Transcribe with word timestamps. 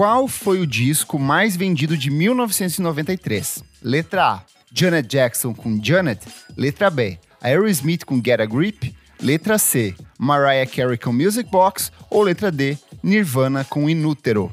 Qual 0.00 0.26
foi 0.26 0.60
o 0.60 0.66
disco 0.66 1.18
mais 1.18 1.54
vendido 1.54 1.94
de 1.94 2.08
1993? 2.08 3.62
Letra 3.82 4.26
A, 4.26 4.42
Janet 4.72 5.06
Jackson 5.06 5.52
com 5.52 5.78
Janet. 5.84 6.26
Letra 6.56 6.88
B, 6.88 7.18
Aerosmith 7.38 8.06
com 8.06 8.16
Get 8.16 8.40
a 8.40 8.46
Grip. 8.46 8.96
Letra 9.20 9.58
C, 9.58 9.94
Mariah 10.18 10.64
Carey 10.64 10.96
com 10.96 11.12
Music 11.12 11.50
Box. 11.50 11.92
Ou 12.08 12.22
letra 12.22 12.50
D, 12.50 12.78
Nirvana 13.02 13.62
com 13.62 13.90
Inútero. 13.90 14.50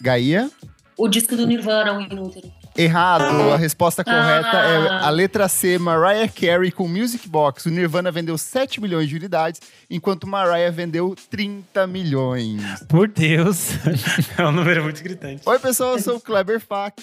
Gaia? 0.00 0.48
O 0.96 1.08
disco 1.08 1.34
do 1.34 1.44
Nirvana, 1.44 1.98
o 1.98 2.00
Inútero. 2.00 2.48
Errado. 2.78 3.50
A 3.52 3.56
resposta 3.56 4.04
correta 4.04 4.56
é 4.56 4.88
Ah. 4.88 5.06
a 5.08 5.10
letra 5.10 5.48
C, 5.48 5.78
Mariah 5.78 6.28
Carey 6.28 6.70
com 6.70 6.86
Music 6.86 7.28
Box. 7.28 7.66
O 7.66 7.70
Nirvana 7.70 8.10
vendeu 8.12 8.38
7 8.38 8.80
milhões 8.80 9.08
de 9.08 9.16
unidades, 9.16 9.60
enquanto 9.90 10.26
Mariah 10.26 10.70
vendeu 10.70 11.14
30 11.28 11.86
milhões. 11.86 12.62
Por 12.88 13.08
Deus. 13.08 13.70
é 14.38 14.46
um 14.46 14.52
número 14.52 14.84
muito 14.84 15.02
gritante. 15.02 15.42
Oi, 15.44 15.58
pessoal, 15.58 15.94
eu 15.94 15.98
sou 16.00 16.16
o 16.16 16.20
Kleber 16.20 16.60
Fak. 16.60 17.02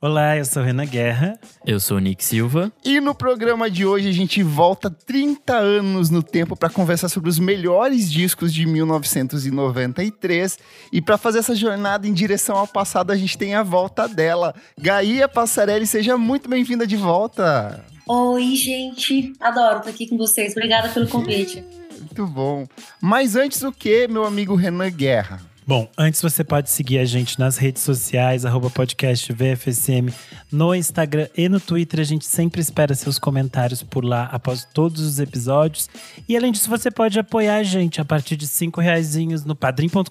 Olá, 0.00 0.36
eu 0.36 0.44
sou 0.44 0.62
Renan 0.62 0.86
Guerra. 0.86 1.36
Eu 1.66 1.80
sou 1.80 1.96
o 1.96 2.00
Nick 2.00 2.24
Silva. 2.24 2.70
E 2.84 3.00
no 3.00 3.12
programa 3.16 3.68
de 3.68 3.84
hoje 3.84 4.08
a 4.08 4.12
gente 4.12 4.44
volta 4.44 4.88
30 4.88 5.52
anos 5.56 6.08
no 6.08 6.22
tempo 6.22 6.54
para 6.54 6.70
conversar 6.70 7.08
sobre 7.08 7.28
os 7.28 7.40
melhores 7.40 8.08
discos 8.08 8.54
de 8.54 8.64
1993. 8.64 10.56
E 10.92 11.02
para 11.02 11.18
fazer 11.18 11.40
essa 11.40 11.52
jornada 11.52 12.06
em 12.06 12.12
direção 12.12 12.56
ao 12.56 12.68
passado, 12.68 13.10
a 13.10 13.16
gente 13.16 13.36
tem 13.36 13.56
a 13.56 13.64
volta 13.64 14.06
dela. 14.06 14.54
Gaia 14.80 15.26
Passarelli, 15.26 15.84
seja 15.84 16.16
muito 16.16 16.48
bem-vinda 16.48 16.86
de 16.86 16.96
volta. 16.96 17.84
Oi, 18.06 18.54
gente. 18.54 19.32
Adoro 19.40 19.78
estar 19.78 19.90
aqui 19.90 20.06
com 20.06 20.16
vocês. 20.16 20.52
Obrigada 20.52 20.90
pelo 20.90 21.08
convite. 21.08 21.64
Muito 21.98 22.24
bom. 22.24 22.68
Mas 23.02 23.34
antes 23.34 23.64
o 23.64 23.72
que, 23.72 24.06
meu 24.06 24.24
amigo 24.24 24.54
Renan 24.54 24.90
Guerra? 24.90 25.47
Bom, 25.68 25.86
antes 25.98 26.22
você 26.22 26.42
pode 26.42 26.70
seguir 26.70 26.98
a 26.98 27.04
gente 27.04 27.38
nas 27.38 27.58
redes 27.58 27.82
sociais, 27.82 28.46
arroba 28.46 28.70
podcast 28.70 29.30
VFSM, 29.30 30.10
no 30.50 30.74
Instagram 30.74 31.28
e 31.36 31.46
no 31.46 31.60
Twitter. 31.60 32.00
A 32.00 32.04
gente 32.04 32.24
sempre 32.24 32.62
espera 32.62 32.94
seus 32.94 33.18
comentários 33.18 33.82
por 33.82 34.02
lá 34.02 34.30
após 34.32 34.64
todos 34.64 35.02
os 35.02 35.20
episódios. 35.20 35.90
E 36.26 36.34
além 36.34 36.52
disso, 36.52 36.70
você 36.70 36.90
pode 36.90 37.18
apoiar 37.18 37.56
a 37.56 37.62
gente 37.62 38.00
a 38.00 38.04
partir 38.06 38.34
de 38.34 38.46
cinco 38.46 38.80
reaisinhos 38.80 39.44
no 39.44 39.54
padrim.com.br 39.54 40.08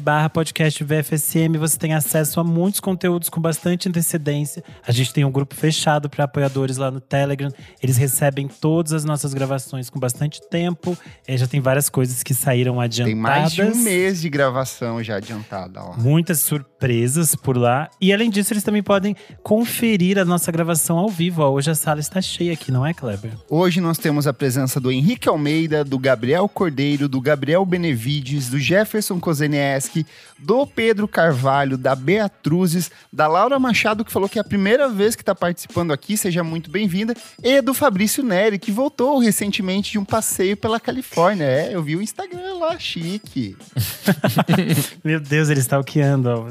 barra 0.00 0.30
podcast 0.30 0.82
VFSM. 0.82 1.58
Você 1.58 1.78
tem 1.78 1.92
acesso 1.92 2.40
a 2.40 2.44
muitos 2.44 2.80
conteúdos 2.80 3.28
com 3.28 3.42
bastante 3.42 3.90
antecedência. 3.90 4.64
A 4.86 4.90
gente 4.90 5.12
tem 5.12 5.22
um 5.22 5.30
grupo 5.30 5.54
fechado 5.54 6.08
para 6.08 6.24
apoiadores 6.24 6.78
lá 6.78 6.90
no 6.90 6.98
Telegram. 6.98 7.52
Eles 7.82 7.98
recebem 7.98 8.48
todas 8.48 8.94
as 8.94 9.04
nossas 9.04 9.34
gravações 9.34 9.90
com 9.90 10.00
bastante 10.00 10.40
tempo. 10.48 10.96
Eh, 11.26 11.36
já 11.36 11.46
tem 11.46 11.60
várias 11.60 11.90
coisas 11.90 12.22
que 12.22 12.32
saíram 12.32 12.80
adiantadas. 12.80 13.12
Tem 13.12 13.20
mais 13.20 13.52
de 13.52 13.60
um 13.60 13.74
mês 13.74 14.22
de 14.22 14.30
gravação 14.30 14.77
já 15.02 15.16
adiantada 15.16 15.80
lá. 15.82 15.96
Muitas 15.96 16.40
surpresas 16.40 17.34
por 17.34 17.56
lá. 17.56 17.88
E 18.00 18.12
além 18.12 18.30
disso, 18.30 18.52
eles 18.52 18.62
também 18.62 18.82
podem 18.82 19.16
conferir 19.42 20.18
a 20.18 20.24
nossa 20.24 20.50
gravação 20.52 20.98
ao 20.98 21.08
vivo. 21.08 21.42
Ó, 21.42 21.50
hoje 21.50 21.70
a 21.70 21.74
sala 21.74 22.00
está 22.00 22.20
cheia 22.20 22.52
aqui, 22.52 22.70
não 22.70 22.86
é, 22.86 22.94
Kleber? 22.94 23.32
Hoje 23.48 23.80
nós 23.80 23.98
temos 23.98 24.26
a 24.26 24.32
presença 24.32 24.78
do 24.80 24.90
Henrique 24.92 25.28
Almeida, 25.28 25.84
do 25.84 25.98
Gabriel 25.98 26.48
Cordeiro, 26.48 27.08
do 27.08 27.20
Gabriel 27.20 27.64
Benevides, 27.64 28.48
do 28.48 28.58
Jefferson 28.58 29.18
Kozenieski, 29.18 30.06
do 30.38 30.66
Pedro 30.66 31.08
Carvalho, 31.08 31.78
da 31.78 31.94
Beatruzes, 31.94 32.90
da 33.12 33.26
Laura 33.26 33.58
Machado, 33.58 34.04
que 34.04 34.12
falou 34.12 34.28
que 34.28 34.38
é 34.38 34.42
a 34.42 34.44
primeira 34.44 34.88
vez 34.88 35.16
que 35.16 35.22
está 35.22 35.34
participando 35.34 35.92
aqui, 35.92 36.16
seja 36.16 36.44
muito 36.44 36.70
bem-vinda, 36.70 37.14
e 37.42 37.62
do 37.62 37.72
Fabrício 37.72 38.22
Neri, 38.22 38.58
que 38.58 38.70
voltou 38.70 39.18
recentemente 39.18 39.92
de 39.92 39.98
um 39.98 40.04
passeio 40.04 40.56
pela 40.56 40.78
Califórnia. 40.78 41.44
É, 41.44 41.74
eu 41.74 41.82
vi 41.82 41.96
o 41.96 42.02
Instagram 42.02 42.58
lá, 42.58 42.78
chique. 42.78 43.56
Meu 45.02 45.20
Deus, 45.20 45.48
ele 45.48 45.60
está 45.60 45.78
stalkeando 45.78 46.28
ó. 46.28 46.48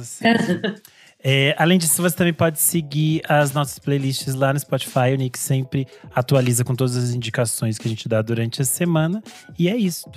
É, 1.23 1.55
além 1.57 1.77
disso, 1.77 2.01
você 2.01 2.15
também 2.15 2.33
pode 2.33 2.59
seguir 2.59 3.21
as 3.27 3.51
nossas 3.51 3.79
playlists 3.79 4.33
lá 4.35 4.53
no 4.53 4.59
Spotify. 4.59 5.13
O 5.13 5.15
Nick 5.15 5.37
sempre 5.37 5.87
atualiza 6.13 6.63
com 6.63 6.75
todas 6.75 6.95
as 6.95 7.11
indicações 7.11 7.77
que 7.77 7.87
a 7.87 7.89
gente 7.89 8.07
dá 8.07 8.21
durante 8.21 8.61
a 8.61 8.65
semana. 8.65 9.21
E 9.57 9.67
é 9.67 9.75
isso. 9.75 10.09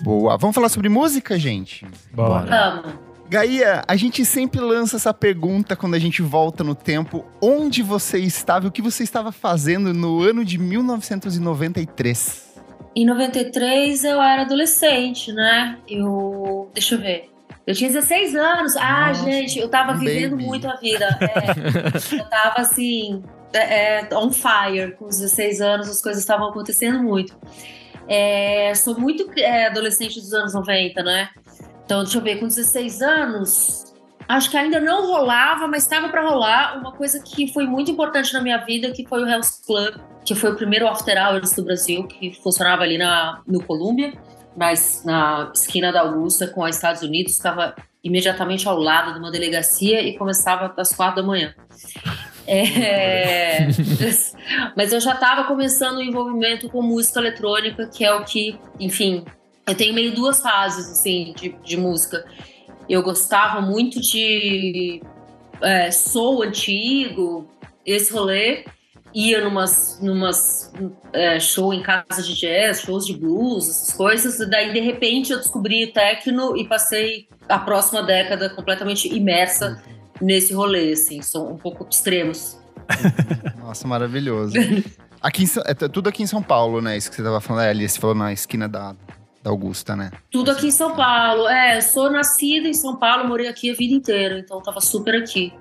Boa. 0.00 0.36
Vamos 0.36 0.54
falar 0.54 0.68
sobre 0.68 0.88
música, 0.88 1.38
gente? 1.38 1.86
Bora. 2.12 2.46
Vamos. 2.46 3.12
Gaia, 3.28 3.82
a 3.88 3.96
gente 3.96 4.26
sempre 4.26 4.60
lança 4.60 4.96
essa 4.96 5.14
pergunta 5.14 5.74
quando 5.74 5.94
a 5.94 5.98
gente 5.98 6.20
volta 6.20 6.62
no 6.62 6.74
tempo. 6.74 7.24
Onde 7.40 7.82
você 7.82 8.18
estava 8.18 8.66
e 8.66 8.68
o 8.68 8.70
que 8.70 8.82
você 8.82 9.02
estava 9.02 9.32
fazendo 9.32 9.94
no 9.94 10.22
ano 10.22 10.44
de 10.44 10.58
1993? 10.58 12.52
Em 12.94 13.06
93 13.06 14.04
eu 14.04 14.20
era 14.20 14.42
adolescente, 14.42 15.32
né? 15.32 15.78
Eu. 15.88 16.70
Deixa 16.74 16.94
eu 16.94 17.00
ver. 17.00 17.30
Eu 17.66 17.74
tinha 17.74 17.88
16 17.88 18.36
anos. 18.36 18.76
Ah, 18.76 19.08
Nossa, 19.08 19.24
gente, 19.24 19.58
eu 19.58 19.68
tava 19.68 19.94
vivendo 19.94 20.32
baby. 20.32 20.44
muito 20.44 20.68
a 20.68 20.76
vida. 20.76 21.18
É, 21.20 21.52
eu 22.20 22.24
tava 22.28 22.60
assim, 22.60 23.22
é, 23.54 24.00
é, 24.00 24.08
on 24.12 24.30
fire. 24.30 24.92
Com 24.98 25.06
os 25.06 25.18
16 25.18 25.62
anos, 25.62 25.88
as 25.88 26.02
coisas 26.02 26.22
estavam 26.22 26.48
acontecendo 26.48 27.02
muito. 27.02 27.34
É, 28.08 28.74
sou 28.74 28.98
muito 28.98 29.30
é, 29.38 29.66
adolescente 29.66 30.20
dos 30.20 30.32
anos 30.32 30.54
90, 30.54 31.02
né? 31.02 31.30
Então, 31.84 32.02
deixa 32.02 32.18
eu 32.18 32.22
ver, 32.22 32.38
com 32.38 32.46
16 32.46 33.02
anos, 33.02 33.94
acho 34.28 34.50
que 34.50 34.56
ainda 34.56 34.80
não 34.80 35.06
rolava, 35.06 35.66
mas 35.68 35.82
estava 35.82 36.08
para 36.08 36.22
rolar 36.22 36.78
uma 36.78 36.92
coisa 36.92 37.22
que 37.22 37.52
foi 37.52 37.66
muito 37.66 37.90
importante 37.90 38.32
na 38.32 38.40
minha 38.40 38.58
vida, 38.58 38.90
que 38.92 39.06
foi 39.06 39.22
o 39.22 39.28
Hell's 39.28 39.62
Club, 39.66 39.94
que 40.24 40.34
foi 40.34 40.52
o 40.52 40.56
primeiro 40.56 40.86
after 40.86 41.16
hours 41.18 41.52
do 41.54 41.64
Brasil, 41.64 42.06
que 42.06 42.32
funcionava 42.42 42.82
ali 42.82 42.98
na, 42.98 43.42
no 43.46 43.62
Colômbia, 43.62 44.12
mas 44.56 45.02
na 45.04 45.50
esquina 45.54 45.92
da 45.92 46.00
Augusta 46.00 46.46
com 46.46 46.62
os 46.62 46.76
Estados 46.76 47.02
Unidos, 47.02 47.36
ficava 47.36 47.74
imediatamente 48.04 48.66
ao 48.66 48.78
lado 48.78 49.12
de 49.12 49.18
uma 49.18 49.30
delegacia 49.30 50.02
e 50.02 50.16
começava 50.16 50.72
às 50.76 50.92
quatro 50.92 51.22
da 51.22 51.26
manhã. 51.26 51.54
É, 52.46 53.68
mas 54.76 54.92
eu 54.92 55.00
já 55.00 55.12
estava 55.12 55.44
começando 55.44 55.98
o 55.98 56.02
envolvimento 56.02 56.68
com 56.68 56.82
música 56.82 57.20
eletrônica, 57.20 57.86
que 57.86 58.04
é 58.04 58.12
o 58.12 58.24
que, 58.24 58.58
enfim, 58.80 59.24
eu 59.66 59.74
tenho 59.74 59.94
meio 59.94 60.14
duas 60.14 60.40
fases 60.40 60.90
assim 60.90 61.32
de, 61.36 61.50
de 61.64 61.76
música. 61.76 62.24
Eu 62.88 63.02
gostava 63.02 63.60
muito 63.60 64.00
de 64.00 65.00
é, 65.60 65.90
soul 65.90 66.42
antigo, 66.42 67.48
esse 67.86 68.12
rolê. 68.12 68.64
Ia 69.14 69.44
numas, 69.44 70.00
numas 70.00 70.72
é, 71.12 71.38
show 71.38 71.74
em 71.74 71.82
casa 71.82 72.22
de 72.22 72.34
jazz, 72.34 72.80
shows 72.80 73.04
de 73.04 73.14
blues, 73.14 73.68
essas 73.68 73.92
coisas. 73.92 74.40
E 74.40 74.46
daí, 74.48 74.72
de 74.72 74.80
repente, 74.80 75.32
eu 75.32 75.38
descobri 75.38 75.86
techno 75.88 76.56
e 76.56 76.66
passei 76.66 77.28
a 77.46 77.58
próxima 77.58 78.02
década 78.02 78.48
completamente 78.48 79.14
imersa 79.14 79.82
nesse 80.22 80.54
rolê, 80.54 80.92
assim. 80.92 81.20
São 81.20 81.52
um 81.52 81.56
pouco 81.56 81.86
extremos. 81.90 82.58
Nossa, 83.58 83.86
maravilhoso. 83.86 84.54
Aqui 85.20 85.44
em 85.44 85.48
é 85.66 85.74
tudo 85.88 86.08
aqui 86.08 86.22
em 86.22 86.26
São 86.26 86.42
Paulo, 86.42 86.80
né? 86.80 86.96
Isso 86.96 87.10
que 87.10 87.16
você 87.16 87.22
tava 87.22 87.40
falando. 87.40 87.64
É, 87.64 87.70
ali, 87.70 87.88
você 87.88 88.00
falou 88.00 88.16
na 88.16 88.32
esquina 88.32 88.68
da, 88.68 88.94
da 89.42 89.50
Augusta, 89.50 89.94
né? 89.94 90.10
Tudo 90.30 90.50
aqui 90.50 90.68
em 90.68 90.72
São 90.72 90.94
Paulo. 90.96 91.48
É, 91.48 91.76
eu 91.76 91.82
sou 91.82 92.10
nascida 92.10 92.68
em 92.68 92.74
São 92.74 92.96
Paulo, 92.96 93.28
morei 93.28 93.48
aqui 93.48 93.70
a 93.70 93.74
vida 93.74 93.94
inteira, 93.94 94.38
então 94.38 94.60
tava 94.60 94.80
super 94.80 95.14
aqui. 95.14 95.52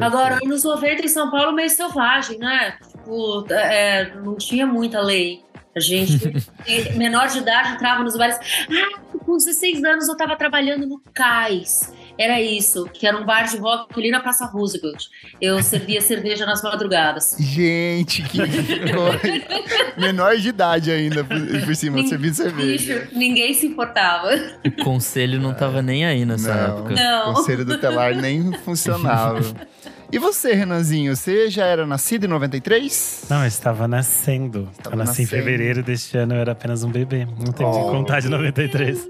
Agora, 0.00 0.38
anos 0.42 0.64
90 0.64 1.04
em 1.04 1.08
São 1.08 1.30
Paulo, 1.30 1.52
meio 1.52 1.68
selvagem, 1.68 2.38
né? 2.38 2.76
Tipo, 2.90 3.46
é, 3.52 4.14
não 4.16 4.36
tinha 4.36 4.66
muita 4.66 5.00
lei. 5.00 5.42
A 5.76 5.80
gente, 5.80 6.32
menor 6.96 7.28
de 7.28 7.38
idade, 7.38 7.74
entrava 7.74 8.02
nos 8.02 8.16
bares. 8.16 8.36
Ah, 8.70 9.00
com 9.18 9.36
16 9.36 9.84
anos 9.84 10.08
eu 10.08 10.16
tava 10.16 10.34
trabalhando 10.36 10.86
no 10.86 11.00
Cais. 11.12 11.92
Era 12.18 12.40
isso, 12.40 12.88
que 12.94 13.06
era 13.06 13.14
um 13.20 13.26
bar 13.26 13.42
de 13.42 13.58
rock 13.58 13.92
ali 14.00 14.10
na 14.10 14.20
Praça 14.20 14.46
Roosevelt. 14.46 15.04
Eu 15.38 15.62
servia 15.62 16.00
cerveja 16.00 16.46
nas 16.46 16.62
madrugadas. 16.62 17.36
Gente, 17.38 18.22
que. 18.22 18.38
Menor 20.00 20.36
de 20.38 20.48
idade 20.48 20.90
ainda, 20.90 21.22
por, 21.24 21.38
por 21.66 21.76
cima, 21.76 21.98
Nin- 21.98 22.08
servindo 22.08 22.32
cerveja. 22.34 23.00
Bicho, 23.00 23.08
ninguém 23.18 23.52
se 23.52 23.66
importava. 23.66 24.30
O 24.64 24.82
conselho 24.82 25.38
não 25.38 25.52
tava 25.52 25.82
nem 25.82 26.06
aí 26.06 26.24
nessa 26.24 26.54
Não. 26.54 26.78
época. 26.78 26.94
Não. 26.94 27.30
O 27.32 27.34
conselho 27.34 27.64
do 27.66 27.76
telar 27.78 28.14
nem 28.14 28.50
funcionava. 28.64 29.40
E 30.12 30.18
você, 30.18 30.52
Renanzinho, 30.54 31.16
você 31.16 31.50
já 31.50 31.66
era 31.66 31.84
nascido 31.86 32.24
em 32.24 32.28
93? 32.28 33.24
Não, 33.28 33.40
eu 33.42 33.48
estava 33.48 33.88
nascendo. 33.88 34.68
Estava 34.72 34.94
eu 34.94 34.98
nasci 34.98 35.22
em 35.22 35.24
nascendo. 35.24 35.42
fevereiro 35.42 35.82
deste 35.82 36.16
ano, 36.16 36.34
eu 36.34 36.40
era 36.40 36.52
apenas 36.52 36.84
um 36.84 36.90
bebê. 36.90 37.24
Não 37.24 37.52
tem 37.52 37.66
Oh. 37.66 37.72
que 37.72 37.90
contar 37.90 38.20
de 38.20 38.28
93. 38.28 39.08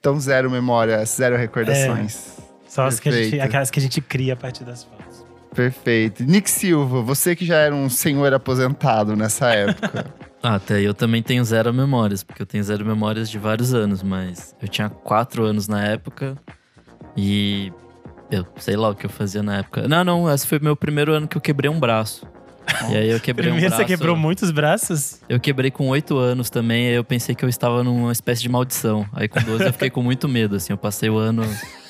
Então, 0.00 0.18
zero 0.20 0.50
memórias, 0.50 1.08
zero 1.10 1.36
recordações. 1.36 2.38
Só 2.68 2.86
as 2.86 2.98
que, 3.00 3.08
a 3.08 3.12
gente, 3.12 3.40
aquelas 3.40 3.70
que 3.70 3.78
a 3.78 3.82
gente 3.82 4.00
cria 4.00 4.32
a 4.34 4.36
partir 4.36 4.64
das 4.64 4.84
fotos. 4.84 5.24
Perfeito. 5.54 6.24
Nick 6.24 6.48
Silva, 6.50 7.02
você 7.02 7.36
que 7.36 7.44
já 7.44 7.56
era 7.56 7.74
um 7.74 7.90
senhor 7.90 8.32
aposentado 8.32 9.16
nessa 9.16 9.50
época. 9.50 10.06
Ah, 10.44 10.56
até 10.56 10.80
eu 10.80 10.92
também 10.92 11.22
tenho 11.22 11.44
zero 11.44 11.72
memórias, 11.72 12.24
porque 12.24 12.42
eu 12.42 12.46
tenho 12.46 12.64
zero 12.64 12.84
memórias 12.84 13.30
de 13.30 13.38
vários 13.38 13.72
anos, 13.72 14.02
mas 14.02 14.56
eu 14.60 14.66
tinha 14.66 14.88
quatro 14.90 15.44
anos 15.44 15.68
na 15.68 15.84
época 15.84 16.36
e 17.16 17.72
eu 18.36 18.46
sei 18.56 18.76
lá 18.76 18.90
o 18.90 18.94
que 18.94 19.06
eu 19.06 19.10
fazia 19.10 19.42
na 19.42 19.58
época. 19.58 19.86
Não, 19.88 20.04
não, 20.04 20.32
esse 20.32 20.46
foi 20.46 20.58
meu 20.58 20.76
primeiro 20.76 21.12
ano 21.12 21.28
que 21.28 21.36
eu 21.36 21.40
quebrei 21.40 21.70
um 21.70 21.78
braço. 21.78 22.26
E 22.90 22.96
aí 22.96 23.10
eu 23.10 23.18
quebrei 23.18 23.50
um 23.50 23.54
Primeiro 23.54 23.74
braço. 23.74 23.82
você 23.82 23.96
quebrou 23.96 24.16
muitos 24.16 24.50
braços? 24.50 25.20
Eu 25.28 25.40
quebrei 25.40 25.70
com 25.70 25.88
oito 25.88 26.16
anos 26.16 26.48
também, 26.48 26.88
aí 26.88 26.94
eu 26.94 27.04
pensei 27.04 27.34
que 27.34 27.44
eu 27.44 27.48
estava 27.48 27.82
numa 27.82 28.12
espécie 28.12 28.40
de 28.40 28.48
maldição. 28.48 29.04
Aí 29.12 29.28
com 29.28 29.40
12 29.40 29.64
eu 29.64 29.72
fiquei 29.72 29.90
com 29.90 30.02
muito 30.02 30.28
medo, 30.28 30.56
assim, 30.56 30.72
eu 30.72 30.76
passei 30.76 31.10
o 31.10 31.18
ano 31.18 31.42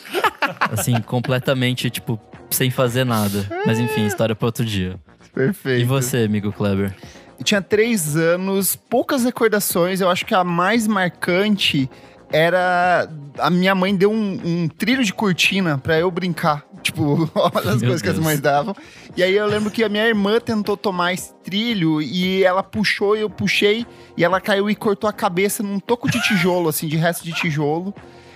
Assim, 0.73 1.01
completamente, 1.03 1.91
tipo, 1.91 2.21
sem 2.51 2.71
fazer 2.71 3.05
nada. 3.05 3.47
Mas 3.67 3.79
enfim, 3.79 4.07
história 4.07 4.35
para 4.35 4.47
outro 4.47 4.65
dia. 4.65 4.97
Perfeito. 5.35 5.81
E 5.81 5.85
você, 5.85 6.19
amigo 6.25 6.53
Kleber? 6.53 6.95
Eu 7.39 7.45
tinha 7.45 7.63
três 7.63 8.17
anos, 8.17 8.77
poucas 8.77 9.25
recordações. 9.25 10.01
Eu 10.01 10.11
acho 10.11 10.25
que 10.27 10.35
a 10.35 10.45
mais 10.45 10.87
marcante 10.87 11.89
era. 12.33 13.09
A 13.39 13.51
minha 13.51 13.75
mãe 13.75 13.95
deu 13.95 14.11
um, 14.11 14.41
um 14.45 14.69
trilho 14.69 15.05
de 15.05 15.13
cortina 15.13 15.79
para 15.79 15.99
eu 15.99 16.11
brincar. 16.11 16.65
Tipo, 16.83 17.31
olha 17.35 17.71
as 17.71 17.81
Meu 17.81 17.91
coisas 17.91 18.03
que 18.03 18.09
as 18.09 18.15
Deus. 18.15 18.25
mães 18.25 18.41
davam. 18.41 18.75
E 19.17 19.23
aí 19.23 19.35
eu 19.37 19.47
lembro 19.47 19.71
que 19.71 19.85
a 19.85 19.89
minha 19.89 20.07
irmã 20.07 20.41
tentou 20.41 20.77
tomar 20.77 21.13
esse 21.13 21.33
trilho 21.45 22.01
e 22.03 22.43
ela 22.43 22.63
puxou 22.63 23.17
e 23.17 23.21
eu 23.21 23.31
puxei 23.31 23.87
e 24.17 24.25
ela 24.25 24.41
caiu 24.41 24.69
e 24.69 24.75
cortou 24.75 25.09
a 25.09 25.13
cabeça 25.13 25.63
num 25.63 25.79
toco 25.79 26.11
de 26.11 26.21
tijolo, 26.23 26.69
assim, 26.69 26.89
de 26.89 26.97
resto 26.97 27.25
de 27.25 27.33
tijolo. 27.33 27.95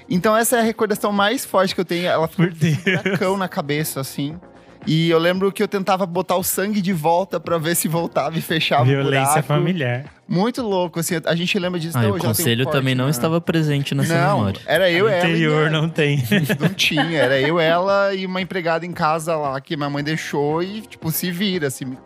Então 0.08 0.37
essa 0.37 0.56
é 0.56 0.60
a 0.60 0.62
recordação 0.62 1.10
mais 1.10 1.44
forte 1.44 1.75
que 1.75 1.81
eu 1.81 1.84
tenho. 1.84 2.06
Ela 2.06 2.28
ficou 2.28 2.48
Deus. 2.48 2.78
um 2.78 2.81
furacão 2.81 3.37
na 3.37 3.48
cabeça, 3.48 4.00
assim. 4.00 4.38
E 4.86 5.10
eu 5.10 5.18
lembro 5.18 5.50
que 5.50 5.62
eu 5.62 5.66
tentava 5.68 6.06
botar 6.06 6.36
o 6.36 6.44
sangue 6.44 6.80
de 6.80 6.92
volta 6.92 7.40
pra 7.40 7.58
ver 7.58 7.74
se 7.74 7.88
voltava 7.88 8.38
e 8.38 8.40
fechava 8.40 8.82
o 8.82 8.86
Violência 8.86 9.26
buraco. 9.26 9.48
familiar. 9.48 10.04
Muito 10.28 10.62
louco, 10.62 11.00
assim. 11.00 11.14
A 11.24 11.34
gente 11.34 11.58
lembra 11.58 11.78
disso 11.80 11.98
Ah, 11.98 12.02
o 12.06 12.14
um 12.16 12.18
conselho 12.18 12.64
corte, 12.64 12.76
também 12.78 12.94
não 12.94 13.04
né? 13.06 13.10
estava 13.10 13.40
presente 13.40 13.94
nessa 13.94 14.14
Não, 14.14 14.36
memória. 14.38 14.60
era 14.66 14.90
eu, 14.90 15.04
no 15.06 15.10
ela. 15.10 15.18
interior 15.28 15.70
não 15.70 15.88
tem. 15.88 16.22
Não 16.60 16.68
tinha, 16.68 17.18
era 17.18 17.40
eu, 17.40 17.58
ela 17.58 18.14
e 18.14 18.24
uma 18.26 18.40
empregada 18.40 18.86
em 18.86 18.92
casa 18.92 19.36
lá 19.36 19.60
que 19.60 19.76
minha 19.76 19.90
mãe 19.90 20.02
deixou 20.04 20.62
e, 20.62 20.82
tipo, 20.82 21.10
se 21.10 21.30
vira, 21.30 21.66
assim. 21.66 21.96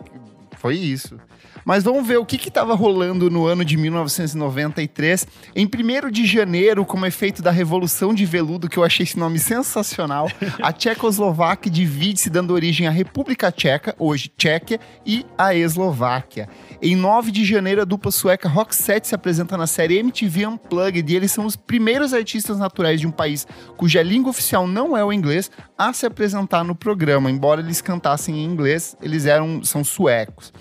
Foi 0.57 0.75
isso. 0.77 1.19
Mas 1.65 1.85
vamos 1.85 2.07
ver 2.07 2.19
o 2.19 2.27
que 2.27 2.37
estava 2.37 2.75
rolando 2.75 3.31
no 3.31 3.47
ano 3.47 3.65
de 3.65 3.77
1993. 3.77 5.27
Em 5.55 5.67
1 5.67 6.11
de 6.11 6.27
janeiro, 6.27 6.85
como 6.85 7.07
efeito 7.07 7.43
da 7.43 7.51
Revolução 7.51 8.15
de 8.15 8.25
Veludo, 8.25 8.69
que 8.69 8.79
eu 8.79 8.85
achei 8.85 9.05
esse 9.05 9.19
nome 9.19 9.39
sensacional, 9.39 10.29
a 10.63 10.73
Tchecoslováquia 10.73 11.71
divide-se, 11.71 12.31
dando 12.31 12.55
origem 12.55 12.87
à 12.87 12.91
República 12.91 13.53
Tcheca, 13.53 13.95
hoje 13.99 14.31
Tchequia, 14.37 14.81
e 15.05 15.25
à 15.37 15.55
Eslováquia. 15.55 16.49
Em 16.83 16.97
9 16.97 17.31
de 17.31 17.45
janeiro, 17.45 17.83
a 17.83 17.85
dupla 17.85 18.11
sueca 18.11 18.49
Roxette 18.49 19.09
se 19.09 19.15
apresenta 19.15 19.57
na 19.57 19.67
série 19.67 19.99
MTV 19.99 20.47
Unplugged 20.47 21.13
e 21.13 21.17
eles 21.17 21.33
são 21.33 21.47
os 21.47 21.57
primeiros 21.57 22.15
artistas 22.15 22.59
naturais 22.59 23.01
de 23.01 23.07
um 23.07 23.11
país 23.11 23.47
cuja 23.77 24.03
língua 24.03 24.31
oficial 24.31 24.67
não 24.67 24.97
é 24.97 25.05
o 25.05 25.13
inglês 25.13 25.51
a 25.77 25.93
se 25.93 26.07
apresentar 26.07 26.65
no 26.65 26.75
programa. 26.75 27.31
Embora 27.31 27.61
eles 27.61 27.81
cantassem 27.81 28.37
em 28.39 28.45
inglês, 28.45 28.97
eles 29.03 29.27
eram 29.27 29.63
são 29.63 29.85
suecos. 29.85 30.53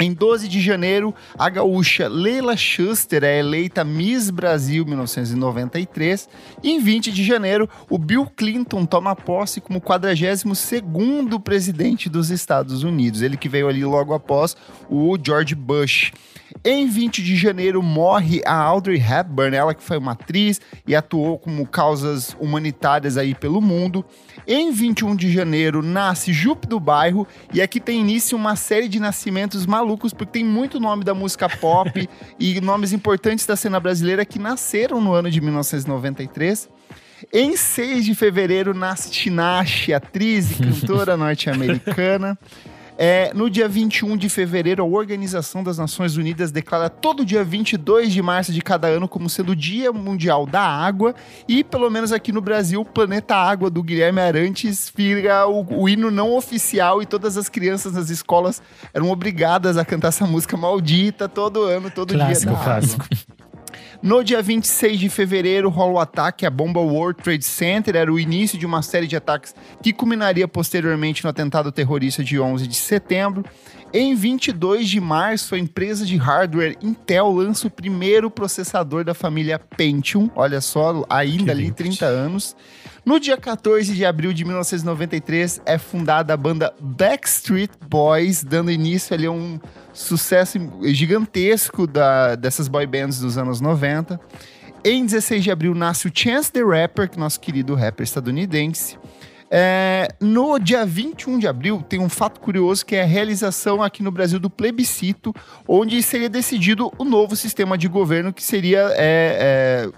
Em 0.00 0.12
12 0.12 0.46
de 0.46 0.60
janeiro, 0.60 1.12
a 1.36 1.48
gaúcha 1.48 2.06
Leila 2.06 2.56
Schuster 2.56 3.24
é 3.24 3.40
eleita 3.40 3.82
Miss 3.82 4.30
Brasil 4.30 4.86
1993. 4.86 6.28
E 6.62 6.70
em 6.70 6.78
20 6.78 7.10
de 7.10 7.24
janeiro, 7.24 7.68
o 7.90 7.98
Bill 7.98 8.24
Clinton 8.26 8.86
toma 8.86 9.16
posse 9.16 9.60
como 9.60 9.80
42º 9.80 11.40
presidente 11.42 12.08
dos 12.08 12.30
Estados 12.30 12.84
Unidos. 12.84 13.22
Ele 13.22 13.36
que 13.36 13.48
veio 13.48 13.68
ali 13.68 13.84
logo 13.84 14.14
após 14.14 14.56
o 14.88 15.18
George 15.20 15.56
Bush. 15.56 16.12
Em 16.64 16.86
20 16.86 17.22
de 17.22 17.36
janeiro 17.36 17.82
morre 17.82 18.40
a 18.46 18.54
Audrey 18.54 18.98
Hepburn, 18.98 19.54
ela 19.54 19.74
que 19.74 19.82
foi 19.82 19.98
uma 19.98 20.12
atriz 20.12 20.60
e 20.86 20.96
atuou 20.96 21.38
como 21.38 21.66
causas 21.66 22.36
humanitárias 22.40 23.16
aí 23.16 23.34
pelo 23.34 23.60
mundo. 23.60 24.04
Em 24.46 24.72
21 24.72 25.14
de 25.14 25.30
janeiro 25.30 25.82
nasce 25.82 26.32
Jupe 26.32 26.66
do 26.66 26.80
Bairro 26.80 27.26
e 27.52 27.60
aqui 27.60 27.78
tem 27.78 28.00
início 28.00 28.36
uma 28.36 28.56
série 28.56 28.88
de 28.88 28.98
nascimentos 28.98 29.66
malucos 29.66 30.12
porque 30.12 30.32
tem 30.32 30.44
muito 30.44 30.80
nome 30.80 31.04
da 31.04 31.14
música 31.14 31.48
pop 31.48 32.08
e 32.38 32.60
nomes 32.60 32.92
importantes 32.92 33.44
da 33.44 33.56
cena 33.56 33.78
brasileira 33.78 34.24
que 34.24 34.38
nasceram 34.38 35.00
no 35.00 35.12
ano 35.12 35.30
de 35.30 35.40
1993. 35.40 36.68
Em 37.32 37.56
6 37.56 38.04
de 38.04 38.14
fevereiro 38.14 38.72
nasce 38.72 39.10
Tinashe, 39.10 39.92
atriz 39.92 40.52
e 40.52 40.54
cantora 40.62 41.16
norte-americana. 41.16 42.38
É, 43.00 43.32
no 43.32 43.48
dia 43.48 43.68
21 43.68 44.16
de 44.16 44.28
fevereiro, 44.28 44.82
a 44.82 44.86
Organização 44.86 45.62
das 45.62 45.78
Nações 45.78 46.16
Unidas 46.16 46.50
declara 46.50 46.90
todo 46.90 47.24
dia 47.24 47.44
22 47.44 48.12
de 48.12 48.20
março 48.20 48.52
de 48.52 48.60
cada 48.60 48.88
ano 48.88 49.06
como 49.06 49.30
sendo 49.30 49.52
o 49.52 49.56
Dia 49.56 49.92
Mundial 49.92 50.44
da 50.44 50.60
Água. 50.60 51.14
E, 51.46 51.62
pelo 51.62 51.88
menos 51.88 52.10
aqui 52.10 52.32
no 52.32 52.40
Brasil, 52.40 52.80
o 52.80 52.84
Planeta 52.84 53.36
Água 53.36 53.70
do 53.70 53.84
Guilherme 53.84 54.20
Arantes 54.20 54.92
vira 54.94 55.46
o, 55.46 55.82
o 55.82 55.88
hino 55.88 56.10
não 56.10 56.34
oficial 56.34 57.00
e 57.00 57.06
todas 57.06 57.36
as 57.36 57.48
crianças 57.48 57.92
nas 57.92 58.10
escolas 58.10 58.60
eram 58.92 59.10
obrigadas 59.10 59.76
a 59.76 59.84
cantar 59.84 60.08
essa 60.08 60.26
música 60.26 60.56
maldita 60.56 61.28
todo 61.28 61.62
ano, 61.62 61.92
todo 61.92 62.14
Clássico, 62.14 62.52
dia. 62.52 62.60
Água. 62.60 62.64
clássico. 62.64 63.06
No 64.00 64.22
dia 64.22 64.40
26 64.40 65.00
de 65.00 65.08
fevereiro, 65.08 65.68
rola 65.68 65.92
o 65.94 65.98
ataque 65.98 66.46
à 66.46 66.50
bomba 66.50 66.78
World 66.78 67.20
Trade 67.20 67.44
Center. 67.44 67.96
Era 67.96 68.12
o 68.12 68.18
início 68.18 68.56
de 68.56 68.64
uma 68.64 68.80
série 68.80 69.08
de 69.08 69.16
ataques 69.16 69.52
que 69.82 69.92
culminaria 69.92 70.46
posteriormente 70.46 71.24
no 71.24 71.30
atentado 71.30 71.72
terrorista 71.72 72.22
de 72.22 72.38
11 72.38 72.68
de 72.68 72.76
setembro. 72.76 73.44
Em 73.92 74.14
22 74.14 74.88
de 74.88 75.00
março, 75.00 75.56
a 75.56 75.58
empresa 75.58 76.06
de 76.06 76.16
hardware 76.16 76.76
Intel 76.80 77.28
lança 77.32 77.66
o 77.66 77.70
primeiro 77.70 78.30
processador 78.30 79.02
da 79.02 79.14
família 79.14 79.58
Pentium. 79.58 80.30
Olha 80.36 80.60
só, 80.60 81.04
ainda 81.10 81.44
Que 81.44 81.50
ali 81.50 81.62
lindo. 81.64 81.74
30 81.74 82.06
anos. 82.06 82.56
No 83.08 83.18
dia 83.18 83.38
14 83.38 83.94
de 83.94 84.04
abril 84.04 84.34
de 84.34 84.44
1993, 84.44 85.62
é 85.64 85.78
fundada 85.78 86.34
a 86.34 86.36
banda 86.36 86.74
Backstreet 86.78 87.70
Boys, 87.88 88.44
dando 88.44 88.70
início 88.70 89.14
ali 89.14 89.24
a 89.24 89.30
um 89.30 89.58
sucesso 89.94 90.58
gigantesco 90.82 91.86
da, 91.86 92.34
dessas 92.34 92.68
boy 92.68 92.86
bands 92.86 93.18
dos 93.18 93.38
anos 93.38 93.62
90. 93.62 94.20
Em 94.84 95.06
16 95.06 95.42
de 95.42 95.50
abril 95.50 95.74
nasce 95.74 96.06
o 96.06 96.12
Chance 96.14 96.52
the 96.52 96.62
Rapper, 96.62 97.08
que 97.08 97.16
é 97.16 97.18
nosso 97.18 97.40
querido 97.40 97.74
rapper 97.74 98.04
estadunidense. 98.04 98.98
É, 99.50 100.08
no 100.20 100.58
dia 100.58 100.84
21 100.84 101.38
de 101.38 101.48
abril, 101.48 101.82
tem 101.88 101.98
um 101.98 102.10
fato 102.10 102.38
curioso 102.38 102.84
que 102.84 102.94
é 102.94 103.04
a 103.04 103.06
realização 103.06 103.82
aqui 103.82 104.02
no 104.02 104.10
Brasil 104.10 104.38
do 104.38 104.50
plebiscito, 104.50 105.34
onde 105.66 106.02
seria 106.02 106.28
decidido 106.28 106.92
o 106.98 107.04
novo 107.04 107.34
sistema 107.34 107.78
de 107.78 107.88
governo 107.88 108.34
que 108.34 108.44
seria 108.44 108.90
é, 108.90 109.86
é, 109.88 109.90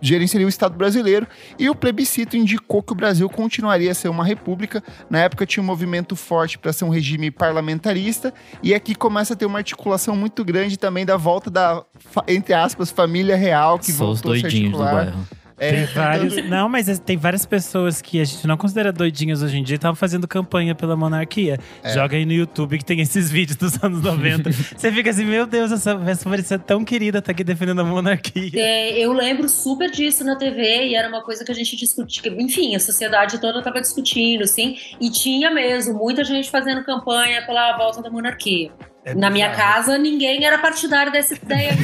gerenciaria 0.00 0.46
o 0.46 0.48
Estado 0.48 0.76
brasileiro. 0.76 1.26
E 1.58 1.68
o 1.68 1.74
plebiscito 1.74 2.36
indicou 2.36 2.82
que 2.82 2.92
o 2.92 2.96
Brasil 2.96 3.28
continuaria 3.28 3.90
a 3.90 3.94
ser 3.94 4.08
uma 4.08 4.24
república. 4.24 4.82
Na 5.10 5.20
época 5.20 5.46
tinha 5.46 5.62
um 5.62 5.66
movimento 5.66 6.14
forte 6.16 6.58
para 6.58 6.72
ser 6.72 6.84
um 6.84 6.88
regime 6.88 7.30
parlamentarista. 7.30 8.32
E 8.62 8.74
aqui 8.74 8.94
começa 8.94 9.34
a 9.34 9.36
ter 9.36 9.46
uma 9.46 9.58
articulação 9.58 10.16
muito 10.16 10.44
grande 10.44 10.78
também 10.78 11.04
da 11.04 11.16
volta 11.16 11.50
da, 11.50 11.84
entre 12.26 12.54
aspas, 12.54 12.90
família 12.90 13.36
real 13.36 13.78
que 13.78 13.92
Sou 13.92 14.10
os 14.10 14.20
voltou 14.20 14.32
a 14.32 14.36
se 14.36 14.42
doidinhos 14.42 14.72
do 14.72 14.82
articular. 14.82 15.04
bairro. 15.06 15.28
É, 15.58 15.70
Tem 15.72 15.86
tentando- 15.86 15.94
vários, 15.94 16.48
não, 16.48 16.68
mas 16.68 16.98
tem 17.00 17.16
várias 17.16 17.44
pessoas 17.44 18.00
que 18.00 18.20
a 18.20 18.24
gente 18.24 18.46
não 18.46 18.56
considera 18.56 18.92
doidinhas 18.92 19.42
hoje 19.42 19.58
em 19.58 19.62
dia 19.62 19.74
e 19.74 19.76
estavam 19.76 19.96
fazendo 19.96 20.28
campanha 20.28 20.74
pela 20.74 20.96
monarquia. 20.96 21.58
É. 21.82 21.92
Joga 21.94 22.16
aí 22.16 22.24
no 22.24 22.32
YouTube 22.32 22.78
que 22.78 22.84
tem 22.84 23.00
esses 23.00 23.28
vídeos 23.32 23.56
dos 23.56 23.82
anos 23.82 24.00
90. 24.02 24.50
Você 24.76 24.92
fica 24.92 25.10
assim, 25.10 25.24
meu 25.24 25.46
Deus, 25.46 25.72
essa 25.72 26.00
essa 26.06 26.28
parecia 26.28 26.58
tão 26.58 26.84
querida, 26.84 27.20
tá 27.20 27.32
aqui 27.32 27.42
defendendo 27.42 27.80
a 27.80 27.84
monarquia. 27.84 28.50
É, 28.54 28.98
eu 28.98 29.12
lembro 29.12 29.48
super 29.48 29.90
disso 29.90 30.22
na 30.24 30.36
TV 30.36 30.86
e 30.88 30.94
era 30.94 31.08
uma 31.08 31.22
coisa 31.22 31.44
que 31.44 31.50
a 31.50 31.54
gente 31.54 31.76
discutia. 31.76 32.32
Enfim, 32.40 32.76
a 32.76 32.80
sociedade 32.80 33.40
toda 33.40 33.58
estava 33.58 33.80
discutindo, 33.80 34.44
assim, 34.44 34.76
e 35.00 35.10
tinha 35.10 35.50
mesmo 35.50 35.94
muita 35.94 36.22
gente 36.22 36.50
fazendo 36.50 36.84
campanha 36.84 37.44
pela 37.44 37.76
volta 37.76 38.00
da 38.00 38.10
monarquia. 38.10 38.70
É 39.10 39.14
na 39.14 39.30
minha 39.30 39.48
bizarro. 39.50 39.74
casa, 39.74 39.98
ninguém 39.98 40.44
era 40.44 40.58
partidário 40.58 41.10
dessa 41.12 41.34
ideia. 41.34 41.72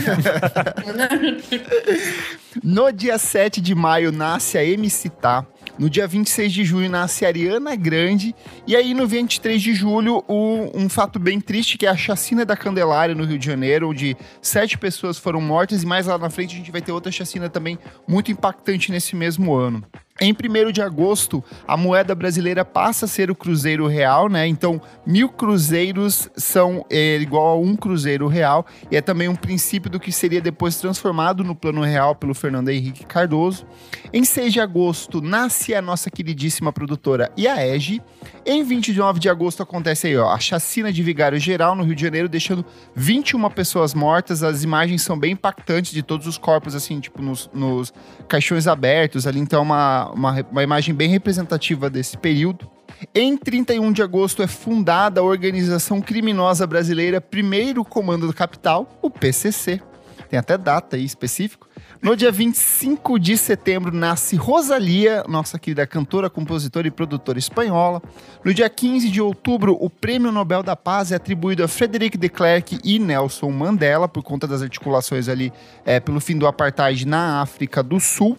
No 2.63 2.91
dia 2.93 3.19
7 3.19 3.61
de 3.61 3.75
maio 3.75 4.13
nasce 4.13 4.57
a 4.57 4.65
MC 4.65 5.09
Tá. 5.11 5.45
No 5.77 5.91
dia 5.91 6.07
26 6.07 6.53
de 6.53 6.65
julho 6.65 6.89
nasce 6.89 7.25
a 7.25 7.29
Ariana 7.29 7.75
Grande. 7.75 8.33
E 8.67 8.77
aí, 8.77 8.95
no 8.95 9.09
23 9.09 9.61
de 9.61 9.75
julho, 9.75 10.23
o- 10.29 10.71
um 10.73 10.89
fato 10.89 11.19
bem 11.19 11.41
triste, 11.41 11.77
que 11.77 11.85
é 11.85 11.89
a 11.89 11.97
chacina 11.97 12.45
da 12.45 12.57
Candelária, 12.57 13.13
no 13.15 13.25
Rio 13.25 13.39
de 13.39 13.45
Janeiro, 13.47 13.91
onde 13.91 14.17
sete 14.41 14.79
pessoas 14.79 15.19
foram 15.19 15.41
mortas. 15.41 15.83
E 15.83 15.87
mais 15.87 16.07
lá 16.07 16.17
na 16.17 16.31
frente 16.31 16.55
a 16.55 16.59
gente 16.59 16.71
vai 16.71 16.81
ter 16.81 16.93
outra 16.93 17.11
chacina 17.11 17.49
também 17.49 17.77
muito 18.07 18.31
impactante 18.31 18.93
nesse 18.93 19.17
mesmo 19.17 19.53
ano. 19.53 19.83
Em 20.21 20.33
1 20.33 20.71
de 20.71 20.81
agosto, 20.81 21.43
a 21.67 21.77
moeda 21.77 22.15
brasileira 22.15 22.65
passa 22.65 23.05
a 23.05 23.09
ser 23.09 23.33
o 23.33 23.35
cruzeiro 23.35 23.89
real, 23.89 24.29
né? 24.29 24.47
Então, 24.47 24.81
mil 25.05 25.29
cruzeiros 25.29 26.31
são 26.37 26.87
é, 26.89 27.17
igual 27.17 27.49
a 27.49 27.61
um 27.61 27.75
cruzeiro 27.75 28.29
real. 28.29 28.65
E 28.93 28.97
é 28.97 29.01
também 29.01 29.27
um 29.29 29.35
princípio 29.35 29.91
do 29.91 29.99
que 29.99 30.13
seria 30.13 30.41
depois 30.41 30.77
transformado 30.77 31.43
no 31.43 31.53
plano 31.53 31.83
real 31.83 32.15
pelo 32.15 32.33
Fernando 32.33 32.69
Henrique 32.69 33.05
Cardoso. 33.05 33.67
Em 34.13 34.25
6 34.25 34.53
de 34.53 34.61
agosto, 34.61 35.21
nasce 35.21 35.75
a 35.75 35.83
nossa 35.83 36.09
queridíssima 36.09 36.73
produtora 36.73 37.33
IAEG. 37.37 38.01
Em 38.47 38.63
29 38.63 39.19
de 39.19 39.29
agosto 39.29 39.65
acontece 39.65 40.07
aí, 40.07 40.17
ó, 40.17 40.31
a 40.31 40.39
chacina 40.39 40.93
de 40.93 41.03
Vigário 41.03 41.41
Geral 41.41 41.75
no 41.75 41.83
Rio 41.83 41.97
de 41.97 42.03
Janeiro, 42.03 42.29
deixando 42.29 42.65
21 42.95 43.51
pessoas 43.51 43.95
mortas. 43.95 44.45
As 44.45 44.63
imagens 44.63 45.03
são 45.03 45.19
bem 45.19 45.33
impactantes 45.33 45.91
de 45.91 46.05
todos 46.05 46.29
os 46.29 46.39
corpos, 46.39 46.77
assim, 46.77 47.01
tipo, 47.01 47.21
nos, 47.21 47.51
nos 47.53 47.93
caixões 48.29 48.69
abertos 48.69 49.27
ali. 49.27 49.41
Então, 49.41 49.65
é 49.75 50.04
uma, 50.11 50.45
uma, 50.51 50.63
imagem 50.63 50.95
bem 50.95 51.09
representativa 51.09 51.89
desse 51.89 52.17
período. 52.17 52.71
Em 53.15 53.37
31 53.37 53.93
de 53.93 54.03
agosto 54.03 54.43
é 54.43 54.47
fundada 54.47 55.21
a 55.21 55.25
Organização 55.25 56.01
Criminosa 56.01 56.67
Brasileira 56.67 57.21
Primeiro 57.21 57.85
Comando 57.85 58.27
da 58.27 58.33
Capital, 58.33 58.89
o 59.03 59.11
PCC. 59.11 59.81
Tem 60.29 60.39
até 60.39 60.57
data 60.57 60.97
aí 60.97 61.05
específico. 61.05 61.69
No 62.05 62.15
dia 62.15 62.31
25 62.31 63.19
de 63.19 63.35
setembro 63.39 63.91
nasce 63.91 64.37
Rosalia, 64.37 65.25
nossa 65.27 65.59
querida 65.59 65.87
cantora, 65.87 66.29
compositora 66.29 66.87
e 66.87 66.91
produtora 66.91 67.39
espanhola. 67.39 68.03
No 68.45 68.53
dia 68.53 68.69
15 68.69 69.09
de 69.09 69.23
outubro, 69.23 69.75
o 69.81 69.89
Prêmio 69.89 70.31
Nobel 70.31 70.63
da 70.63 70.77
Paz 70.77 71.13
é 71.13 71.15
atribuído 71.15 71.65
a 71.65 71.69
Frederic 71.69 72.19
de 72.19 72.29
Klerk 72.29 72.79
e 72.85 72.99
Nelson 72.99 73.51
Mandela, 73.51 74.07
por 74.07 74.23
conta 74.23 74.47
das 74.47 74.61
articulações 74.61 75.31
ali 75.31 75.51
é, 75.83 75.99
pelo 75.99 76.21
fim 76.21 76.37
do 76.37 76.47
apartheid 76.47 77.07
na 77.07 77.41
África 77.41 77.83
do 77.83 77.99
Sul. 77.99 78.39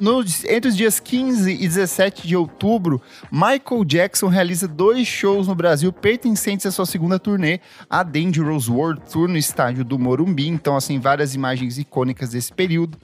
No, 0.00 0.24
entre 0.48 0.68
os 0.68 0.76
dias 0.76 0.98
15 0.98 1.52
e 1.52 1.68
17 1.68 2.26
de 2.26 2.36
outubro, 2.36 3.00
Michael 3.30 3.84
Jackson 3.84 4.26
realiza 4.26 4.66
dois 4.66 5.06
shows 5.06 5.46
no 5.46 5.54
Brasil 5.54 5.92
pertencentes 5.92 6.66
à 6.66 6.72
sua 6.72 6.84
segunda 6.84 7.16
turnê, 7.16 7.60
a 7.88 8.02
Dangerous 8.02 8.68
World 8.68 9.02
Tour, 9.08 9.28
no 9.28 9.38
estádio 9.38 9.84
do 9.84 9.96
Morumbi. 9.96 10.48
Então, 10.48 10.76
assim, 10.76 10.98
várias 10.98 11.36
imagens 11.36 11.78
icônicas 11.78 12.30
desse 12.30 12.52
período. 12.52 12.98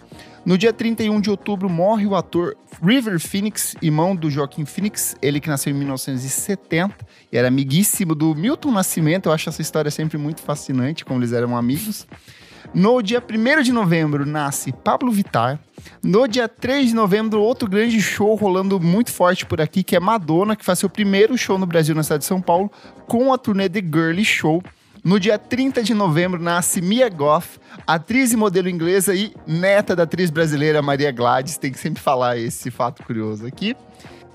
No 0.45 0.59
dia 0.59 0.73
31 0.73 1.21
de 1.21 1.31
outubro, 1.31 1.69
morre 1.69 2.07
o 2.07 2.17
ator 2.17 2.57
River 2.83 3.21
Phoenix, 3.21 3.77
irmão 3.81 4.17
do 4.17 4.29
Joaquim 4.29 4.65
Phoenix, 4.65 5.15
ele 5.23 5.39
que 5.39 5.49
nasceu 5.49 5.73
em 5.73 5.77
1970 5.77 6.97
e 7.31 7.37
era 7.37 7.47
amiguíssimo 7.47 8.17
do 8.17 8.35
Milton 8.35 8.73
Nascimento. 8.73 9.29
Eu 9.29 9.33
acho 9.33 9.49
essa 9.49 9.63
história 9.63 9.93
sempre 9.93 10.19
muito 10.19 10.41
fascinante, 10.43 11.05
como 11.05 11.21
eles 11.21 11.33
eram 11.33 11.57
amigos. 11.57 12.07
No 12.73 13.03
dia 13.03 13.21
1 13.21 13.62
de 13.62 13.73
novembro 13.73 14.25
nasce 14.25 14.73
Pablo 14.73 15.11
Vittar. 15.11 15.59
No 16.00 16.29
dia 16.29 16.49
3 16.49 16.91
de 16.91 16.95
novembro, 16.95 17.41
outro 17.41 17.69
grande 17.69 18.00
show 18.00 18.37
rolando 18.37 18.79
muito 18.79 19.11
forte 19.11 19.45
por 19.45 19.61
aqui, 19.61 19.83
que 19.83 19.97
é 19.97 20.00
Madonna, 20.00 20.55
que 20.55 20.65
faz 20.65 20.79
seu 20.79 20.89
primeiro 20.89 21.37
show 21.37 21.59
no 21.59 21.67
Brasil, 21.67 21.97
na 21.97 22.05
cidade 22.05 22.21
de 22.21 22.27
São 22.27 22.41
Paulo, 22.41 22.71
com 23.09 23.33
a 23.33 23.39
turnê 23.39 23.69
The 23.69 23.81
Girly 23.81 24.25
Show. 24.25 24.62
No 25.03 25.19
dia 25.19 25.37
30 25.37 25.83
de 25.83 25.95
novembro 25.95 26.41
nasce 26.41 26.81
Mia 26.81 27.09
Goff, 27.09 27.59
atriz 27.85 28.33
e 28.33 28.37
modelo 28.37 28.69
inglesa 28.69 29.15
e 29.15 29.35
neta 29.47 29.97
da 29.97 30.05
atriz 30.05 30.31
brasileira 30.31 30.81
Maria 30.81 31.11
Gladys. 31.11 31.59
Tem 31.59 31.73
que 31.73 31.79
sempre 31.79 32.00
falar 32.00 32.39
esse 32.39 32.71
fato 32.71 33.03
curioso 33.03 33.47
aqui. 33.47 33.75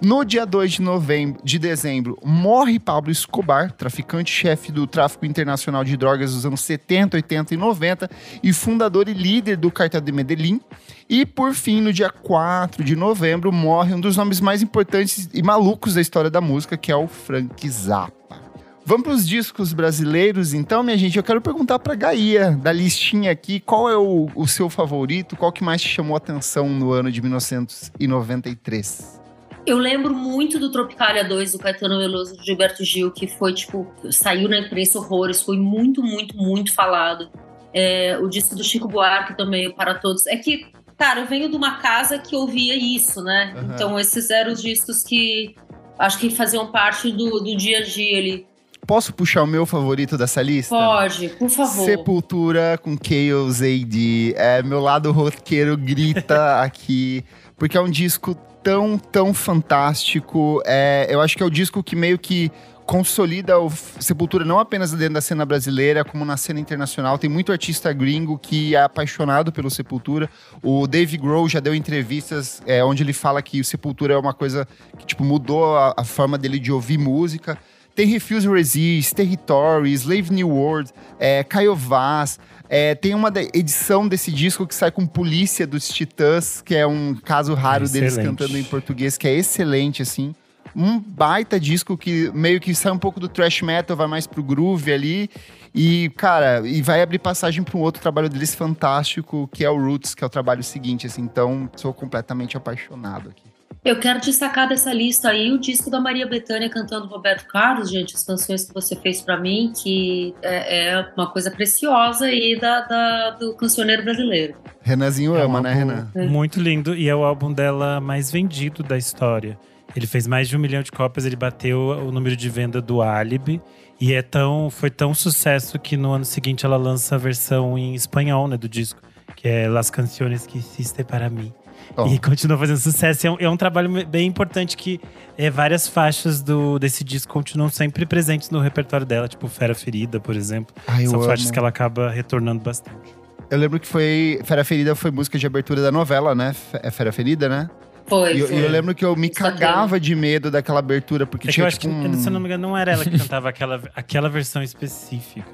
No 0.06 0.24
dia 0.24 0.46
2 0.46 0.74
de 0.74 0.82
novembro, 0.84 1.42
de 1.44 1.58
dezembro, 1.58 2.16
morre 2.24 2.78
Pablo 2.78 3.12
Escobar, 3.12 3.72
traficante-chefe 3.72 4.72
do 4.72 4.86
tráfico 4.86 5.26
internacional 5.26 5.84
de 5.84 5.98
drogas 5.98 6.32
dos 6.32 6.46
anos 6.46 6.62
70, 6.62 7.18
80 7.18 7.56
e 7.56 7.58
90 7.58 8.08
e 8.44 8.54
fundador 8.54 9.10
e 9.10 9.14
líder 9.14 9.58
do 9.58 9.72
cartel 9.72 10.00
de 10.00 10.12
Medellín. 10.12 10.62
E 11.10 11.26
por 11.26 11.56
fim, 11.56 11.82
no 11.82 11.92
dia 11.92 12.12
4 12.12 12.84
de 12.84 12.96
novembro, 12.96 13.52
morre 13.52 13.96
um 13.96 14.00
dos 14.00 14.16
nomes 14.16 14.40
mais 14.40 14.62
importantes 14.62 15.28
e 15.34 15.42
malucos 15.42 15.96
da 15.96 16.02
história 16.02 16.30
da 16.30 16.40
música, 16.40 16.78
que 16.78 16.92
é 16.92 16.96
o 16.96 17.08
Frank 17.08 17.68
Zappa. 17.68 18.40
Vamos 18.86 19.06
para 19.06 19.14
os 19.14 19.28
discos 19.28 19.74
brasileiros, 19.74 20.54
então, 20.54 20.84
minha 20.84 21.00
gente. 21.00 21.18
Eu 21.18 21.24
quero 21.24 21.42
perguntar 21.42 21.80
para 21.80 21.96
Gaia, 21.96 22.52
da 22.52 22.72
listinha 22.72 23.32
aqui, 23.32 23.60
qual 23.60 23.90
é 23.90 23.98
o, 23.98 24.30
o 24.36 24.48
seu 24.48 24.70
favorito? 24.70 25.36
Qual 25.36 25.52
que 25.52 25.64
mais 25.64 25.82
te 25.82 25.90
chamou 25.90 26.14
a 26.14 26.18
atenção 26.18 26.70
no 26.70 26.92
ano 26.92 27.12
de 27.12 27.24
1993? 27.24 29.25
Eu 29.66 29.78
lembro 29.78 30.14
muito 30.14 30.60
do 30.60 30.72
Tropicália 30.72 31.24
2 31.24 31.54
do 31.54 31.60
Caetano 31.60 31.98
Veloso 31.98 32.36
do 32.36 32.44
Gilberto 32.44 32.84
Gil, 32.84 33.12
que 33.12 33.28
foi 33.28 33.52
tipo, 33.52 33.92
saiu 34.12 34.48
na 34.48 34.60
imprensa 34.60 35.00
horrores, 35.00 35.42
foi 35.42 35.58
muito, 35.58 36.04
muito, 36.04 36.38
muito 36.38 36.72
falado. 36.74 37.30
É, 37.74 38.18
o 38.22 38.30
disco 38.30 38.56
do 38.56 38.64
Chico 38.64 38.88
Buarque 38.88 39.36
também, 39.36 39.74
Para 39.74 39.96
Todos. 39.96 40.28
É 40.28 40.38
que, 40.38 40.68
cara, 40.98 41.22
eu 41.22 41.26
venho 41.26 41.50
de 41.50 41.56
uma 41.56 41.78
casa 41.78 42.20
que 42.20 42.36
ouvia 42.36 42.76
isso, 42.76 43.24
né? 43.24 43.56
Uhum. 43.56 43.74
Então 43.74 44.00
esses 44.00 44.30
eram 44.30 44.54
os 44.54 44.62
discos 44.62 45.04
que 45.04 45.56
acho 45.98 46.20
que 46.20 46.30
faziam 46.30 46.72
parte 46.72 47.12
do, 47.12 47.40
do 47.40 47.58
dia 47.58 47.80
a 47.80 47.84
dia 47.84 48.20
ali. 48.20 48.48
Posso 48.86 49.12
puxar 49.14 49.42
o 49.42 49.48
meu 49.48 49.66
favorito 49.66 50.16
dessa 50.16 50.44
lista? 50.44 50.76
Pode, 50.76 51.30
por 51.30 51.50
favor. 51.50 51.86
Sepultura 51.86 52.78
com 52.78 52.96
Chaos 52.96 53.64
AD. 53.64 54.36
É, 54.38 54.62
meu 54.62 54.80
lado 54.80 55.12
roqueiro 55.12 55.76
grita 55.76 56.62
aqui, 56.62 57.26
porque 57.58 57.76
é 57.76 57.82
um 57.82 57.90
disco 57.90 58.38
tão, 58.66 58.98
tão 58.98 59.32
fantástico. 59.32 60.60
É, 60.66 61.06
eu 61.08 61.22
acho 61.22 61.38
que 61.38 61.44
é 61.44 61.46
o 61.46 61.52
disco 61.52 61.84
que 61.84 61.96
meio 61.96 62.18
que 62.18 62.52
consolida 62.84 63.60
o 63.60 63.72
Sepultura 64.00 64.44
não 64.44 64.60
apenas 64.60 64.92
dentro 64.92 65.14
da 65.14 65.22
cena 65.22 65.46
brasileira, 65.46 66.04
como 66.04 66.26
na 66.26 66.36
cena 66.36 66.60
internacional. 66.60 67.20
Tem 67.20 67.30
muito 67.30 67.52
artista 67.52 67.94
gringo 67.94 68.40
que 68.40 68.76
é 68.76 68.82
apaixonado 68.82 69.52
pelo 69.52 69.70
Sepultura. 69.70 70.28
O 70.64 70.88
Dave 70.88 71.16
Grohl 71.16 71.48
já 71.48 71.60
deu 71.60 71.76
entrevistas 71.76 72.60
é, 72.66 72.84
onde 72.84 73.04
ele 73.04 73.14
fala 73.14 73.40
que 73.40 73.62
o 73.62 73.64
Sepultura 73.64 74.16
é 74.16 74.18
uma 74.18 74.34
coisa 74.34 74.68
que 74.98 75.06
tipo, 75.06 75.24
mudou 75.24 75.78
a, 75.78 75.94
a 75.96 76.04
forma 76.04 76.36
dele 76.36 76.58
de 76.58 76.72
ouvir 76.72 76.98
música. 76.98 77.60
Tem 77.94 78.08
Refuse 78.08 78.48
Resist, 78.50 79.14
Territory, 79.14 79.94
Slave 79.94 80.34
New 80.34 80.50
World, 80.50 80.92
é, 81.20 81.44
Caio 81.44 81.76
Vaz. 81.76 82.40
É, 82.70 82.96
tem 82.96 83.14
uma 83.14 83.32
edição 83.54 84.08
desse 84.08 84.32
disco 84.32 84.66
que 84.66 84.74
sai 84.74 84.92
com 84.92 85.06
Polícia 85.06 85.68
dos 85.68 85.88
Titãs, 85.88 86.62
que 86.62 86.76
é 86.76 86.86
um 86.86 87.16
caso 87.16 87.54
raro 87.54 87.84
Excelente. 87.84 88.16
deles 88.16 88.28
cantando 88.28 88.58
em 88.58 88.64
português, 88.64 89.18
que 89.18 89.28
é 89.28 89.36
excelente, 89.36 90.02
assim. 90.02 90.34
Um 90.76 91.00
baita 91.00 91.60
disco 91.60 91.98
que 91.98 92.30
meio 92.34 92.60
que 92.60 92.76
sai 92.76 92.92
um 92.92 92.98
pouco 92.98 93.20
do 93.20 93.30
thrash 93.30 93.62
metal, 93.62 93.96
vai 93.96 94.08
mais 94.08 94.28
pro 94.28 94.44
groove 94.44 94.92
ali. 94.92 95.30
E, 95.74 96.10
cara, 96.18 96.68
e 96.68 96.82
vai 96.82 97.02
abrir 97.02 97.20
passagem 97.20 97.64
para 97.64 97.78
um 97.78 97.82
outro 97.82 98.02
trabalho 98.02 98.30
deles 98.30 98.56
fantástico, 98.56 99.50
que 99.54 99.64
é 99.64 99.70
o 99.70 99.78
Roots, 99.78 100.16
que 100.16 100.24
é 100.24 100.28
o 100.28 100.30
trabalho 100.30 100.64
seguinte, 100.64 101.06
assim. 101.06 101.22
Então, 101.22 101.70
sou 101.76 101.94
completamente 101.94 102.58
apaixonado 102.58 103.30
aqui. 103.30 103.45
Eu 103.86 104.00
quero 104.00 104.20
destacar 104.20 104.68
dessa 104.68 104.92
lista 104.92 105.30
aí 105.30 105.52
o 105.52 105.60
disco 105.60 105.92
da 105.92 106.02
Maria 106.02 106.26
Bethânia 106.26 106.68
cantando 106.68 107.06
Roberto 107.06 107.46
Carlos, 107.46 107.88
gente, 107.88 108.16
as 108.16 108.24
canções 108.24 108.66
que 108.66 108.74
você 108.74 108.96
fez 108.96 109.22
para 109.22 109.40
mim, 109.40 109.72
que 109.80 110.34
é, 110.42 110.88
é, 110.88 111.06
uma 111.16 111.32
coisa 111.32 111.52
preciosa 111.52 112.26
aí 112.26 112.58
da, 112.60 112.82
da, 112.82 113.30
do 113.30 113.56
cancioneiro 113.56 114.04
brasileiro. 114.04 114.56
Renanzinho 114.82 115.36
É 115.36 115.42
um 115.42 115.46
ama, 115.46 115.62
né, 115.62 115.72
Renan? 115.72 116.08
Muito 116.28 116.60
lindo 116.60 116.96
e 116.96 117.08
é 117.08 117.16
o 117.16 117.24
álbum 117.24 117.54
dela 117.54 118.02
mais 118.02 118.32
vendido 118.32 118.82
da 118.82 118.98
história. 118.98 119.56
Ele 119.96 120.08
fez 120.08 120.26
mais 120.26 120.50
de 120.50 120.58
um 120.58 120.60
milhão 120.60 120.82
de 120.82 120.92
cópias, 120.92 121.24
ele 121.24 121.36
bateu 121.36 121.80
o 121.80 122.12
número 122.12 122.36
de 122.36 122.50
venda 122.50 122.82
do 122.82 123.04
Alibi. 123.04 123.62
E 124.02 124.14
é 124.14 124.24
tão, 124.24 124.72
foi 124.72 124.90
tão 124.90 125.14
sucesso 125.14 125.78
que 125.78 125.96
no 125.96 126.12
ano 126.12 126.26
seguinte 126.26 126.66
ela 126.66 126.76
lança 126.76 127.14
a 127.14 127.18
versão 127.20 127.78
em 127.78 127.94
espanhol 127.94 128.48
né, 128.48 128.58
do 128.58 128.68
disco, 128.68 129.00
que 129.36 129.48
é 129.48 129.70
Las 129.70 129.92
Canciones 129.92 130.48
que 130.48 130.58
Hiciste 130.58 131.04
para 131.04 131.30
mim. 131.30 131.54
Ó. 131.98 132.08
E 132.08 132.20
continua 132.20 132.58
fazendo 132.58 132.78
sucesso. 132.78 133.28
É 133.28 133.32
um, 133.32 133.38
é 133.40 133.50
um 133.50 133.58
trabalho 133.58 134.06
bem 134.08 134.28
importante 134.28 134.76
que 134.76 135.00
é, 135.38 135.50
várias 135.50 135.88
faixas 135.88 136.42
do, 136.42 136.78
desse 136.80 137.04
disco 137.04 137.32
continuam 137.32 137.70
sempre 137.70 138.06
presentes 138.06 138.50
no 138.50 138.60
repertório 138.60 139.06
dela, 139.06 139.28
tipo 139.28 139.48
Fera 139.48 139.74
Ferida, 139.76 140.20
por 140.20 140.36
exemplo. 140.36 140.76
Ai, 140.88 141.06
eu 141.06 141.10
São 141.12 141.20
amo. 141.20 141.28
faixas 141.28 141.52
que 141.52 141.58
ela 141.60 141.70
acaba 141.70 142.10
retornando 142.10 142.62
bastante. 142.64 143.16
Eu 143.50 143.58
lembro 143.60 143.80
que 143.80 143.88
foi. 143.88 144.40
Fera 144.44 144.64
Ferida 144.64 144.96
foi 144.96 145.12
música 145.12 145.38
de 145.38 145.46
abertura 145.46 145.82
da 145.82 145.92
novela, 145.92 146.34
né? 146.34 146.56
É 146.82 146.90
Fera 146.90 147.12
Ferida, 147.12 147.48
né? 147.48 147.70
Foi, 148.08 148.36
E 148.36 148.40
eu, 148.40 148.52
e 148.52 148.64
eu 148.64 148.70
lembro 148.70 148.94
que 148.94 149.04
eu 149.04 149.16
me 149.16 149.30
cagava 149.30 150.00
de 150.00 150.14
medo 150.16 150.52
daquela 150.52 150.78
abertura, 150.80 151.26
porque 151.26 151.48
É 151.48 151.50
que 151.50 151.54
tinha 151.56 151.64
eu 151.64 151.68
acho 151.68 151.80
tipo 151.80 151.94
que, 151.94 152.08
um... 152.08 152.14
se 152.14 152.28
eu 152.28 152.32
não 152.34 152.40
me 152.40 152.46
engano, 152.48 152.68
não 152.68 152.78
era 152.78 152.92
ela 152.92 153.04
que 153.04 153.18
cantava 153.18 153.50
aquela, 153.50 153.82
aquela 153.96 154.30
versão 154.30 154.62
específica. 154.62 155.50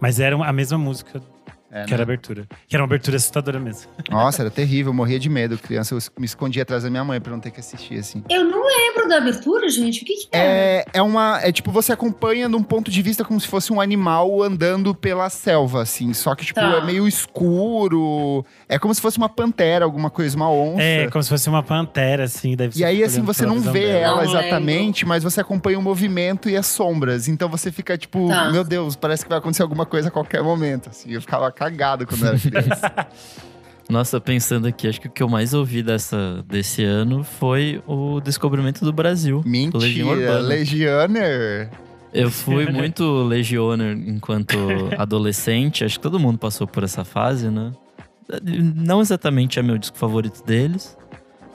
Mas 0.00 0.20
era 0.20 0.36
a 0.36 0.52
mesma 0.52 0.76
música 0.76 1.22
É, 1.74 1.82
que 1.84 1.90
né? 1.90 1.94
era 1.94 2.02
a 2.02 2.04
abertura. 2.04 2.46
Que 2.68 2.76
era 2.76 2.82
uma 2.82 2.86
abertura 2.86 3.16
assustadora 3.16 3.58
mesmo. 3.58 3.90
Nossa, 4.08 4.42
era 4.42 4.50
terrível, 4.50 4.90
eu 4.90 4.94
morria 4.94 5.18
de 5.18 5.28
medo. 5.28 5.58
Criança, 5.58 5.92
eu 5.94 5.98
me 6.16 6.24
escondia 6.24 6.62
atrás 6.62 6.84
da 6.84 6.90
minha 6.90 7.02
mãe 7.02 7.20
pra 7.20 7.32
não 7.32 7.40
ter 7.40 7.50
que 7.50 7.58
assistir, 7.58 7.98
assim. 7.98 8.22
Eu 8.30 8.44
não 8.44 8.64
lembro 8.64 9.08
da 9.08 9.16
abertura, 9.16 9.68
gente. 9.68 10.02
O 10.02 10.06
que, 10.06 10.14
que 10.14 10.28
é? 10.32 10.38
É, 10.38 10.84
é 10.94 11.02
uma. 11.02 11.40
É 11.42 11.50
tipo, 11.50 11.72
você 11.72 11.92
acompanha 11.92 12.48
num 12.48 12.62
ponto 12.62 12.90
de 12.92 13.02
vista 13.02 13.24
como 13.24 13.40
se 13.40 13.48
fosse 13.48 13.72
um 13.72 13.80
animal 13.80 14.40
andando 14.42 14.94
pela 14.94 15.28
selva, 15.28 15.82
assim. 15.82 16.14
Só 16.14 16.34
que, 16.36 16.44
tipo, 16.46 16.60
Tá. 16.60 16.76
é 16.76 16.84
meio 16.84 17.08
escuro. 17.08 18.44
É 18.68 18.78
como 18.78 18.94
se 18.94 19.00
fosse 19.00 19.18
uma 19.18 19.28
pantera, 19.28 19.84
alguma 19.84 20.10
coisa, 20.10 20.36
uma 20.36 20.50
onça. 20.50 20.82
É, 20.82 21.08
como 21.10 21.22
se 21.22 21.28
fosse 21.28 21.48
uma 21.48 21.62
pantera, 21.62 22.24
assim. 22.24 22.54
Daí 22.56 22.70
E 22.76 22.84
aí, 22.84 22.94
fica 22.96 23.06
assim, 23.08 23.22
você 23.22 23.44
não 23.44 23.60
vê 23.60 23.86
dela. 23.86 23.98
ela 23.98 24.16
Não 24.16 24.30
exatamente, 24.30 25.04
mas 25.04 25.22
você 25.22 25.40
acompanha 25.40 25.78
o 25.78 25.82
movimento 25.82 26.48
e 26.48 26.56
as 26.56 26.66
sombras. 26.66 27.28
Então 27.28 27.48
você 27.48 27.70
fica 27.72 27.96
tipo, 27.98 28.28
Tá. 28.28 28.50
meu 28.50 28.64
Deus, 28.64 28.96
parece 28.96 29.24
que 29.24 29.28
vai 29.28 29.38
acontecer 29.38 29.62
alguma 29.62 29.84
coisa 29.86 30.08
a 30.08 30.10
qualquer 30.10 30.42
momento. 30.42 30.88
Assim, 30.88 31.10
eu 31.12 31.20
ficava 31.20 31.50
cagado 31.64 32.06
quando 32.06 32.26
era 32.26 32.38
criança. 32.38 32.92
Nossa, 33.88 34.18
pensando 34.20 34.66
aqui, 34.66 34.88
acho 34.88 35.00
que 35.00 35.08
o 35.08 35.10
que 35.10 35.22
eu 35.22 35.28
mais 35.28 35.52
ouvi 35.52 35.82
dessa, 35.82 36.42
desse 36.48 36.82
ano 36.82 37.22
foi 37.22 37.82
o 37.86 38.18
Descobrimento 38.20 38.84
do 38.84 38.92
Brasil. 38.92 39.42
Legião 39.44 40.08
Mentira, 40.08 40.30
Urbana. 40.32 40.48
Legionner. 40.48 41.70
Eu 42.12 42.30
fui 42.30 42.70
muito 42.70 43.24
Legioner 43.24 43.96
enquanto 44.06 44.56
adolescente. 44.96 45.84
Acho 45.84 45.98
que 45.98 46.02
todo 46.02 46.18
mundo 46.18 46.38
passou 46.38 46.66
por 46.66 46.82
essa 46.82 47.04
fase, 47.04 47.50
né? 47.50 47.72
Não 48.42 49.02
exatamente 49.02 49.58
é 49.58 49.62
meu 49.62 49.76
disco 49.76 49.98
favorito 49.98 50.42
deles. 50.44 50.96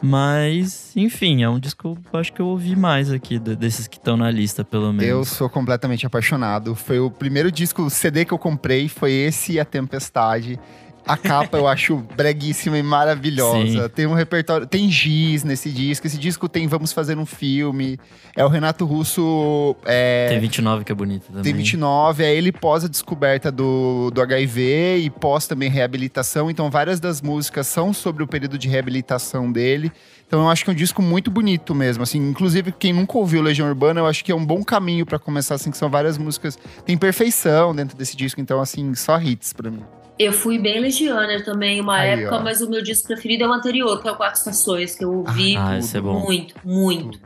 Mas, 0.01 0.91
enfim, 0.95 1.43
é 1.43 1.49
um 1.49 1.59
disco 1.59 1.95
que 2.01 2.15
eu 2.15 2.19
acho 2.19 2.31
que 2.33 2.39
eu 2.41 2.47
ouvi 2.47 2.75
mais 2.75 3.11
aqui, 3.11 3.37
de- 3.37 3.55
desses 3.55 3.87
que 3.87 3.97
estão 3.97 4.15
na 4.15 4.31
lista, 4.31 4.63
pelo 4.63 4.87
Eu 4.87 4.93
menos. 4.93 5.27
sou 5.29 5.49
completamente 5.49 6.05
apaixonado. 6.05 6.73
Foi 6.73 6.99
o 6.99 7.11
primeiro 7.11 7.51
disco, 7.51 7.89
CD 7.89 8.23
que 8.25 8.33
eu 8.33 8.37
comprei, 8.39 8.87
foi 8.87 9.11
esse 9.11 9.53
e 9.53 9.59
A 9.59 9.65
Tempestade. 9.65 10.59
A 11.05 11.17
capa 11.17 11.57
eu 11.57 11.67
acho 11.67 11.97
breguíssima 12.15 12.77
e 12.77 12.83
maravilhosa. 12.83 13.83
Sim. 13.83 13.89
Tem 13.95 14.05
um 14.05 14.13
repertório. 14.13 14.67
Tem 14.67 14.89
giz 14.91 15.43
nesse 15.43 15.71
disco. 15.71 16.05
Esse 16.05 16.17
disco 16.17 16.47
tem 16.47 16.67
Vamos 16.67 16.93
Fazer 16.93 17.17
um 17.17 17.25
Filme. 17.25 17.99
É 18.35 18.45
o 18.45 18.47
Renato 18.47 18.85
Russo. 18.85 19.75
É, 19.85 20.27
Tem 20.29 20.39
29 20.39 20.83
que 20.85 20.91
é 20.91 20.95
bonito 20.95 21.25
também. 21.27 21.43
tem 21.43 21.53
29. 21.53 22.23
É 22.23 22.33
ele 22.33 22.51
pós 22.51 22.83
a 22.83 22.87
descoberta 22.87 23.51
do, 23.51 24.11
do 24.13 24.21
HIV 24.21 24.97
e 24.99 25.09
pós 25.09 25.47
também 25.47 25.69
reabilitação. 25.69 26.49
Então, 26.49 26.69
várias 26.69 26.99
das 26.99 27.21
músicas 27.21 27.65
são 27.67 27.91
sobre 27.91 28.21
o 28.23 28.27
período 28.27 28.57
de 28.57 28.67
reabilitação 28.67 29.51
dele. 29.51 29.91
Então, 30.27 30.41
eu 30.41 30.49
acho 30.49 30.63
que 30.63 30.69
é 30.69 30.73
um 30.73 30.75
disco 30.75 31.01
muito 31.01 31.31
bonito 31.31 31.73
mesmo. 31.73 32.03
Assim, 32.03 32.19
inclusive, 32.19 32.71
quem 32.71 32.93
nunca 32.93 33.17
ouviu 33.17 33.41
Legião 33.41 33.67
Urbana, 33.67 33.99
eu 33.99 34.05
acho 34.05 34.23
que 34.23 34.31
é 34.31 34.35
um 34.35 34.45
bom 34.45 34.63
caminho 34.63 35.03
pra 35.05 35.17
começar, 35.17 35.55
assim, 35.55 35.71
que 35.71 35.77
são 35.77 35.89
várias 35.89 36.19
músicas. 36.19 36.57
Tem 36.85 36.95
perfeição 36.95 37.73
dentro 37.73 37.97
desse 37.97 38.15
disco. 38.15 38.39
Então, 38.39 38.61
assim, 38.61 38.93
só 38.93 39.19
hits 39.19 39.53
pra 39.53 39.71
mim. 39.71 39.81
Eu 40.19 40.33
fui 40.33 40.59
bem 40.59 40.81
Legianer 40.81 41.45
também, 41.45 41.79
uma 41.79 41.95
Aí, 41.95 42.09
época, 42.21 42.35
ó. 42.37 42.43
mas 42.43 42.59
o 42.59 42.69
meu 42.69 42.83
disco 42.83 43.07
preferido 43.07 43.45
é 43.45 43.47
o 43.47 43.53
anterior, 43.53 44.01
que 44.01 44.07
é 44.07 44.11
o 44.11 44.15
Quatro 44.17 44.37
Estações, 44.37 44.93
que 44.95 45.05
eu 45.05 45.13
ouvi 45.19 45.55
Ah, 45.57 45.77
esse 45.77 45.95
é 45.95 46.01
bom. 46.01 46.19
muito, 46.19 46.55
muito. 46.63 47.17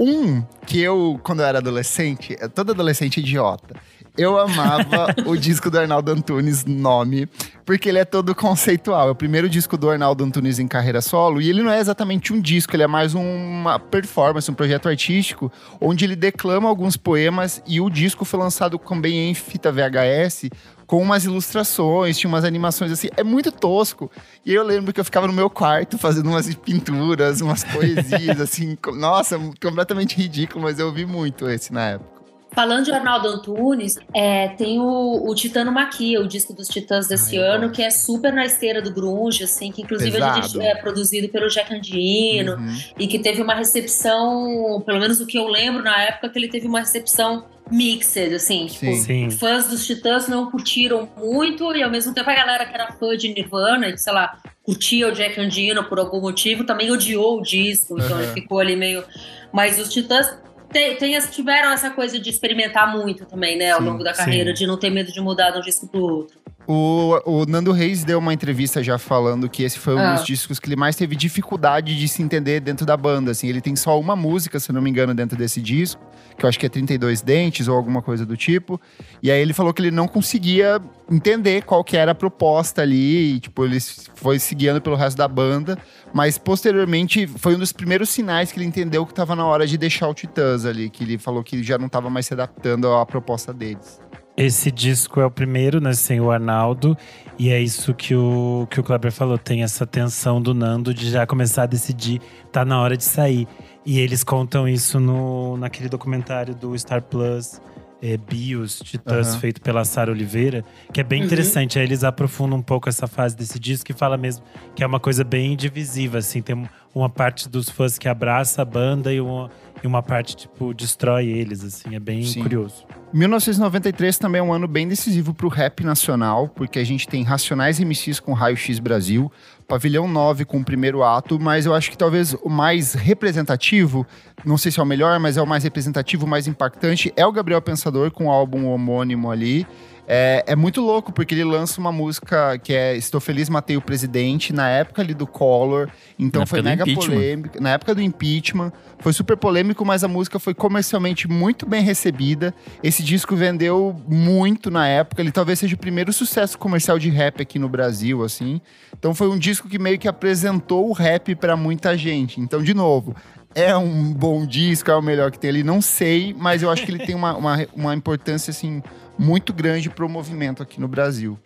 Um 0.00 0.42
que 0.66 0.80
eu, 0.80 1.20
quando 1.22 1.40
eu 1.40 1.46
era 1.46 1.58
adolescente, 1.58 2.34
é 2.40 2.48
todo 2.48 2.70
adolescente 2.72 3.18
idiota. 3.18 3.74
Eu 4.16 4.38
amava 4.38 5.14
o 5.26 5.36
disco 5.36 5.70
do 5.70 5.78
Arnaldo 5.78 6.10
Antunes, 6.10 6.64
Nome, 6.64 7.28
porque 7.66 7.88
ele 7.90 7.98
é 7.98 8.04
todo 8.04 8.34
conceitual. 8.34 9.08
É 9.08 9.10
o 9.10 9.14
primeiro 9.14 9.46
disco 9.48 9.76
do 9.76 9.90
Arnaldo 9.90 10.24
Antunes 10.24 10.58
em 10.58 10.66
carreira 10.66 11.02
solo, 11.02 11.40
e 11.40 11.50
ele 11.50 11.62
não 11.62 11.70
é 11.70 11.80
exatamente 11.80 12.32
um 12.32 12.40
disco, 12.40 12.74
ele 12.74 12.82
é 12.82 12.86
mais 12.86 13.12
uma 13.14 13.78
performance, 13.78 14.50
um 14.50 14.54
projeto 14.54 14.88
artístico, 14.88 15.52
onde 15.80 16.04
ele 16.06 16.16
declama 16.16 16.66
alguns 16.68 16.96
poemas, 16.96 17.62
e 17.66 17.78
o 17.80 17.90
disco 17.90 18.24
foi 18.24 18.40
lançado 18.40 18.78
também 18.78 19.30
em 19.30 19.34
fita 19.34 19.70
VHS, 19.70 20.48
com 20.86 21.02
umas 21.02 21.24
ilustrações, 21.24 22.16
tinha 22.16 22.28
umas 22.28 22.44
animações 22.44 22.92
assim, 22.92 23.08
é 23.16 23.24
muito 23.24 23.50
tosco. 23.50 24.10
E 24.44 24.54
eu 24.54 24.62
lembro 24.62 24.92
que 24.92 25.00
eu 25.00 25.04
ficava 25.04 25.26
no 25.26 25.32
meu 25.32 25.50
quarto 25.50 25.98
fazendo 25.98 26.28
umas 26.28 26.52
pinturas, 26.54 27.40
umas 27.40 27.64
poesias, 27.64 28.40
assim, 28.40 28.78
nossa, 28.94 29.38
completamente 29.60 30.16
ridículo, 30.16 30.62
mas 30.62 30.78
eu 30.78 30.86
ouvi 30.86 31.04
muito 31.04 31.48
esse 31.48 31.72
na 31.72 31.90
época. 31.90 32.15
Falando 32.56 32.86
de 32.86 32.90
Arnaldo 32.90 33.28
Antunes, 33.28 33.96
é, 34.14 34.48
tem 34.48 34.80
o, 34.80 35.28
o 35.28 35.34
Titano 35.34 35.70
Maquia, 35.70 36.18
o 36.20 36.26
disco 36.26 36.54
dos 36.54 36.66
Titãs 36.68 37.06
desse 37.06 37.38
Ai, 37.38 37.44
eu 37.44 37.52
ano, 37.52 37.70
que 37.70 37.82
é 37.82 37.90
super 37.90 38.32
na 38.32 38.46
esteira 38.46 38.80
do 38.80 38.90
grunge, 38.90 39.44
assim, 39.44 39.70
que 39.70 39.82
inclusive 39.82 40.16
a 40.22 40.32
gente 40.36 40.52
Pesado. 40.54 40.62
é 40.62 40.74
produzido 40.74 41.28
pelo 41.28 41.48
Jack 41.48 41.72
Andino, 41.74 42.54
Uhum. 42.56 42.78
e 42.98 43.06
que 43.06 43.18
teve 43.18 43.42
uma 43.42 43.54
recepção, 43.54 44.82
pelo 44.86 44.98
menos 44.98 45.20
o 45.20 45.26
que 45.26 45.38
eu 45.38 45.46
lembro 45.46 45.82
na 45.82 45.96
época, 46.02 46.30
que 46.30 46.38
ele 46.38 46.48
teve 46.48 46.66
uma 46.66 46.80
recepção 46.80 47.44
mixed, 47.70 48.32
assim, 48.34 48.66
tipo, 48.66 48.86
Sim. 48.86 48.94
Sim. 49.02 49.30
fãs 49.30 49.68
dos 49.68 49.84
Titãs 49.86 50.26
não 50.28 50.50
curtiram 50.50 51.08
muito, 51.18 51.74
e 51.76 51.82
ao 51.82 51.90
mesmo 51.90 52.14
tempo 52.14 52.30
a 52.30 52.34
galera 52.34 52.64
que 52.64 52.74
era 52.74 52.92
fã 52.92 53.16
de 53.16 53.28
Nirvana, 53.28 53.88
e 53.88 53.92
que, 53.92 53.98
sei 54.00 54.12
lá, 54.12 54.38
curtia 54.62 55.08
o 55.08 55.12
Jack 55.12 55.38
Andino 55.40 55.84
por 55.84 55.98
algum 55.98 56.20
motivo, 56.20 56.64
também 56.64 56.90
odiou 56.90 57.38
o 57.38 57.42
disco, 57.42 57.98
então 57.98 58.16
Uhum. 58.16 58.22
ele 58.22 58.32
ficou 58.32 58.58
ali 58.60 58.76
meio. 58.76 59.04
Mas 59.52 59.78
os 59.78 59.92
Titãs 59.92 60.32
tem, 60.72 60.96
tem 60.96 61.14
essa- 61.16 61.30
tiveram 61.30 61.70
essa 61.72 61.90
coisa 61.90 62.18
de 62.18 62.28
experimentar 62.30 62.90
muito 62.96 63.24
também, 63.26 63.56
né, 63.56 63.72
ao 63.72 63.78
Sim, 63.80 63.84
longo 63.86 64.04
da 64.04 64.12
sim. 64.14 64.24
carreira, 64.24 64.52
de 64.52 64.66
não 64.66 64.76
ter 64.78 64.90
medo 64.90 65.12
de 65.12 65.20
mudar 65.20 65.50
de 65.50 65.58
um 65.58 65.60
disco 65.62 65.86
pro 65.88 66.00
outro. 66.00 66.38
O, 66.68 67.20
o 67.24 67.46
Nando 67.46 67.70
Reis 67.70 68.02
deu 68.02 68.18
uma 68.18 68.34
entrevista 68.34 68.82
já 68.82 68.98
falando 68.98 69.48
que 69.48 69.62
esse 69.62 69.78
foi 69.78 69.94
um 69.94 69.98
Ah. 70.00 70.14
dos 70.14 70.24
discos 70.26 70.58
que 70.58 70.68
ele 70.68 70.74
mais 70.76 70.96
teve 70.96 71.14
dificuldade 71.14 71.96
de 71.96 72.08
se 72.08 72.22
entender 72.22 72.58
dentro 72.60 72.84
da 72.84 72.96
banda. 72.96 73.30
Assim, 73.30 73.46
ele 73.48 73.60
tem 73.60 73.76
só 73.76 73.98
uma 74.00 74.16
música, 74.16 74.58
se 74.58 74.72
não 74.72 74.82
me 74.82 74.90
engano, 74.90 75.14
dentro 75.14 75.36
desse 75.38 75.60
disco, 75.62 76.00
que 76.36 76.44
eu 76.44 76.48
acho 76.48 76.58
que 76.58 76.66
é 76.66 76.68
32 76.68 77.22
Dentes 77.22 77.68
ou 77.68 77.76
alguma 77.76 78.02
coisa 78.02 78.26
do 78.26 78.36
tipo. 78.36 78.80
E 79.22 79.30
aí 79.30 79.40
ele 79.40 79.52
falou 79.52 79.72
que 79.72 79.80
ele 79.80 79.92
não 79.92 80.08
conseguia 80.08 80.80
entender 81.10 81.62
qual 81.62 81.84
que 81.84 81.96
era 81.96 82.10
a 82.10 82.14
proposta 82.16 82.82
ali. 82.82 83.34
E, 83.36 83.40
tipo, 83.40 83.64
ele 83.64 83.78
foi 84.16 84.38
se 84.40 84.52
guiando 84.54 84.80
pelo 84.80 84.96
resto 84.96 85.16
da 85.16 85.28
banda. 85.28 85.78
Mas 86.12 86.36
posteriormente 86.36 87.26
foi 87.26 87.54
um 87.54 87.58
dos 87.58 87.72
primeiros 87.72 88.08
sinais 88.10 88.50
que 88.50 88.58
ele 88.58 88.66
entendeu 88.66 89.06
que 89.06 89.12
estava 89.12 89.36
na 89.36 89.46
hora 89.46 89.66
de 89.66 89.78
deixar 89.78 90.08
o 90.08 90.14
Titãs 90.14 90.64
ali. 90.64 90.90
Que 90.90 91.04
ele 91.04 91.16
falou 91.18 91.44
que 91.44 91.62
já 91.62 91.78
não 91.78 91.86
estava 91.86 92.10
mais 92.10 92.26
se 92.26 92.34
adaptando 92.34 92.92
à 92.92 93.06
proposta 93.06 93.52
deles. 93.52 94.00
Esse 94.36 94.70
disco 94.70 95.18
é 95.20 95.24
o 95.24 95.30
primeiro, 95.30 95.80
né, 95.80 95.94
sem 95.94 96.20
o 96.20 96.30
Arnaldo. 96.30 96.96
E 97.38 97.50
é 97.50 97.60
isso 97.60 97.94
que 97.94 98.14
o, 98.14 98.66
que 98.70 98.78
o 98.78 98.82
Kleber 98.82 99.10
falou. 99.12 99.38
Tem 99.38 99.62
essa 99.62 99.86
tensão 99.86 100.40
do 100.42 100.52
Nando 100.52 100.92
de 100.92 101.10
já 101.10 101.26
começar 101.26 101.62
a 101.62 101.66
decidir, 101.66 102.20
tá 102.52 102.64
na 102.64 102.80
hora 102.80 102.96
de 102.96 103.04
sair. 103.04 103.48
E 103.84 103.98
eles 103.98 104.22
contam 104.24 104.68
isso 104.68 104.98
no, 105.00 105.56
naquele 105.56 105.88
documentário 105.88 106.54
do 106.54 106.76
Star 106.78 107.00
Plus, 107.02 107.60
é, 108.02 108.16
Bios, 108.18 108.78
Titãs, 108.80 109.28
Aham. 109.28 109.38
feito 109.40 109.60
pela 109.60 109.84
Sara 109.84 110.10
Oliveira, 110.10 110.62
que 110.92 111.00
é 111.00 111.04
bem 111.04 111.20
Uhum. 111.20 111.26
interessante. 111.26 111.78
Aí 111.78 111.84
eles 111.86 112.04
aprofundam 112.04 112.58
um 112.58 112.62
pouco 112.62 112.88
essa 112.90 113.06
fase 113.06 113.34
desse 113.36 113.58
disco 113.58 113.90
e 113.90 113.94
fala 113.94 114.16
mesmo 114.18 114.44
que 114.74 114.82
é 114.82 114.86
uma 114.86 115.00
coisa 115.00 115.24
bem 115.24 115.56
divisiva, 115.56 116.18
assim. 116.18 116.42
Tem 116.42 116.68
uma 116.94 117.08
parte 117.08 117.48
dos 117.48 117.70
fãs 117.70 117.96
que 117.96 118.08
abraça 118.08 118.60
a 118.60 118.64
banda 118.64 119.12
e 119.14 119.20
uma, 119.20 119.50
e 119.82 119.86
uma 119.86 120.02
parte, 120.02 120.36
tipo, 120.36 120.74
destrói 120.74 121.26
eles, 121.26 121.62
assim. 121.64 121.94
É 121.94 122.00
bem 122.00 122.22
Sim. 122.22 122.42
curioso. 122.42 122.84
1993 123.12 124.18
também 124.18 124.40
é 124.40 124.42
um 124.42 124.52
ano 124.52 124.66
bem 124.66 124.86
decisivo 124.86 125.32
para 125.32 125.46
o 125.46 125.48
rap 125.48 125.84
nacional, 125.84 126.48
porque 126.48 126.78
a 126.78 126.84
gente 126.84 127.06
tem 127.06 127.22
Racionais 127.22 127.78
MCs 127.78 128.18
com 128.18 128.32
Raio 128.32 128.56
X 128.56 128.78
Brasil, 128.78 129.30
Pavilhão 129.68 130.08
9 130.08 130.44
com 130.44 130.58
o 130.58 130.64
primeiro 130.64 131.02
ato, 131.02 131.38
mas 131.40 131.66
eu 131.66 131.74
acho 131.74 131.90
que 131.90 131.96
talvez 131.96 132.34
o 132.42 132.48
mais 132.48 132.94
representativo, 132.94 134.06
não 134.44 134.58
sei 134.58 134.72
se 134.72 134.80
é 134.80 134.82
o 134.82 134.86
melhor, 134.86 135.18
mas 135.20 135.36
é 135.36 135.42
o 135.42 135.46
mais 135.46 135.64
representativo, 135.64 136.26
o 136.26 136.28
mais 136.28 136.46
impactante, 136.46 137.12
é 137.16 137.24
o 137.24 137.32
Gabriel 137.32 137.62
Pensador 137.62 138.10
com 138.10 138.26
o 138.26 138.30
álbum 138.30 138.66
homônimo 138.66 139.30
ali. 139.30 139.66
É, 140.08 140.44
é 140.46 140.56
muito 140.56 140.80
louco, 140.80 141.12
porque 141.12 141.34
ele 141.34 141.44
lança 141.44 141.80
uma 141.80 141.90
música 141.90 142.58
que 142.58 142.72
é 142.72 142.96
Estou 142.96 143.20
Feliz, 143.20 143.48
Matei 143.48 143.76
o 143.76 143.80
Presidente, 143.80 144.52
na 144.52 144.68
época 144.68 145.02
ali 145.02 145.14
do 145.14 145.26
Collor. 145.26 145.88
Então 146.18 146.40
Na 146.40 146.46
foi 146.46 146.62
mega 146.62 146.84
polêmico. 146.84 147.60
Na 147.60 147.70
época 147.70 147.94
do 147.94 148.00
impeachment. 148.00 148.72
Foi 148.98 149.12
super 149.12 149.36
polêmico, 149.36 149.84
mas 149.84 150.04
a 150.04 150.08
música 150.08 150.38
foi 150.38 150.54
comercialmente 150.54 151.28
muito 151.28 151.66
bem 151.66 151.82
recebida. 151.82 152.54
Esse 152.82 153.02
disco 153.02 153.34
vendeu 153.36 154.00
muito 154.08 154.70
na 154.70 154.86
época. 154.86 155.20
Ele 155.20 155.32
talvez 155.32 155.58
seja 155.58 155.74
o 155.74 155.78
primeiro 155.78 156.12
sucesso 156.12 156.56
comercial 156.56 156.98
de 156.98 157.10
rap 157.10 157.42
aqui 157.42 157.58
no 157.58 157.68
Brasil, 157.68 158.22
assim. 158.22 158.60
Então 158.98 159.14
foi 159.14 159.28
um 159.28 159.38
disco 159.38 159.68
que 159.68 159.78
meio 159.78 159.98
que 159.98 160.08
apresentou 160.08 160.88
o 160.88 160.92
rap 160.92 161.34
pra 161.34 161.56
muita 161.56 161.96
gente. 161.96 162.40
Então, 162.40 162.62
de 162.62 162.72
novo, 162.72 163.14
é 163.56 163.74
um 163.74 164.12
bom 164.12 164.44
disco, 164.46 164.90
é 164.90 164.94
o 164.94 165.00
melhor 165.00 165.30
que 165.30 165.38
tem 165.38 165.48
ali, 165.48 165.62
não 165.62 165.80
sei, 165.80 166.36
mas 166.38 166.62
eu 166.62 166.70
acho 166.70 166.84
que 166.84 166.90
ele 166.92 167.06
tem 167.06 167.14
uma, 167.14 167.34
uma, 167.34 167.66
uma 167.74 167.94
importância, 167.94 168.50
assim, 168.50 168.82
muito 169.18 169.50
grande 169.54 169.88
pro 169.88 170.06
movimento 170.06 170.62
aqui 170.62 170.78
no 170.78 170.86
Brasil. 170.86 171.38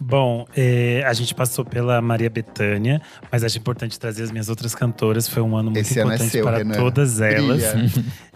Bom, 0.00 0.46
é, 0.56 1.02
a 1.04 1.12
gente 1.12 1.34
passou 1.34 1.64
pela 1.64 2.00
Maria 2.00 2.30
Bethânia, 2.30 3.02
mas 3.30 3.42
acho 3.42 3.58
importante 3.58 3.98
trazer 3.98 4.22
as 4.22 4.30
minhas 4.30 4.48
outras 4.48 4.74
cantoras. 4.74 5.28
Foi 5.28 5.42
um 5.42 5.56
ano 5.56 5.70
muito 5.70 5.80
Esse 5.80 5.98
ano 5.98 6.12
é 6.12 6.14
importante 6.14 6.32
seu, 6.32 6.44
para 6.44 6.58
Renan. 6.58 6.74
todas 6.74 7.20
elas. 7.20 7.62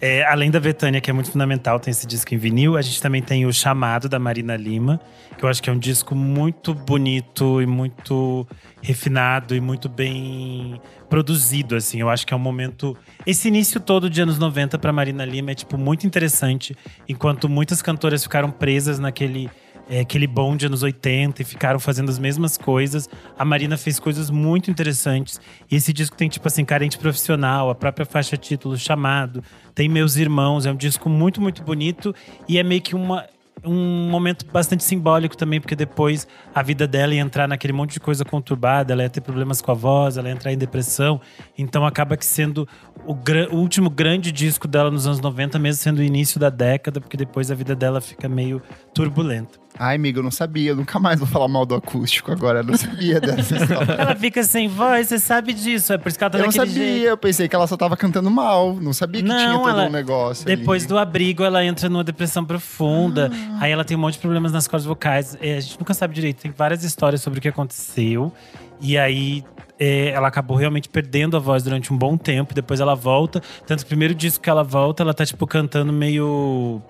É, 0.01 0.25
além 0.27 0.51
da 0.51 0.59
Bethânia, 0.59 1.01
que 1.01 1.09
é 1.09 1.12
muito 1.12 1.31
fundamental, 1.31 1.79
tem 1.79 1.92
esse 1.92 2.07
disco 2.07 2.35
em 2.35 2.38
vinil. 2.38 2.77
A 2.77 2.83
gente 2.83 3.01
também 3.01 3.22
tem 3.22 3.46
o 3.46 3.53
Chamado 3.53 4.09
da 4.09 4.18
Marina 4.18 4.57
Lima, 4.57 5.01
que 5.38 5.44
eu 5.44 5.48
acho 5.48 5.62
que 5.62 5.70
é 5.70 5.72
um 5.72 5.79
disco 5.79 6.14
muito 6.14 6.75
bonito 6.75 7.62
e 7.62 7.66
muito 7.66 8.46
refinado 8.83 9.55
e 9.55 9.61
muito 9.61 9.88
bem 9.88 10.81
produzido, 11.09 11.77
assim. 11.77 12.01
Eu 12.01 12.11
acho 12.11 12.27
que 12.27 12.35
é 12.35 12.37
um 12.37 12.40
momento. 12.40 12.96
Esse 13.25 13.48
início 13.48 13.79
todo 13.79 14.11
de 14.11 14.20
anos 14.20 14.38
90 14.38 14.79
para 14.79 14.92
Marina 14.92 15.25
Lima 15.25 15.53
é, 15.53 15.55
tipo, 15.55 15.79
muito 15.79 16.07
interessante, 16.07 16.77
enquanto 17.09 17.48
muitas 17.48 17.81
cantoras 17.81 18.22
ficaram 18.22 18.51
presas 18.51 18.98
naquele. 18.98 19.48
É, 19.88 20.01
aquele 20.01 20.27
bonde 20.27 20.66
anos 20.66 20.83
80 20.83 21.42
e 21.42 21.45
ficaram 21.45 21.79
fazendo 21.79 22.09
as 22.09 22.18
mesmas 22.18 22.57
coisas. 22.57 23.09
A 23.38 23.45
Marina 23.45 23.77
fez 23.77 23.99
coisas 23.99 24.31
muito 24.31 24.71
interessantes. 24.71 25.40
E 25.71 25.77
esse 25.77 25.92
disco 25.92 26.16
tem, 26.16 26.29
tipo 26.29 26.47
assim, 26.47 26.64
Carente 26.64 26.99
Profissional, 26.99 27.71
a 27.71 27.75
própria 27.75 28.07
faixa 28.07 28.37
título 28.37 28.77
Chamado, 28.77 29.42
tem 29.75 29.88
Meus 29.88 30.16
Irmãos. 30.16 30.66
É 30.66 30.73
um 30.73 30.77
disco 30.77 31.09
muito, 31.09 31.40
muito 31.40 31.62
bonito 31.62 32.14
e 32.49 32.59
é 32.59 32.62
meio 32.62 32.81
que 32.81 32.95
uma. 32.95 33.27
Um 33.64 34.11
momento 34.11 34.45
bastante 34.47 34.83
simbólico 34.83 35.37
também, 35.37 35.61
porque 35.61 35.77
depois 35.77 36.27
a 36.53 36.62
vida 36.62 36.85
dela 36.85 37.14
ia 37.14 37.21
entrar 37.21 37.47
naquele 37.47 37.73
monte 37.73 37.92
de 37.92 38.01
coisa 38.01 38.25
conturbada, 38.25 38.92
ela 38.92 39.05
ia 39.05 39.11
ter 39.11 39.21
problemas 39.21 39.61
com 39.61 39.71
a 39.71 39.75
voz, 39.75 40.16
ela 40.16 40.29
ia 40.29 40.35
entrar 40.35 40.53
em 40.53 40.59
depressão. 40.59 41.21
Então 41.57 41.87
acaba 41.87 42.16
que 42.16 42.25
sendo 42.25 42.66
o, 43.07 43.15
o 43.55 43.57
último 43.59 43.91
grande 43.91 44.31
disco 44.31 44.67
dela 44.69 44.91
nos 44.91 45.07
anos 45.07 45.21
90, 45.21 45.59
mesmo 45.59 45.83
sendo 45.83 45.99
o 45.99 46.03
início 46.03 46.38
da 46.38 46.51
década, 46.51 47.01
porque 47.01 47.17
depois 47.17 47.51
a 47.51 47.55
vida 47.55 47.75
dela 47.75 48.01
fica 48.01 48.29
meio 48.29 48.62
turbulenta. 48.95 49.61
Ai, 49.79 49.97
amiga, 49.97 50.19
eu 50.19 50.23
não 50.23 50.31
sabia. 50.31 50.73
Eu 50.73 50.77
nunca 50.77 50.99
mais 51.01 51.19
vou 51.19 51.27
falar 51.27 51.49
mal 51.49 51.65
do 51.65 51.75
acústico 51.75 52.31
agora. 52.31 52.61
Eu 52.61 52.65
não 52.65 52.77
sabia 52.77 53.19
dessa 53.19 53.57
história. 53.57 53.93
Ela 53.99 54.15
fica 54.15 54.45
sem 54.45 54.69
voz, 54.69 55.09
você 55.09 55.19
sabe 55.19 55.55
disso. 55.55 55.95
É 55.95 55.99
por 55.99 56.11
isso 56.11 56.19
que 56.19 56.25
ela 56.25 56.31
tá 56.31 56.38
Eu 56.38 56.45
não 56.45 56.53
sabia, 56.53 56.75
jeito. 56.75 57.07
eu 57.07 57.17
pensei 57.17 57.49
que 57.49 57.57
ela 57.57 57.67
só 57.67 57.75
tava 57.77 57.97
cantando 57.97 58.31
mal. 58.31 58.75
Não 58.75 58.93
sabia 58.93 59.23
que 59.23 59.29
Não, 59.29 59.35
tinha 59.37 59.53
todo 59.59 59.69
ela- 59.71 59.85
um 59.87 59.91
negócio. 59.91 60.45
Depois 60.45 60.83
ali. 60.83 60.88
do 60.91 60.99
abrigo, 60.99 61.43
ela 61.43 61.65
entra 61.65 61.88
numa 61.88 62.05
depressão 62.05 62.45
profunda. 62.45 63.31
Ah. 63.33 63.59
Aí 63.62 63.73
ela 63.73 63.83
tem 63.83 63.97
um 63.97 64.01
monte 64.01 64.15
de 64.15 64.21
problemas 64.21 64.53
nas 64.53 64.69
cordas 64.69 64.85
vocais. 64.85 65.38
É, 65.41 65.57
a 65.57 65.61
gente 65.61 65.79
nunca 65.81 65.95
sabe 65.95 66.15
direito. 66.15 66.43
Tem 66.43 66.51
várias 66.51 66.85
histórias 66.85 67.23
sobre 67.23 67.38
o 67.38 67.43
que 67.43 67.49
aconteceu. 67.49 68.31
E 68.79 68.99
aí 68.99 69.43
ela 69.85 70.29
acabou 70.29 70.57
realmente 70.57 70.88
perdendo 70.88 71.37
a 71.37 71.40
voz 71.40 71.62
durante 71.62 71.92
um 71.92 71.97
bom 71.97 72.16
tempo. 72.16 72.55
Depois 72.55 72.81
ela 72.81 72.95
volta. 72.95 73.42
Tanto 73.66 73.81
que 73.81 73.85
o 73.87 73.88
primeiro 73.88 74.14
disco 74.14 74.42
que 74.42 74.51
ela 74.51 74.62
volta, 74.62 75.03
ela 75.03 75.14
tá, 75.14 75.25
tipo, 75.25 75.47
cantando 75.47 75.92
meio. 75.92 76.81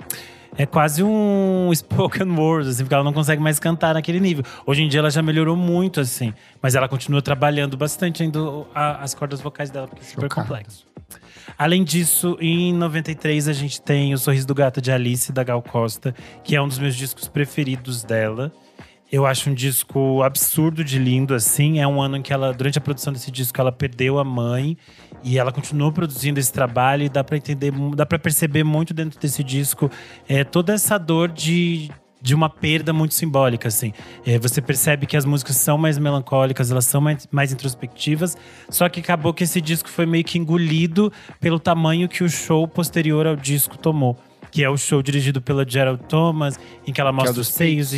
é 0.57 0.67
quase 0.67 1.03
um 1.03 1.71
spoken 1.75 2.31
word, 2.31 2.69
assim, 2.69 2.85
porque 2.85 2.95
ela 2.95 3.05
não 3.05 3.13
consegue 3.13 3.41
mais 3.41 3.59
cantar 3.59 3.95
naquele 3.95 4.21
nível. 4.21 4.45
Hoje 4.67 4.83
em 4.83 4.89
dia 4.89 5.01
ela 5.01 5.11
já 5.11 5.23
melhorou 5.23 5.57
muito, 5.57 6.01
assim, 6.01 6.35
mas 6.61 6.75
ela 6.75 6.89
continua 6.89 7.23
trabalhando 7.23 7.77
bastante 7.77 8.23
ainda 8.23 8.39
as 8.75 9.15
cordas 9.15 9.41
vocais 9.41 9.71
dela, 9.71 9.89
porque 9.89 10.03
é 10.03 10.07
super 10.07 10.23
Chocado. 10.23 10.49
complexo. 10.49 10.87
Além 11.59 11.85
disso, 11.85 12.37
em 12.41 12.73
93 12.75 13.49
a 13.49 13.53
gente 13.53 13.81
tem 13.81 14.15
O 14.15 14.19
Sorriso 14.19 14.47
do 14.47 14.55
Gato 14.55 14.81
de 14.81 14.91
Alice, 14.91 15.33
da 15.33 15.45
Gal 15.45 15.63
Costa, 15.63 16.15
que 16.43 16.57
é 16.57 16.63
um 16.63 16.69
dos 16.69 16.79
meus 16.79 16.97
discos 16.97 17.29
preferidos 17.29 18.03
dela. 18.03 18.53
Eu 19.13 19.27
acho 19.27 19.51
um 19.51 19.55
disco 19.55 20.23
absurdo 20.23 20.83
de 20.83 20.99
lindo, 20.99 21.35
assim. 21.35 21.81
É 21.81 21.87
um 21.87 22.01
ano 22.01 22.17
em 22.17 22.23
que 22.23 22.33
ela, 22.33 22.51
durante 22.51 22.79
a 22.79 22.81
produção 22.81 23.13
desse 23.13 23.31
disco, 23.31 23.61
ela 23.61 23.71
perdeu 23.71 24.19
a 24.19 24.25
mãe 24.25 24.75
e 25.23 25.39
ela 25.39 25.53
continuou 25.53 25.93
produzindo 25.93 26.41
esse 26.41 26.51
trabalho. 26.51 27.03
E 27.03 27.11
dá 27.11 27.23
pra 27.23 27.37
entender, 27.37 27.71
dá 27.95 28.07
para 28.07 28.19
perceber 28.19 28.65
muito 28.65 28.95
dentro 28.95 29.21
desse 29.21 29.45
disco 29.45 29.91
é, 30.27 30.45
toda 30.45 30.73
essa 30.73 30.97
dor 30.97 31.29
de, 31.29 31.91
de 32.23 32.35
uma 32.35 32.49
perda 32.49 32.91
muito 32.95 33.13
simbólica, 33.13 33.69
assim. 33.69 33.93
É, 34.25 34.39
você 34.39 34.63
percebe 34.63 35.05
que 35.05 35.15
as 35.15 35.27
músicas 35.27 35.57
são 35.57 35.77
mais 35.77 35.99
melancólicas, 35.99 36.71
elas 36.71 36.87
são 36.87 37.03
mais, 37.03 37.29
mais 37.31 37.53
introspectivas, 37.53 38.35
só 38.71 38.89
que 38.89 39.01
acabou 39.01 39.35
que 39.35 39.45
esse 39.45 39.61
disco 39.61 39.91
foi 39.91 40.07
meio 40.07 40.25
que 40.25 40.39
engolido 40.39 41.13
pelo 41.39 41.61
tamanho 41.61 42.09
que 42.09 42.25
o 42.25 42.31
show 42.31 42.67
posterior 42.67 43.27
ao 43.27 43.37
disco 43.37 43.77
tomou. 43.77 44.17
Que 44.51 44.65
é 44.65 44.71
o 44.71 44.79
show 44.79 45.03
dirigido 45.03 45.43
pela 45.43 45.69
Gerald 45.69 46.03
Thomas, 46.05 46.59
em 46.87 46.95
que 46.95 47.01
ela 47.01 47.13
mostra 47.13 47.35
dos 47.35 47.49
os 47.49 47.55
seios 47.55 47.93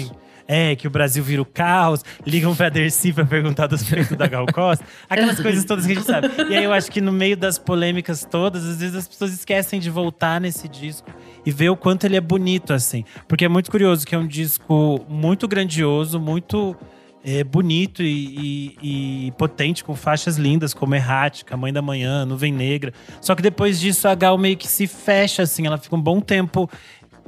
é, 0.47 0.77
que 0.77 0.87
o 0.87 0.91
Brasil 0.91 1.23
vira 1.25 1.41
o 1.41 1.45
caos, 1.45 2.03
ligam 2.27 2.55
pra 2.55 2.69
Dercy 2.69 3.13
pra 3.13 3.25
perguntar 3.25 3.67
dos 3.67 3.83
peitos 3.83 4.17
da 4.17 4.27
Gal 4.27 4.47
Costa. 4.53 4.85
Aquelas 5.09 5.41
coisas 5.41 5.65
todas 5.65 5.87
que 5.87 5.93
a 5.93 5.95
gente 5.95 6.07
sabe. 6.07 6.29
E 6.51 6.57
aí 6.57 6.65
eu 6.65 6.73
acho 6.73 6.91
que 6.91 7.01
no 7.01 7.13
meio 7.13 7.37
das 7.37 7.59
polêmicas 7.59 8.27
todas, 8.31 8.65
às 8.65 8.79
vezes 8.79 8.95
as 8.95 9.09
pessoas 9.09 9.33
esquecem 9.33 9.81
de 9.81 9.89
voltar 9.91 10.41
nesse 10.41 10.69
disco 10.69 11.09
e 11.47 11.51
ver 11.51 11.71
o 11.71 11.77
quanto 11.77 12.05
ele 12.05 12.17
é 12.17 12.21
bonito, 12.21 12.73
assim. 12.73 13.05
Porque 13.27 13.45
é 13.45 13.49
muito 13.49 13.71
curioso 13.71 14.07
que 14.07 14.15
é 14.15 14.19
um 14.19 14.27
disco 14.27 15.05
muito 15.09 15.49
grandioso, 15.49 16.21
muito 16.21 16.77
é, 17.25 17.43
bonito 17.43 18.03
e, 18.03 18.77
e- 18.83 19.27
e 19.29 19.33
potente, 19.33 19.83
com 19.83 19.95
faixas 19.97 20.37
lindas, 20.37 20.75
como 20.75 20.95
Errática, 20.95 21.57
Mãe 21.57 21.73
da 21.73 21.81
Manhã, 21.81 22.27
Nuvem 22.27 22.53
Negra. 22.53 22.93
Só 23.21 23.35
que 23.35 23.41
depois 23.41 23.81
disso 23.81 24.07
a 24.07 24.15
Gal 24.15 24.37
meio 24.37 24.59
que 24.59 24.69
se 24.69 24.87
fecha, 24.87 25.43
assim, 25.43 25.67
ela 25.67 25.79
fica 25.79 25.97
um 25.97 26.01
bom 26.03 26.21
tempo. 26.21 26.69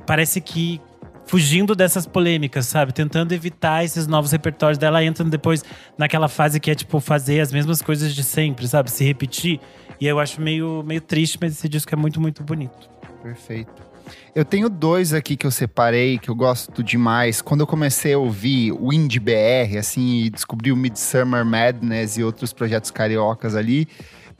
Parece 0.07 0.41
que 0.41 0.81
fugindo 1.27 1.75
dessas 1.75 2.07
polêmicas, 2.07 2.67
sabe? 2.67 2.93
Tentando 2.93 3.33
evitar 3.33 3.85
esses 3.85 4.07
novos 4.07 4.33
repertórios 4.33 4.79
dela, 4.79 5.05
entrando 5.05 5.31
depois 5.31 5.65
naquela 5.99 6.29
fase 6.29 6.59
que 6.61 6.71
é 6.71 6.75
tipo 6.75 7.01
fazer 7.01 7.41
as 7.41 7.53
mesmas 7.53 7.83
coisas 7.83 8.15
de 8.15 8.23
sempre, 8.23 8.67
sabe? 8.67 8.91
Se 8.91 9.05
repetir. 9.05 9.61
E 10.01 10.07
eu 10.07 10.19
acho 10.19 10.41
meio, 10.41 10.83
meio 10.87 11.01
triste, 11.01 11.39
mas 11.41 11.53
esse 11.53 11.69
disco 11.69 11.93
é 11.93 11.97
muito, 11.97 12.21
muito 12.21 12.43
bonito. 12.43 12.89
Perfeito. 13.23 13.87
Eu 14.35 14.45
tenho 14.45 14.69
dois 14.69 15.13
aqui 15.13 15.37
que 15.37 15.47
eu 15.47 15.51
separei, 15.51 16.19
que 16.19 16.29
eu 16.29 16.35
gosto 16.35 16.83
demais. 16.83 17.41
Quando 17.41 17.63
eu 17.63 17.67
comecei 17.67 18.13
a 18.13 18.19
ouvir 18.19 18.71
o 18.73 18.93
Indie 18.93 19.19
BR, 19.19 19.79
assim, 19.79 20.25
e 20.25 20.31
descobri 20.31 20.71
o 20.71 20.77
Midsummer 20.77 21.45
Madness 21.45 22.17
e 22.17 22.23
outros 22.23 22.53
projetos 22.53 22.91
cariocas 22.91 23.57
ali, 23.57 23.89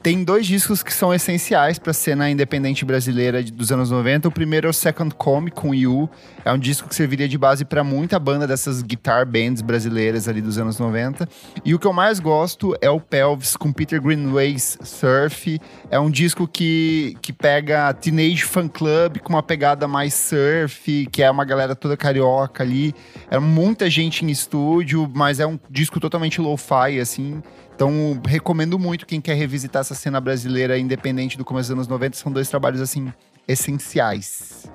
tem 0.01 0.23
dois 0.23 0.45
discos 0.45 0.83
que 0.83 0.93
são 0.93 1.13
essenciais 1.13 1.79
para 1.79 1.91
a 1.91 1.93
cena 1.93 2.29
independente 2.29 2.85
brasileira 2.85 3.41
dos 3.43 3.71
anos 3.71 3.89
90. 3.89 4.27
O 4.27 4.31
primeiro 4.31 4.67
é 4.67 4.69
o 4.69 4.73
Second 4.73 5.13
Come 5.15 5.49
com 5.49 5.73
You. 5.73 6.09
É 6.45 6.51
um 6.51 6.57
disco 6.57 6.87
que 6.87 6.95
serviria 6.95 7.27
de 7.27 7.37
base 7.37 7.65
para 7.65 7.83
muita 7.83 8.19
banda 8.19 8.45
dessas 8.47 8.81
guitar 8.81 9.25
bands 9.25 9.61
brasileiras 9.61 10.27
ali 10.27 10.41
dos 10.41 10.57
anos 10.57 10.79
90. 10.79 11.27
E 11.65 11.73
o 11.73 11.79
que 11.79 11.87
eu 11.87 11.93
mais 11.93 12.19
gosto 12.19 12.75
é 12.79 12.89
o 12.89 12.99
Pelvis 12.99 13.57
com 13.57 13.73
Peter 13.73 14.01
Greenway's 14.01 14.77
Surf. 14.83 15.59
É 15.89 15.99
um 15.99 16.11
disco 16.11 16.47
que, 16.47 17.17
que 17.21 17.33
pega 17.33 17.93
Teenage 17.93 18.43
Fan 18.43 18.67
Club 18.67 19.17
com 19.19 19.33
uma 19.33 19.43
pegada 19.43 19.87
mais 19.87 20.13
surf, 20.13 21.07
que 21.11 21.23
é 21.23 21.29
uma 21.29 21.43
galera 21.43 21.75
toda 21.75 21.97
carioca 21.97 22.63
ali. 22.63 22.93
É 23.31 23.39
muita 23.39 23.89
gente 23.89 24.23
em 24.23 24.29
estúdio, 24.29 25.11
mas 25.13 25.39
é 25.39 25.47
um 25.47 25.59
disco 25.69 25.99
totalmente 25.99 26.39
lo-fi, 26.39 26.99
assim. 27.01 27.41
Então, 27.77 28.19
recomendo 28.25 28.79
muito 28.79 29.05
quem 29.05 29.21
quer 29.21 29.35
revisitar 29.35 29.81
essa 29.81 29.93
cena 29.93 30.19
brasileira 30.19 30.79
independente 30.79 31.37
do 31.37 31.45
começo 31.45 31.69
dos 31.69 31.73
anos 31.73 31.87
90. 31.87 32.17
São 32.17 32.31
dois 32.31 32.49
trabalhos, 32.49 32.81
assim, 32.81 33.13
essenciais. 33.47 34.65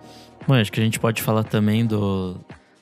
Bom, 0.46 0.54
acho 0.54 0.70
que 0.70 0.78
a 0.78 0.84
gente 0.84 1.00
pode 1.00 1.20
falar 1.20 1.42
também 1.42 1.84
do, 1.84 2.36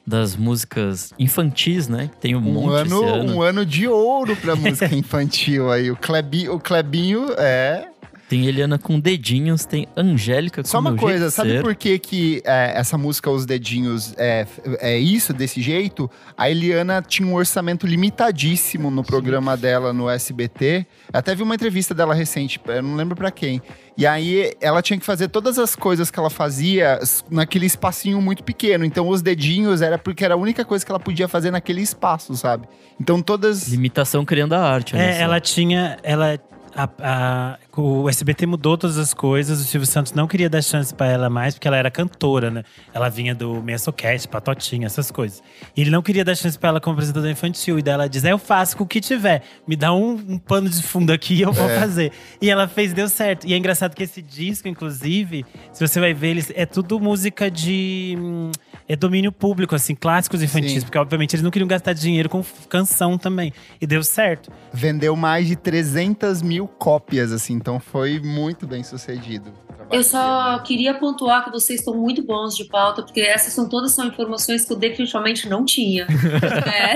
das 0.07 0.37
músicas 0.37 1.15
infantis, 1.19 1.89
né? 1.89 2.11
Que 2.13 2.19
tem 2.19 2.37
um, 2.37 2.39
Um 2.39 2.53
monte 2.53 2.81
ano, 2.83 3.03
ano. 3.03 3.35
um 3.35 3.41
ano 3.41 3.65
de 3.65 3.89
ouro 3.89 4.37
pra 4.37 4.55
música 4.55 4.93
infantil 4.95 5.73
aí. 5.73 5.91
O 5.91 5.97
Clebinho, 5.97 6.53
o 6.53 6.61
Clebinho 6.61 7.33
é 7.39 7.89
Tem 8.31 8.47
Eliana 8.47 8.79
com 8.79 9.01
dedinhos, 9.01 9.65
tem 9.65 9.89
Angélica 9.97 10.63
com 10.63 10.69
Só 10.69 10.79
uma 10.79 10.95
coisa, 10.95 11.31
sabe 11.33 11.51
Ser. 11.51 11.63
por 11.63 11.75
que, 11.75 11.99
que 11.99 12.41
é, 12.45 12.75
essa 12.79 12.97
música 12.97 13.29
Os 13.29 13.45
Dedinhos 13.45 14.15
é, 14.17 14.47
é 14.79 14.97
isso, 14.97 15.33
desse 15.33 15.61
jeito? 15.61 16.09
A 16.39 16.49
Eliana 16.49 17.03
tinha 17.07 17.27
um 17.27 17.35
orçamento 17.35 17.89
limitadíssimo 17.89 18.89
no 18.89 19.03
programa 19.03 19.57
dela 19.57 19.93
no 19.93 20.09
SBT. 20.09 20.87
Até 21.13 21.35
vi 21.35 21.43
uma 21.43 21.57
entrevista 21.57 21.93
dela 21.93 22.15
recente, 22.15 22.61
eu 22.69 22.83
não 22.83 22.95
lembro 22.95 23.17
pra 23.17 23.33
quem. 23.33 23.61
E 23.99 24.07
aí 24.07 24.55
ela 24.61 24.81
tinha 24.81 24.97
que 24.99 25.05
fazer 25.05 25.27
todas 25.27 25.59
as 25.59 25.75
coisas 25.75 26.09
que 26.09 26.19
ela 26.19 26.31
fazia 26.31 27.01
naquele 27.29 27.67
espacinho 27.67 28.23
muito 28.23 28.45
pequeno. 28.45 28.85
Então 28.85 29.09
os 29.09 29.23
dedinhos 29.23 29.83
era 29.83 29.99
porque 29.99 30.25
era 30.25 30.35
a 30.35 30.37
única 30.37 30.65
coisa 30.65 30.87
que 30.87 30.93
ela 30.93 31.01
podia 31.01 31.27
fazer 31.27 31.51
naquele 31.51 31.81
espaço, 31.83 32.37
sabe? 32.37 32.69
Então 33.01 33.21
todas. 33.21 33.67
Limitação 33.67 34.25
criando 34.25 34.53
a 34.53 34.61
arte. 34.61 34.95
olha 34.95 35.03
É, 35.03 35.15
só. 35.15 35.23
ela 35.23 35.41
tinha. 35.41 35.99
Ela, 36.05 36.39
a- 36.77 36.89
a- 37.01 37.59
o 37.77 38.09
SBT 38.09 38.47
mudou 38.47 38.77
todas 38.77 38.99
as 38.99 39.15
coisas. 39.15 39.61
O 39.61 39.65
Silvio 39.65 39.87
Santos 39.87 40.13
não 40.13 40.27
queria 40.27 40.49
dar 40.51 40.63
chance 40.63 40.95
pra 40.95 41.07
ela 41.07 41.31
mais, 41.31 41.55
porque 41.55 41.69
ela 41.69 41.77
era 41.77 41.91
cantora, 41.91 42.51
né? 42.51 42.65
Ela 42.93 43.09
vinha 43.09 43.35
do 43.35 43.63
Meia-Soquete, 43.63 44.27
Patotinha, 44.29 44.87
essas 44.87 45.11
coisas. 45.11 45.43
E 45.77 45.81
ele 45.83 45.91
não 45.91 46.03
queria 46.03 46.25
dar 46.25 46.35
chance 46.35 46.59
pra 46.59 46.71
ela 46.71 46.81
como 46.81 46.95
apresentadora 46.95 47.31
infantil. 47.31 47.79
E 47.79 47.83
daí 47.83 47.95
ela 47.95 48.09
diz: 48.09 48.25
"É, 48.25 48.33
Eu 48.33 48.39
faço 48.39 48.77
com 48.77 48.85
o 48.85 48.87
que 48.87 49.01
tiver. 49.01 49.43
Me 49.69 49.77
dá 49.77 49.93
um, 49.93 50.13
um 50.15 50.39
pano 50.39 50.69
de 50.69 50.83
fundo 50.83 51.13
aqui 51.13 51.35
e 51.35 51.43
eu 51.43 51.53
vou 51.53 51.69
fazer. 51.69 52.11
E 52.43 52.51
ela 52.51 52.67
fez, 52.67 52.93
deu 52.93 53.09
certo. 53.09 53.47
E 53.47 53.55
é 53.55 53.57
engraçado 53.57 53.95
que 53.95 54.03
esse 54.03 54.21
disco, 54.21 54.67
inclusive, 54.67 55.45
se 55.73 55.87
você 55.87 56.01
vai 56.01 56.13
ver, 56.13 56.29
eles, 56.29 56.53
é 56.57 56.67
tudo 56.67 56.99
música 56.99 57.51
de. 57.51 58.17
hum, 58.19 58.51
É 58.89 58.97
domínio 58.97 59.31
público, 59.31 59.75
assim, 59.77 59.95
clássicos 59.95 60.43
infantis. 60.43 60.73
Sim. 60.73 60.81
Porque, 60.81 60.99
obviamente, 60.99 61.35
eles 61.35 61.43
não 61.45 61.51
queriam 61.53 61.69
gastar 61.69 61.93
dinheiro 61.93 62.29
com 62.29 62.43
canção 62.69 63.17
também. 63.17 63.53
E 63.81 63.87
deu 63.87 64.03
certo. 64.03 64.51
Vendeu 64.73 65.15
mais 65.15 65.47
de 65.47 65.55
300 65.55 66.43
mil 66.43 66.67
cópias, 66.67 67.31
assim. 67.31 67.60
Então 67.61 67.79
foi 67.79 68.19
muito 68.19 68.67
bem 68.67 68.83
sucedido. 68.83 69.53
Eu 69.93 70.03
só 70.03 70.53
dela. 70.53 70.63
queria 70.63 70.95
pontuar 70.95 71.45
que 71.45 71.51
vocês 71.51 71.81
estão 71.81 71.95
muito 71.95 72.23
bons 72.23 72.57
de 72.57 72.65
pauta, 72.65 73.03
porque 73.03 73.21
essas 73.21 73.53
são 73.53 73.69
todas 73.69 73.93
são 73.93 74.07
informações 74.07 74.65
que 74.65 74.73
eu 74.73 74.79
definitivamente 74.79 75.47
não 75.47 75.63
tinha. 75.63 76.07
é. 76.67 76.95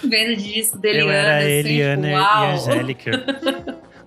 Vendo 0.02 0.40
disso 0.40 0.78
da 0.78 0.88
Eu 0.88 1.08
Eliana, 1.08 1.12
era 1.12 1.38
assim, 1.38 1.48
Eliana 1.50 2.08
tipo, 2.08 2.14
e 2.14 2.18
uau. 2.18 2.52
Angélica. 2.52 3.10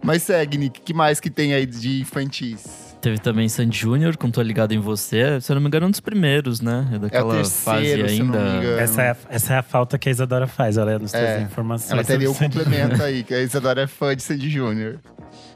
Mas 0.01 0.23
segue, 0.23 0.57
Nick, 0.57 0.81
que 0.81 0.93
mais 0.93 1.19
que 1.19 1.29
tem 1.29 1.53
aí 1.53 1.67
de 1.67 2.01
infantis? 2.01 2.88
Teve 3.01 3.17
também 3.17 3.47
Sandy 3.47 3.77
Júnior 3.77 4.17
com 4.17 4.29
Tô 4.29 4.41
Ligado 4.41 4.73
em 4.73 4.79
Você. 4.79 5.39
Se 5.39 5.49
eu 5.49 5.55
não 5.55 5.61
me 5.61 5.67
engano, 5.67 5.85
é 5.85 5.87
um 5.87 5.91
dos 5.91 6.01
primeiros, 6.01 6.59
né? 6.59 6.85
É 6.91 6.95
É 6.95 6.99
daquela 6.99 7.35
terceiro, 7.35 7.63
fase 7.63 7.85
se 7.85 8.19
eu 8.19 8.25
não 8.25 8.33
me 8.33 8.39
ainda. 8.41 8.57
engano. 8.57 8.79
essa, 8.79 9.01
é 9.01 9.11
a, 9.11 9.17
essa 9.29 9.53
é 9.53 9.57
a 9.57 9.63
falta 9.63 9.97
que 9.97 10.09
a 10.09 10.11
Isadora 10.11 10.47
faz, 10.47 10.75
ela 10.75 10.99
nos 10.99 11.13
É, 11.13 11.41
informações. 11.41 11.91
Ela 11.91 12.03
teria 12.03 12.29
o 12.29 12.33
Sandy 12.33 12.57
complemento 12.57 13.01
aí, 13.01 13.23
que 13.23 13.33
a 13.33 13.39
Isadora 13.41 13.83
é 13.83 13.87
fã 13.87 14.13
de 14.13 14.21
Sandy 14.21 14.49
Júnior. 14.49 14.99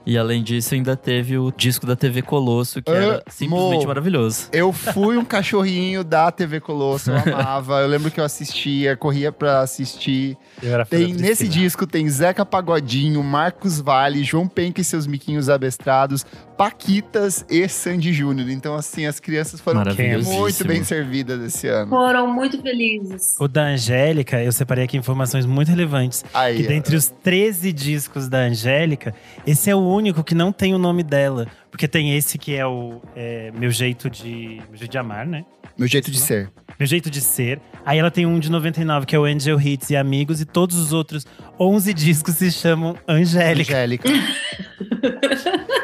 E 0.05 0.17
além 0.17 0.43
disso, 0.43 0.73
ainda 0.75 0.97
teve 0.97 1.37
o 1.37 1.51
disco 1.55 1.85
da 1.85 1.95
TV 1.95 2.21
Colosso, 2.21 2.81
que 2.81 2.91
era 2.91 3.23
simplesmente 3.27 3.87
maravilhoso. 3.87 4.49
Eu 4.51 4.73
fui 4.73 5.17
um 5.17 5.23
cachorrinho 5.23 6.03
da 6.03 6.29
TV 6.31 6.59
Colosso, 6.59 7.09
eu 7.09 7.17
amava. 7.33 7.79
Eu 7.81 7.87
lembro 7.87 8.11
que 8.11 8.19
eu 8.19 8.23
assistia, 8.23 8.97
corria 8.97 9.31
pra 9.31 9.61
assistir. 9.61 10.37
Eu 10.61 10.73
era 10.73 10.85
fã 10.85 10.97
Tem, 10.97 11.13
nesse 11.13 11.47
disco 11.47 11.87
tem 11.87 12.07
Zeca 12.09 12.45
Pagodinho, 12.45 13.23
Marcos 13.23 13.79
Vale, 13.79 14.23
João 14.23 14.47
Penca 14.47 14.81
e 14.81 14.83
seus 14.83 15.07
miquinhos 15.07 15.47
abestrados, 15.49 16.25
Paquitas 16.57 17.45
e 17.49 17.67
Sandy 17.67 18.13
Júnior. 18.13 18.49
Então, 18.49 18.75
assim, 18.75 19.05
as 19.05 19.19
crianças 19.19 19.59
foram 19.59 19.83
muito 20.23 20.67
bem 20.67 20.83
servidas 20.83 21.41
esse 21.41 21.67
ano. 21.67 21.89
Foram 21.89 22.31
muito 22.31 22.61
felizes. 22.61 23.35
O 23.39 23.47
da 23.47 23.63
Angélica, 23.67 24.41
eu 24.43 24.51
separei 24.51 24.83
aqui 24.85 24.97
informações 24.97 25.45
muito 25.45 25.69
relevantes. 25.69 26.23
Aí, 26.33 26.57
Que 26.57 26.67
dentre 26.67 26.95
os 26.95 27.07
13 27.07 27.71
discos 27.71 28.27
da 28.27 28.39
Angélica, 28.39 29.13
esse 29.47 29.69
é 29.69 29.75
o 29.75 29.92
único 29.93 30.23
que 30.23 30.35
não 30.35 30.51
tem 30.51 30.73
o 30.73 30.77
nome 30.77 31.03
dela. 31.03 31.47
Porque 31.69 31.87
tem 31.87 32.15
esse 32.15 32.37
que 32.37 32.55
é 32.55 32.65
o 32.65 33.01
é, 33.15 33.51
Meu 33.51 33.71
Jeito 33.71 34.09
de. 34.09 34.61
Meu 34.69 34.77
Jeito 34.77 34.91
de 34.91 34.97
Amar, 34.97 35.25
né? 35.25 35.45
meu 35.77 35.87
jeito 35.87 36.11
de 36.11 36.19
ser. 36.19 36.51
Meu 36.79 36.87
Jeito 36.87 37.09
de 37.09 37.21
Ser. 37.21 37.59
Aí 37.85 37.97
ela 37.97 38.11
tem 38.11 38.25
um 38.25 38.39
de 38.39 38.49
99, 38.49 39.05
que 39.05 39.15
é 39.15 39.19
o 39.19 39.25
Angel 39.25 39.59
Hits 39.59 39.89
e 39.89 39.95
Amigos. 39.95 40.41
E 40.41 40.45
todos 40.45 40.77
os 40.77 40.93
outros 40.93 41.25
11 41.59 41.93
discos 41.93 42.35
se 42.35 42.51
chamam 42.51 42.95
Angélica. 43.07 43.73
Angélica. 43.73 44.09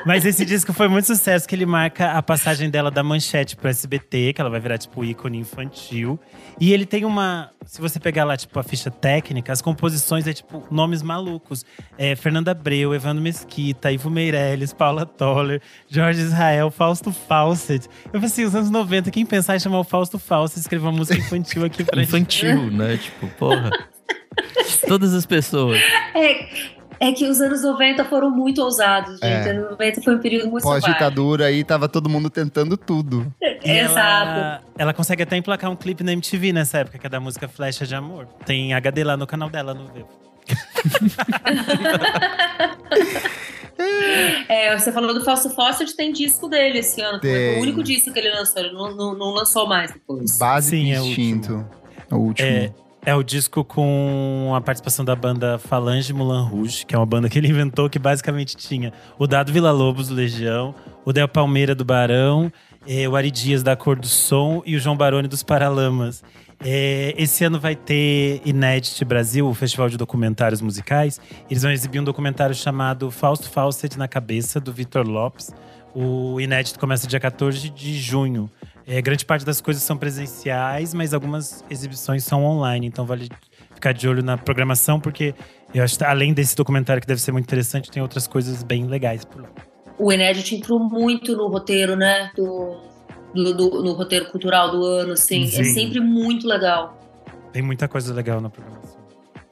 Mas 0.06 0.26
esse 0.26 0.46
disco 0.46 0.74
foi 0.74 0.88
muito 0.88 1.06
sucesso, 1.06 1.48
que 1.48 1.56
ele 1.56 1.66
marca 1.66 2.12
a 2.12 2.22
passagem 2.22 2.70
dela 2.70 2.90
da 2.90 3.04
manchete 3.04 3.56
pro 3.56 3.70
SBT, 3.70 4.34
que 4.34 4.42
ela 4.42 4.50
vai 4.50 4.60
virar, 4.60 4.78
tipo, 4.78 5.04
ícone 5.04 5.38
infantil. 5.38 6.20
E 6.60 6.74
ele 6.74 6.86
tem 6.86 7.06
uma. 7.06 7.52
Se 7.66 7.80
você 7.80 8.00
pegar 8.00 8.24
lá, 8.24 8.36
tipo, 8.36 8.58
a 8.60 8.64
ficha 8.64 8.90
técnica, 8.90 9.52
as 9.52 9.62
composições 9.62 10.26
é, 10.28 10.34
tipo, 10.34 10.66
nomes 10.72 11.02
malucos. 11.02 11.66
É, 11.98 12.16
Fernanda 12.16 12.52
Abreu, 12.52 12.94
Evandro 12.94 13.22
Mesquita, 13.22 13.92
Ivo 13.92 14.10
Meirelles, 14.10 14.74
Paula 14.74 15.06
Toller, 15.06 15.62
Jorge 15.88 16.22
Israel, 16.22 16.72
Fausto 16.72 17.12
Fawcett. 17.12 17.88
Eu 18.06 18.14
falei 18.14 18.28
assim, 18.28 18.44
os 18.46 18.56
anos 18.56 18.70
90, 18.70 19.12
quem 19.12 19.26
pensar 19.26 19.56
em 19.56 19.60
chamar 19.60 19.80
o 19.80 19.84
Fausto 19.84 20.18
Fawcett 20.18 20.60
e 20.60 20.62
escrever 20.62 20.86
uma 20.86 20.92
música 20.92 21.20
infantil 21.20 21.66
aqui 21.66 21.84
pra 21.84 22.02
Infantil, 22.02 22.72
né? 22.72 22.98
Tipo, 22.98 23.28
porra. 23.38 23.70
Todas 24.88 25.14
as 25.14 25.26
pessoas. 25.26 25.80
É, 26.16 26.79
é 27.00 27.12
que 27.12 27.26
os 27.26 27.40
anos 27.40 27.64
90 27.64 28.04
foram 28.06 28.30
muito 28.30 28.62
ousados, 28.62 29.20
gente. 29.20 29.26
É. 29.26 29.52
Anos 29.52 29.72
90 29.72 30.02
foi 30.02 30.16
um 30.16 30.20
período 30.20 30.50
muito. 30.50 30.64
Pós-ditadura 30.64 31.46
aí, 31.46 31.64
tava 31.64 31.88
todo 31.88 32.10
mundo 32.10 32.30
tentando 32.30 32.76
tudo. 32.76 33.34
E 33.42 33.72
Exato. 33.72 34.40
Ela, 34.40 34.62
ela 34.78 34.94
consegue 34.94 35.24
até 35.24 35.38
emplacar 35.38 35.72
um 35.72 35.76
clipe 35.76 36.04
na 36.04 36.12
MTV 36.14 36.54
nessa 36.54 36.80
época, 36.80 36.98
que 36.98 37.08
é 37.08 37.10
da 37.10 37.20
música 37.20 37.48
Flecha 37.48 37.86
de 37.86 37.96
Amor. 37.96 38.28
Tem 38.46 38.74
HD 38.74 39.04
lá 39.04 39.16
no 39.16 39.26
canal 39.26 39.50
dela, 39.50 39.74
no 39.74 39.88
Vivo. 39.88 40.10
É, 44.50 44.78
você 44.78 44.92
falou 44.92 45.14
do 45.14 45.24
Fausto 45.24 45.50
Fawcett, 45.52 45.96
tem 45.96 46.12
disco 46.12 46.50
dele 46.50 46.80
esse 46.80 47.02
ano. 47.02 47.20
Foi 47.20 47.30
Tem. 47.30 47.60
o 47.60 47.62
único 47.62 47.82
disco 47.82 48.12
que 48.12 48.20
ele 48.20 48.30
lançou, 48.30 48.62
ele 48.62 48.74
não, 48.74 48.94
não, 48.94 49.18
não 49.18 49.32
lançou 49.32 49.66
mais 49.66 49.92
depois. 49.92 50.38
Base 50.38 50.72
Sim, 50.72 50.92
é 50.92 51.00
o 51.00 51.06
Instinto. 51.06 51.66
É 52.12 52.16
o 52.16 52.18
último. 52.18 52.48
É, 52.48 52.74
é 53.10 53.16
o 53.16 53.24
disco 53.24 53.64
com 53.64 54.54
a 54.56 54.62
participação 54.62 55.04
da 55.04 55.16
banda 55.16 55.58
Falange 55.58 56.14
Moulin 56.14 56.48
Rouge, 56.48 56.86
que 56.86 56.94
é 56.94 56.98
uma 56.98 57.08
banda 57.08 57.28
que 57.28 57.40
ele 57.40 57.48
inventou, 57.48 57.90
que 57.90 57.98
basicamente 57.98 58.56
tinha 58.56 58.94
o 59.18 59.26
Dado 59.26 59.52
Vila 59.52 59.72
Lobos 59.72 60.10
do 60.10 60.14
Legião, 60.14 60.76
o 61.04 61.12
Del 61.12 61.28
Palmeira 61.28 61.74
do 61.74 61.84
Barão, 61.84 62.52
eh, 62.88 63.10
o 63.10 63.16
Ari 63.16 63.32
Dias 63.32 63.64
da 63.64 63.76
Cor 63.76 63.98
do 63.98 64.06
Som 64.06 64.62
e 64.64 64.76
o 64.76 64.80
João 64.80 64.96
Baroni 64.96 65.28
dos 65.28 65.42
Paralamas. 65.42 66.24
Eh, 66.64 67.16
esse 67.18 67.44
ano 67.44 67.60
vai 67.60 67.76
ter 67.76 68.44
Inédit 68.46 69.04
Brasil, 69.04 69.48
o 69.48 69.56
Festival 69.56 69.90
de 69.90 69.98
Documentários 69.98 70.62
Musicais. 70.62 71.20
Eles 71.50 71.64
vão 71.64 71.72
exibir 71.72 72.00
um 72.00 72.04
documentário 72.04 72.54
chamado 72.54 73.10
Fausto 73.10 73.50
Fawcett 73.50 73.98
na 73.98 74.08
Cabeça, 74.08 74.60
do 74.60 74.72
Vitor 74.72 75.08
Lopes. 75.08 75.52
O 75.96 76.40
Inédito 76.40 76.80
começa 76.80 77.08
dia 77.08 77.20
14 77.20 77.72
de 77.72 77.98
junho. 77.98 78.52
É, 78.92 79.00
grande 79.04 79.24
parte 79.24 79.46
das 79.46 79.62
coisas 79.62 79.84
são 79.84 79.96
presenciais, 79.96 80.96
mas 80.96 81.14
algumas 81.14 81.64
exibições 81.70 82.24
são 82.24 82.44
online. 82.44 82.88
Então 82.88 83.06
vale 83.06 83.30
ficar 83.76 83.94
de 83.94 84.08
olho 84.08 84.24
na 84.24 84.36
programação, 84.36 85.00
porque 85.00 85.36
eu 85.74 85.84
acho 85.84 85.96
que 85.98 86.04
além 86.04 86.34
desse 86.34 86.56
documentário 86.56 87.00
que 87.00 87.08
deve 87.08 87.22
ser 87.22 87.32
muito 87.32 87.46
interessante, 87.46 87.92
tem 87.92 88.02
outras 88.02 88.26
coisas 88.26 88.64
bem 88.64 88.86
legais 88.88 89.24
por 89.24 89.44
lá. 89.44 89.50
O 90.00 90.12
Inédit 90.12 90.56
entrou 90.56 90.80
muito 90.80 91.38
no 91.38 91.48
roteiro, 91.50 91.96
né? 91.96 92.32
Do, 92.36 92.78
do, 93.36 93.54
do- 93.54 93.84
no 93.84 93.94
roteiro 93.94 94.26
cultural 94.32 94.72
do 94.72 94.84
ano, 94.84 95.14
assim. 95.14 95.44
É 95.44 95.48
Sim. 95.48 95.64
sempre 95.66 96.00
muito 96.00 96.48
legal. 96.48 96.98
Tem 97.54 97.62
muita 97.62 97.88
coisa 97.88 98.12
legal 98.14 98.42
na 98.42 98.50
programação. 98.50 98.98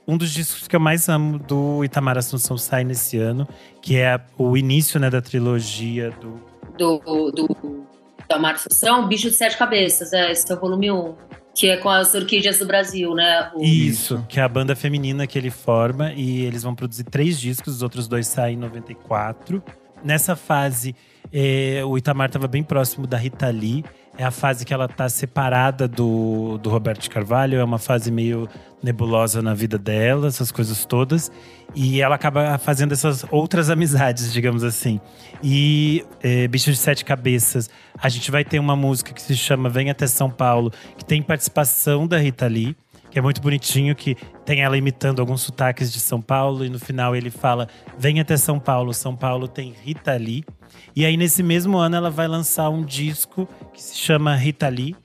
Um 0.07 0.17
dos 0.17 0.31
discos 0.31 0.67
que 0.67 0.75
eu 0.75 0.79
mais 0.79 1.09
amo 1.09 1.37
do 1.37 1.83
Itamar 1.83 2.17
Assunção 2.17 2.57
sai 2.57 2.83
nesse 2.83 3.17
ano, 3.19 3.47
que 3.81 3.97
é 3.97 4.19
o 4.37 4.55
início 4.57 4.99
né, 4.99 5.09
da 5.09 5.21
trilogia 5.21 6.11
do 6.11 6.39
Do, 6.77 6.99
do, 7.31 7.86
da 8.29 8.37
Mário 8.39 8.57
Assunção, 8.59 9.07
Bicho 9.07 9.29
de 9.29 9.35
Sete 9.35 9.57
Cabeças, 9.57 10.11
é, 10.13 10.31
esse 10.31 10.51
é 10.51 10.55
o 10.55 10.59
volume 10.59 10.91
1. 10.91 11.15
Que 11.55 11.69
é 11.69 11.77
com 11.77 11.89
as 11.89 12.13
orquídeas 12.13 12.59
do 12.59 12.67
Brasil, 12.67 13.15
né? 13.15 13.49
O- 13.55 13.63
Isso, 13.63 14.23
que 14.29 14.39
é 14.39 14.43
a 14.43 14.47
banda 14.47 14.75
feminina 14.75 15.25
que 15.25 15.39
ele 15.39 15.49
forma 15.49 16.13
e 16.13 16.41
eles 16.45 16.61
vão 16.61 16.75
produzir 16.75 17.03
três 17.05 17.39
discos, 17.39 17.77
os 17.77 17.81
outros 17.81 18.07
dois 18.07 18.27
saem 18.27 18.55
em 18.55 18.59
94. 18.59 19.63
Nessa 20.03 20.35
fase, 20.35 20.95
eh, 21.33 21.81
o 21.83 21.97
Itamar 21.97 22.27
estava 22.27 22.47
bem 22.47 22.61
próximo 22.61 23.07
da 23.07 23.17
Rita 23.17 23.47
Lee. 23.49 23.83
É 24.17 24.23
a 24.23 24.31
fase 24.31 24.65
que 24.65 24.73
ela 24.73 24.87
tá 24.87 25.07
separada 25.07 25.87
do, 25.87 26.57
do 26.57 26.69
Roberto 26.69 27.01
de 27.01 27.09
Carvalho, 27.09 27.59
é 27.59 27.63
uma 27.63 27.77
fase 27.77 28.11
meio 28.11 28.49
nebulosa 28.81 29.43
na 29.43 29.53
vida 29.53 29.77
dela, 29.77 30.27
essas 30.27 30.51
coisas 30.51 30.85
todas. 30.85 31.31
E 31.75 32.01
ela 32.01 32.15
acaba 32.15 32.57
fazendo 32.57 32.93
essas 32.93 33.23
outras 33.29 33.69
amizades, 33.69 34.33
digamos 34.33 34.63
assim. 34.63 34.99
E 35.43 36.03
eh, 36.23 36.47
Bicho 36.47 36.71
de 36.71 36.77
Sete 36.77 37.05
Cabeças, 37.05 37.69
a 37.97 38.09
gente 38.09 38.31
vai 38.31 38.43
ter 38.43 38.57
uma 38.57 38.75
música 38.75 39.13
que 39.13 39.21
se 39.21 39.35
chama 39.35 39.69
Vem 39.69 39.91
Até 39.91 40.07
São 40.07 40.31
Paulo, 40.31 40.71
que 40.97 41.05
tem 41.05 41.21
participação 41.21 42.07
da 42.07 42.17
Rita 42.17 42.47
Lee 42.47 42.75
que 43.09 43.19
é 43.19 43.21
muito 43.21 43.41
bonitinho, 43.41 43.95
que 43.95 44.15
tem 44.45 44.61
ela 44.61 44.77
imitando 44.77 45.19
alguns 45.19 45.41
sotaques 45.41 45.91
de 45.91 45.99
São 45.99 46.21
Paulo, 46.21 46.65
e 46.65 46.69
no 46.69 46.77
final 46.77 47.15
ele 47.15 47.29
fala: 47.29 47.67
Vem 47.97 48.19
até 48.19 48.37
São 48.37 48.59
Paulo, 48.59 48.93
São 48.93 49.15
Paulo 49.15 49.47
tem 49.47 49.73
Rita 49.83 50.15
Lee. 50.15 50.43
E 50.95 51.05
aí, 51.05 51.17
nesse 51.17 51.43
mesmo 51.43 51.77
ano, 51.77 51.95
ela 51.95 52.09
vai 52.09 52.27
lançar 52.27 52.69
um 52.69 52.83
disco 52.83 53.47
que 53.73 53.81
se 53.81 53.97
chama 53.97 54.35
Rita 54.35 54.67
Lee, 54.67 54.95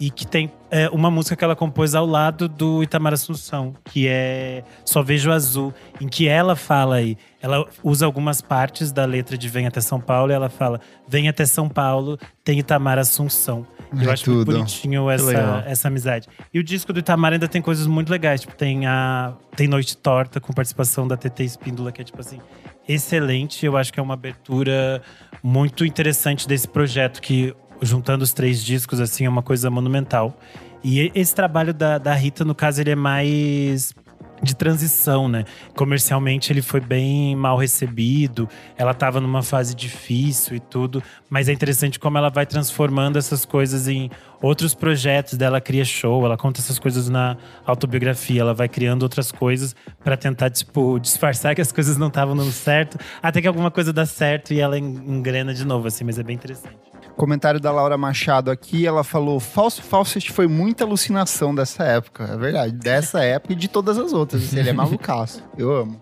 e 0.00 0.10
que 0.10 0.26
tem 0.26 0.52
é, 0.70 0.88
uma 0.90 1.10
música 1.10 1.34
que 1.34 1.42
ela 1.42 1.56
compôs 1.56 1.94
ao 1.94 2.06
lado 2.06 2.48
do 2.48 2.82
Itamar 2.82 3.12
Assunção, 3.14 3.74
que 3.84 4.06
é 4.06 4.62
Só 4.84 5.02
Vejo 5.02 5.32
Azul, 5.32 5.74
em 6.00 6.06
que 6.06 6.28
ela 6.28 6.54
fala 6.54 6.96
aí. 6.96 7.16
Ela 7.42 7.66
usa 7.82 8.06
algumas 8.06 8.40
partes 8.40 8.92
da 8.92 9.04
letra 9.04 9.36
de 9.36 9.48
Vem 9.48 9.66
até 9.66 9.80
São 9.80 10.00
Paulo, 10.00 10.30
e 10.30 10.34
ela 10.34 10.48
fala: 10.48 10.80
Vem 11.08 11.28
até 11.28 11.44
São 11.44 11.68
Paulo, 11.68 12.18
tem 12.44 12.58
Itamar 12.60 12.98
Assunção. 12.98 13.66
Eu 13.92 14.08
É 14.10 14.12
acho 14.12 14.30
muito 14.30 14.44
tudo. 14.46 14.56
bonitinho 14.58 15.06
legal. 15.06 15.30
essa, 15.58 15.64
essa 15.66 15.88
amizade. 15.88 16.28
E 16.52 16.58
o 16.58 16.62
disco 16.64 16.92
do 16.92 16.98
Itamar 17.00 17.32
ainda 17.32 17.48
tem 17.48 17.62
coisas 17.62 17.86
muito 17.86 18.10
legais. 18.10 18.42
Tipo, 18.42 18.54
tem 18.54 18.86
a 18.86 19.32
tem 19.56 19.66
Noite 19.66 19.96
Torta 19.96 20.38
com 20.40 20.52
participação 20.52 21.08
da 21.08 21.16
TT 21.16 21.42
Espíndola, 21.44 21.90
que 21.90 22.02
é 22.02 22.04
tipo 22.04 22.20
assim, 22.20 22.38
excelente. 22.86 23.64
Eu 23.64 23.76
acho 23.76 23.92
que 23.92 23.98
é 23.98 24.02
uma 24.02 24.14
abertura 24.14 25.00
muito 25.42 25.84
interessante 25.84 26.46
desse 26.46 26.68
projeto, 26.68 27.20
que 27.20 27.54
juntando 27.80 28.24
os 28.24 28.32
três 28.32 28.62
discos, 28.62 29.00
assim, 29.00 29.24
é 29.24 29.28
uma 29.28 29.42
coisa 29.42 29.70
monumental. 29.70 30.38
E 30.82 31.10
esse 31.14 31.34
trabalho 31.34 31.74
da, 31.74 31.98
da 31.98 32.14
Rita, 32.14 32.44
no 32.44 32.54
caso, 32.54 32.80
ele 32.80 32.90
é 32.90 32.96
mais 32.96 33.94
de 34.42 34.54
transição, 34.54 35.28
né? 35.28 35.44
Comercialmente 35.74 36.52
ele 36.52 36.62
foi 36.62 36.80
bem 36.80 37.34
mal 37.34 37.56
recebido, 37.56 38.48
ela 38.76 38.92
estava 38.92 39.20
numa 39.20 39.42
fase 39.42 39.74
difícil 39.74 40.56
e 40.56 40.60
tudo, 40.60 41.02
mas 41.28 41.48
é 41.48 41.52
interessante 41.52 41.98
como 41.98 42.18
ela 42.18 42.30
vai 42.30 42.46
transformando 42.46 43.18
essas 43.18 43.44
coisas 43.44 43.88
em 43.88 44.10
outros 44.42 44.74
projetos 44.74 45.34
dela, 45.34 45.60
cria 45.60 45.84
show, 45.84 46.24
ela 46.24 46.36
conta 46.36 46.60
essas 46.60 46.78
coisas 46.78 47.08
na 47.08 47.36
autobiografia, 47.66 48.40
ela 48.40 48.54
vai 48.54 48.68
criando 48.68 49.02
outras 49.02 49.30
coisas 49.32 49.74
para 50.02 50.16
tentar 50.16 50.50
tipo 50.50 50.98
disfarçar 50.98 51.54
que 51.54 51.60
as 51.60 51.72
coisas 51.72 51.96
não 51.96 52.08
estavam 52.08 52.36
dando 52.36 52.52
certo, 52.52 52.98
até 53.22 53.40
que 53.40 53.48
alguma 53.48 53.70
coisa 53.70 53.92
dá 53.92 54.06
certo 54.06 54.52
e 54.52 54.60
ela 54.60 54.78
en- 54.78 54.84
engrena 54.84 55.52
de 55.52 55.64
novo 55.64 55.88
assim, 55.88 56.04
mas 56.04 56.18
é 56.18 56.22
bem 56.22 56.36
interessante. 56.36 56.76
Comentário 57.16 57.58
da 57.58 57.72
Laura 57.72 57.98
Machado 57.98 58.48
aqui, 58.48 58.86
ela 58.86 59.02
falou: 59.02 59.40
Falso 59.40 59.82
Fawcett 59.82 60.30
foi 60.30 60.46
muita 60.46 60.84
alucinação 60.84 61.52
dessa 61.52 61.82
época. 61.82 62.22
É 62.32 62.36
verdade, 62.36 62.72
dessa 62.72 63.24
época 63.24 63.54
e 63.54 63.56
de 63.56 63.66
todas 63.66 63.98
as 63.98 64.12
outras. 64.12 64.44
assim, 64.44 64.58
Ele 64.60 64.70
é 64.70 64.72
malucaço. 64.72 65.42
Eu 65.58 65.74
amo. 65.74 66.00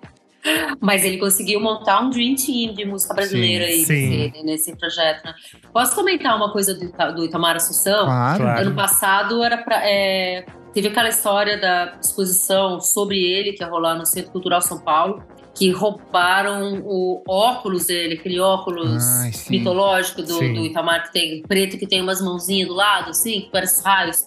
Mas 0.80 1.04
ele 1.04 1.18
conseguiu 1.18 1.60
montar 1.60 2.00
um 2.00 2.10
Dream 2.10 2.34
Team 2.34 2.74
de 2.74 2.84
música 2.84 3.14
brasileira 3.14 3.64
Sim, 3.66 3.72
aí 3.72 3.84
sim. 3.84 4.08
nesse, 4.18 4.42
nesse 4.44 4.76
projeto, 4.76 5.24
né? 5.24 5.34
Posso 5.72 5.94
comentar 5.94 6.36
uma 6.36 6.52
coisa 6.52 6.74
do, 6.74 6.84
Ita- 6.84 7.10
do 7.10 7.24
Itamar 7.24 7.56
Assunção? 7.56 8.06
Claro. 8.06 8.44
Ano 8.60 8.74
passado 8.74 9.42
era 9.42 9.58
pra, 9.58 9.80
é, 9.82 10.44
teve 10.72 10.88
aquela 10.88 11.08
história 11.08 11.58
da 11.60 11.98
exposição 12.02 12.80
sobre 12.80 13.18
ele 13.18 13.52
que 13.52 13.62
ia 13.62 13.68
rolar 13.68 13.94
no 13.94 14.06
Centro 14.06 14.32
Cultural 14.32 14.60
São 14.60 14.78
Paulo, 14.80 15.22
que 15.54 15.70
roubaram 15.70 16.82
o 16.84 17.22
óculos 17.26 17.86
dele, 17.86 18.14
aquele 18.14 18.38
óculos 18.38 19.02
Ai, 19.22 19.30
mitológico 19.48 20.22
do, 20.22 20.38
do 20.38 20.66
Itamar 20.66 21.04
que 21.04 21.12
tem 21.14 21.42
preto 21.42 21.78
que 21.78 21.86
tem 21.86 22.02
umas 22.02 22.20
mãozinhas 22.20 22.68
do 22.68 22.74
lado, 22.74 23.10
assim, 23.10 23.40
que 23.42 23.50
parece 23.50 23.82
raios. 23.82 24.26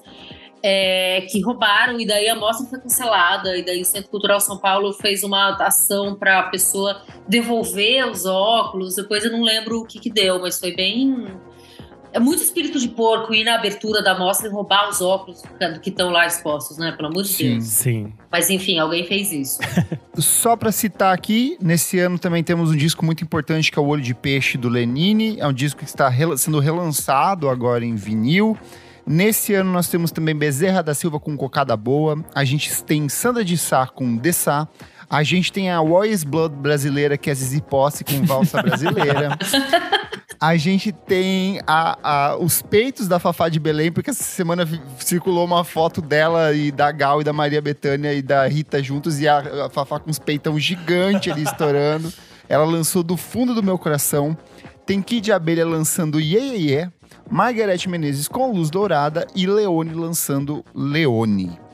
É, 0.64 1.22
que 1.30 1.42
roubaram 1.42 2.00
e 2.00 2.06
daí 2.06 2.28
a 2.28 2.36
mostra 2.36 2.68
foi 2.68 2.80
cancelada 2.80 3.56
e 3.58 3.64
daí 3.64 3.82
o 3.82 3.86
Centro 3.86 4.10
Cultural 4.10 4.40
São 4.40 4.58
Paulo 4.58 4.94
fez 4.94 5.24
uma 5.24 5.56
ação 5.56 6.16
para 6.16 6.40
a 6.40 6.44
pessoa 6.44 7.02
devolver 7.28 8.08
os 8.10 8.26
óculos. 8.26 8.96
Depois 8.96 9.24
eu 9.24 9.32
não 9.32 9.44
lembro 9.44 9.80
o 9.80 9.86
que 9.86 10.00
que 10.00 10.10
deu, 10.10 10.40
mas 10.40 10.60
foi 10.60 10.76
bem 10.76 11.28
é 12.12 12.20
muito 12.20 12.42
espírito 12.42 12.80
de 12.80 12.88
porco 12.88 13.34
ir 13.34 13.44
na 13.44 13.56
abertura 13.56 14.02
da 14.02 14.18
mostra 14.18 14.48
e 14.48 14.52
roubar 14.52 14.90
os 14.90 15.02
óculos 15.02 15.42
que 15.82 15.90
estão 15.90 16.10
lá 16.10 16.26
expostos, 16.26 16.78
né? 16.78 16.92
Pelo 16.92 17.10
amor 17.10 17.24
de 17.24 17.30
Sim. 17.30 17.50
Deus. 17.52 17.64
Sim. 17.66 18.14
Mas 18.32 18.50
enfim, 18.50 18.80
alguém 18.80 19.06
fez 19.06 19.32
isso. 19.32 19.60
Só 20.18 20.56
pra 20.56 20.72
citar 20.72 21.14
aqui, 21.14 21.58
nesse 21.62 22.00
ano 22.00 22.18
também 22.18 22.44
temos 22.44 22.72
um 22.72 22.76
disco 22.76 23.06
muito 23.06 23.24
importante 23.24 23.72
que 23.72 23.78
é 23.78 23.82
o 23.82 23.86
Olho 23.86 24.02
de 24.02 24.14
Peixe 24.16 24.58
do 24.58 24.70
Lenine. 24.70 25.40
É 25.40 25.48
um 25.48 25.54
disco 25.54 25.80
que 25.80 25.86
está 25.86 26.12
sendo 26.38 26.60
relançado 26.60 27.48
agora 27.48 27.86
em 27.86 27.96
vinil. 27.96 28.58
Nesse 29.12 29.56
ano 29.56 29.72
nós 29.72 29.88
temos 29.88 30.12
também 30.12 30.36
Bezerra 30.36 30.84
da 30.84 30.94
Silva 30.94 31.20
com 31.20 31.36
Cocada 31.36 31.76
Boa. 31.76 32.24
A 32.36 32.44
gente 32.46 32.72
tem 32.84 33.10
Sandra 33.10 33.44
de 33.44 33.58
Sá 33.58 33.88
com 33.88 34.16
Dessá. 34.16 34.68
A 35.10 35.24
gente 35.24 35.52
tem 35.52 35.72
a 35.72 35.82
Warriors 35.82 36.24
Blood 36.24 36.54
brasileira, 36.58 37.18
que 37.18 37.32
é 37.32 37.34
Zizi 37.34 37.60
Posse 37.60 38.04
com 38.04 38.24
Valsa 38.24 38.62
Brasileira. 38.62 39.36
A 40.40 40.56
gente 40.58 40.92
tem 40.92 41.60
a- 41.66 41.98
a- 42.04 42.38
os 42.38 42.62
peitos 42.62 43.08
da 43.08 43.18
Fafá 43.18 43.50
de 43.50 43.60
Belém, 43.60 43.92
porque 43.92 44.12
essa 44.12 44.24
semana 44.24 44.68
circulou 45.00 45.44
uma 45.44 45.64
foto 45.64 46.00
dela 46.04 46.54
e 46.54 46.72
da 46.72 46.92
Gal 46.92 47.22
e 47.22 47.24
da 47.24 47.34
Maria 47.34 47.62
Bethânia 47.64 48.14
e 48.14 48.22
da 48.22 48.48
Rita 48.48 48.82
juntos, 48.84 49.20
e 49.20 49.28
a, 49.28 49.66
a 49.66 49.70
Fafá 49.72 50.00
com 50.00 50.12
os 50.12 50.20
peitão 50.20 50.60
gigante 50.60 51.32
ali 51.32 51.42
estourando. 51.42 52.14
Ela 52.48 52.64
lançou 52.66 53.02
Do 53.02 53.18
Fundo 53.18 53.56
do 53.56 53.64
Meu 53.64 53.78
Coração. 53.80 54.38
Tem 54.90 55.04
Kid 55.04 55.32
Abelha 55.32 55.68
lançando 55.68 56.20
Ye 56.20 56.40
Ye 56.40 56.72
Ye. 56.72 56.92
Margarete 57.30 57.88
Menezes 57.88 58.28
com 58.28 58.52
Luz 58.52 58.72
Dourada 58.72 59.28
e 59.36 59.46
Leone 59.46 59.94
lançando 59.94 60.66
Leone. 60.74 61.69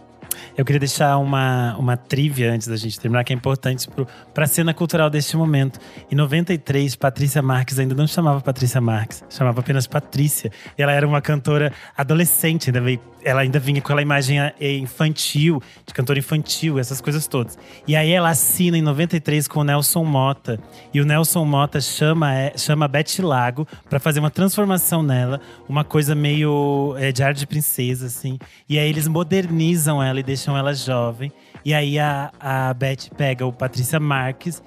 Eu 0.58 0.64
queria 0.64 0.80
deixar 0.80 1.18
uma, 1.18 1.76
uma 1.78 1.98
trivia 1.98 2.54
antes 2.54 2.68
da 2.68 2.78
gente 2.78 2.98
terminar, 2.98 3.26
que 3.26 3.34
é 3.34 3.36
importante 3.36 3.90
para 4.34 4.46
a 4.46 4.48
cena 4.48 4.74
cultural 4.74 5.10
deste 5.10 5.36
momento. 5.36 5.80
Em 6.10 6.16
93, 6.16 6.96
Patrícia 6.96 7.42
Marques 7.42 7.78
ainda 7.78 7.94
não 7.94 8.08
chamava 8.08 8.40
Patrícia 8.40 8.80
Marques, 8.80 9.22
chamava 9.30 9.60
apenas 9.60 9.86
Patrícia. 9.86 10.50
E 10.78 10.82
ela 10.82 10.94
era 10.94 11.06
uma 11.06 11.22
cantora 11.22 11.74
adolescente, 11.98 12.70
ainda 12.70 12.80
veio, 12.80 13.02
ela 13.26 13.42
ainda 13.42 13.60
vinha 13.60 13.82
com 13.82 13.88
aquela 13.88 14.02
imagem 14.02 14.40
eh, 14.40 14.78
infantil, 14.78 15.62
de 15.86 15.94
cantora 15.94 16.20
infantil, 16.20 16.80
essas 16.80 17.02
coisas 17.02 17.28
todas. 17.28 17.58
E 17.86 17.96
aí 17.96 18.12
ela 18.12 18.30
assina 18.30 18.78
em 18.78 18.82
93 18.82 19.50
com 19.50 19.60
o 19.60 19.64
Nelson 19.64 20.06
Mota. 20.06 20.58
E 20.94 21.02
o 21.02 21.06
Nelson 21.06 21.44
Mota 21.44 21.82
chama, 21.82 22.34
eh, 22.34 22.54
chama 22.56 22.88
Beth 22.88 23.20
Lago 23.20 23.68
para 23.90 24.00
fazer 24.00 24.20
uma 24.22 24.30
transformação 24.30 25.04
nela, 25.04 25.42
uma 25.68 25.84
coisa 25.84 26.16
meio 26.16 26.96
é, 26.98 27.12
de 27.12 27.24
ar 27.24 27.34
de 27.34 27.46
princesa, 27.46 28.06
assim. 28.06 28.38
E 28.70 28.80
aí 28.80 28.88
eles 28.88 29.08
modernizam 29.08 30.02
ela 30.02 30.20
e 30.20 30.24
deixam 30.24 30.45
deixam 30.46 30.58
ela 30.58 30.74
jovem. 30.74 31.32
E 31.64 31.74
aí 31.74 31.98
a, 31.98 32.32
a 32.40 32.74
Beth 32.74 33.10
pega 33.18 33.46
o 33.46 33.52
Patrícia 33.52 34.00
Marques, 34.00 34.62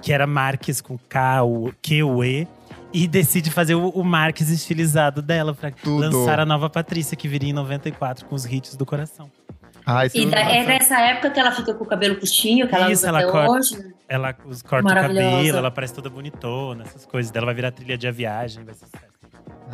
que 0.00 0.12
era 0.12 0.26
Marques 0.26 0.80
com 0.80 0.96
K, 0.96 1.42
o 1.42 1.72
Q, 1.82 2.02
o 2.04 2.24
E, 2.24 2.46
e 2.92 3.08
decide 3.08 3.50
fazer 3.50 3.74
o, 3.74 3.88
o 3.88 4.04
Marques 4.04 4.50
estilizado 4.50 5.20
dela 5.20 5.52
pra 5.52 5.72
Tudo. 5.72 5.98
lançar 5.98 6.38
a 6.38 6.46
nova 6.46 6.70
Patrícia, 6.70 7.16
que 7.16 7.26
viria 7.26 7.50
em 7.50 7.52
94 7.52 8.24
com 8.26 8.34
os 8.34 8.44
hits 8.44 8.76
do 8.76 8.86
coração. 8.86 9.30
Ah, 9.86 10.06
e 10.06 10.26
da, 10.26 10.38
é 10.38 10.64
nessa 10.64 10.98
época 10.98 11.30
que 11.30 11.38
ela 11.38 11.52
fica 11.52 11.74
com 11.74 11.84
o 11.84 11.86
cabelo 11.86 12.16
curtinho, 12.16 12.66
que 12.66 12.74
ela 12.74 12.90
Isso, 12.90 13.02
usa 13.02 13.08
ela 13.08 13.18
até 13.18 13.30
corta, 13.30 13.50
hoje. 13.50 13.78
Né? 13.78 13.92
Ela 14.08 14.32
corta 14.32 14.88
o 14.88 14.94
cabelo, 14.94 15.58
ela 15.58 15.70
parece 15.70 15.92
toda 15.92 16.08
bonitona, 16.08 16.84
essas 16.84 17.04
coisas 17.04 17.30
dela. 17.30 17.46
Vai 17.46 17.54
virar 17.54 17.70
trilha 17.70 17.98
de 17.98 18.10
viagem, 18.10 18.64
vai 18.64 18.74
ser 18.74 18.86
certo. 18.86 19.13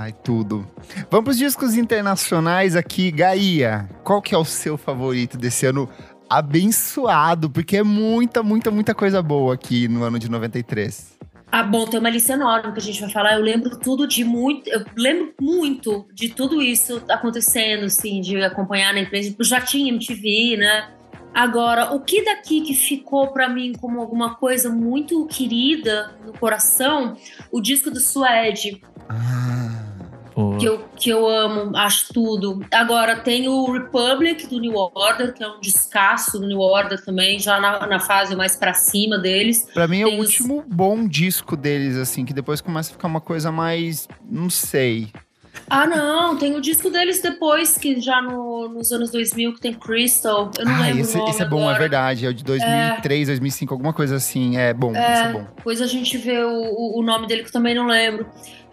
Ai, 0.00 0.14
tudo. 0.14 0.66
Vamos 1.10 1.24
para 1.24 1.30
os 1.32 1.36
discos 1.36 1.76
internacionais 1.76 2.74
aqui. 2.74 3.10
Gaia, 3.10 3.86
qual 4.02 4.22
que 4.22 4.34
é 4.34 4.38
o 4.38 4.46
seu 4.46 4.78
favorito 4.78 5.36
desse 5.36 5.66
ano 5.66 5.86
abençoado? 6.26 7.50
Porque 7.50 7.76
é 7.76 7.82
muita, 7.82 8.42
muita, 8.42 8.70
muita 8.70 8.94
coisa 8.94 9.22
boa 9.22 9.52
aqui 9.52 9.88
no 9.88 10.02
ano 10.02 10.18
de 10.18 10.30
93. 10.30 11.18
Ah, 11.52 11.62
bom, 11.62 11.84
tem 11.84 12.00
uma 12.00 12.08
lista 12.08 12.32
enorme 12.32 12.72
que 12.72 12.78
a 12.78 12.82
gente 12.82 12.98
vai 12.98 13.10
falar. 13.10 13.34
Eu 13.34 13.42
lembro 13.42 13.78
tudo 13.78 14.08
de 14.08 14.24
muito. 14.24 14.70
Eu 14.70 14.86
lembro 14.96 15.34
muito 15.38 16.06
de 16.14 16.30
tudo 16.30 16.62
isso 16.62 17.02
acontecendo, 17.06 17.84
assim, 17.84 18.22
de 18.22 18.42
acompanhar 18.42 18.94
na 18.94 19.00
empresa. 19.00 19.36
Já 19.40 19.60
tinha 19.60 19.92
MTV, 19.92 20.56
né? 20.56 20.88
Agora, 21.34 21.92
o 21.92 22.00
que 22.00 22.24
daqui 22.24 22.62
que 22.62 22.72
ficou 22.72 23.34
para 23.34 23.50
mim 23.50 23.74
como 23.78 24.00
alguma 24.00 24.34
coisa 24.36 24.70
muito 24.70 25.26
querida 25.26 26.14
no 26.24 26.32
coração? 26.32 27.18
O 27.52 27.60
disco 27.60 27.90
do 27.90 28.00
Suede. 28.00 28.80
Ah. 29.06 29.89
Que 30.58 30.66
eu, 30.66 30.84
que 30.96 31.10
eu 31.10 31.28
amo, 31.28 31.76
acho 31.76 32.12
tudo. 32.12 32.64
Agora, 32.72 33.16
tem 33.16 33.48
o 33.48 33.70
Republic 33.70 34.46
do 34.46 34.60
New 34.60 34.74
Order, 34.74 35.32
que 35.32 35.42
é 35.42 35.48
um 35.48 35.60
descasso 35.60 36.38
do 36.38 36.46
New 36.46 36.60
Order 36.60 37.02
também, 37.04 37.38
já 37.38 37.60
na, 37.60 37.86
na 37.86 37.98
fase 37.98 38.34
mais 38.34 38.56
pra 38.56 38.74
cima 38.74 39.18
deles. 39.18 39.66
Pra 39.72 39.88
mim 39.88 40.02
é 40.02 40.04
tem 40.04 40.16
o 40.16 40.20
último 40.20 40.64
bom 40.66 41.06
disco 41.06 41.56
deles, 41.56 41.96
assim, 41.96 42.24
que 42.24 42.32
depois 42.32 42.60
começa 42.60 42.90
a 42.90 42.92
ficar 42.92 43.08
uma 43.08 43.20
coisa 43.20 43.50
mais. 43.50 44.08
não 44.28 44.50
sei. 44.50 45.10
Ah, 45.68 45.86
não, 45.86 46.36
tem 46.36 46.56
o 46.56 46.60
disco 46.60 46.90
deles 46.90 47.22
depois, 47.22 47.78
que 47.78 48.00
já 48.00 48.20
no, 48.20 48.68
nos 48.68 48.90
anos 48.90 49.10
2000, 49.10 49.54
que 49.54 49.60
tem 49.60 49.72
Crystal. 49.72 50.50
Eu 50.58 50.64
não 50.64 50.74
ah, 50.74 50.80
lembro 50.80 51.00
esse, 51.00 51.14
o 51.14 51.18
nome 51.18 51.30
esse 51.30 51.42
é 51.42 51.44
bom, 51.44 51.60
agora. 51.60 51.76
é 51.76 51.78
verdade. 51.78 52.26
É 52.26 52.28
o 52.28 52.34
de 52.34 52.42
2003, 52.42 53.28
é. 53.28 53.32
2005, 53.32 53.74
alguma 53.74 53.92
coisa 53.92 54.16
assim. 54.16 54.56
É 54.56 54.74
bom, 54.74 54.94
é, 54.94 55.28
é 55.28 55.32
bom. 55.32 55.46
Depois 55.56 55.80
a 55.80 55.86
gente 55.86 56.18
vê 56.18 56.42
o, 56.42 56.98
o 56.98 57.02
nome 57.02 57.26
dele, 57.26 57.42
que 57.42 57.48
eu 57.48 57.52
também 57.52 57.74
não 57.74 57.86
lembro. 57.86 58.26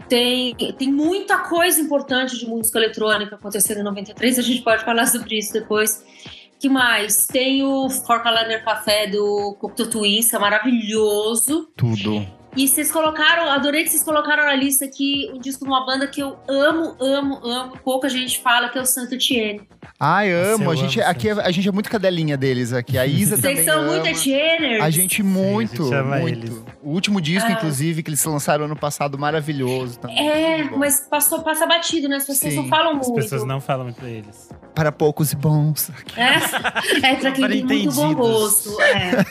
Tem, 0.07 0.55
tem 0.55 0.91
muita 0.91 1.39
coisa 1.39 1.81
importante 1.81 2.37
de 2.37 2.47
música 2.47 2.79
eletrônica 2.79 3.35
acontecendo 3.35 3.79
em 3.79 3.83
93, 3.83 4.39
a 4.39 4.41
gente 4.41 4.61
pode 4.61 4.83
falar 4.83 5.05
sobre 5.07 5.37
isso 5.37 5.53
depois. 5.53 6.03
que 6.59 6.69
mais? 6.69 7.27
Tem 7.27 7.63
o 7.63 7.89
For 7.89 8.21
Calendar 8.23 8.63
Café 8.63 9.07
do 9.07 9.55
Cocteau 9.59 9.89
Twins, 9.89 10.33
é 10.33 10.39
maravilhoso. 10.39 11.69
Tudo. 11.75 12.25
E 12.55 12.67
vocês 12.67 12.91
colocaram, 12.91 13.51
adorei 13.51 13.83
que 13.83 13.89
vocês 13.89 14.01
colocaram 14.01 14.45
na 14.45 14.55
lista 14.55 14.85
aqui 14.85 15.29
um 15.31 15.37
disco 15.37 15.63
de 15.63 15.69
uma 15.69 15.85
banda 15.85 16.07
que 16.07 16.19
eu 16.19 16.39
amo, 16.47 16.95
amo, 16.99 17.39
amo. 17.45 17.77
Pouca 17.83 18.09
gente 18.09 18.39
fala 18.39 18.69
que 18.69 18.79
é 18.79 18.81
o 18.81 18.85
Santo 18.85 19.13
Etienne. 19.13 19.61
Ai, 19.99 20.31
amo. 20.31 20.69
a 20.69 20.75
gente, 20.75 20.99
amo, 21.01 21.09
aqui, 21.09 21.29
é- 21.29 21.31
a 21.31 21.49
gente 21.49 21.67
é 21.67 21.71
muito 21.71 21.89
cadelinha 21.89 22.37
deles 22.37 22.71
aqui. 22.71 22.97
A 22.99 23.05
Isa 23.07 23.35
também 23.35 23.55
Vocês 23.55 23.65
são 23.65 23.79
ama. 23.81 23.91
muito 23.93 24.07
Etienners. 24.07 24.83
A 24.83 24.89
gente 24.91 25.23
muito, 25.23 25.81
a 25.81 25.85
gente 25.85 25.95
ama 25.95 26.17
muito. 26.19 26.37
eles. 26.45 26.63
O 26.83 26.91
último 26.91 27.19
disco, 27.19 27.49
Ah. 27.49 27.53
inclusive, 27.53 28.03
que 28.03 28.09
eles 28.11 28.23
lançaram 28.23 28.65
ano 28.65 28.75
passado, 28.75 29.17
maravilhoso 29.17 29.97
também. 29.99 30.17
É, 30.29 30.63
mas 30.77 31.07
passou, 31.09 31.41
passa 31.41 31.65
batido, 31.65 32.07
né? 32.07 32.17
As 32.17 32.27
pessoas 32.27 32.53
Sim. 32.53 32.59
não 32.61 32.67
falam 32.67 32.99
As 32.99 33.07
muito. 33.07 33.21
pessoas 33.21 33.43
não 33.43 33.59
falam 33.59 33.85
muito 33.85 33.97
pra 33.99 34.07
eles. 34.09 34.49
Para 34.77 34.91
poucos 34.91 35.31
e 35.33 35.35
bons. 35.35 35.89
É, 36.15 37.07
é 37.07 37.15
pra 37.15 37.31
quem 37.31 37.41
Para 37.41 37.49
tem 37.49 37.65
muito 37.65 37.95
bom 37.95 38.13
gosto. 38.13 38.79
É. 38.79 39.25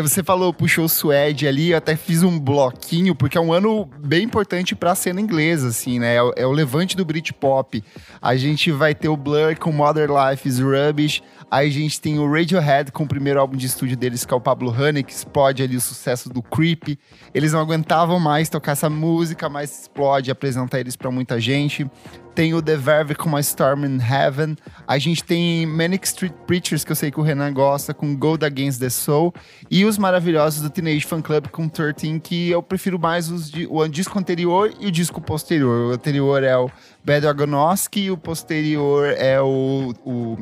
Você 0.00 0.22
falou, 0.22 0.50
puxou 0.54 0.86
o 0.86 0.88
Suede 0.88 1.46
ali, 1.46 1.72
eu 1.72 1.76
até 1.76 1.94
fiz 1.94 2.22
um 2.22 2.40
bloquinho, 2.40 3.14
porque 3.14 3.36
é 3.36 3.40
um 3.40 3.52
ano 3.52 3.86
bem 3.98 4.22
importante 4.22 4.74
pra 4.74 4.94
cena 4.94 5.20
inglesa, 5.20 5.68
assim, 5.68 5.98
né? 5.98 6.14
É 6.14 6.22
o, 6.22 6.32
é 6.36 6.46
o 6.46 6.52
levante 6.52 6.96
do 6.96 7.04
Britpop. 7.04 7.84
A 8.22 8.34
gente 8.34 8.72
vai 8.72 8.94
ter 8.94 9.10
o 9.10 9.16
Blur 9.16 9.54
com 9.58 9.70
Mother 9.70 10.08
Life 10.10 10.48
is 10.48 10.58
Rubbish. 10.58 11.22
Aí 11.50 11.68
a 11.68 11.72
gente 11.72 12.00
tem 12.00 12.18
o 12.18 12.30
Radiohead 12.32 12.92
com 12.92 13.02
o 13.02 13.08
primeiro 13.08 13.40
álbum 13.40 13.56
de 13.56 13.66
estúdio 13.66 13.96
deles, 13.96 14.24
que 14.24 14.32
é 14.32 14.36
o 14.36 14.40
Pablo 14.40 14.70
Honey, 14.70 15.02
que 15.02 15.12
explode 15.12 15.62
ali 15.62 15.76
o 15.76 15.80
sucesso 15.80 16.28
do 16.28 16.40
Creep. 16.40 16.96
Eles 17.34 17.52
não 17.52 17.58
aguentavam 17.60 18.20
mais 18.20 18.48
tocar 18.48 18.72
essa 18.72 18.88
música, 18.88 19.48
mas 19.48 19.80
explode, 19.82 20.30
apresenta 20.30 20.78
eles 20.78 20.94
pra 20.94 21.10
muita 21.10 21.40
gente. 21.40 21.90
Tem 22.36 22.54
o 22.54 22.62
The 22.62 22.76
Verve 22.76 23.14
com 23.16 23.28
uma 23.28 23.40
Storm 23.40 23.84
in 23.84 23.98
Heaven. 24.00 24.56
A 24.86 24.96
gente 24.96 25.24
tem 25.24 25.66
Manic 25.66 26.06
Street 26.06 26.32
Preachers, 26.46 26.84
que 26.84 26.92
eu 26.92 26.96
sei 26.96 27.10
que 27.10 27.18
o 27.18 27.22
Renan 27.22 27.52
gosta, 27.52 27.92
com 27.92 28.16
Gold 28.16 28.44
Against 28.44 28.78
the 28.78 28.88
Soul. 28.88 29.34
E 29.68 29.84
os 29.84 29.98
maravilhosos 29.98 30.62
do 30.62 30.70
Teenage 30.70 31.04
Fan 31.04 31.20
Club 31.20 31.48
com 31.48 31.68
13, 31.68 32.20
que 32.20 32.48
eu 32.48 32.62
prefiro 32.62 32.96
mais 32.98 33.28
os 33.28 33.50
di- 33.50 33.66
o 33.68 33.86
disco 33.88 34.16
anterior 34.16 34.72
e 34.78 34.86
o 34.86 34.90
disco 34.92 35.20
posterior. 35.20 35.90
O 35.90 35.94
anterior 35.94 36.44
é 36.44 36.56
o 36.56 36.70
Bad 37.04 37.26
Agonosky 37.26 38.02
e 38.02 38.10
o 38.12 38.16
posterior 38.16 39.08
é 39.18 39.40
o, 39.42 39.92
o 40.06 40.38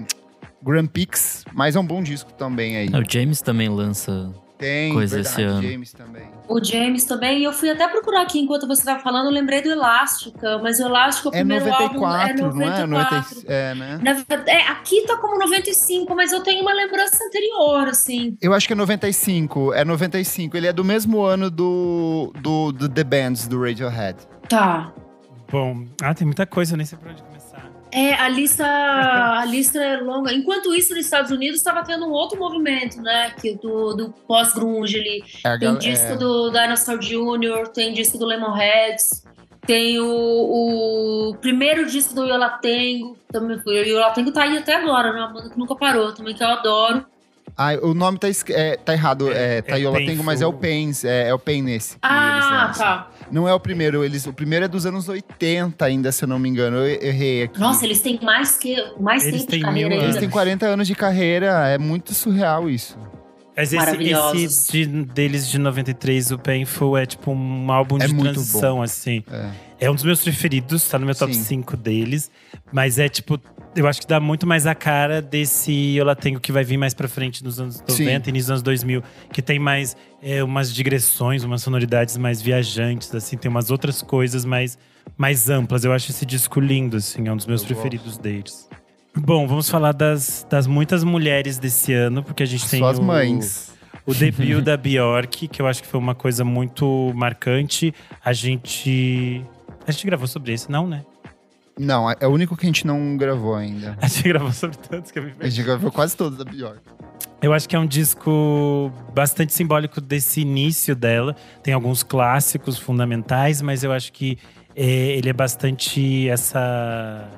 Grand 0.62 0.86
Pix. 0.86 1.44
Mas 1.52 1.76
é 1.76 1.80
um 1.80 1.86
bom 1.86 2.02
disco 2.02 2.32
também 2.32 2.76
aí. 2.76 2.88
Ah, 2.92 2.98
O 2.98 3.04
James 3.10 3.40
também 3.40 3.68
lança. 3.68 4.32
Tem, 4.58 4.92
coisa 4.92 5.14
verdade, 5.14 5.36
esse 5.36 5.42
ano. 5.44 5.62
James 5.62 5.92
também. 5.92 6.28
O 6.48 6.64
James 6.64 7.04
também, 7.04 7.38
e 7.38 7.44
eu 7.44 7.52
fui 7.52 7.70
até 7.70 7.86
procurar 7.86 8.22
aqui 8.22 8.40
enquanto 8.40 8.66
você 8.66 8.80
estava 8.80 8.98
falando, 8.98 9.26
eu 9.26 9.32
lembrei 9.32 9.62
do 9.62 9.68
Elástica, 9.70 10.58
mas 10.58 10.80
o 10.80 10.86
Elástica, 10.86 11.28
o 11.28 11.32
É 11.32 11.38
primeiro 11.38 11.64
94, 11.64 12.44
álbum 12.44 12.60
é 12.60 12.82
94. 12.82 12.86
não 12.88 12.98
é? 12.98 13.04
90, 13.04 13.52
é, 13.52 13.74
né? 13.76 14.00
Na 14.02 14.12
verdade, 14.14 14.50
é, 14.50 14.66
aqui 14.66 15.06
tá 15.06 15.16
como 15.18 15.38
95, 15.38 16.12
mas 16.16 16.32
eu 16.32 16.42
tenho 16.42 16.62
uma 16.62 16.72
lembrança 16.74 17.22
anterior, 17.24 17.86
assim. 17.86 18.36
Eu 18.42 18.52
acho 18.52 18.66
que 18.66 18.72
é 18.72 18.76
95. 18.76 19.74
É 19.74 19.84
95. 19.84 20.56
Ele 20.56 20.66
é 20.66 20.72
do 20.72 20.82
mesmo 20.84 21.22
ano 21.22 21.48
do, 21.52 22.32
do, 22.40 22.72
do 22.72 22.88
The 22.88 23.04
Bands, 23.04 23.46
do 23.46 23.62
Radiohead. 23.62 24.18
Tá. 24.48 24.92
Bom, 25.52 25.84
ah, 26.02 26.12
tem 26.12 26.26
muita 26.26 26.44
coisa, 26.46 26.72
eu 26.72 26.76
nem 26.78 26.84
sei 26.84 26.98
por 26.98 27.10
onde. 27.12 27.22
É, 27.90 28.14
a 28.14 28.28
lista, 28.28 28.64
a 28.66 29.44
lista 29.44 29.78
é 29.82 29.96
longa. 29.96 30.32
Enquanto 30.32 30.74
isso, 30.74 30.94
nos 30.94 31.04
Estados 31.04 31.30
Unidos 31.30 31.56
estava 31.56 31.82
tendo 31.82 32.06
um 32.06 32.10
outro 32.10 32.38
movimento, 32.38 33.00
né? 33.00 33.30
Que 33.40 33.54
do, 33.54 33.94
do 33.94 34.10
pós-grunge 34.26 34.98
ali. 34.98 35.24
É 35.44 35.58
Tem 35.58 35.68
gal- 35.68 35.76
disco 35.76 36.12
é, 36.12 36.16
do 36.16 36.50
Dinosaur 36.50 36.98
Jr., 36.98 37.68
tem 37.72 37.92
disco 37.92 38.18
do 38.18 38.26
Lemonheads, 38.26 39.24
tem 39.66 39.98
o, 40.00 41.30
o 41.30 41.36
primeiro 41.40 41.86
disco 41.86 42.14
do 42.14 42.24
Yolatengo. 42.26 43.16
Também, 43.30 43.60
o 43.66 43.70
Yolatengo 43.70 44.32
tá 44.32 44.42
aí 44.44 44.56
até 44.56 44.74
agora, 44.76 45.12
né? 45.12 45.18
Uma 45.20 45.28
banda 45.32 45.50
que 45.50 45.58
nunca 45.58 45.74
parou, 45.76 46.12
também 46.12 46.34
que 46.34 46.42
eu 46.42 46.48
adoro. 46.48 47.04
Ah, 47.60 47.76
o 47.82 47.92
nome 47.92 48.18
tá, 48.18 48.28
é, 48.50 48.76
tá 48.76 48.92
errado. 48.92 49.32
É, 49.32 49.58
É, 49.58 49.62
Taiola 49.62 50.00
é 50.00 50.06
Tengo, 50.06 50.22
mas 50.22 50.40
é 50.40 50.46
o. 50.46 50.52
Pains. 50.52 51.04
É, 51.04 51.28
é 51.28 51.34
o 51.34 51.38
Pain 51.40 51.60
nesse. 51.60 51.96
Ah, 52.00 52.72
tá. 52.76 53.08
Não 53.32 53.48
é 53.48 53.52
o 53.52 53.58
primeiro. 53.58 54.04
Eles, 54.04 54.26
o 54.26 54.32
primeiro 54.32 54.64
é 54.64 54.68
dos 54.68 54.86
anos 54.86 55.08
80 55.08 55.84
ainda, 55.84 56.12
se 56.12 56.22
eu 56.22 56.28
não 56.28 56.38
me 56.38 56.48
engano. 56.48 56.76
Eu 56.76 56.86
errei 56.86 57.42
aqui. 57.42 57.58
Nossa, 57.58 57.84
eles 57.84 58.00
têm 58.00 58.20
mais, 58.22 58.56
que, 58.56 58.76
mais 59.00 59.24
Eles 59.24 59.40
tempo 59.40 59.50
de 59.50 59.56
têm 59.56 59.60
carreira 59.62 59.88
mil 59.88 59.98
ainda. 59.98 60.10
Eles 60.10 60.20
têm 60.20 60.30
40 60.30 60.66
anos 60.66 60.86
de 60.86 60.94
carreira. 60.94 61.68
É 61.68 61.78
muito 61.78 62.14
surreal 62.14 62.70
isso. 62.70 62.96
Mas 63.58 63.72
esse, 63.72 64.44
esse 64.44 64.86
de- 64.86 65.04
deles 65.04 65.48
de 65.48 65.58
93, 65.58 66.30
o 66.30 66.38
Painful, 66.38 66.96
é 66.96 67.04
tipo 67.04 67.32
um 67.32 67.72
álbum 67.72 67.96
É 67.96 68.06
de 68.06 68.14
muito 68.14 68.34
transição, 68.34 68.80
assim. 68.80 69.24
É. 69.28 69.50
É 69.80 69.90
um 69.90 69.94
dos 69.94 70.04
meus 70.04 70.22
preferidos, 70.22 70.88
tá 70.88 70.98
no 70.98 71.06
meu 71.06 71.14
top 71.14 71.34
Sim. 71.34 71.42
5 71.42 71.76
deles. 71.76 72.30
Mas 72.72 72.98
é 72.98 73.08
tipo, 73.08 73.40
eu 73.74 73.86
acho 73.88 74.00
que 74.00 74.06
dá 74.06 74.20
muito 74.20 74.46
mais 74.46 74.64
a 74.66 74.74
cara 74.74 75.20
desse 75.20 75.96
Eu 75.96 76.04
Lá 76.04 76.14
Tenho 76.14 76.38
que 76.40 76.52
vai 76.52 76.62
vir 76.62 76.76
mais 76.76 76.94
pra 76.94 77.08
frente 77.08 77.42
nos 77.42 77.60
anos 77.60 77.80
90 77.88 78.30
e 78.30 78.32
nos 78.32 78.48
anos 78.50 78.62
2000. 78.62 79.02
Que 79.32 79.42
tem 79.42 79.58
mais 79.58 79.96
é, 80.22 80.42
umas 80.42 80.72
digressões, 80.72 81.42
umas 81.42 81.62
sonoridades 81.62 82.16
mais 82.16 82.40
viajantes, 82.40 83.12
assim. 83.14 83.36
Tem 83.36 83.48
umas 83.50 83.70
outras 83.72 84.02
coisas 84.02 84.44
mais, 84.44 84.78
mais 85.16 85.50
amplas. 85.50 85.84
Eu 85.84 85.92
acho 85.92 86.10
esse 86.12 86.24
disco 86.24 86.60
lindo, 86.60 86.96
assim. 86.96 87.26
É 87.26 87.32
um 87.32 87.36
dos 87.36 87.46
meus 87.46 87.62
Eu 87.62 87.68
preferidos 87.68 88.18
deles. 88.18 88.68
Bom, 89.20 89.46
vamos 89.46 89.68
falar 89.68 89.92
das, 89.92 90.46
das 90.48 90.66
muitas 90.66 91.02
mulheres 91.02 91.58
desse 91.58 91.92
ano, 91.92 92.22
porque 92.22 92.42
a 92.42 92.46
gente 92.46 92.68
tem 92.68 92.78
Suas 92.78 92.98
o, 92.98 93.02
mães. 93.02 93.72
o 94.06 94.14
debut 94.14 94.62
da 94.62 94.76
Bjork, 94.76 95.48
que 95.48 95.60
eu 95.60 95.66
acho 95.66 95.82
que 95.82 95.88
foi 95.88 95.98
uma 95.98 96.14
coisa 96.14 96.44
muito 96.44 97.12
marcante. 97.14 97.94
A 98.24 98.32
gente. 98.32 99.44
A 99.86 99.90
gente 99.90 100.06
gravou 100.06 100.26
sobre 100.26 100.52
isso, 100.52 100.70
não, 100.70 100.86
né? 100.86 101.04
Não, 101.78 102.10
é 102.10 102.26
o 102.26 102.30
único 102.30 102.56
que 102.56 102.66
a 102.66 102.68
gente 102.68 102.86
não 102.86 103.16
gravou 103.16 103.54
ainda. 103.54 103.96
A 104.00 104.08
gente 104.08 104.28
gravou 104.28 104.52
sobre 104.52 104.76
tantos 104.78 105.10
que 105.10 105.18
eu 105.18 105.22
me 105.22 105.32
A 105.38 105.48
gente 105.48 105.64
gravou 105.64 105.92
quase 105.92 106.16
todos 106.16 106.38
da 106.38 106.44
Bjork. 106.44 106.80
Eu 107.40 107.52
acho 107.52 107.68
que 107.68 107.76
é 107.76 107.78
um 107.78 107.86
disco 107.86 108.92
bastante 109.14 109.52
simbólico 109.52 110.00
desse 110.00 110.40
início 110.40 110.96
dela. 110.96 111.36
Tem 111.62 111.72
alguns 111.72 112.02
clássicos 112.02 112.76
fundamentais, 112.78 113.62
mas 113.62 113.84
eu 113.84 113.92
acho 113.92 114.12
que 114.12 114.38
é, 114.74 114.84
ele 115.16 115.28
é 115.28 115.32
bastante 115.32 116.28
essa 116.28 117.28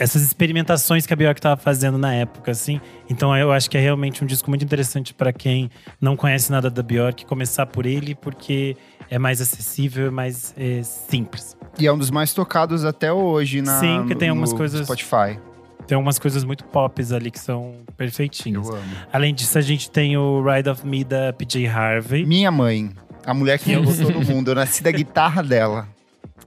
essas 0.00 0.22
experimentações 0.22 1.04
que 1.04 1.12
a 1.12 1.16
Bjork 1.16 1.38
estava 1.38 1.60
fazendo 1.60 1.98
na 1.98 2.14
época, 2.14 2.50
assim. 2.50 2.80
Então 3.08 3.36
eu 3.36 3.52
acho 3.52 3.68
que 3.68 3.76
é 3.76 3.80
realmente 3.80 4.24
um 4.24 4.26
disco 4.26 4.50
muito 4.50 4.64
interessante 4.64 5.12
para 5.12 5.30
quem 5.30 5.70
não 6.00 6.16
conhece 6.16 6.50
nada 6.50 6.70
da 6.70 6.82
Bjork 6.82 7.26
começar 7.26 7.66
por 7.66 7.84
ele, 7.84 8.14
porque 8.14 8.78
é 9.10 9.18
mais 9.18 9.42
acessível, 9.42 10.06
é 10.06 10.10
mais 10.10 10.54
é, 10.56 10.82
simples. 10.82 11.54
E 11.78 11.86
é 11.86 11.92
um 11.92 11.98
dos 11.98 12.10
mais 12.10 12.32
tocados 12.32 12.82
até 12.82 13.12
hoje 13.12 13.60
na 13.60 13.78
Sim, 13.78 14.06
que 14.06 14.14
tem 14.14 14.30
algumas 14.30 14.54
coisas- 14.54 14.86
Spotify. 14.86 15.38
Tem 15.86 15.96
algumas 15.96 16.18
coisas 16.18 16.44
muito 16.44 16.64
pops 16.64 17.12
ali 17.12 17.30
que 17.30 17.38
são 17.38 17.74
perfeitinhas. 17.96 18.68
Eu 18.68 18.76
amo. 18.76 18.84
Além 19.12 19.34
disso, 19.34 19.58
a 19.58 19.60
gente 19.60 19.90
tem 19.90 20.16
o 20.16 20.42
Ride 20.42 20.70
of 20.70 20.86
Me 20.86 21.04
da 21.04 21.32
PJ 21.32 21.66
Harvey. 21.66 22.24
Minha 22.24 22.50
mãe, 22.50 22.90
a 23.26 23.34
mulher 23.34 23.58
que 23.58 23.74
me 23.74 23.82
botou 23.84 24.10
no 24.12 24.24
mundo, 24.24 24.52
eu 24.52 24.54
nasci 24.54 24.82
da 24.82 24.92
guitarra 24.92 25.42
dela. 25.42 25.88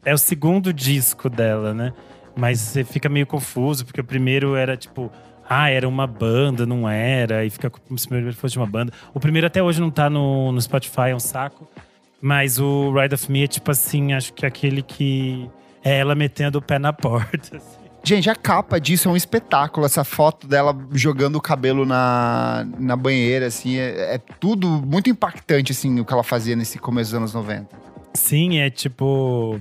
É 0.05 0.13
o 0.13 0.17
segundo 0.17 0.73
disco 0.73 1.29
dela, 1.29 1.73
né? 1.73 1.93
Mas 2.35 2.59
você 2.59 2.83
fica 2.83 3.07
meio 3.09 3.27
confuso, 3.27 3.85
porque 3.85 4.01
o 4.01 4.03
primeiro 4.03 4.55
era 4.55 4.75
tipo. 4.75 5.11
Ah, 5.47 5.69
era 5.69 5.87
uma 5.87 6.07
banda, 6.07 6.65
não 6.65 6.87
era. 6.87 7.45
E 7.45 7.49
fica 7.49 7.69
como 7.69 7.97
se 7.99 8.05
o 8.05 8.09
primeiro 8.09 8.35
fosse 8.35 8.57
uma 8.57 8.65
banda. 8.65 8.93
O 9.13 9.19
primeiro 9.19 9.45
até 9.45 9.61
hoje 9.61 9.79
não 9.81 9.91
tá 9.91 10.09
no, 10.09 10.51
no 10.51 10.61
Spotify, 10.61 11.09
é 11.09 11.15
um 11.15 11.19
saco. 11.19 11.67
Mas 12.21 12.59
o 12.59 12.93
Ride 12.93 13.13
of 13.15 13.29
Me 13.29 13.43
é 13.43 13.47
tipo 13.47 13.69
assim, 13.69 14.13
acho 14.13 14.33
que 14.33 14.45
é 14.45 14.47
aquele 14.47 14.81
que. 14.81 15.49
É 15.83 15.97
ela 15.97 16.15
metendo 16.15 16.59
o 16.59 16.61
pé 16.61 16.79
na 16.79 16.91
porta. 16.93 17.57
assim. 17.57 17.83
Gente, 18.05 18.29
a 18.29 18.35
capa 18.35 18.79
disso 18.79 19.07
é 19.07 19.11
um 19.11 19.15
espetáculo. 19.15 19.85
Essa 19.85 20.03
foto 20.03 20.45
dela 20.45 20.75
jogando 20.91 21.37
o 21.37 21.41
cabelo 21.41 21.85
na, 21.85 22.65
na 22.77 22.97
banheira, 22.97 23.47
assim, 23.47 23.77
é, 23.77 24.15
é 24.15 24.17
tudo 24.39 24.67
muito 24.67 25.09
impactante, 25.09 25.71
assim, 25.71 25.99
o 25.99 26.05
que 26.05 26.13
ela 26.13 26.23
fazia 26.23 26.55
nesse 26.55 26.77
começo 26.77 27.11
dos 27.11 27.17
anos 27.17 27.33
90. 27.33 27.67
Sim, 28.13 28.59
é 28.59 28.69
tipo. 28.69 29.59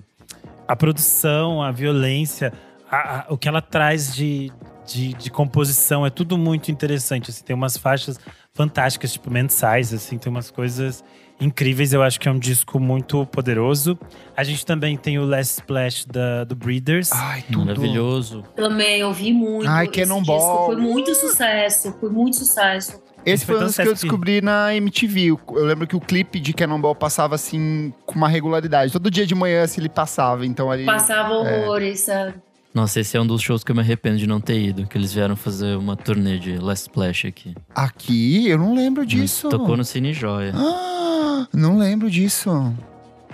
A 0.72 0.76
produção, 0.76 1.62
a 1.62 1.70
violência, 1.70 2.50
a- 2.90 3.18
a- 3.20 3.26
o 3.28 3.36
que 3.36 3.46
ela 3.46 3.60
traz 3.60 4.14
de, 4.14 4.50
de, 4.86 5.12
de 5.12 5.30
composição 5.30 6.06
é 6.06 6.08
tudo 6.08 6.38
muito 6.38 6.70
interessante. 6.70 7.28
Assim, 7.30 7.44
tem 7.44 7.54
umas 7.54 7.76
faixas 7.76 8.18
fantásticas, 8.54 9.12
tipo 9.12 9.30
mensais, 9.30 9.92
assim, 9.92 10.16
tem 10.16 10.30
umas 10.30 10.50
coisas 10.50 11.04
incríveis. 11.38 11.92
Eu 11.92 12.02
acho 12.02 12.18
que 12.18 12.26
é 12.26 12.30
um 12.32 12.38
disco 12.38 12.80
muito 12.80 13.26
poderoso. 13.26 13.98
A 14.34 14.42
gente 14.44 14.64
também 14.64 14.96
tem 14.96 15.18
o 15.18 15.26
Last 15.26 15.60
Splash 15.60 16.06
da, 16.06 16.44
do 16.44 16.56
Breeders. 16.56 17.12
Ai, 17.12 17.42
tudo. 17.52 17.66
Maravilhoso. 17.66 18.42
Também 18.56 19.04
ouvi 19.04 19.30
muito. 19.30 19.68
Ai, 19.68 19.84
esse 19.84 19.92
Cannonball. 20.00 20.38
disco 20.38 20.66
Foi 20.66 20.76
muito 20.76 21.14
sucesso, 21.14 21.92
foi 22.00 22.08
muito 22.08 22.36
sucesso. 22.36 23.01
Esse 23.24 23.46
foi 23.46 23.54
um 23.54 23.58
Foi 23.58 23.66
dos 23.66 23.76
que 23.76 23.82
eu 23.82 23.86
que- 23.86 23.92
descobri 24.02 24.40
na 24.40 24.74
MTV. 24.74 25.28
Eu 25.28 25.64
lembro 25.64 25.86
que 25.86 25.94
o 25.96 26.00
clipe 26.00 26.40
de 26.40 26.52
Cannonball 26.52 26.94
passava, 26.94 27.34
assim, 27.36 27.92
com 28.04 28.14
uma 28.16 28.28
regularidade. 28.28 28.92
Todo 28.92 29.10
dia 29.10 29.26
de 29.26 29.34
manhã, 29.34 29.62
assim, 29.62 29.80
ele 29.80 29.88
passava. 29.88 30.44
Então, 30.44 30.70
ali… 30.70 30.84
Passava 30.84 31.32
horrores, 31.34 32.00
sabe? 32.00 32.34
Nossa, 32.74 33.00
esse 33.00 33.16
é 33.16 33.20
um 33.20 33.26
dos 33.26 33.42
shows 33.42 33.62
que 33.62 33.70
eu 33.70 33.74
me 33.76 33.82
arrependo 33.82 34.16
de 34.16 34.26
não 34.26 34.40
ter 34.40 34.58
ido. 34.58 34.86
Que 34.86 34.96
eles 34.96 35.12
vieram 35.12 35.36
fazer 35.36 35.76
uma 35.76 35.94
turnê 35.94 36.38
de 36.38 36.56
Last 36.58 36.88
Splash 36.88 37.26
aqui. 37.26 37.54
Aqui? 37.74 38.48
Eu 38.48 38.58
não 38.58 38.74
lembro 38.74 39.04
disso. 39.06 39.48
Tocou 39.50 39.76
no 39.76 39.84
Cine 39.84 40.12
Joia. 40.12 40.52
Ah, 40.56 41.46
não 41.52 41.76
lembro 41.76 42.10
disso. 42.10 42.72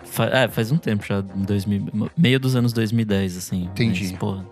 Fa- 0.05 0.26
é, 0.32 0.49
faz 0.49 0.72
um 0.72 0.76
tempo 0.76 1.05
já, 1.07 1.20
em 1.36 1.43
2000, 1.43 2.11
meio 2.16 2.41
dos 2.41 2.57
anos 2.57 2.72
2010, 2.72 3.36
assim. 3.36 3.64
Entendi. 3.64 4.09
Mas, 4.09 4.12
porra, 4.18 4.45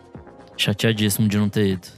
chateadíssimo 0.57 1.29
de 1.29 1.37
não 1.37 1.49
ter 1.49 1.67
ido. 1.73 1.89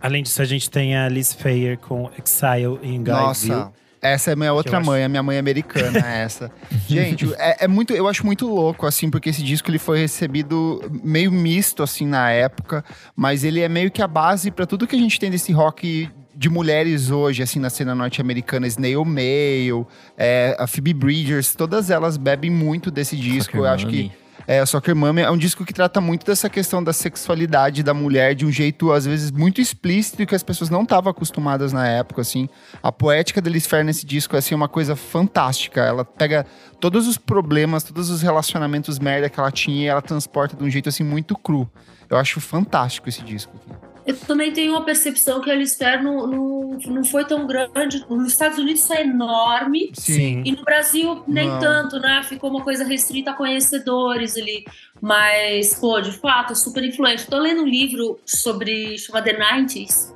Além 0.00 0.22
disso, 0.22 0.40
a 0.40 0.44
gente 0.44 0.70
tem 0.70 0.96
a 0.96 1.08
Liz 1.08 1.32
Fayer 1.32 1.78
com 1.78 2.10
Exile 2.16 2.78
em. 2.82 2.98
Nossa, 3.00 3.72
essa 4.00 4.30
é 4.30 4.36
minha 4.36 4.52
outra 4.52 4.78
acho- 4.78 4.86
mãe, 4.86 5.02
a 5.02 5.08
minha 5.08 5.22
mãe 5.22 5.38
americana, 5.38 5.98
é 5.98 6.22
essa. 6.22 6.50
Gente, 6.86 7.32
é, 7.36 7.64
é 7.64 7.68
muito, 7.68 7.92
eu 7.92 8.06
acho 8.06 8.24
muito 8.24 8.46
louco, 8.46 8.86
assim, 8.86 9.10
porque 9.10 9.30
esse 9.30 9.42
disco 9.42 9.70
ele 9.70 9.78
foi 9.78 9.98
recebido 9.98 10.80
meio 11.02 11.32
misto, 11.32 11.82
assim, 11.82 12.06
na 12.06 12.30
época, 12.30 12.84
mas 13.16 13.42
ele 13.42 13.60
é 13.60 13.68
meio 13.68 13.90
que 13.90 14.00
a 14.00 14.06
base 14.06 14.50
pra 14.50 14.66
tudo 14.66 14.86
que 14.86 14.94
a 14.94 14.98
gente 14.98 15.18
tem 15.18 15.30
desse 15.30 15.50
rock 15.52 16.08
de 16.32 16.48
mulheres 16.48 17.10
hoje, 17.10 17.42
assim, 17.42 17.58
na 17.58 17.68
cena 17.68 17.92
norte-americana, 17.96 18.68
Snail 18.68 19.04
Mail, 19.04 19.84
é, 20.16 20.54
a 20.60 20.68
Phoebe 20.68 20.94
Bridgers, 20.94 21.52
todas 21.56 21.90
elas 21.90 22.16
bebem 22.16 22.48
muito 22.52 22.92
desse 22.92 23.16
disco. 23.16 23.56
Eu 23.56 23.66
acho 23.66 23.88
que. 23.88 24.12
É, 24.48 24.64
Soccer 24.64 24.96
Mommy 24.96 25.20
é 25.20 25.30
um 25.30 25.36
disco 25.36 25.62
que 25.62 25.74
trata 25.74 26.00
muito 26.00 26.24
dessa 26.24 26.48
questão 26.48 26.82
da 26.82 26.94
sexualidade 26.94 27.82
da 27.82 27.92
mulher 27.92 28.34
de 28.34 28.46
um 28.46 28.50
jeito, 28.50 28.90
às 28.90 29.04
vezes, 29.04 29.30
muito 29.30 29.60
explícito 29.60 30.22
e 30.22 30.26
que 30.26 30.34
as 30.34 30.42
pessoas 30.42 30.70
não 30.70 30.84
estavam 30.84 31.10
acostumadas 31.10 31.70
na 31.70 31.86
época, 31.86 32.22
assim. 32.22 32.48
A 32.82 32.90
poética 32.90 33.42
da 33.42 33.50
Liz 33.50 33.66
Fair 33.66 33.84
nesse 33.84 34.06
disco 34.06 34.34
é, 34.34 34.38
assim, 34.38 34.54
uma 34.54 34.66
coisa 34.66 34.96
fantástica. 34.96 35.82
Ela 35.82 36.02
pega 36.02 36.46
todos 36.80 37.06
os 37.06 37.18
problemas, 37.18 37.82
todos 37.82 38.08
os 38.08 38.22
relacionamentos 38.22 38.98
merda 38.98 39.28
que 39.28 39.38
ela 39.38 39.52
tinha 39.52 39.84
e 39.84 39.86
ela 39.86 40.00
transporta 40.00 40.56
de 40.56 40.64
um 40.64 40.70
jeito, 40.70 40.88
assim, 40.88 41.04
muito 41.04 41.36
cru. 41.36 41.70
Eu 42.08 42.16
acho 42.16 42.40
fantástico 42.40 43.06
esse 43.06 43.20
disco. 43.20 43.52
aqui. 43.54 43.87
Eu 44.08 44.16
também 44.16 44.50
tenho 44.52 44.72
uma 44.72 44.82
percepção 44.86 45.38
que 45.42 45.50
a 45.50 45.54
Lisper 45.54 46.02
não, 46.02 46.26
não, 46.26 46.78
não 46.86 47.04
foi 47.04 47.26
tão 47.26 47.46
grande. 47.46 48.02
Nos 48.08 48.26
Estados 48.32 48.56
Unidos 48.58 48.90
é 48.90 49.02
enorme. 49.02 49.90
Sim. 49.92 50.42
E 50.46 50.52
no 50.52 50.64
Brasil, 50.64 51.22
nem 51.28 51.46
Não. 51.46 51.58
tanto, 51.60 51.98
né? 52.00 52.22
Ficou 52.24 52.48
uma 52.48 52.62
coisa 52.64 52.84
restrita 52.84 53.32
a 53.32 53.34
conhecedores 53.34 54.34
ali. 54.36 54.64
Mas, 54.98 55.74
pô, 55.74 56.00
de 56.00 56.12
fato, 56.12 56.54
super 56.56 56.82
influente. 56.82 57.26
Tô 57.26 57.38
lendo 57.38 57.62
um 57.62 57.66
livro 57.66 58.18
sobre. 58.24 58.96
chama 58.96 59.20
The 59.20 59.38
90s, 59.38 60.14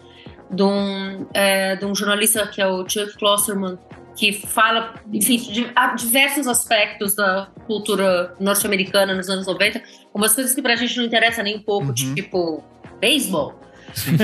de 0.50 0.62
um, 0.62 1.26
é, 1.34 1.76
de 1.76 1.84
um 1.84 1.94
jornalista 1.94 2.46
que 2.46 2.62
é 2.62 2.66
o 2.66 2.88
Chuck 2.88 3.18
Klosterman, 3.18 3.78
que 4.16 4.32
fala, 4.32 4.94
enfim, 5.12 5.36
de 5.36 5.70
diversos 5.96 6.46
aspectos 6.46 7.14
da 7.14 7.46
cultura 7.66 8.34
norte-americana 8.40 9.14
nos 9.14 9.28
anos 9.28 9.46
90. 9.46 9.82
Umas 10.14 10.34
coisas 10.34 10.54
que 10.54 10.62
pra 10.62 10.76
gente 10.76 10.96
não 10.96 11.04
interessa 11.04 11.42
nem 11.42 11.56
um 11.58 11.62
pouco, 11.62 11.88
Uhum. 11.88 12.14
tipo 12.14 12.64
beisebol. 12.98 13.60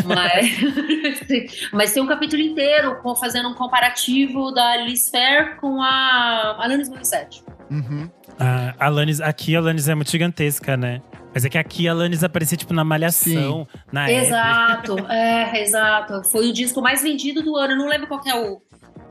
Mas, 0.07 1.69
mas 1.73 1.93
tem 1.93 2.03
um 2.03 2.07
capítulo 2.07 2.41
inteiro 2.43 2.97
com- 3.03 3.15
fazendo 3.15 3.49
um 3.49 3.55
comparativo 3.55 4.51
da 4.53 4.77
Liz 4.79 5.09
Fair 5.11 5.57
com 5.61 5.83
a 5.83 6.57
Alanis 6.59 6.89
Morissette. 6.89 7.43
Uhum. 7.71 8.09
A 8.39 8.75
Alanis, 8.87 9.21
aqui 9.21 9.55
a 9.57 9.59
Alanis 9.59 9.89
é 9.89 9.95
muito 9.95 10.11
gigantesca, 10.11 10.77
né? 10.77 11.03
Mas 11.35 11.45
é 11.45 11.49
que 11.51 11.59
aqui 11.59 11.87
a 11.89 11.93
Alanis 11.93 12.25
aparecia, 12.25 12.57
tipo, 12.57 12.73
na 12.73 12.83
Malhação, 12.85 13.67
na 13.93 14.09
época. 14.09 14.27
Exato, 14.27 14.99
é, 15.11 15.63
exato. 15.63 16.25
Foi 16.31 16.49
o 16.49 16.53
disco 16.53 16.81
mais 16.81 17.03
vendido 17.03 17.43
do 17.43 17.57
ano. 17.57 17.75
Eu 17.75 17.79
não 17.79 17.89
lembro 17.89 18.07
qual 18.07 18.21
que 18.21 18.31
é 18.31 18.35
o, 18.35 18.61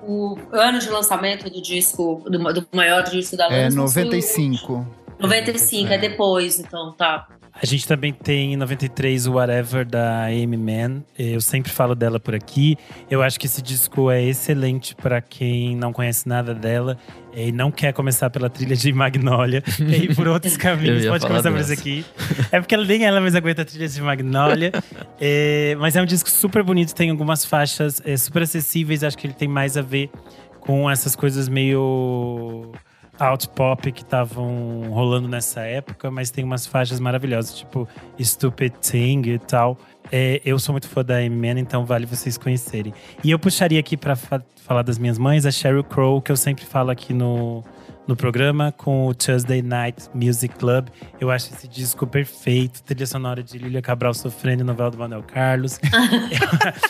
o 0.01 0.37
ano 0.53 0.79
de 0.79 0.89
lançamento 0.89 1.49
do 1.49 1.61
disco, 1.61 2.23
do, 2.29 2.39
do 2.53 2.67
maior 2.73 3.03
disco 3.03 3.37
da 3.37 3.45
É 3.45 3.47
Alanis. 3.67 3.73
o- 3.75 3.77
95. 3.77 4.87
95, 5.19 5.91
é 5.91 5.97
depois, 5.97 6.59
então, 6.59 6.93
tá. 6.93 7.27
A 7.59 7.65
gente 7.65 7.87
também 7.87 8.13
tem 8.13 8.53
em 8.53 8.55
93 8.55 9.25
o 9.25 9.33
Whatever 9.33 9.83
da 9.83 10.25
Amy 10.25 10.57
Mann. 10.57 11.03
Eu 11.17 11.41
sempre 11.41 11.71
falo 11.71 11.95
dela 11.95 12.19
por 12.19 12.35
aqui. 12.35 12.77
Eu 13.09 13.23
acho 13.23 13.39
que 13.39 13.47
esse 13.47 13.63
disco 13.63 14.11
é 14.11 14.23
excelente 14.23 14.95
para 14.95 15.19
quem 15.21 15.75
não 15.75 15.91
conhece 15.91 16.29
nada 16.29 16.53
dela 16.53 16.99
e 17.33 17.51
não 17.51 17.71
quer 17.71 17.93
começar 17.93 18.29
pela 18.29 18.47
trilha 18.47 18.75
de 18.75 18.93
Magnolia 18.93 19.63
e 19.81 20.05
ir 20.05 20.15
por 20.15 20.27
outros 20.27 20.55
caminhos. 20.55 21.07
Pode 21.07 21.25
começar 21.25 21.49
por 21.49 21.57
dessa. 21.57 21.73
aqui. 21.73 22.05
É 22.51 22.59
porque 22.59 22.75
ela, 22.75 22.85
nem 22.85 23.03
ela 23.03 23.19
mesma 23.19 23.39
aguenta 23.39 23.63
a 23.63 23.65
trilha 23.65 23.87
de 23.87 24.01
Magnolia. 24.01 24.71
É, 25.19 25.75
mas 25.79 25.95
é 25.95 26.01
um 26.01 26.05
disco 26.05 26.29
super 26.29 26.61
bonito, 26.61 26.93
tem 26.93 27.09
algumas 27.09 27.43
faixas 27.43 27.99
é, 28.05 28.15
super 28.15 28.43
acessíveis. 28.43 29.03
Acho 29.03 29.17
que 29.17 29.25
ele 29.25 29.33
tem 29.33 29.47
mais 29.47 29.75
a 29.75 29.81
ver 29.81 30.11
com 30.59 30.87
essas 30.87 31.15
coisas 31.15 31.49
meio 31.49 32.71
out 33.19 33.47
pop 33.49 33.91
que 33.91 34.01
estavam 34.03 34.89
rolando 34.89 35.27
nessa 35.27 35.61
época, 35.61 36.09
mas 36.11 36.29
tem 36.29 36.43
umas 36.43 36.65
faixas 36.67 36.99
maravilhosas, 36.99 37.55
tipo 37.55 37.87
Stupid 38.21 38.73
Thing 38.81 39.21
e 39.27 39.39
tal. 39.39 39.77
É, 40.11 40.41
eu 40.45 40.57
sou 40.57 40.71
muito 40.73 40.87
fã 40.87 41.03
da 41.03 41.21
Eminem, 41.21 41.61
então 41.63 41.85
vale 41.85 42.05
vocês 42.05 42.37
conhecerem. 42.37 42.93
E 43.23 43.29
eu 43.31 43.37
puxaria 43.37 43.79
aqui 43.79 43.97
pra 43.97 44.15
fa- 44.15 44.41
falar 44.65 44.81
das 44.81 44.97
minhas 44.97 45.17
mães, 45.17 45.45
a 45.45 45.51
Sheryl 45.51 45.83
Crow, 45.83 46.21
que 46.21 46.31
eu 46.31 46.37
sempre 46.37 46.63
falo 46.63 46.89
aqui 46.91 47.13
no, 47.13 47.61
no 48.07 48.15
programa, 48.15 48.71
com 48.77 49.07
o 49.07 49.13
Tuesday 49.13 49.61
Night 49.61 50.07
Music 50.13 50.55
Club. 50.55 50.87
Eu 51.19 51.29
acho 51.29 51.53
esse 51.53 51.67
disco 51.67 52.07
perfeito, 52.07 52.81
trilha 52.83 53.05
sonora 53.05 53.43
de 53.43 53.57
Lilia 53.57 53.81
Cabral 53.81 54.13
sofrendo, 54.13 54.63
novela 54.63 54.91
do 54.91 54.97
Manuel 54.97 55.23
Carlos. 55.23 55.77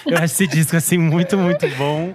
eu, 0.05 0.11
eu 0.13 0.17
acho 0.17 0.25
esse 0.25 0.45
disco, 0.45 0.75
assim, 0.75 0.97
muito, 0.99 1.35
muito 1.39 1.67
bom. 1.75 2.13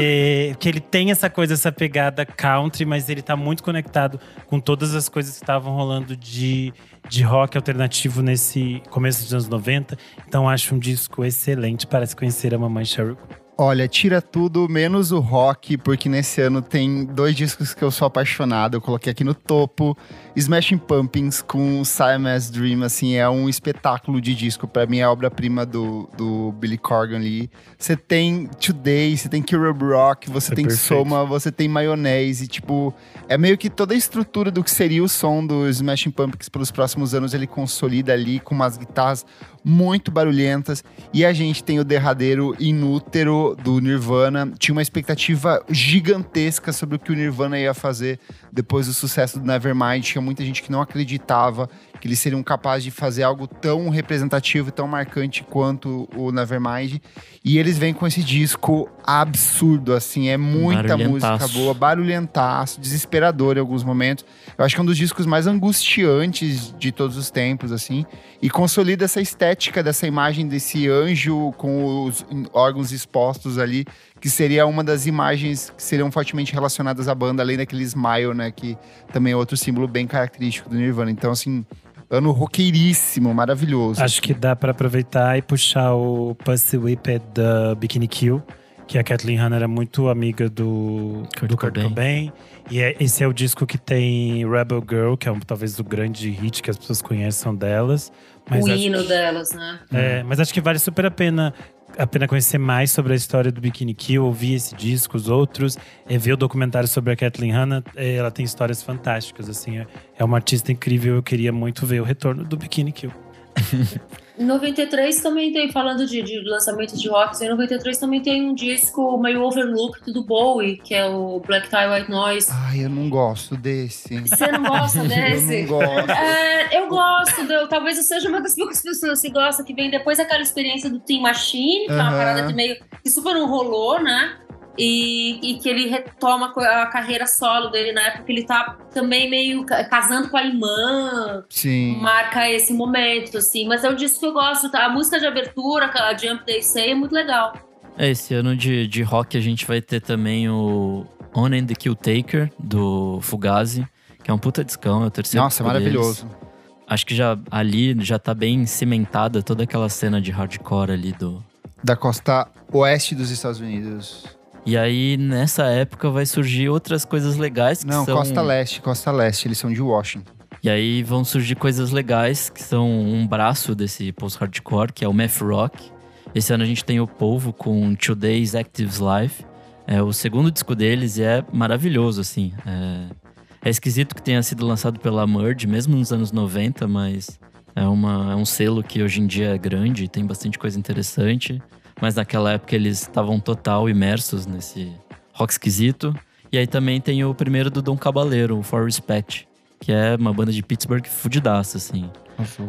É, 0.00 0.54
que 0.58 0.68
ele 0.68 0.80
tem 0.80 1.10
essa 1.10 1.28
coisa, 1.28 1.54
essa 1.54 1.72
pegada 1.72 2.24
country, 2.24 2.84
mas 2.84 3.08
ele 3.08 3.22
tá 3.22 3.36
muito 3.36 3.62
conectado 3.62 4.20
com 4.46 4.60
todas 4.60 4.94
as 4.94 5.08
coisas 5.08 5.34
que 5.36 5.42
estavam 5.42 5.74
rolando 5.74 6.16
de, 6.16 6.72
de 7.08 7.22
rock 7.22 7.56
alternativo 7.56 8.22
nesse 8.22 8.82
começo 8.90 9.22
dos 9.22 9.32
anos 9.32 9.48
90. 9.48 9.96
Então 10.26 10.48
acho 10.48 10.74
um 10.74 10.78
disco 10.78 11.24
excelente 11.24 11.86
para 11.86 12.06
se 12.06 12.14
conhecer 12.14 12.54
a 12.54 12.58
mamãe 12.58 12.84
Sheryl. 12.84 13.16
Olha, 13.60 13.88
tira 13.88 14.22
tudo 14.22 14.68
menos 14.68 15.10
o 15.10 15.18
rock, 15.18 15.76
porque 15.76 16.08
nesse 16.08 16.40
ano 16.40 16.62
tem 16.62 17.04
dois 17.04 17.34
discos 17.34 17.74
que 17.74 17.82
eu 17.82 17.90
sou 17.90 18.06
apaixonado. 18.06 18.76
Eu 18.76 18.80
coloquei 18.80 19.10
aqui 19.10 19.24
no 19.24 19.34
topo. 19.34 19.98
Smashing 20.36 20.78
Pumpkins 20.78 21.42
com 21.42 21.84
Siamese 21.84 22.52
Dream, 22.52 22.84
assim, 22.84 23.16
é 23.16 23.28
um 23.28 23.48
espetáculo 23.48 24.20
de 24.20 24.32
disco. 24.32 24.68
Para 24.68 24.86
mim 24.86 24.98
é 24.98 25.02
a 25.02 25.10
obra-prima 25.10 25.66
do, 25.66 26.08
do 26.16 26.52
Billy 26.52 26.78
Corgan 26.78 27.16
ali. 27.16 27.50
Você 27.76 27.96
tem 27.96 28.46
Today, 28.46 29.16
você 29.16 29.28
tem 29.28 29.42
Killer 29.42 29.74
Rock, 29.76 30.30
você 30.30 30.52
é 30.52 30.54
tem 30.54 30.64
perfeito. 30.64 30.86
Soma, 30.86 31.24
você 31.24 31.50
tem 31.50 31.66
Mayonnaise. 31.68 32.46
Tipo, 32.46 32.94
é 33.28 33.36
meio 33.36 33.58
que 33.58 33.68
toda 33.68 33.92
a 33.92 33.96
estrutura 33.96 34.52
do 34.52 34.62
que 34.62 34.70
seria 34.70 35.02
o 35.02 35.08
som 35.08 35.44
do 35.44 35.68
Smashing 35.68 36.12
Pumpkins 36.12 36.48
pelos 36.48 36.70
próximos 36.70 37.12
anos 37.12 37.34
ele 37.34 37.48
consolida 37.48 38.12
ali 38.12 38.38
com 38.38 38.54
umas 38.54 38.78
guitarras 38.78 39.26
muito 39.68 40.10
barulhentas. 40.10 40.82
E 41.12 41.26
a 41.26 41.32
gente 41.34 41.62
tem 41.62 41.78
o 41.78 41.84
derradeiro 41.84 42.56
inútero 42.58 43.54
do 43.62 43.78
Nirvana. 43.80 44.50
Tinha 44.58 44.72
uma 44.72 44.80
expectativa 44.80 45.62
gigantesca 45.68 46.72
sobre 46.72 46.96
o 46.96 46.98
que 46.98 47.12
o 47.12 47.14
Nirvana 47.14 47.58
ia 47.58 47.74
fazer 47.74 48.18
depois 48.50 48.86
do 48.86 48.94
sucesso 48.94 49.38
do 49.38 49.44
Nevermind. 49.44 50.02
Tinha 50.02 50.22
muita 50.22 50.42
gente 50.42 50.62
que 50.62 50.72
não 50.72 50.80
acreditava 50.80 51.68
que 52.00 52.06
eles 52.06 52.18
seriam 52.18 52.42
capazes 52.42 52.84
de 52.84 52.90
fazer 52.90 53.22
algo 53.22 53.46
tão 53.46 53.88
representativo 53.88 54.68
e 54.68 54.72
tão 54.72 54.86
marcante 54.86 55.42
quanto 55.42 56.08
o 56.16 56.30
Nevermind. 56.30 57.00
E 57.44 57.58
eles 57.58 57.78
vêm 57.78 57.94
com 57.94 58.06
esse 58.06 58.22
disco 58.22 58.88
absurdo, 59.04 59.92
assim, 59.92 60.28
é 60.28 60.36
muita 60.36 60.96
música 60.96 61.48
boa, 61.48 61.72
barulhentaço, 61.72 62.80
desesperador 62.80 63.56
em 63.56 63.60
alguns 63.60 63.82
momentos. 63.82 64.24
Eu 64.56 64.64
acho 64.64 64.74
que 64.74 64.80
é 64.80 64.82
um 64.82 64.86
dos 64.86 64.96
discos 64.96 65.24
mais 65.24 65.46
angustiantes 65.46 66.74
de 66.78 66.92
todos 66.92 67.16
os 67.16 67.30
tempos, 67.30 67.72
assim, 67.72 68.04
e 68.42 68.50
consolida 68.50 69.04
essa 69.04 69.20
estética 69.20 69.82
dessa 69.82 70.06
imagem 70.06 70.46
desse 70.46 70.88
anjo 70.88 71.52
com 71.56 72.04
os 72.04 72.24
órgãos 72.52 72.92
expostos 72.92 73.58
ali, 73.58 73.84
que 74.20 74.28
seria 74.28 74.66
uma 74.66 74.82
das 74.82 75.06
imagens 75.06 75.72
que 75.76 75.82
seriam 75.82 76.10
fortemente 76.10 76.52
relacionadas 76.52 77.08
à 77.08 77.14
banda, 77.14 77.42
além 77.42 77.56
daquele 77.56 77.82
smile, 77.84 78.34
né, 78.34 78.50
que 78.50 78.76
também 79.12 79.32
é 79.32 79.36
outro 79.36 79.56
símbolo 79.56 79.86
bem 79.86 80.06
característico 80.06 80.68
do 80.68 80.76
Nirvana. 80.76 81.10
Então, 81.10 81.30
assim, 81.30 81.64
ano 82.10 82.30
roqueiríssimo, 82.32 83.32
maravilhoso. 83.34 84.02
Acho 84.02 84.22
que 84.22 84.34
dá 84.34 84.56
para 84.56 84.72
aproveitar 84.72 85.36
e 85.38 85.42
puxar 85.42 85.94
o 85.94 86.34
Pussy 86.34 86.76
Whipped 86.76 87.24
da 87.34 87.74
Bikini 87.74 88.08
Kill, 88.08 88.42
que 88.86 88.98
a 88.98 89.04
Kathleen 89.04 89.38
Hanna 89.38 89.56
era 89.56 89.68
muito 89.68 90.08
amiga 90.08 90.48
do 90.48 91.22
Kurt, 91.38 91.50
do 91.50 91.56
Kurt 91.56 91.74
Cobain. 91.74 91.88
Cobain. 91.88 92.32
E 92.70 92.80
é, 92.80 92.96
esse 93.00 93.22
é 93.22 93.26
o 93.26 93.32
disco 93.32 93.66
que 93.66 93.78
tem 93.78 94.48
Rebel 94.48 94.82
Girl, 94.88 95.14
que 95.14 95.28
é 95.28 95.32
um, 95.32 95.40
talvez 95.40 95.78
o 95.78 95.84
grande 95.84 96.30
hit 96.30 96.62
que 96.62 96.70
as 96.70 96.76
pessoas 96.76 97.00
conheçam 97.00 97.54
delas. 97.54 98.10
Mas 98.48 98.64
o 98.64 98.68
hino 98.68 99.02
delas, 99.04 99.52
né? 99.52 99.78
É, 99.92 100.22
mas 100.22 100.40
acho 100.40 100.52
que 100.52 100.60
vale 100.60 100.78
super 100.78 101.04
a 101.04 101.10
pena 101.10 101.52
a 101.96 102.06
pena 102.06 102.28
conhecer 102.28 102.58
mais 102.58 102.90
sobre 102.90 103.12
a 103.12 103.16
história 103.16 103.50
do 103.50 103.60
Bikini 103.60 103.94
Kill, 103.94 104.24
ouvir 104.24 104.54
esse 104.54 104.74
disco, 104.74 105.16
os 105.16 105.28
outros, 105.28 105.78
é, 106.08 106.18
ver 106.18 106.32
o 106.32 106.36
documentário 106.36 106.88
sobre 106.88 107.12
a 107.12 107.16
Kathleen 107.16 107.52
Hanna. 107.52 107.82
É, 107.96 108.14
ela 108.14 108.30
tem 108.30 108.44
histórias 108.44 108.82
fantásticas, 108.82 109.48
assim. 109.48 109.78
É, 109.78 109.86
é 110.18 110.24
uma 110.24 110.36
artista 110.36 110.70
incrível. 110.70 111.16
Eu 111.16 111.22
queria 111.22 111.52
muito 111.52 111.86
ver 111.86 112.00
o 112.00 112.04
retorno 112.04 112.44
do 112.44 112.56
Bikini 112.56 112.92
Kill. 112.92 113.12
Em 114.38 114.44
93 114.44 115.20
também 115.20 115.52
tem, 115.52 115.70
falando 115.72 116.06
de, 116.06 116.22
de 116.22 116.40
lançamentos 116.48 117.00
de 117.00 117.08
rock, 117.08 117.42
em 117.44 117.48
93 117.48 117.98
também 117.98 118.22
tem 118.22 118.48
um 118.48 118.54
disco 118.54 119.18
meio 119.18 119.42
overlooked 119.42 120.12
do 120.12 120.22
Bowie, 120.22 120.76
que 120.76 120.94
é 120.94 121.04
o 121.06 121.40
Black 121.44 121.68
Tie 121.68 121.88
White 121.88 122.10
Noise. 122.10 122.48
Ai, 122.52 122.84
eu 122.84 122.88
não 122.88 123.10
gosto 123.10 123.56
desse. 123.56 124.20
Você 124.20 124.46
não 124.52 124.62
gosta 124.62 125.02
desse? 125.02 125.54
eu 125.62 125.68
não 125.68 125.68
gosto. 125.68 126.10
É, 126.10 126.78
eu 126.78 126.88
gosto, 126.88 127.40
eu, 127.52 127.68
talvez 127.68 127.96
eu 127.96 128.04
seja 128.04 128.28
uma 128.28 128.40
das 128.40 128.54
poucas 128.54 128.80
pessoas 128.80 129.20
que 129.20 129.30
gosta, 129.30 129.64
que 129.64 129.74
vem 129.74 129.90
depois 129.90 130.18
daquela 130.18 130.42
experiência 130.42 130.88
do 130.88 131.00
Team 131.00 131.22
Machine, 131.22 131.86
que 131.86 131.92
é 131.92 131.96
uma 131.96 132.12
parada 132.12 132.46
que 132.46 132.54
meio 132.54 132.76
que 133.02 133.10
super 133.10 133.34
não 133.34 133.48
rolou, 133.48 134.00
né? 134.00 134.36
E, 134.78 135.40
e, 135.42 135.58
que 135.58 135.68
ele 135.68 135.88
retoma 135.88 136.52
a 136.56 136.86
carreira 136.86 137.26
solo 137.26 137.68
dele 137.68 137.92
na 137.92 138.02
época 138.02 138.24
que 138.24 138.32
ele 138.32 138.44
tá 138.44 138.78
também 138.92 139.28
meio 139.28 139.64
casando 139.64 140.28
com 140.30 140.36
a 140.36 140.44
irmã. 140.44 141.44
Sim. 141.50 141.96
Marca 142.00 142.48
esse 142.48 142.72
momento, 142.72 143.38
assim. 143.38 143.66
Mas 143.66 143.82
é 143.82 143.90
um 143.90 143.94
disco 143.96 144.20
que 144.20 144.26
eu 144.26 144.32
gosto. 144.32 144.70
Tá? 144.70 144.86
A 144.86 144.88
música 144.88 145.18
de 145.18 145.26
abertura, 145.26 145.90
a 145.92 146.16
Jump 146.16 146.46
Day 146.46 146.62
Say, 146.62 146.92
é 146.92 146.94
muito 146.94 147.12
legal. 147.12 147.54
É, 147.98 148.08
esse 148.08 148.32
ano 148.32 148.56
de, 148.56 148.86
de 148.86 149.02
rock 149.02 149.36
a 149.36 149.40
gente 149.40 149.66
vai 149.66 149.82
ter 149.82 150.00
também 150.00 150.48
o 150.48 151.04
On 151.34 151.46
and 151.46 151.66
the 151.66 151.74
Kill 151.74 151.96
Taker, 151.96 152.50
do 152.58 153.18
Fugazi, 153.20 153.84
que 154.22 154.30
é 154.30 154.34
um 154.34 154.38
puta 154.38 154.64
discão, 154.64 155.02
é 155.02 155.06
o 155.06 155.10
terceiro 155.10 155.42
Nossa, 155.42 155.64
maravilhoso. 155.64 156.24
Deles. 156.24 156.38
Acho 156.86 157.04
que 157.04 157.14
já 157.14 157.36
ali 157.50 157.94
já 158.04 158.18
tá 158.18 158.32
bem 158.32 158.64
cimentada 158.64 159.42
toda 159.42 159.64
aquela 159.64 159.88
cena 159.88 160.20
de 160.20 160.30
hardcore 160.30 160.92
ali 160.92 161.12
do. 161.12 161.44
Da 161.82 161.96
costa 161.96 162.48
oeste 162.72 163.14
dos 163.14 163.30
Estados 163.30 163.60
Unidos. 163.60 164.37
E 164.68 164.76
aí, 164.76 165.16
nessa 165.16 165.64
época, 165.64 166.10
vai 166.10 166.26
surgir 166.26 166.68
outras 166.68 167.02
coisas 167.02 167.38
legais 167.38 167.82
que 167.82 167.86
Não, 167.86 168.04
são... 168.04 168.18
Costa 168.18 168.42
Leste, 168.42 168.82
Costa 168.82 169.10
Leste, 169.10 169.48
eles 169.48 169.56
são 169.56 169.72
de 169.72 169.80
Washington. 169.80 170.30
E 170.62 170.68
aí 170.68 171.02
vão 171.02 171.24
surgir 171.24 171.54
coisas 171.54 171.90
legais 171.90 172.50
que 172.50 172.62
são 172.62 172.86
um 172.86 173.26
braço 173.26 173.74
desse 173.74 174.12
post-hardcore, 174.12 174.92
que 174.92 175.02
é 175.02 175.08
o 175.08 175.12
math 175.14 175.40
rock. 175.40 175.90
Esse 176.34 176.52
ano 176.52 176.64
a 176.64 176.66
gente 176.66 176.84
tem 176.84 177.00
o 177.00 177.06
Polvo 177.06 177.50
com 177.50 177.94
Today's 177.94 178.54
Actives 178.54 178.98
Life. 178.98 179.42
É 179.86 180.02
o 180.02 180.12
segundo 180.12 180.50
disco 180.50 180.74
deles 180.74 181.16
e 181.16 181.22
é 181.22 181.42
maravilhoso, 181.50 182.20
assim. 182.20 182.52
É, 182.66 183.68
é 183.68 183.70
esquisito 183.70 184.14
que 184.14 184.20
tenha 184.20 184.42
sido 184.42 184.66
lançado 184.66 185.00
pela 185.00 185.26
Merge, 185.26 185.66
mesmo 185.66 185.96
nos 185.96 186.12
anos 186.12 186.30
90, 186.30 186.86
mas 186.86 187.40
é, 187.74 187.84
uma, 187.86 188.32
é 188.32 188.36
um 188.36 188.44
selo 188.44 188.82
que 188.82 189.02
hoje 189.02 189.22
em 189.22 189.26
dia 189.26 189.54
é 189.54 189.56
grande 189.56 190.04
e 190.04 190.08
tem 190.08 190.26
bastante 190.26 190.58
coisa 190.58 190.78
interessante. 190.78 191.62
Mas 192.00 192.14
naquela 192.14 192.52
época 192.52 192.74
eles 192.74 193.02
estavam 193.02 193.40
total 193.40 193.88
imersos 193.88 194.46
nesse 194.46 194.92
rock 195.32 195.52
esquisito. 195.52 196.14
E 196.50 196.58
aí 196.58 196.66
também 196.66 197.00
tem 197.00 197.24
o 197.24 197.34
primeiro 197.34 197.70
do 197.70 197.82
Dom 197.82 197.96
Cabaleiro, 197.96 198.58
o 198.58 198.62
For 198.62 198.84
Respect, 198.84 199.46
que 199.80 199.92
é 199.92 200.16
uma 200.16 200.32
banda 200.32 200.52
de 200.52 200.62
Pittsburgh 200.62 201.06
fudidaça, 201.06 201.76
assim. 201.76 202.10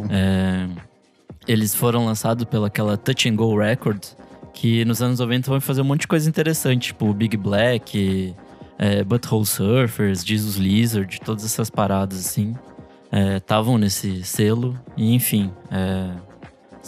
É, 0.10 0.68
eles 1.48 1.74
foram 1.74 2.06
lançados 2.06 2.44
pelaquela 2.46 2.98
Touch 2.98 3.30
and 3.30 3.36
Go 3.36 3.58
Records, 3.58 4.18
que 4.54 4.84
nos 4.84 5.02
anos 5.02 5.20
90 5.20 5.50
vão 5.50 5.62
fazer 5.62 5.82
um 5.82 5.86
monte 5.86 6.02
de 6.02 6.08
coisa 6.08 6.28
interessante, 6.28 6.88
tipo 6.88 7.14
Big 7.14 7.38
Black, 7.38 8.36
é, 8.78 9.04
Butthole 9.04 9.46
Surfers, 9.46 10.26
Jesus 10.26 10.58
Lizard, 10.58 11.20
todas 11.22 11.46
essas 11.46 11.70
paradas, 11.70 12.20
assim. 12.20 12.56
Estavam 13.38 13.76
é, 13.76 13.80
nesse 13.80 14.24
selo, 14.24 14.80
e 14.98 15.14
enfim. 15.14 15.52
É, 15.72 16.29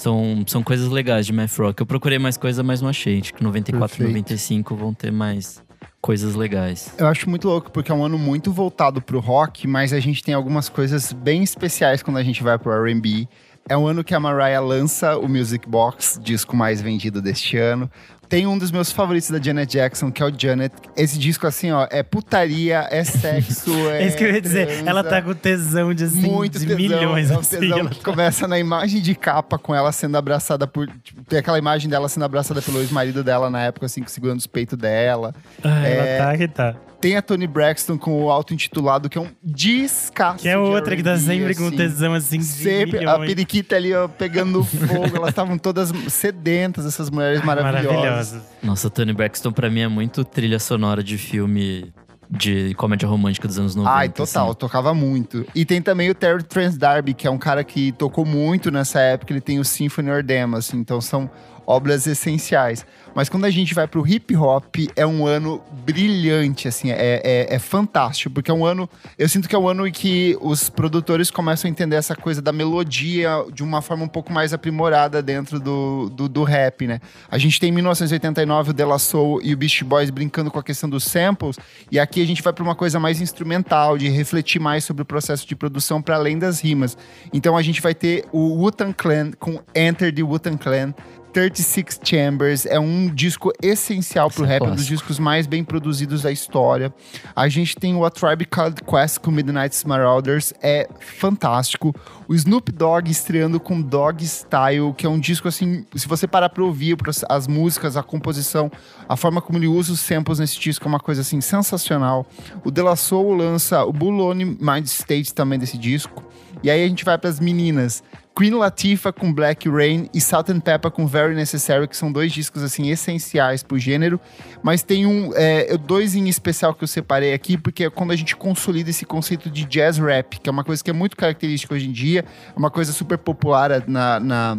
são, 0.02 0.43
são 0.47 0.64
coisas 0.64 0.89
legais 0.89 1.26
de 1.26 1.34
math 1.34 1.56
rock. 1.58 1.80
Eu 1.80 1.86
procurei 1.86 2.18
mais 2.18 2.36
coisa, 2.36 2.64
mas 2.64 2.82
não 2.82 2.89
achei. 2.89 3.20
Acho 3.20 3.34
que 3.34 3.43
94 3.43 4.04
e 4.04 4.08
95 4.08 4.76
vão 4.76 4.93
ter 4.93 5.12
mais 5.12 5.64
coisas 6.02 6.34
legais. 6.34 6.91
Eu 6.97 7.08
acho 7.08 7.30
muito 7.30 7.47
louco, 7.47 7.72
porque 7.72 7.91
é 7.91 7.95
um 7.95 8.04
ano 8.04 8.18
muito 8.18 8.52
voltado 8.52 8.99
pro 8.99 9.20
rock, 9.20 9.68
mas 9.68 9.93
a 9.93 9.99
gente 9.99 10.24
tem 10.24 10.34
algumas 10.34 10.68
coisas 10.68 11.14
bem 11.14 11.43
especiais 11.43 12.02
quando 12.02 12.18
a 12.18 12.24
gente 12.24 12.41
vai 12.41 12.58
pro 12.58 12.72
R&B. 12.72 13.28
É 13.70 13.78
um 13.78 13.86
ano 13.86 14.04
que 14.04 14.16
a 14.16 14.20
Mariah 14.20 14.60
lança 14.60 15.16
o 15.18 15.30
Music 15.30 15.70
Box, 15.70 16.20
disco 16.20 16.56
mais 16.56 16.82
vendido 16.82 17.22
deste 17.22 17.58
ano 17.58 17.89
tem 18.32 18.47
um 18.47 18.57
dos 18.57 18.71
meus 18.71 18.93
favoritos 18.93 19.29
da 19.29 19.41
Janet 19.41 19.69
Jackson, 19.69 20.09
que 20.09 20.23
é 20.23 20.25
o 20.25 20.32
Janet. 20.36 20.73
Esse 20.95 21.19
disco, 21.19 21.45
assim, 21.45 21.69
ó, 21.69 21.86
é 21.91 22.01
putaria, 22.01 22.88
é 22.89 23.03
sexo, 23.03 23.69
é. 23.91 24.03
é 24.03 24.07
isso 24.07 24.15
que 24.15 24.23
eu 24.23 24.34
ia 24.34 24.39
dizer. 24.39 24.67
Transa, 24.67 24.89
ela 24.89 25.03
tá 25.03 25.21
com 25.21 25.34
tesão 25.34 25.93
de, 25.93 26.05
assim, 26.05 26.21
muito 26.21 26.57
de 26.57 26.65
tesão, 26.65 26.77
milhões. 26.77 27.29
É 27.29 27.36
um 27.36 27.39
assim, 27.39 27.59
tesão 27.59 27.88
que 27.88 27.99
tá... 27.99 28.05
começa 28.09 28.47
na 28.47 28.57
imagem 28.57 29.01
de 29.01 29.13
capa 29.15 29.59
com 29.59 29.75
ela 29.75 29.91
sendo 29.91 30.15
abraçada 30.15 30.65
por. 30.65 30.88
Tipo, 31.03 31.25
tem 31.25 31.39
aquela 31.39 31.57
imagem 31.57 31.89
dela 31.89 32.07
sendo 32.07 32.23
abraçada 32.23 32.61
pelo 32.61 32.79
ex-marido 32.79 33.21
dela 33.21 33.49
na 33.49 33.63
época, 33.63 33.88
assim, 33.88 34.01
segurando 34.07 34.39
os 34.39 34.47
peitos 34.47 34.77
dela. 34.77 35.36
Ah, 35.61 35.86
é... 35.86 36.17
ela 36.17 36.25
tá 36.25 36.38
que 36.38 36.47
tá. 36.47 36.75
Tem 37.02 37.18
a 37.18 37.22
Tony 37.22 37.47
Braxton 37.47 37.97
com 37.97 38.24
o 38.24 38.30
auto-intitulado, 38.30 39.10
que 39.10 39.18
é 39.18 39.22
um 39.22 39.30
descasso. 39.43 40.43
Que 40.43 40.49
é 40.49 40.58
outra 40.58 40.95
que 40.95 41.04
tá 41.04 41.18
sempre 41.18 41.52
assim, 41.52 41.70
com 41.70 41.76
tesão 41.76 42.14
assim. 42.14 42.41
Sempre. 42.41 42.99
Milhões. 42.99 43.16
A 43.16 43.26
periquita 43.26 43.76
ali, 43.76 43.93
ó, 43.93 44.08
pegando 44.08 44.64
fogo. 44.64 45.18
Elas 45.18 45.30
estavam 45.30 45.58
todas 45.58 45.91
sedentas, 46.10 46.86
essas 46.86 47.10
mulheres 47.10 47.43
maravilhosas. 47.43 47.91
Maravilhosas. 47.91 48.43
Nossa, 48.62 48.89
Tony 48.89 49.14
Braxton 49.14 49.52
pra 49.52 49.70
mim 49.70 49.82
é 49.82 49.88
muito 49.88 50.24
trilha 50.24 50.60
sonora 50.60 51.04
de 51.04 51.18
filme 51.18 51.91
de 52.30 52.74
comédia 52.76 53.08
romântica 53.08 53.45
dos 53.47 53.60
anos 53.60 53.76
90. 53.76 53.93
Ai, 53.93 54.08
total, 54.08 54.49
assim. 54.49 54.58
tocava 54.58 54.93
muito. 54.93 55.45
E 55.54 55.66
tem 55.66 55.82
também 55.82 56.10
o 56.10 56.16
Terry 56.16 56.43
Trans 56.43 56.78
D'Arby, 56.78 57.14
que 57.14 57.28
é 57.28 57.32
um 57.32 57.38
cara 57.38 57.64
que 57.64 57.91
tocou 57.91 58.26
muito 58.26 58.72
nessa 58.72 59.02
época, 59.02 59.34
ele 59.34 59.41
tem 59.41 59.60
o 59.60 59.66
Symphony 59.66 60.10
or 60.10 60.24
Them, 60.24 60.56
assim, 60.56 60.78
então 60.78 61.02
são 61.02 61.30
obras 61.68 62.08
essenciais. 62.08 62.86
Mas 63.14 63.30
quando 63.30 63.45
a 63.45 63.49
gente 63.49 63.74
vai 63.74 63.88
pro 63.88 64.07
hip 64.07 64.36
hop, 64.36 64.76
é 64.95 65.05
um 65.05 65.26
ano 65.26 65.62
brilhante, 65.86 66.68
assim, 66.68 66.91
é, 66.91 67.22
é, 67.24 67.55
é, 67.55 67.59
fantástico, 67.59 68.34
porque 68.34 68.49
é 68.49 68.53
um 68.53 68.66
ano. 68.66 68.89
Eu 69.18 69.28
sinto 69.28 69.49
que 69.49 69.55
é 69.55 69.59
um 69.59 69.68
ano 69.68 69.86
em 69.86 69.91
que 69.91 70.38
os 70.39 70.70
produtores 70.70 71.30
começam 71.30 71.68
a 71.68 71.72
entender 71.72 71.95
essa 71.95 72.16
coisa 72.16 72.41
da 72.41 72.51
melodia 72.51 73.45
de 73.53 73.64
uma 73.64 73.82
forma 73.82 74.05
um 74.05 74.07
pouco 74.07 74.32
mais 74.32 74.53
aprimorada 74.53 75.22
dentro 75.22 75.59
do, 75.59 76.09
do, 76.09 76.30
do 76.30 76.43
rap, 76.43 76.88
né? 76.88 76.99
A 77.30 77.38
gente 77.38 77.59
tem 77.59 77.70
em 77.70 77.74
1989 77.74 78.72
o 78.72 78.74
De 78.74 78.84
La 78.84 78.99
Soul 78.99 79.41
e 79.43 79.53
o 79.53 79.57
Beast 79.57 79.84
Boys 79.84 80.09
brincando 80.09 80.49
com 80.49 80.59
a 80.59 80.64
questão 80.64 80.89
dos 80.89 81.03
samples, 81.03 81.57
e 81.91 81.99
aqui 81.99 82.22
a 82.22 82.26
gente 82.26 82.41
vai 82.41 82.53
para 82.53 82.64
uma 82.64 82.76
coisa 82.76 82.99
mais 82.99 83.20
instrumental, 83.20 83.97
de 83.97 84.07
refletir 84.09 84.59
mais 84.59 84.84
sobre 84.84 85.03
o 85.03 85.05
processo 85.05 85.47
de 85.47 85.55
produção 85.55 86.01
para 86.01 86.16
além 86.16 86.38
das 86.38 86.62
rimas. 86.62 86.97
Então 87.34 87.57
a 87.57 87.62
gente 87.62 87.82
vai 87.82 87.93
ter 87.93 88.26
o 88.32 88.62
Wu-Tang 88.62 88.93
Clan 88.93 89.32
com 89.39 89.59
Enter 89.76 90.14
the 90.14 90.24
Wu-Tang 90.24 90.57
Clan 90.57 90.93
36 91.32 91.99
Chambers 92.03 92.65
é 92.65 92.79
um 92.79 93.07
disco 93.07 93.51
essencial 93.61 94.29
pro 94.29 94.43
Esse 94.43 94.53
é 94.53 94.59
rap, 94.59 94.67
um 94.67 94.75
dos 94.75 94.86
discos 94.86 95.17
mais 95.17 95.47
bem 95.47 95.63
produzidos 95.63 96.23
da 96.23 96.32
história. 96.32 96.93
A 97.36 97.47
gente 97.47 97.75
tem 97.75 97.95
o 97.95 98.03
A 98.03 98.09
Tribe 98.09 98.45
Called 98.45 98.82
Quest 98.84 99.19
com 99.19 99.32
Midnight 99.32 99.88
Marauders, 99.88 100.53
é 100.61 100.88
fantástico. 100.99 101.95
O 102.27 102.36
Snoop 102.36 102.71
Dogg 102.71 103.09
estreando 103.09 103.59
com 103.59 103.82
Dog 103.82 104.23
Style, 104.23 104.93
que 104.95 105.05
é 105.05 105.09
um 105.09 105.19
disco 105.19 105.47
assim, 105.47 105.86
se 105.95 106.07
você 106.07 106.27
parar 106.27 106.49
pra 106.49 106.63
ouvir 106.63 106.97
as 107.29 107.47
músicas, 107.47 107.95
a 107.95 108.03
composição, 108.03 108.71
a 109.07 109.15
forma 109.15 109.41
como 109.41 109.57
ele 109.57 109.67
usa 109.67 109.93
os 109.93 109.99
samples 109.99 110.39
nesse 110.39 110.59
disco 110.59 110.86
é 110.86 110.89
uma 110.89 110.99
coisa 110.99 111.21
assim 111.21 111.39
sensacional. 111.39 112.25
O 112.63 112.71
De 112.71 112.82
La 112.82 112.95
Soul 112.95 113.36
lança 113.36 113.84
o 113.86 113.93
Bulone 113.93 114.45
Mind 114.45 114.86
State 114.86 115.34
também 115.34 115.57
desse 115.57 115.77
disco. 115.77 116.23
E 116.63 116.69
aí 116.69 116.84
a 116.84 116.88
gente 116.88 117.03
vai 117.03 117.17
pras 117.17 117.39
meninas. 117.39 118.03
Queen 118.36 118.51
Latifah 118.53 119.11
com 119.11 119.32
Black 119.34 119.67
Rain 119.69 120.09
e 120.13 120.21
Salt 120.21 120.49
and 120.49 120.61
Pepper 120.61 120.89
com 120.89 121.05
Very 121.05 121.36
Necessary, 121.36 121.88
que 121.88 121.97
são 121.97 122.11
dois 122.11 122.32
discos 122.32 122.63
assim 122.63 122.89
essenciais 122.89 123.61
pro 123.61 123.77
gênero. 123.77 124.19
Mas 124.63 124.82
tem 124.84 125.05
um, 125.05 125.32
é, 125.36 125.77
dois 125.77 126.15
em 126.15 126.27
especial 126.29 126.73
que 126.73 126.84
eu 126.84 126.88
separei 126.88 127.34
aqui, 127.34 127.57
porque 127.57 127.84
é 127.84 127.89
quando 127.89 128.11
a 128.11 128.15
gente 128.15 128.36
consolida 128.36 128.89
esse 128.89 129.05
conceito 129.05 129.49
de 129.49 129.65
jazz 129.65 129.97
rap, 129.97 130.39
que 130.39 130.49
é 130.49 130.51
uma 130.51 130.63
coisa 130.63 130.84
que 130.84 130.89
é 130.89 130.93
muito 130.93 131.17
característica 131.17 131.73
hoje 131.75 131.88
em 131.88 131.91
dia, 131.91 132.23
é 132.55 132.57
uma 132.57 132.71
coisa 132.71 132.93
super 132.93 133.17
popular 133.17 133.84
na, 133.88 134.19
na- 134.19 134.57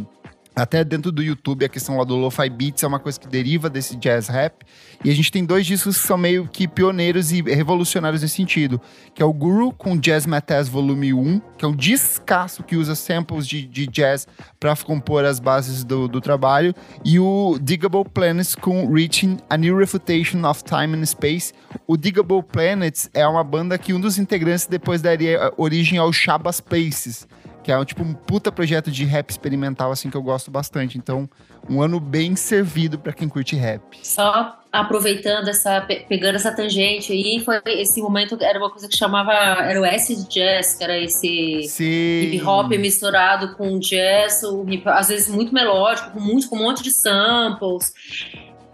até 0.55 0.85
dentro 0.85 1.11
do 1.11 1.23
YouTube, 1.23 1.65
a 1.65 1.69
questão 1.69 1.97
lá 1.97 2.05
do 2.05 2.15
Lo-Fi 2.15 2.51
Beats 2.51 2.83
é 2.83 2.87
uma 2.87 2.99
coisa 2.99 3.19
que 3.19 3.27
deriva 3.27 3.71
desse 3.71 3.97
jazz 3.97 4.29
rap. 4.29 4.65
E 5.03 5.11
a 5.11 5.15
gente 5.15 5.33
tem 5.33 5.45
dois 5.45 5.67
discos 5.67 5.99
que 5.99 6.07
são 6.07 6.19
meio 6.19 6.47
que 6.47 6.69
pioneiros 6.69 7.33
e 7.33 7.41
revolucionários 7.41 8.21
nesse 8.21 8.37
sentido. 8.37 8.81
Que 9.15 9.23
é 9.23 9.25
o 9.25 9.33
Guru 9.33 9.73
com 9.73 9.97
Jazz 9.97 10.27
Maths 10.27 10.69
Volume 10.69 11.15
1, 11.15 11.41
que 11.57 11.65
é 11.65 11.69
um 11.69 11.75
discaço 11.75 12.63
que 12.63 12.77
usa 12.77 12.95
samples 12.95 13.47
de, 13.47 13.63
de 13.67 13.87
jazz 13.87 14.29
para 14.61 14.77
compor 14.77 15.25
as 15.25 15.41
bases 15.41 15.85
do, 15.85 16.07
do 16.07 16.21
trabalho. 16.21 16.75
E 17.03 17.19
o 17.19 17.59
Diggable 17.61 18.05
Planets 18.05 18.55
com 18.55 18.93
Reaching 18.93 19.39
a 19.49 19.57
New 19.57 19.77
Refutation 19.77 20.47
of 20.47 20.63
Time 20.65 20.97
and 20.97 21.07
Space. 21.07 21.55
O 21.87 21.97
Diggable 21.97 22.43
Planets 22.43 23.09
é 23.15 23.27
uma 23.27 23.43
banda 23.43 23.79
que 23.79 23.95
um 23.95 24.01
dos 24.01 24.19
integrantes 24.19 24.67
depois 24.67 25.01
daria 25.01 25.51
origem 25.57 25.99
ao 25.99 26.13
Shabas 26.13 26.61
Places 26.61 27.27
que 27.63 27.71
é 27.71 27.79
um, 27.79 27.85
tipo 27.85 28.03
um 28.03 28.13
puta 28.13 28.51
projeto 28.51 28.91
de 28.91 29.05
rap 29.05 29.31
experimental 29.31 29.93
assim 29.93 30.11
que 30.11 30.17
eu 30.17 30.23
gosto 30.23 30.51
bastante. 30.51 30.99
Então, 30.99 31.29
um 31.69 31.81
ano 31.81 32.01
bem 32.01 32.35
servido 32.35 32.99
pra 32.99 33.13
quem 33.13 33.29
curte 33.29 33.55
rap. 33.57 33.83
Só 34.03 34.59
aproveitando 34.73 35.49
essa, 35.49 35.83
pe- 35.83 36.07
pegando 36.09 36.37
essa 36.37 36.51
tangente 36.51 37.13
aí, 37.13 37.43
foi 37.45 37.61
esse 37.67 38.01
momento, 38.01 38.37
era 38.41 38.59
uma 38.59 38.71
coisa 38.71 38.89
que 38.89 38.97
chamava, 38.97 39.33
era 39.33 39.79
o 39.81 39.85
acid 39.85 40.27
jazz, 40.29 40.75
que 40.75 40.83
era 40.83 40.99
esse 40.99 41.65
Sim. 41.69 42.21
hip 42.33 42.43
hop 42.43 42.71
misturado 42.73 43.55
com 43.55 43.79
jazz, 43.79 44.43
o 44.43 44.65
hip, 44.69 44.83
às 44.89 45.09
vezes 45.09 45.29
muito 45.29 45.53
melódico, 45.55 46.11
com, 46.13 46.21
muito, 46.21 46.49
com 46.49 46.57
um 46.57 46.63
monte 46.65 46.83
de 46.83 46.91
samples. 46.91 47.93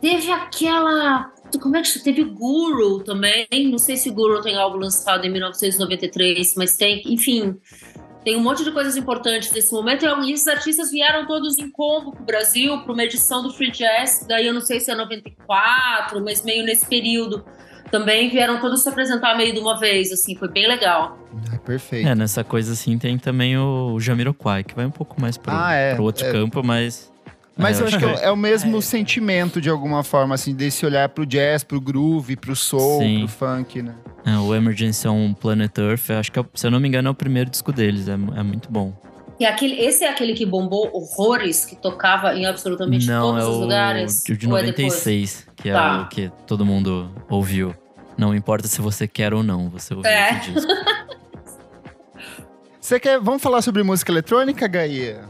Teve 0.01 0.30
aquela. 0.30 1.32
Como 1.61 1.76
é 1.76 1.82
que? 1.82 1.99
Teve 1.99 2.22
Guru 2.22 3.01
também. 3.03 3.47
Não 3.68 3.78
sei 3.78 3.97
se 3.97 4.11
Guru 4.11 4.41
tem 4.41 4.57
algo 4.57 4.76
lançado 4.76 5.24
em 5.26 5.30
1993, 5.30 6.55
mas 6.57 6.76
tem, 6.76 7.03
enfim. 7.07 7.57
Tem 8.29 8.37
um 8.37 8.43
monte 8.43 8.62
de 8.62 8.70
coisas 8.70 8.95
importantes 8.95 9.51
nesse 9.53 9.72
momento. 9.72 10.05
E 10.05 10.33
esses 10.35 10.47
artistas 10.47 10.91
vieram 10.91 11.26
todos 11.26 11.57
em 11.57 11.70
combo 11.70 12.12
pro 12.12 12.22
Brasil, 12.26 12.79
para 12.83 12.93
uma 12.93 13.03
edição 13.03 13.43
do 13.43 13.51
Free 13.51 13.70
Jazz. 13.70 14.26
Daí 14.29 14.47
eu 14.47 14.53
não 14.53 14.61
sei 14.61 14.81
se 14.81 14.91
é 14.91 14.95
94, 14.95 16.22
mas 16.22 16.45
meio 16.45 16.62
nesse 16.62 16.85
período. 16.85 17.43
Também 17.91 18.29
vieram 18.29 18.61
todos 18.61 18.83
se 18.83 18.89
apresentar 18.91 19.35
meio 19.35 19.55
de 19.55 19.59
uma 19.59 19.81
vez, 19.81 20.12
assim, 20.12 20.37
foi 20.37 20.49
bem 20.49 20.68
legal. 20.68 21.18
Ah, 21.51 21.57
perfeito. 21.57 22.07
É, 22.07 22.14
nessa 22.14 22.45
coisa 22.45 22.74
assim 22.74 22.99
tem 22.99 23.16
também 23.16 23.57
o 23.57 23.99
Jamiroquai, 23.99 24.62
que 24.62 24.74
vai 24.74 24.85
um 24.85 24.91
pouco 24.91 25.18
mais 25.18 25.39
pro, 25.39 25.51
Ah, 25.51 25.72
é, 25.72 25.95
pro 25.95 26.05
outro 26.05 26.26
é. 26.26 26.31
campo, 26.31 26.62
mas. 26.62 27.11
Mas 27.59 27.79
é, 27.79 27.83
eu 27.83 27.87
acho 27.89 27.99
que 27.99 28.05
é, 28.05 28.25
é 28.27 28.31
o 28.31 28.37
mesmo 28.37 28.79
É. 28.79 28.81
sentimento, 28.81 29.61
de 29.61 29.69
alguma 29.69 30.05
forma, 30.05 30.35
assim, 30.35 30.55
desse 30.55 30.87
olhar 30.87 31.09
pro 31.09 31.27
jazz, 31.27 31.65
pro 31.65 31.81
groove, 31.81 32.37
pro 32.37 32.55
soul, 32.55 33.01
Sim. 33.01 33.19
pro 33.21 33.29
funk, 33.29 33.83
né? 33.83 33.95
é, 34.25 34.37
o 34.39 34.55
Emergency 34.55 35.09
on 35.09 35.35
Planet 35.35 35.77
Earth, 35.79 36.09
eu 36.11 36.19
acho 36.19 36.31
que, 36.31 36.39
é 36.39 36.43
o- 36.43 36.47
se 36.55 36.67
eu 36.67 36.71
não 36.71 36.79
me 36.79 36.87
engano, 36.87 37.09
é 37.09 37.11
o 37.11 37.15
primeiro 37.15 37.51
disco 37.51 37.73
deles. 37.73 38.07
É, 38.09 38.13
é 38.13 38.43
muito 38.43 38.71
bom. 38.71 38.93
E 39.41 39.47
aquele, 39.47 39.75
esse 39.81 40.05
é 40.05 40.09
aquele 40.11 40.35
que 40.35 40.45
bombou 40.45 40.91
horrores, 40.93 41.65
que 41.65 41.77
tocava 41.77 42.35
em 42.35 42.45
absolutamente 42.47 43.07
não, 43.07 43.29
todos 43.33 43.45
é 43.45 43.47
os 43.47 43.57
o 43.57 43.61
lugares? 43.61 44.23
de, 44.25 44.37
de 44.37 44.49
Ou 44.49 44.57
é 44.59 44.63
depois? 44.63 44.77
96, 44.95 45.47
que 45.57 45.69
é 45.71 45.73
Tá. 45.73 46.03
o 46.03 46.09
que 46.09 46.31
todo 46.47 46.65
mundo 46.67 47.11
ouviu. 47.31 47.75
Não 48.17 48.35
importa 48.35 48.67
se 48.67 48.81
você 48.81 49.07
quer 49.07 49.33
ou 49.33 49.43
não, 49.45 49.69
você 49.69 49.95
ouviu 49.95 50.11
É. 50.11 50.39
esse 50.39 50.51
disco. 50.53 50.73
Você 52.81 52.99
quer... 52.99 53.21
Vamos 53.21 53.43
falar 53.43 53.63
sobre 53.63 53.83
música 53.83 54.11
eletrônica, 54.11 54.67
Gaia? 54.67 55.21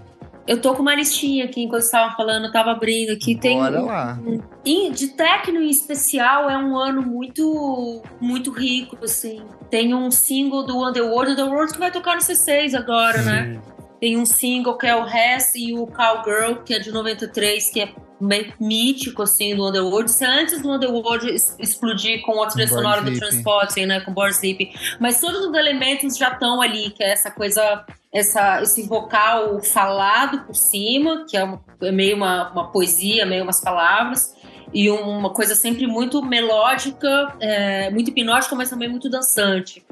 Eu 0.49 0.61
tô 0.62 0.74
com 0.74 0.80
uma 0.80 0.94
listinha 0.94 1.44
aqui, 1.44 1.62
enquanto 1.62 1.82
você 1.82 1.90
tava 1.90 2.16
falando, 2.16 2.46
eu 2.46 2.51
tava 2.53 2.70
abrindo 2.70 3.12
aqui. 3.12 3.36
Tem 3.36 3.59
Bora 3.59 3.82
um- 3.82 3.86
lá. 3.86 4.18
E 4.64 4.90
de 4.90 5.09
techno 5.09 5.61
em 5.61 5.68
especial, 5.68 6.49
é 6.49 6.57
um 6.57 6.74
ano 6.76 7.03
muito 7.03 8.03
muito 8.18 8.51
rico, 8.51 8.96
assim. 9.05 9.42
Tem 9.70 9.94
um 9.94 10.11
single 10.11 10.64
do 10.64 10.82
Underworld, 10.88 11.32
Underworld 11.32 11.72
que 11.74 11.78
vai 11.78 11.90
tocar 11.92 12.14
no 12.14 12.22
C6 12.22 12.74
agora, 12.74 13.20
né? 13.22 13.61
Tem 14.01 14.16
um 14.16 14.24
single 14.26 14.76
que 14.78 14.86
é 14.86 14.94
o 14.94 15.07
Hess 15.07 15.53
e 15.57 15.72
o 15.74 15.86
Cowgirl, 15.86 16.62
que 16.64 16.74
é 16.74 16.78
de 16.78 16.92
93, 16.92 17.70
que 17.70 17.80
é 17.80 17.88
meio 18.20 18.53
mítico, 18.61 19.22
assim, 19.22 19.55
do 19.57 19.66
Underworld. 19.68 20.11
Isso 20.11 20.24
é 20.24 20.26
antes 20.26 20.61
do 20.62 20.70
Underworld 20.70 21.28
explodir 21.59 22.22
com 22.22 22.42
a 22.42 22.46
trilha 22.49 22.66
sonora 22.68 23.01
do. 23.03 23.11
Transporting, 23.18 23.86
né? 23.86 24.01
Com 24.01 24.12
Born 24.12 24.30
Sleeping. 24.32 24.72
Mas 25.01 25.20
todos 25.20 25.40
os 25.46 25.55
elementos 25.55 26.16
já 26.16 26.28
estão 26.32 26.61
ali, 26.61 26.90
que 26.90 27.03
é 27.03 27.11
essa 27.11 27.30
coisa, 27.30 27.84
essa, 28.12 28.61
esse 28.62 28.82
vocal 28.88 29.61
falado 29.62 30.44
por 30.46 30.55
cima, 30.55 31.24
que 31.28 31.36
é, 31.36 31.42
uma- 31.44 31.61
é 31.82 31.90
meio 31.92 32.16
uma, 32.16 32.51
uma 32.51 32.70
poesia, 32.72 33.24
meio 33.26 33.42
umas 33.44 33.61
palavras. 33.61 34.34
E 34.74 34.90
uma 34.90 35.30
coisa 35.30 35.55
sempre 35.55 35.86
muito 35.86 36.20
melódica, 36.22 37.34
é, 37.40 37.90
muito 37.90 38.11
hipnótica, 38.11 38.55
mas 38.55 38.68
também 38.68 38.88
muito 38.88 39.09
dançante. 39.09 39.82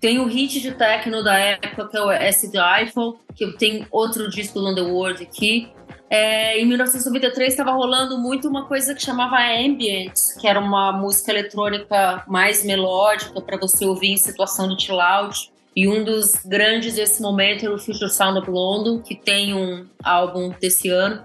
Tem 0.00 0.18
o 0.18 0.26
hit 0.26 0.60
de 0.60 0.72
techno 0.72 1.22
da 1.22 1.38
época, 1.38 1.88
que 1.88 1.96
é 1.96 2.00
o 2.00 2.08
Acid 2.08 2.54
Eiffel, 2.54 3.20
que 3.36 3.46
tem 3.58 3.86
outro 3.90 4.30
disco 4.30 4.58
do 4.58 4.68
Underworld 4.68 5.22
aqui. 5.22 5.70
É, 6.08 6.58
em 6.58 6.64
1993 6.66 7.50
estava 7.50 7.70
rolando 7.70 8.18
muito 8.18 8.48
uma 8.48 8.66
coisa 8.66 8.94
que 8.94 9.02
chamava 9.02 9.36
ambient, 9.36 10.12
que 10.40 10.48
era 10.48 10.58
uma 10.58 10.90
música 10.90 11.30
eletrônica 11.30 12.24
mais 12.26 12.64
melódica 12.64 13.40
para 13.40 13.58
você 13.58 13.84
ouvir 13.84 14.12
em 14.12 14.16
situação 14.16 14.74
de 14.74 14.82
chill 14.82 15.00
out. 15.00 15.52
E 15.76 15.86
um 15.86 16.02
dos 16.02 16.32
grandes 16.44 16.94
desse 16.94 17.22
momento 17.22 17.64
era 17.64 17.74
o 17.74 17.78
Future 17.78 18.10
Sound 18.10 18.40
of 18.40 18.50
London, 18.50 19.00
que 19.00 19.14
tem 19.14 19.54
um 19.54 19.86
álbum 20.02 20.52
desse 20.60 20.88
ano. 20.88 21.22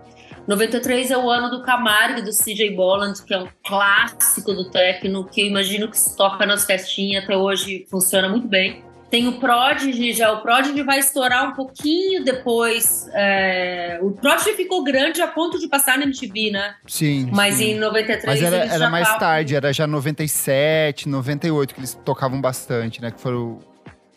93 0.48 1.12
é 1.12 1.18
o 1.18 1.30
ano 1.30 1.50
do 1.50 1.64
Camargue, 1.64 2.22
do 2.22 2.32
CJ 2.32 2.72
Bolland, 2.76 3.22
que 3.24 3.34
é 3.34 3.40
um 3.40 3.48
clássico 3.66 4.54
do 4.54 4.70
techno, 4.70 5.26
que 5.26 5.42
eu 5.42 5.46
imagino 5.48 5.90
que 5.90 5.98
se 5.98 6.16
toca 6.16 6.46
nas 6.46 6.66
festinhas 6.66 7.24
até 7.24 7.36
hoje 7.36 7.86
funciona 7.90 8.30
muito 8.30 8.48
bem. 8.48 8.84
Tem 9.10 9.28
o 9.28 9.34
Prodigy, 9.40 10.14
já 10.14 10.32
o 10.32 10.42
Prodigy 10.42 10.82
vai 10.82 11.00
estourar 11.00 11.48
um 11.50 11.54
pouquinho 11.54 12.24
depois. 12.24 13.08
é, 13.14 14.00
O 14.02 14.12
Prodigy 14.12 14.54
ficou 14.54 14.84
grande 14.84 15.22
a 15.22 15.28
ponto 15.28 15.58
de 15.60 15.68
passar 15.68 15.98
na 15.98 16.04
MTV, 16.06 16.52
né? 16.52 16.76
Sim. 16.88 17.30
Mas 17.32 17.56
sim. 17.56 17.72
em 17.74 17.80
93 17.80 18.26
Mas 18.26 18.42
era, 18.54 18.66
era 18.66 18.78
já 18.80 18.90
mais 18.90 19.06
tavam- 19.06 19.20
tarde, 19.20 19.56
era 19.56 19.72
já 19.72 19.88
97, 19.88 21.08
98 21.08 21.74
que 21.74 21.80
eles 21.80 21.94
tocavam 22.04 22.42
bastante, 22.42 23.02
né? 23.02 23.12
Que 23.12 23.22
foram. 23.22 23.60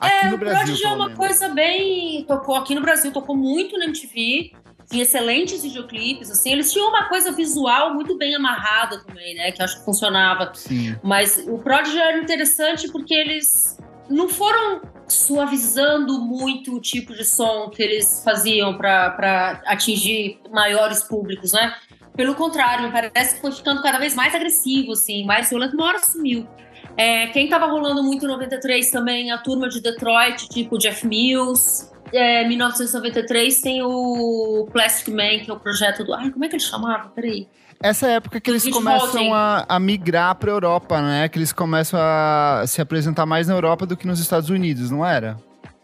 Aqui 0.01 0.27
É, 0.27 0.29
no 0.31 0.37
o 0.37 0.39
Brasil. 0.39 0.59
Prodigy 0.65 0.85
é 0.85 0.89
uma 0.91 1.11
coisa 1.11 1.49
bem. 1.49 2.25
Tocou 2.27 2.55
aqui 2.57 2.75
no 2.75 2.81
Brasil, 2.81 3.13
tocou 3.13 3.37
muito 3.37 3.77
na 3.77 3.85
MTV. 3.87 4.53
Tinha 4.91 5.03
excelentes 5.03 5.63
videoclipes, 5.63 6.31
assim. 6.31 6.53
Eles 6.53 6.73
tinham 6.73 6.89
uma 6.89 7.09
coisa 7.09 7.31
visual 7.33 7.95
muito 7.95 8.17
bem 8.17 8.35
amarrada 8.35 8.99
também, 9.05 9.35
né? 9.35 9.53
Que 9.53 9.63
acho 9.63 9.79
que 9.79 9.85
funcionava. 9.85 10.51
Sim. 10.55 10.97
Mas 11.03 11.45
o 11.47 11.59
Prodigy 11.59 11.99
era 11.99 12.19
interessante 12.19 12.91
porque 12.91 13.15
eles 13.15 13.79
não 14.09 14.29
foram 14.29 14.81
suavizando 15.07 16.19
muito 16.21 16.75
o 16.75 16.81
tipo 16.81 17.15
de 17.15 17.25
som 17.25 17.69
que 17.69 17.83
eles 17.83 18.23
faziam 18.25 18.77
para 18.77 19.63
atingir 19.67 20.41
maiores 20.51 21.03
públicos, 21.03 21.53
né? 21.53 21.75
Pelo 22.17 22.35
contrário, 22.35 22.87
me 22.87 22.93
parece 22.93 23.37
que 23.37 23.41
foi 23.41 23.53
ficando 23.53 23.83
cada 23.83 23.99
vez 23.99 24.15
mais 24.15 24.35
agressivo, 24.35 24.93
assim, 24.93 25.25
mais 25.25 25.49
violento. 25.51 25.75
Uma 25.75 25.87
hora 25.87 25.99
sumiu. 26.01 26.49
É, 26.97 27.29
quem 27.29 27.49
tava 27.49 27.67
rolando 27.67 28.03
muito 28.03 28.25
em 28.25 28.29
93 28.29 28.91
também, 28.91 29.31
a 29.31 29.39
turma 29.39 29.69
de 29.69 29.81
Detroit, 29.81 30.49
tipo 30.49 30.77
Jeff 30.79 31.07
Mills. 31.07 31.93
É, 32.13 32.47
1993 32.47 33.61
tem 33.61 33.83
o 33.83 34.69
Plastic 34.73 35.09
Man, 35.09 35.41
que 35.45 35.51
é 35.51 35.55
o 35.55 35.59
projeto 35.59 36.05
do. 36.05 36.15
Ai, 36.15 36.31
como 36.31 36.45
é 36.45 36.49
que 36.49 36.57
ele 36.57 36.63
chamava? 36.63 37.09
Peraí. 37.09 37.49
Essa 37.81 38.09
época 38.09 38.41
que 38.41 38.51
eles 38.51 38.69
começam 38.69 39.33
a, 39.33 39.65
a 39.69 39.79
migrar 39.79 40.35
pra 40.35 40.51
Europa, 40.51 41.01
né? 41.01 41.29
Que 41.29 41.39
eles 41.39 41.53
começam 41.53 41.99
a 42.03 42.65
se 42.67 42.81
apresentar 42.81 43.25
mais 43.25 43.47
na 43.47 43.55
Europa 43.55 43.87
do 43.87 43.97
que 43.97 44.07
nos 44.07 44.19
Estados 44.19 44.51
Unidos, 44.51 44.91
não 44.91 45.07
era? 45.07 45.37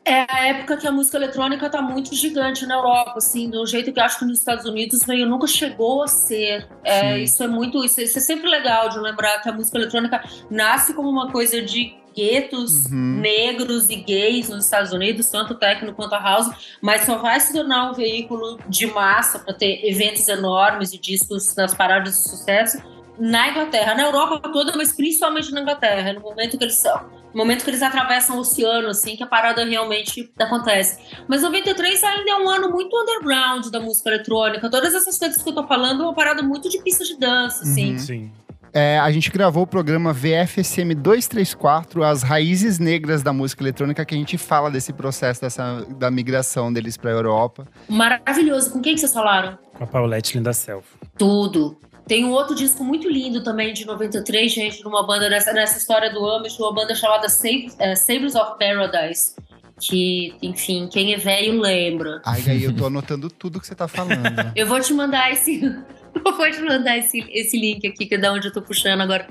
É 0.06 0.26
a 0.28 0.48
época 0.48 0.76
que 0.76 0.86
a 0.86 0.92
música 0.92 1.16
eletrônica 1.16 1.68
tá 1.70 1.80
muito 1.80 2.14
gigante 2.14 2.66
na 2.66 2.74
Europa, 2.74 3.14
assim, 3.16 3.48
do 3.48 3.64
jeito 3.66 3.90
que 3.90 3.98
acho 3.98 4.18
que 4.18 4.26
nos 4.26 4.38
Estados 4.38 4.66
Unidos 4.66 5.06
meio 5.06 5.26
nunca 5.26 5.46
chegou 5.46 6.02
a 6.02 6.08
ser. 6.08 6.68
É, 6.84 7.18
isso 7.18 7.42
é 7.42 7.46
muito. 7.46 7.82
Isso, 7.82 8.00
isso, 8.02 8.18
é 8.18 8.20
sempre 8.20 8.48
legal 8.48 8.90
de 8.90 8.98
lembrar 8.98 9.40
que 9.40 9.48
a 9.48 9.52
música 9.52 9.78
eletrônica 9.78 10.22
nasce 10.50 10.92
como 10.92 11.08
uma 11.08 11.32
coisa 11.32 11.62
de 11.62 11.94
guetos 12.14 12.84
uhum. 12.84 13.20
negros 13.20 13.88
e 13.88 13.96
gays 13.96 14.48
nos 14.50 14.66
Estados 14.66 14.92
Unidos, 14.92 15.28
tanto 15.30 15.54
técnico 15.54 15.96
quanto 15.96 16.14
a 16.14 16.20
house, 16.20 16.78
mas 16.80 17.02
só 17.02 17.16
vai 17.18 17.40
se 17.40 17.52
tornar 17.52 17.90
um 17.90 17.94
veículo 17.94 18.58
de 18.68 18.86
massa 18.86 19.38
para 19.38 19.54
ter 19.54 19.84
eventos 19.84 20.28
enormes 20.28 20.92
e 20.92 20.98
discos 20.98 21.54
nas 21.56 21.74
paradas 21.74 22.14
de 22.14 22.28
sucesso 22.28 22.78
na 23.18 23.48
Inglaterra, 23.48 23.94
na 23.94 24.04
Europa 24.04 24.48
toda, 24.48 24.76
mas 24.76 24.92
principalmente 24.92 25.52
na 25.52 25.60
Inglaterra, 25.60 26.12
no 26.12 26.20
momento 26.20 26.58
que 26.58 26.64
eles 26.64 26.76
são 26.76 27.23
momento 27.34 27.64
que 27.64 27.70
eles 27.70 27.82
atravessam 27.82 28.36
o 28.36 28.40
oceano, 28.40 28.88
assim, 28.88 29.16
que 29.16 29.22
a 29.22 29.26
parada 29.26 29.64
realmente 29.64 30.30
acontece. 30.38 30.98
Mas 31.28 31.42
93 31.42 32.02
ainda 32.02 32.30
é 32.30 32.36
um 32.36 32.48
ano 32.48 32.70
muito 32.70 32.94
underground 32.96 33.66
da 33.68 33.80
música 33.80 34.10
eletrônica. 34.10 34.70
Todas 34.70 34.94
essas 34.94 35.18
coisas 35.18 35.42
que 35.42 35.48
eu 35.48 35.54
tô 35.54 35.66
falando 35.66 36.02
é 36.02 36.06
uma 36.06 36.14
parada 36.14 36.42
muito 36.42 36.68
de 36.68 36.78
pista 36.82 37.04
de 37.04 37.18
dança, 37.18 37.64
assim. 37.64 37.92
Uhum. 37.92 37.98
Sim. 37.98 38.32
É, 38.76 38.98
a 38.98 39.08
gente 39.12 39.30
gravou 39.30 39.62
o 39.62 39.66
programa 39.68 40.12
VFSM 40.12 40.96
234, 40.96 42.02
As 42.02 42.24
Raízes 42.24 42.80
Negras 42.80 43.22
da 43.22 43.32
Música 43.32 43.62
Eletrônica, 43.62 44.04
que 44.04 44.16
a 44.16 44.18
gente 44.18 44.36
fala 44.36 44.68
desse 44.68 44.92
processo 44.92 45.42
dessa, 45.42 45.86
da 45.90 46.10
migração 46.10 46.72
deles 46.72 46.96
para 46.96 47.10
a 47.10 47.14
Europa. 47.14 47.68
Maravilhoso. 47.88 48.72
Com 48.72 48.80
quem 48.80 48.94
que 48.94 49.00
vocês 49.00 49.12
falaram? 49.12 49.56
Com 49.74 49.84
a 49.84 49.86
Paulette 49.86 50.36
Linda 50.36 50.52
Self. 50.52 50.88
Tudo. 51.16 51.78
Tem 52.06 52.24
um 52.24 52.32
outro 52.32 52.54
disco 52.54 52.84
muito 52.84 53.08
lindo 53.08 53.42
também, 53.42 53.72
de 53.72 53.86
93, 53.86 54.52
gente, 54.52 54.84
numa 54.84 55.06
banda 55.06 55.28
nessa, 55.28 55.52
nessa 55.52 55.78
história 55.78 56.12
do 56.12 56.24
Amish, 56.26 56.58
uma 56.58 56.72
banda 56.72 56.94
chamada 56.94 57.28
Sabres, 57.28 57.74
é, 57.78 57.94
Sabres 57.94 58.34
of 58.34 58.58
Paradise. 58.58 59.34
Que, 59.80 60.34
enfim, 60.40 60.88
quem 60.90 61.14
é 61.14 61.16
velho 61.16 61.60
lembra. 61.60 62.20
Ai, 62.24 62.42
aí 62.46 62.64
eu 62.64 62.74
tô 62.74 62.86
anotando 62.86 63.28
tudo 63.28 63.60
que 63.60 63.66
você 63.66 63.74
tá 63.74 63.88
falando. 63.88 64.22
eu 64.54 64.66
vou 64.66 64.80
te 64.80 64.92
mandar 64.92 65.32
esse. 65.32 65.60
vou 66.14 66.50
te 66.50 66.60
mandar 66.60 66.98
esse, 66.98 67.18
esse 67.30 67.58
link 67.58 67.84
aqui, 67.86 68.06
que 68.06 68.14
é 68.14 68.18
da 68.18 68.32
onde 68.32 68.48
eu 68.48 68.52
tô 68.52 68.62
puxando 68.62 69.00
agora. 69.00 69.26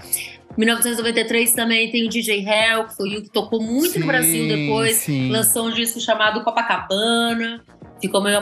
1993 0.57 1.53
também 1.53 1.89
tem 1.91 2.05
o 2.05 2.09
DJ 2.09 2.45
Hell, 2.45 2.87
que 2.87 2.95
foi 2.95 3.17
o 3.17 3.23
que 3.23 3.29
tocou 3.29 3.61
muito 3.61 3.93
sim, 3.93 3.99
no 3.99 4.07
Brasil 4.07 4.47
depois. 4.47 4.97
Sim. 4.97 5.31
Lançou 5.31 5.67
um 5.67 5.71
disco 5.71 5.99
chamado 6.01 6.43
Copacabana 6.43 7.63
ficou 8.03 8.21
meio 8.21 8.39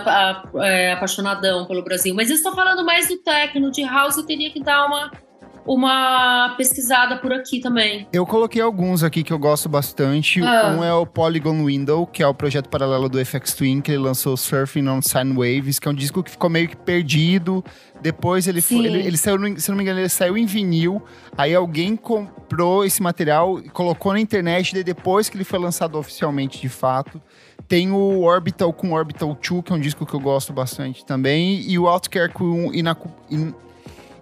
é, 0.59 0.93
apaixonadão 0.93 1.65
pelo 1.65 1.83
Brasil. 1.83 2.15
Mas 2.15 2.29
eu 2.29 2.35
estou 2.35 2.53
falando 2.53 2.83
mais 2.83 3.07
do 3.07 3.17
techno, 3.17 3.71
de 3.71 3.83
house, 3.83 4.17
eu 4.17 4.25
teria 4.25 4.49
que 4.49 4.59
dar 4.59 4.87
uma, 4.87 5.11
uma 5.65 6.55
pesquisada 6.57 7.17
por 7.17 7.31
aqui 7.31 7.59
também. 7.59 8.07
Eu 8.11 8.25
coloquei 8.25 8.59
alguns 8.59 9.03
aqui 9.03 9.23
que 9.23 9.31
eu 9.31 9.37
gosto 9.37 9.69
bastante. 9.69 10.41
Ah. 10.41 10.75
Um 10.75 10.83
é 10.83 10.93
o 10.93 11.05
Polygon 11.05 11.65
Window, 11.65 12.07
que 12.07 12.23
é 12.23 12.27
o 12.27 12.33
projeto 12.33 12.69
paralelo 12.69 13.07
do 13.07 13.23
FX 13.23 13.53
Twin, 13.53 13.81
que 13.81 13.91
ele 13.91 13.99
lançou 13.99 14.35
Surfing 14.35 14.87
on 14.87 15.01
Sine 15.01 15.33
Waves, 15.33 15.77
que 15.77 15.87
é 15.87 15.91
um 15.91 15.93
disco 15.95 16.23
que 16.23 16.31
ficou 16.31 16.49
meio 16.49 16.67
que 16.67 16.75
perdido. 16.75 17.63
Depois 18.01 18.47
ele, 18.47 18.61
foi, 18.61 18.83
ele, 18.83 19.07
ele, 19.07 19.17
saiu, 19.17 19.37
se 19.59 19.69
não 19.69 19.77
me 19.77 19.83
engano, 19.83 19.99
ele 19.99 20.09
saiu 20.09 20.35
em 20.35 20.47
vinil. 20.47 21.03
Aí 21.37 21.53
alguém 21.53 21.95
comprou 21.95 22.83
esse 22.83 22.99
material 22.99 23.59
e 23.59 23.69
colocou 23.69 24.11
na 24.11 24.19
internet. 24.19 24.75
E 24.75 24.83
depois 24.83 25.29
que 25.29 25.37
ele 25.37 25.43
foi 25.43 25.59
lançado 25.59 25.99
oficialmente 25.99 26.59
de 26.59 26.69
fato. 26.69 27.21
Tem 27.71 27.89
o 27.89 28.23
Orbital 28.23 28.73
com 28.73 28.91
Orbital 28.91 29.29
2, 29.29 29.63
que 29.63 29.71
é 29.71 29.75
um 29.77 29.79
disco 29.79 30.05
que 30.05 30.13
eu 30.13 30.19
gosto 30.19 30.51
bastante 30.51 31.05
também. 31.05 31.61
E 31.61 31.79
o 31.79 31.87
Outcare 31.87 32.29
com 32.29 32.69
Inacu... 32.73 33.09
In... 33.29 33.53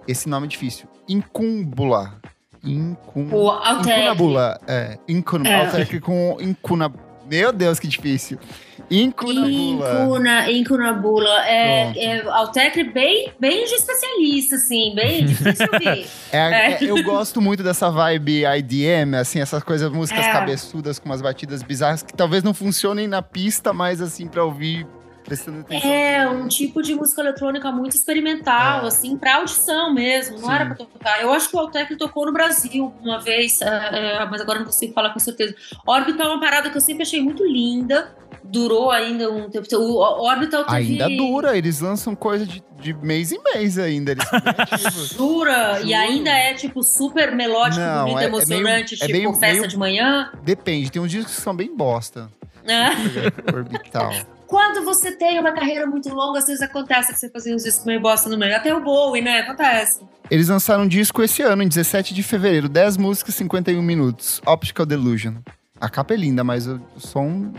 Esse 0.07 0.29
nome 0.29 0.45
é 0.45 0.49
difícil. 0.49 0.87
Incumbula. 1.07 2.13
Incum... 2.63 3.27
O 3.33 3.51
Incunabula. 3.71 4.61
É. 4.67 4.99
Incun... 5.07 5.41
É. 5.47 5.99
com 5.99 6.37
Incunabula. 6.39 7.03
Meu 7.27 7.51
Deus, 7.51 7.79
que 7.79 7.87
difícil. 7.87 8.37
Incunabula. 8.89 10.03
Incuna, 10.03 10.51
incunabula. 10.51 11.47
É, 11.47 11.93
é 11.97 12.29
Altec 12.29 12.83
bem, 12.85 13.31
bem 13.39 13.65
de 13.65 13.75
especialista, 13.75 14.55
assim, 14.55 14.93
bem 14.95 15.25
difícil 15.27 15.67
ouvir. 15.71 16.07
É, 16.31 16.37
é. 16.37 16.71
é, 16.73 16.77
eu 16.81 17.01
gosto 17.03 17.41
muito 17.41 17.63
dessa 17.63 17.89
vibe 17.89 18.43
IDM, 18.45 19.15
assim, 19.15 19.39
essas 19.39 19.63
coisas, 19.63 19.91
músicas 19.91 20.25
é. 20.25 20.31
cabeçudas 20.31 20.99
com 20.99 21.05
umas 21.07 21.21
batidas 21.21 21.61
bizarras 21.61 22.01
que 22.01 22.13
talvez 22.13 22.43
não 22.43 22.53
funcionem 22.53 23.07
na 23.07 23.21
pista, 23.21 23.73
mas 23.73 24.01
assim, 24.01 24.27
pra 24.27 24.43
ouvir 24.43 24.87
prestando 25.29 25.59
atenção. 25.59 25.89
É, 25.89 26.27
um 26.27 26.47
tipo 26.47 26.81
de 26.81 26.95
música 26.95 27.21
eletrônica 27.21 27.71
muito 27.71 27.95
experimental, 27.95 28.83
é. 28.83 28.87
assim, 28.87 29.15
pra 29.15 29.35
audição 29.35 29.93
mesmo, 29.93 30.39
não 30.39 30.47
Sim. 30.47 30.55
era 30.55 30.65
pra 30.65 30.75
tocar. 30.75 31.21
Eu 31.21 31.31
acho 31.31 31.49
que 31.49 31.55
o 31.55 31.59
Altec 31.59 31.95
tocou 31.95 32.25
no 32.25 32.33
Brasil 32.33 32.91
uma 33.01 33.19
vez, 33.19 33.61
é, 33.61 33.67
é, 33.67 34.25
mas 34.25 34.41
agora 34.41 34.59
não 34.59 34.65
consigo 34.65 34.93
falar 34.93 35.11
com 35.11 35.19
certeza. 35.19 35.55
Orbital 35.85 36.27
é 36.27 36.31
uma 36.31 36.39
parada 36.39 36.69
que 36.69 36.77
eu 36.77 36.81
sempre 36.81 37.03
achei 37.03 37.21
muito 37.21 37.45
linda, 37.45 38.11
durou 38.43 38.91
ainda 38.91 39.29
um 39.31 39.49
tempo. 39.49 39.67
O 39.75 40.23
Orbital 40.27 40.63
teve... 40.65 41.01
Ainda 41.01 41.09
dura, 41.09 41.57
eles 41.57 41.79
lançam 41.79 42.15
coisa 42.15 42.45
de, 42.45 42.63
de 42.79 42.93
mês 42.93 43.31
em 43.31 43.39
mês 43.43 43.77
ainda, 43.77 44.11
eles 44.11 45.13
Dura, 45.15 45.81
e 45.85 45.93
ainda 45.93 46.29
é, 46.29 46.53
tipo, 46.53 46.83
super 46.83 47.35
melódico, 47.35 47.81
não, 47.81 48.05
bonito, 48.05 48.19
é, 48.19 48.25
emocionante, 48.25 48.97
é 49.01 49.07
meio, 49.07 49.31
tipo, 49.31 49.37
é 49.37 49.39
festa 49.39 49.59
meio... 49.59 49.67
de 49.67 49.77
manhã. 49.77 50.31
Depende, 50.43 50.91
tem 50.91 51.01
uns 51.01 51.11
discos 51.11 51.35
que 51.35 51.41
são 51.41 51.55
bem 51.55 51.75
bosta. 51.75 52.29
Orbital. 53.53 54.11
Quando 54.45 54.83
você 54.83 55.11
tem 55.11 55.39
uma 55.39 55.51
carreira 55.51 55.85
muito 55.85 56.09
longa, 56.09 56.39
às 56.39 56.47
vezes 56.47 56.61
acontece 56.61 57.13
que 57.13 57.19
você 57.19 57.29
fazia 57.29 57.55
uns 57.55 57.63
discos 57.63 57.85
meio 57.85 58.01
bosta 58.01 58.27
no 58.29 58.37
meio. 58.37 58.55
Até 58.55 58.73
o 58.73 58.81
Bowie, 58.81 59.21
né? 59.21 59.41
Acontece. 59.41 60.01
Eles 60.29 60.49
lançaram 60.49 60.83
um 60.83 60.87
disco 60.87 61.21
esse 61.21 61.43
ano, 61.43 61.61
em 61.61 61.67
17 61.67 62.15
de 62.15 62.23
fevereiro. 62.23 62.67
10 62.67 62.97
músicas, 62.97 63.35
51 63.35 63.81
minutos. 63.81 64.41
Optical 64.45 64.87
Delusion. 64.87 65.35
A 65.79 65.87
capa 65.87 66.15
é 66.15 66.17
linda, 66.17 66.43
mas 66.43 66.67
o 66.67 66.81
som, 66.97 67.53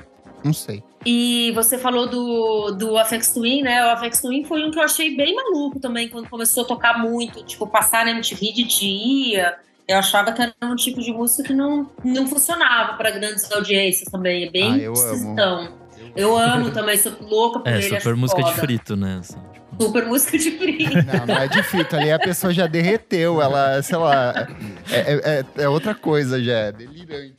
não 0.45 0.53
sei. 0.53 0.83
E 1.05 1.51
você 1.55 1.79
falou 1.79 2.09
do, 2.09 2.73
do 2.73 2.99
Afex 2.99 3.33
Twin, 3.33 3.63
né? 3.63 3.85
O 3.87 3.91
Afex 3.91 4.21
Twin 4.21 4.45
foi 4.45 4.65
um 4.65 4.71
que 4.71 4.79
eu 4.79 4.83
achei 4.83 5.17
bem 5.17 5.35
maluco 5.35 5.81
também, 5.81 6.09
quando 6.09 6.29
começou 6.29 6.65
a 6.65 6.67
tocar 6.67 6.99
muito. 6.99 7.43
Tipo, 7.45 7.67
passar 7.67 8.05
na 8.05 8.11
MTV 8.13 8.53
de 8.53 8.65
dia. 8.65 9.57
Eu 9.89 9.99
achava 9.99 10.33
que 10.33 10.41
era 10.41 10.55
um 10.63 10.77
tipo 10.77 11.01
de 11.01 11.13
música 11.13 11.43
que 11.43 11.55
não, 11.55 11.91
não 12.05 12.27
funcionava 12.27 12.95
para 12.95 13.11
grandes 13.11 13.51
audiências 13.51 14.11
também. 14.11 14.45
É 14.45 14.51
bem 14.51 14.75
ah, 14.75 14.79
eu 14.79 14.95
amo. 14.95 15.81
Eu 16.15 16.37
amo 16.37 16.71
também, 16.71 16.97
sou 16.99 17.13
louca 17.21 17.61
por 17.61 17.69
é, 17.69 17.79
ele. 17.79 17.97
É, 17.97 18.01
super 18.01 18.17
música 18.17 18.41
foda. 18.41 18.55
de 18.55 18.61
frito, 18.61 18.97
né? 18.97 19.19
Assim, 19.21 19.39
tipo... 19.53 19.83
Super 19.83 20.07
música 20.07 20.39
de 20.39 20.51
frito. 20.51 20.97
Não, 21.07 21.27
não 21.27 21.43
é 21.43 21.49
de 21.49 21.63
frito. 21.63 21.97
Ali 21.97 22.13
a 22.13 22.19
pessoa 22.19 22.53
já 22.53 22.67
derreteu. 22.67 23.41
Ela, 23.41 23.83
sei 23.83 23.97
lá, 23.97 24.49
é, 24.91 24.99
é, 24.99 25.21
é, 25.25 25.63
é 25.63 25.69
outra 25.69 25.95
coisa 25.95 26.43
já. 26.43 26.53
É 26.53 26.73
delirante. 26.73 27.37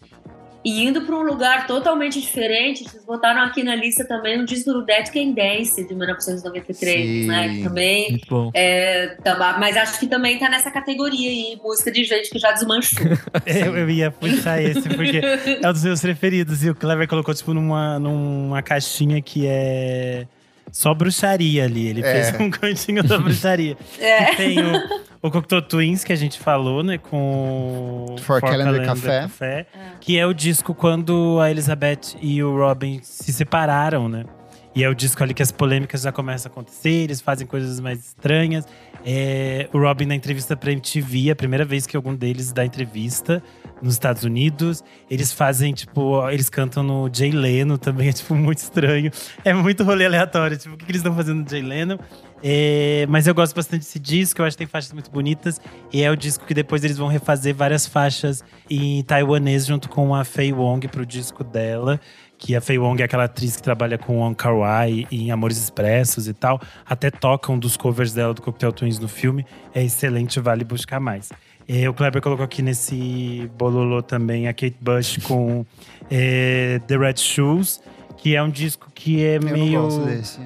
E 0.63 0.83
indo 0.83 1.01
para 1.01 1.15
um 1.15 1.23
lugar 1.23 1.65
totalmente 1.65 2.21
diferente, 2.21 2.83
vocês 2.83 3.03
botaram 3.03 3.41
aqui 3.41 3.63
na 3.63 3.75
lista 3.75 4.05
também 4.05 4.39
um 4.39 4.45
disco 4.45 4.71
do 4.71 4.85
Dead 4.85 5.09
Can 5.11 5.31
Dance, 5.31 5.87
de 5.87 5.95
1993, 5.95 7.01
Sim. 7.01 7.27
né? 7.27 7.63
também. 7.63 8.21
É, 8.53 9.15
tá, 9.23 9.57
mas 9.59 9.75
acho 9.75 9.99
que 9.99 10.07
também 10.07 10.37
tá 10.37 10.49
nessa 10.49 10.69
categoria 10.69 11.29
aí, 11.29 11.59
música 11.63 11.91
de 11.91 12.03
gente 12.03 12.29
que 12.29 12.37
já 12.37 12.51
desmanchou. 12.51 13.07
eu, 13.45 13.75
eu 13.75 13.89
ia 13.89 14.11
puxar 14.11 14.61
esse, 14.61 14.87
porque 14.89 15.19
é 15.61 15.67
um 15.67 15.73
dos 15.73 15.83
meus 15.83 16.01
preferidos. 16.01 16.63
E 16.63 16.69
o 16.69 16.75
Clever 16.75 17.07
colocou, 17.07 17.33
tipo, 17.33 17.53
numa, 17.53 17.97
numa 17.97 18.61
caixinha 18.61 19.21
que 19.21 19.47
é 19.47 20.27
só 20.71 20.93
bruxaria 20.93 21.65
ali. 21.65 21.87
Ele 21.87 22.01
é. 22.01 22.23
fez 22.23 22.39
um 22.39 22.49
cantinho 22.51 23.03
da 23.03 23.17
bruxaria. 23.17 23.77
É. 23.99 24.35
tem 24.35 24.59
o, 24.59 25.01
o 25.21 25.29
Cocteau 25.31 25.61
Twins, 25.61 26.03
que 26.03 26.13
a 26.13 26.15
gente 26.15 26.39
falou, 26.39 26.83
né? 26.83 26.97
Com 26.97 28.15
For, 28.19 28.39
For 28.39 28.41
Calendar, 28.41 28.73
Calendar 28.73 28.95
Café. 28.95 29.21
Café 29.21 29.67
é. 29.73 29.91
Que 29.99 30.17
é 30.17 30.25
o 30.25 30.33
disco 30.33 30.73
quando 30.73 31.39
a 31.41 31.51
Elizabeth 31.51 32.15
e 32.21 32.41
o 32.43 32.55
Robin 32.55 32.99
se 33.03 33.31
separaram, 33.31 34.07
né? 34.07 34.25
E 34.73 34.83
é 34.83 34.89
o 34.89 34.95
disco 34.95 35.21
ali 35.21 35.33
que 35.33 35.43
as 35.43 35.51
polêmicas 35.51 36.01
já 36.01 36.11
começam 36.13 36.49
a 36.49 36.51
acontecer, 36.51 36.89
eles 36.89 37.19
fazem 37.19 37.45
coisas 37.45 37.79
mais 37.81 37.99
estranhas. 37.99 38.65
É, 39.05 39.67
o 39.73 39.79
Robin 39.79 40.05
na 40.05 40.15
entrevista 40.15 40.55
pra 40.55 40.71
MTV, 40.71 41.31
a 41.31 41.35
primeira 41.35 41.65
vez 41.65 41.85
que 41.85 41.97
algum 41.97 42.15
deles 42.15 42.53
dá 42.53 42.63
entrevista 42.63 43.43
nos 43.81 43.93
Estados 43.93 44.23
Unidos. 44.23 44.81
Eles 45.09 45.33
fazem, 45.33 45.73
tipo, 45.73 46.29
eles 46.29 46.49
cantam 46.49 46.83
no 46.83 47.09
Jay 47.11 47.31
Leno 47.31 47.77
também, 47.77 48.07
é 48.09 48.13
tipo 48.13 48.33
muito 48.33 48.59
estranho. 48.59 49.11
É 49.43 49.53
muito 49.53 49.83
rolê 49.83 50.05
aleatório, 50.05 50.57
tipo, 50.57 50.75
o 50.75 50.77
que, 50.77 50.85
que 50.85 50.91
eles 50.91 51.01
estão 51.01 51.15
fazendo 51.15 51.43
no 51.43 51.49
Jay 51.49 51.61
Leno? 51.61 51.99
É, 52.43 53.05
mas 53.09 53.27
eu 53.27 53.35
gosto 53.35 53.53
bastante 53.55 53.81
desse 53.81 53.99
disco, 53.99 54.41
eu 54.41 54.45
acho 54.45 54.55
que 54.55 54.59
tem 54.59 54.67
faixas 54.67 54.93
muito 54.93 55.11
bonitas. 55.11 55.59
E 55.91 56.01
é 56.01 56.09
o 56.09 56.15
disco 56.15 56.45
que 56.45 56.53
depois 56.53 56.83
eles 56.83 56.97
vão 56.97 57.09
refazer 57.09 57.53
várias 57.53 57.85
faixas 57.85 58.41
em 58.69 59.03
taiwanês 59.03 59.65
junto 59.65 59.89
com 59.89 60.15
a 60.15 60.23
Fei 60.23 60.53
Wong 60.53 60.87
pro 60.87 61.05
disco 61.05 61.43
dela 61.43 61.99
que 62.41 62.55
a 62.55 62.59
Fei 62.59 62.79
Wong 62.79 62.99
é 62.99 63.05
aquela 63.05 63.25
atriz 63.25 63.55
que 63.55 63.61
trabalha 63.61 63.99
com 63.99 64.17
Wong 64.17 64.35
Kar 64.35 64.57
Wai 64.57 65.05
em 65.11 65.29
Amores 65.29 65.57
Expressos 65.57 66.27
e 66.27 66.33
tal. 66.33 66.59
Até 66.83 67.11
tocam 67.11 67.57
dos 67.57 67.77
covers 67.77 68.13
dela 68.13 68.33
do 68.33 68.41
Cocktail 68.41 68.73
Twins 68.73 68.97
no 68.97 69.07
filme. 69.07 69.45
É 69.75 69.83
excelente, 69.83 70.39
vale 70.39 70.63
buscar 70.63 70.99
mais. 70.99 71.29
É, 71.67 71.87
o 71.87 71.93
Kleber 71.93 72.19
colocou 72.19 72.43
aqui 72.43 72.63
nesse 72.63 73.49
bololô 73.59 74.01
também 74.01 74.47
a 74.47 74.53
Kate 74.53 74.77
Bush 74.81 75.17
com 75.17 75.63
é, 76.09 76.81
The 76.87 76.97
Red 76.97 77.17
Shoes, 77.17 77.79
que 78.17 78.35
é 78.35 78.41
um 78.41 78.49
disco 78.49 78.91
que 78.93 79.23
é 79.23 79.37
Eu 79.37 79.43
meio. 79.43 79.79
Não 79.79 79.81
gosto 79.83 80.05
desse. 80.05 80.39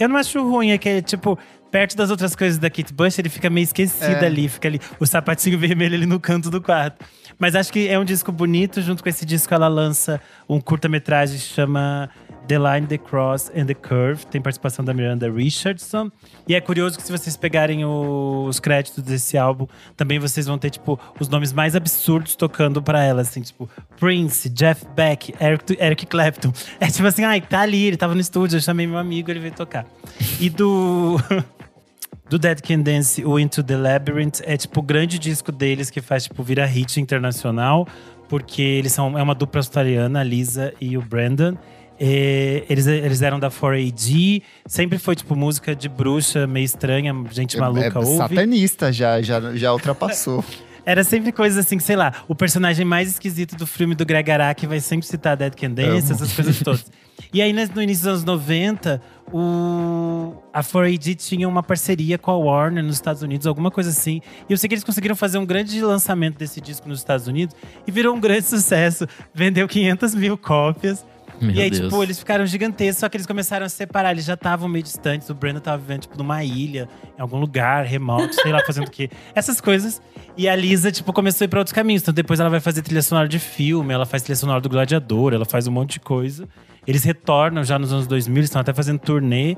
Eu 0.00 0.08
não 0.08 0.16
acho 0.16 0.42
ruim, 0.42 0.70
é 0.70 0.78
que 0.78 1.02
tipo. 1.02 1.38
perto 1.70 1.96
das 1.96 2.10
outras 2.10 2.34
coisas 2.34 2.58
da 2.58 2.68
Kate 2.68 2.92
Bush, 2.92 3.16
ele 3.18 3.28
fica 3.28 3.48
meio 3.48 3.62
esquecido 3.62 4.24
É. 4.24 4.26
ali, 4.26 4.48
fica 4.48 4.66
ali, 4.66 4.80
o 4.98 5.06
sapatinho 5.06 5.56
vermelho 5.60 5.94
ali 5.94 6.06
no 6.06 6.18
canto 6.18 6.50
do 6.50 6.60
quarto. 6.60 7.04
Mas 7.38 7.54
acho 7.54 7.72
que 7.72 7.86
é 7.88 7.96
um 7.98 8.04
disco 8.04 8.32
bonito, 8.32 8.82
junto 8.82 9.02
com 9.02 9.08
esse 9.08 9.24
disco 9.24 9.54
ela 9.54 9.68
lança 9.68 10.20
um 10.48 10.60
curta-metragem 10.60 11.36
que 11.38 11.44
chama 11.44 12.10
The 12.46 12.58
Line, 12.58 12.86
The 12.86 12.98
Cross 12.98 13.52
and 13.56 13.66
The 13.66 13.74
Curve. 13.74 14.26
Tem 14.26 14.40
participação 14.40 14.84
da 14.84 14.92
Miranda 14.92 15.30
Richardson. 15.30 16.10
E 16.48 16.54
é 16.54 16.60
curioso 16.60 16.96
que 16.96 17.02
se 17.02 17.12
vocês 17.12 17.36
pegarem 17.36 17.84
os 17.84 18.58
créditos 18.60 19.02
desse 19.04 19.38
álbum, 19.38 19.66
também 19.96 20.18
vocês 20.18 20.46
vão 20.46 20.58
ter, 20.58 20.70
tipo, 20.70 20.98
os 21.18 21.28
nomes 21.28 21.52
mais 21.52 21.76
absurdos 21.76 22.34
tocando 22.34 22.82
pra 22.82 23.02
ela, 23.02 23.22
assim, 23.22 23.40
tipo, 23.42 23.68
Prince, 23.98 24.48
Jeff 24.48 24.84
Beck, 24.96 25.34
Eric, 25.40 25.76
Eric 25.80 26.06
Clapton. 26.06 26.52
É 26.78 26.86
tipo 26.88 27.06
assim, 27.06 27.24
ai, 27.24 27.40
tá 27.40 27.60
ali, 27.60 27.84
ele 27.84 27.96
tava 27.96 28.14
no 28.14 28.20
estúdio, 28.20 28.56
eu 28.56 28.60
chamei 28.60 28.86
meu 28.86 28.98
amigo, 28.98 29.30
ele 29.30 29.40
veio 29.40 29.54
tocar. 29.54 29.86
E 30.40 30.50
do. 30.50 31.16
do 32.30 32.38
Dead 32.38 32.60
Can 32.60 32.80
Dance, 32.80 33.24
o 33.24 33.40
Into 33.40 33.62
the 33.62 33.76
Labyrinth, 33.76 34.40
é 34.44 34.56
tipo 34.56 34.78
o 34.78 34.82
grande 34.82 35.18
disco 35.18 35.50
deles 35.50 35.90
que 35.90 36.00
faz 36.00 36.24
tipo 36.24 36.44
virar 36.44 36.66
hit 36.66 37.00
internacional, 37.00 37.88
porque 38.28 38.62
eles 38.62 38.92
são 38.92 39.18
é 39.18 39.22
uma 39.22 39.34
dupla 39.34 39.58
australiana, 39.58 40.20
a 40.20 40.24
Lisa 40.24 40.72
e 40.80 40.96
o 40.96 41.02
Brandon. 41.02 41.56
E 42.00 42.64
eles, 42.70 42.86
eles 42.86 43.20
eram 43.20 43.38
da 43.38 43.50
4AD, 43.50 44.42
sempre 44.66 44.98
foi 44.98 45.14
tipo 45.14 45.36
música 45.36 45.76
de 45.76 45.86
bruxa, 45.86 46.46
meio 46.46 46.64
estranha, 46.64 47.14
gente 47.30 47.58
maluca 47.58 47.86
é, 47.86 47.98
ouve. 47.98 48.16
satanista 48.16 48.90
já, 48.90 49.20
já, 49.20 49.54
já 49.54 49.72
ultrapassou. 49.72 50.42
Era 50.86 51.04
sempre 51.04 51.30
coisa 51.30 51.60
assim, 51.60 51.78
sei 51.78 51.96
lá, 51.96 52.24
o 52.26 52.34
personagem 52.34 52.86
mais 52.86 53.10
esquisito 53.10 53.54
do 53.54 53.66
filme 53.66 53.94
do 53.94 54.06
Greg 54.06 54.30
Araki 54.30 54.66
vai 54.66 54.80
sempre 54.80 55.06
citar 55.06 55.36
Dead 55.36 55.54
Can 55.54 55.72
Dance, 55.72 56.10
essas 56.10 56.32
coisas 56.32 56.58
todas. 56.64 56.90
E 57.32 57.42
aí, 57.42 57.52
no 57.52 57.82
início 57.82 58.04
dos 58.04 58.06
anos 58.06 58.24
90, 58.24 59.00
o... 59.30 60.34
a 60.52 60.62
4AD 60.62 61.16
tinha 61.16 61.46
uma 61.46 61.62
parceria 61.62 62.16
com 62.16 62.30
a 62.30 62.36
Warner 62.36 62.82
nos 62.82 62.96
Estados 62.96 63.22
Unidos, 63.22 63.46
alguma 63.46 63.70
coisa 63.70 63.90
assim. 63.90 64.22
E 64.48 64.52
eu 64.52 64.56
sei 64.56 64.68
que 64.68 64.74
eles 64.74 64.82
conseguiram 64.82 65.14
fazer 65.14 65.36
um 65.36 65.44
grande 65.44 65.80
lançamento 65.82 66.38
desse 66.38 66.60
disco 66.60 66.88
nos 66.88 67.00
Estados 67.00 67.26
Unidos 67.26 67.54
e 67.86 67.90
virou 67.90 68.16
um 68.16 68.20
grande 68.20 68.46
sucesso. 68.48 69.06
Vendeu 69.34 69.68
500 69.68 70.14
mil 70.14 70.38
cópias. 70.38 71.04
Meu 71.40 71.54
e 71.54 71.60
aí, 71.60 71.70
Deus. 71.70 71.84
tipo, 71.84 72.02
eles 72.02 72.18
ficaram 72.18 72.44
gigantescos, 72.44 73.00
só 73.00 73.08
que 73.08 73.16
eles 73.16 73.26
começaram 73.26 73.64
a 73.64 73.68
se 73.68 73.76
separar. 73.76 74.12
Eles 74.12 74.24
já 74.24 74.34
estavam 74.34 74.68
meio 74.68 74.82
distantes. 74.82 75.28
O 75.30 75.34
Brandon 75.34 75.60
tava 75.60 75.78
vivendo, 75.78 76.02
tipo, 76.02 76.18
numa 76.18 76.44
ilha, 76.44 76.88
em 77.18 77.20
algum 77.20 77.38
lugar 77.38 77.84
remoto, 77.84 78.34
sei 78.34 78.52
lá, 78.52 78.60
fazendo 78.64 78.88
o 78.88 78.90
quê. 78.90 79.08
Essas 79.34 79.60
coisas. 79.60 80.02
E 80.36 80.48
a 80.48 80.54
Lisa, 80.54 80.92
tipo, 80.92 81.12
começou 81.12 81.44
a 81.44 81.46
ir 81.46 81.48
pra 81.48 81.60
outros 81.60 81.72
caminhos. 81.72 82.02
Então 82.02 82.12
depois 82.12 82.40
ela 82.40 82.50
vai 82.50 82.60
fazer 82.60 82.82
trilha 82.82 83.02
sonora 83.02 83.28
de 83.28 83.38
filme, 83.38 83.92
ela 83.92 84.06
faz 84.06 84.22
trilha 84.22 84.36
sonora 84.36 84.60
do 84.60 84.68
Gladiador, 84.68 85.32
ela 85.32 85.44
faz 85.44 85.66
um 85.66 85.72
monte 85.72 85.94
de 85.94 86.00
coisa. 86.00 86.48
Eles 86.86 87.04
retornam 87.04 87.64
já 87.64 87.78
nos 87.78 87.92
anos 87.92 88.06
2000, 88.06 88.36
eles 88.36 88.48
estão 88.48 88.60
até 88.60 88.72
fazendo 88.72 88.98
turnê. 88.98 89.56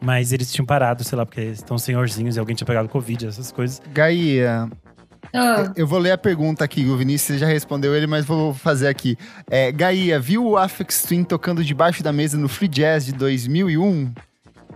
Mas 0.00 0.32
eles 0.32 0.52
tinham 0.52 0.66
parado, 0.66 1.02
sei 1.02 1.16
lá, 1.16 1.24
porque 1.24 1.40
eles 1.40 1.58
estão 1.58 1.78
senhorzinhos 1.78 2.36
e 2.36 2.38
alguém 2.38 2.54
tinha 2.54 2.66
pegado 2.66 2.88
Covid, 2.88 3.26
essas 3.26 3.50
coisas. 3.50 3.80
Gaia, 3.92 4.68
Ah, 5.32 5.72
eu 5.76 5.86
vou 5.86 5.98
ler 5.98 6.12
a 6.12 6.18
pergunta 6.18 6.64
aqui. 6.64 6.84
O 6.84 6.96
Vinícius 6.96 7.40
já 7.40 7.46
respondeu 7.46 7.94
ele, 7.94 8.06
mas 8.06 8.24
vou 8.24 8.54
fazer 8.54 8.88
aqui. 8.88 9.16
É, 9.50 9.72
Gaia, 9.72 10.18
viu 10.18 10.44
o 10.44 10.56
Afex 10.56 11.02
Twin 11.02 11.24
tocando 11.24 11.64
debaixo 11.64 12.02
da 12.02 12.12
mesa 12.12 12.36
no 12.36 12.48
Free 12.48 12.68
Jazz 12.68 13.06
de 13.06 13.12
2001? 13.12 14.12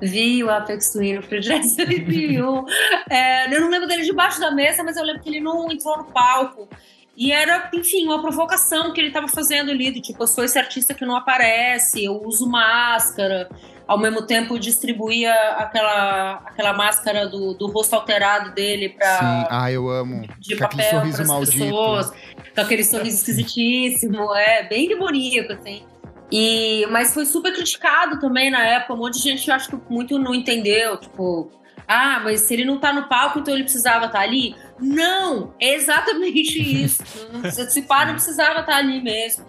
vi 0.00 0.44
o 0.44 0.50
Apex 0.50 0.92
Twin 0.92 1.14
no 1.14 1.22
Free 1.22 1.40
Jazz 1.40 1.76
2001. 1.76 2.64
É, 3.10 3.54
eu 3.54 3.60
não 3.60 3.70
lembro 3.70 3.88
dele 3.88 4.04
debaixo 4.04 4.40
da 4.40 4.50
mesa, 4.50 4.82
mas 4.82 4.96
eu 4.96 5.04
lembro 5.04 5.22
que 5.22 5.28
ele 5.28 5.40
não 5.40 5.70
entrou 5.70 5.98
no 5.98 6.04
palco. 6.04 6.68
E 7.18 7.32
era, 7.32 7.68
enfim, 7.74 8.04
uma 8.04 8.20
provocação 8.22 8.92
que 8.92 9.00
ele 9.00 9.08
estava 9.08 9.26
fazendo 9.26 9.72
ali, 9.72 9.90
do 9.90 10.00
tipo, 10.00 10.22
eu 10.22 10.26
sou 10.28 10.44
esse 10.44 10.56
artista 10.56 10.94
que 10.94 11.04
não 11.04 11.16
aparece, 11.16 12.04
eu 12.04 12.22
uso 12.24 12.48
máscara, 12.48 13.48
ao 13.88 13.98
mesmo 13.98 14.22
tempo 14.22 14.56
distribuía 14.56 15.34
aquela, 15.56 16.34
aquela 16.46 16.72
máscara 16.74 17.26
do, 17.26 17.54
do 17.54 17.66
rosto 17.66 17.94
alterado 17.94 18.54
dele 18.54 18.90
Sim. 18.90 18.94
para 18.96 19.48
Ah, 19.50 19.72
eu 19.72 19.88
amo. 19.90 20.22
de 20.38 20.56
Com 20.56 20.64
aquele 20.64 20.82
papel 20.84 20.90
sorriso 21.00 21.16
para 21.16 21.22
as 21.22 21.28
maldito. 21.28 21.58
pessoas, 21.58 22.12
com 22.54 22.60
aquele 22.60 22.84
sorriso 22.84 23.16
esquisitíssimo, 23.16 24.32
é 24.36 24.68
bem 24.68 24.86
demoníaco, 24.86 25.54
assim. 25.54 25.82
E, 26.30 26.86
mas 26.90 27.12
foi 27.12 27.26
super 27.26 27.52
criticado 27.52 28.20
também 28.20 28.48
na 28.48 28.64
época, 28.64 28.94
um 28.94 28.98
monte 28.98 29.14
de 29.14 29.24
gente 29.24 29.50
acho 29.50 29.70
que 29.70 29.92
muito 29.92 30.18
não 30.20 30.32
entendeu, 30.32 30.96
tipo, 30.98 31.50
ah, 31.88 32.20
mas 32.22 32.42
se 32.42 32.52
ele 32.52 32.66
não 32.66 32.78
tá 32.78 32.92
no 32.92 33.08
palco, 33.08 33.38
então 33.38 33.54
ele 33.54 33.64
precisava 33.64 34.06
estar 34.06 34.20
ali? 34.20 34.54
Não, 34.78 35.54
é 35.58 35.74
exatamente 35.74 36.60
isso. 36.84 37.02
Se 37.70 37.82
pá, 37.82 38.04
não 38.04 38.12
precisava 38.12 38.60
estar 38.60 38.76
ali 38.76 39.00
mesmo. 39.00 39.46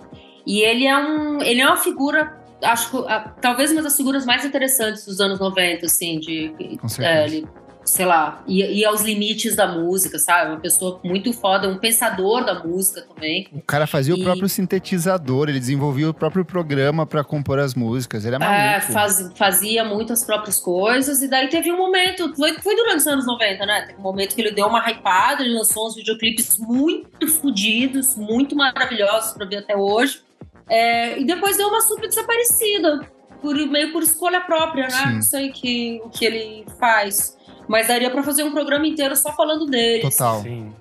E 0.47 0.61
ele 0.61 0.87
é 0.87 0.97
um, 0.97 1.41
ele 1.41 1.59
é 1.59 1.67
uma 1.67 1.75
figura, 1.75 2.41
acho 2.63 2.89
que 2.89 2.97
ah, 3.09 3.35
talvez 3.41 3.71
uma 3.71 3.81
das 3.81 3.95
figuras 3.97 4.25
mais 4.25 4.45
interessantes 4.45 5.05
dos 5.05 5.19
anos 5.19 5.37
90, 5.37 5.85
assim, 5.85 6.17
de 6.17 6.53
Com 6.79 7.03
é, 7.03 7.25
ele, 7.25 7.47
sei 7.89 8.05
lá, 8.05 8.43
e, 8.47 8.83
aos 8.85 9.01
limites 9.01 9.55
da 9.55 9.67
música, 9.67 10.17
sabe? 10.19 10.51
Uma 10.51 10.59
pessoa 10.59 10.99
muito 11.03 11.33
foda, 11.33 11.67
um 11.67 11.77
pensador 11.77 12.45
da 12.45 12.63
música 12.63 13.01
também. 13.01 13.47
O 13.51 13.61
cara 13.61 13.85
fazia 13.87 14.13
o 14.13 14.17
E- 14.17 14.23
próprio 14.23 14.47
sintetizador, 14.47 15.49
ele 15.49 15.59
desenvolvia 15.59 16.09
o 16.09 16.13
próprio 16.13 16.45
programa 16.45 17.05
pra 17.05 17.23
compor 17.23 17.59
as 17.59 17.73
músicas. 17.75 18.25
Ele 18.25 18.35
é 18.35 18.37
É, 18.37 18.39
maluco. 18.39 18.91
faz- 18.93 19.31
fazia 19.35 19.83
muitas 19.83 20.23
próprias 20.23 20.59
coisas, 20.59 21.21
e 21.21 21.27
daí 21.27 21.47
teve 21.49 21.71
um 21.71 21.77
momento, 21.77 22.33
foi, 22.35 22.53
foi 22.59 22.75
durante 22.75 22.97
os 22.97 23.07
anos 23.07 23.25
90, 23.25 23.65
né? 23.65 23.81
Teve 23.87 23.99
um 23.99 24.03
momento 24.03 24.35
que 24.35 24.41
ele 24.41 24.51
deu 24.51 24.67
uma 24.67 24.79
hypada, 24.89 25.43
ele 25.43 25.53
lançou 25.53 25.87
uns 25.87 25.95
videoclipes 25.95 26.57
muito 26.57 27.27
fodidos, 27.27 28.15
muito 28.15 28.55
maravilhosos 28.55 29.33
pra 29.33 29.45
ver 29.45 29.57
até 29.57 29.75
hoje. 29.75 30.21
É, 30.69 31.19
e 31.19 31.25
depois 31.25 31.57
deu 31.57 31.67
uma 31.67 31.81
super 31.81 32.07
desaparecida, 32.07 33.01
por, 33.41 33.55
meio 33.55 33.91
por 33.91 34.03
escolha 34.03 34.41
própria, 34.41 34.83
né? 34.83 34.89
Sim. 35.07 35.13
Não 35.15 35.21
sei 35.21 35.49
que, 35.49 36.01
o 36.03 36.09
que 36.09 36.25
ele 36.25 36.65
faz. 36.79 37.37
Mas 37.69 37.87
daria 37.87 38.09
pra 38.09 38.23
fazer 38.23 38.43
um 38.43 38.51
programa 38.51 38.87
inteiro 38.87 39.15
só 39.15 39.31
falando 39.31 39.67
dele. 39.67 40.01
Total. 40.01 40.41
Sim. 40.41 40.73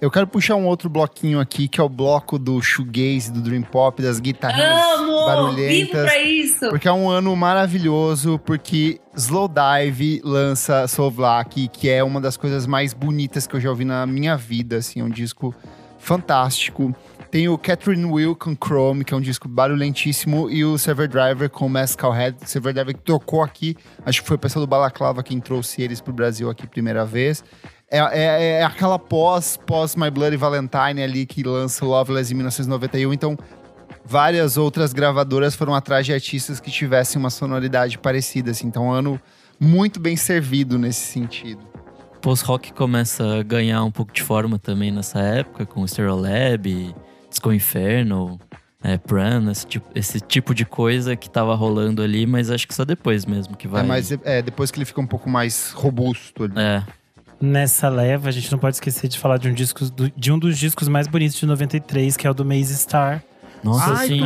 Eu 0.00 0.10
quero 0.10 0.26
puxar 0.26 0.56
um 0.56 0.66
outro 0.66 0.88
bloquinho 0.88 1.38
aqui, 1.38 1.68
que 1.68 1.80
é 1.80 1.82
o 1.82 1.88
bloco 1.88 2.38
do 2.38 2.60
shoegaze, 2.60 3.30
do 3.30 3.40
dream 3.40 3.62
pop, 3.62 4.02
das 4.02 4.20
guitarrinhas 4.20 4.98
Amo! 4.98 5.06
Vivo 5.06 5.26
barulhentas. 5.26 6.02
pra 6.02 6.18
isso! 6.18 6.68
Porque 6.68 6.88
é 6.88 6.92
um 6.92 7.08
ano 7.08 7.34
maravilhoso, 7.36 8.38
porque 8.44 9.00
Slowdive 9.14 10.20
lança 10.24 10.86
Sovlak, 10.88 11.68
que 11.68 11.88
é 11.88 12.02
uma 12.02 12.20
das 12.20 12.36
coisas 12.36 12.66
mais 12.66 12.92
bonitas 12.92 13.46
que 13.46 13.54
eu 13.54 13.60
já 13.60 13.70
ouvi 13.70 13.84
na 13.84 14.06
minha 14.06 14.36
vida, 14.36 14.76
assim, 14.78 15.00
é 15.00 15.04
um 15.04 15.10
disco 15.10 15.54
fantástico. 15.98 16.94
Tem 17.34 17.48
o 17.48 17.58
Catherine 17.58 18.04
Will 18.04 18.36
com 18.36 18.54
Chrome, 18.54 19.04
que 19.04 19.12
é 19.12 19.16
um 19.16 19.20
disco 19.20 19.48
barulhentíssimo, 19.48 20.48
e 20.48 20.64
o 20.64 20.78
Server 20.78 21.08
Driver 21.08 21.50
com 21.50 21.68
Mescal 21.68 22.12
Head. 22.12 22.36
Server 22.48 22.72
Driver 22.72 22.94
que 22.94 23.00
tocou 23.02 23.42
aqui, 23.42 23.76
acho 24.06 24.22
que 24.22 24.28
foi 24.28 24.36
o 24.36 24.38
pessoal 24.38 24.64
do 24.64 24.70
Balaclava 24.70 25.20
quem 25.20 25.40
trouxe 25.40 25.82
eles 25.82 26.00
pro 26.00 26.12
Brasil 26.12 26.48
aqui 26.48 26.64
primeira 26.64 27.04
vez. 27.04 27.42
É, 27.90 27.98
é- 27.98 28.50
é 28.60 28.62
aquela 28.62 29.00
pós, 29.00 29.56
pós 29.66 29.96
My 29.96 30.12
Bloody 30.12 30.36
Valentine 30.36 31.02
ali 31.02 31.26
que 31.26 31.42
lança 31.42 31.84
o 31.84 31.88
Loveless 31.88 32.32
em 32.32 32.36
1991, 32.36 33.12
então 33.12 33.36
várias 34.04 34.56
outras 34.56 34.92
gravadoras 34.92 35.56
foram 35.56 35.74
atrás 35.74 36.06
de 36.06 36.12
artistas 36.12 36.60
que 36.60 36.70
tivessem 36.70 37.18
uma 37.18 37.30
sonoridade 37.30 37.98
parecida, 37.98 38.52
assim. 38.52 38.68
Então, 38.68 38.86
um 38.86 38.92
ano 38.92 39.20
muito 39.58 39.98
bem 39.98 40.16
servido 40.16 40.78
nesse 40.78 41.04
sentido. 41.04 41.66
Post-rock 42.22 42.72
começa 42.72 43.40
a 43.40 43.42
ganhar 43.42 43.82
um 43.82 43.90
pouco 43.90 44.12
de 44.12 44.22
forma 44.22 44.56
também 44.56 44.92
nessa 44.92 45.18
época, 45.18 45.66
com 45.66 45.84
Stereolab, 45.84 46.94
Disco 47.34 47.52
Inferno, 47.52 48.38
é, 48.82 48.96
Pran, 48.96 49.50
esse 49.50 49.66
tipo, 49.66 49.86
esse 49.92 50.20
tipo 50.20 50.54
de 50.54 50.64
coisa 50.64 51.16
que 51.16 51.28
tava 51.28 51.52
rolando 51.54 52.00
ali, 52.00 52.26
mas 52.26 52.48
acho 52.48 52.68
que 52.68 52.74
só 52.74 52.84
depois 52.84 53.26
mesmo 53.26 53.56
que 53.56 53.66
vai. 53.66 53.82
É, 53.82 53.86
mas 53.86 54.12
é, 54.12 54.40
depois 54.40 54.70
que 54.70 54.78
ele 54.78 54.84
fica 54.84 55.00
um 55.00 55.06
pouco 55.06 55.28
mais 55.28 55.72
robusto 55.72 56.44
ali. 56.44 56.54
É, 56.56 56.82
Nessa 57.40 57.88
leva, 57.88 58.28
a 58.28 58.32
gente 58.32 58.50
não 58.52 58.58
pode 58.58 58.76
esquecer 58.76 59.08
de 59.08 59.18
falar 59.18 59.38
de 59.38 59.48
um, 59.48 59.52
disco, 59.52 59.84
de 60.16 60.32
um 60.32 60.38
dos 60.38 60.56
discos 60.56 60.86
mais 60.86 61.08
bonitos 61.08 61.36
de 61.36 61.44
93, 61.44 62.16
que 62.16 62.26
é 62.26 62.30
o 62.30 62.34
do 62.34 62.44
Maze 62.44 62.74
Star. 62.76 63.22
nossa, 63.62 63.94
Ai, 63.94 64.06
sim. 64.06 64.20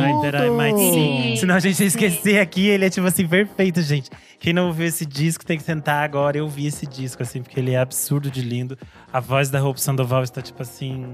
Sim. 0.77 1.35
Senão 1.37 1.55
a 1.55 1.59
gente 1.59 1.79
ia 1.79 1.87
esquecer 1.87 2.39
aqui, 2.39 2.67
ele 2.67 2.85
é 2.85 2.89
tipo 2.89 3.07
assim, 3.07 3.27
perfeito, 3.27 3.81
gente. 3.81 4.09
Quem 4.39 4.53
não 4.53 4.67
ouviu 4.67 4.85
esse 4.85 5.05
disco 5.05 5.43
tem 5.43 5.57
que 5.57 5.63
sentar 5.63 6.03
agora 6.03 6.37
e 6.37 6.41
ouvir 6.41 6.67
esse 6.67 6.85
disco, 6.85 7.23
assim, 7.23 7.41
porque 7.41 7.59
ele 7.59 7.71
é 7.71 7.79
absurdo 7.79 8.29
de 8.29 8.41
lindo. 8.41 8.77
A 9.11 9.19
voz 9.19 9.49
da 9.49 9.61
Hope 9.61 9.81
Sandoval 9.81 10.23
está, 10.23 10.41
tipo 10.41 10.61
assim, 10.61 11.13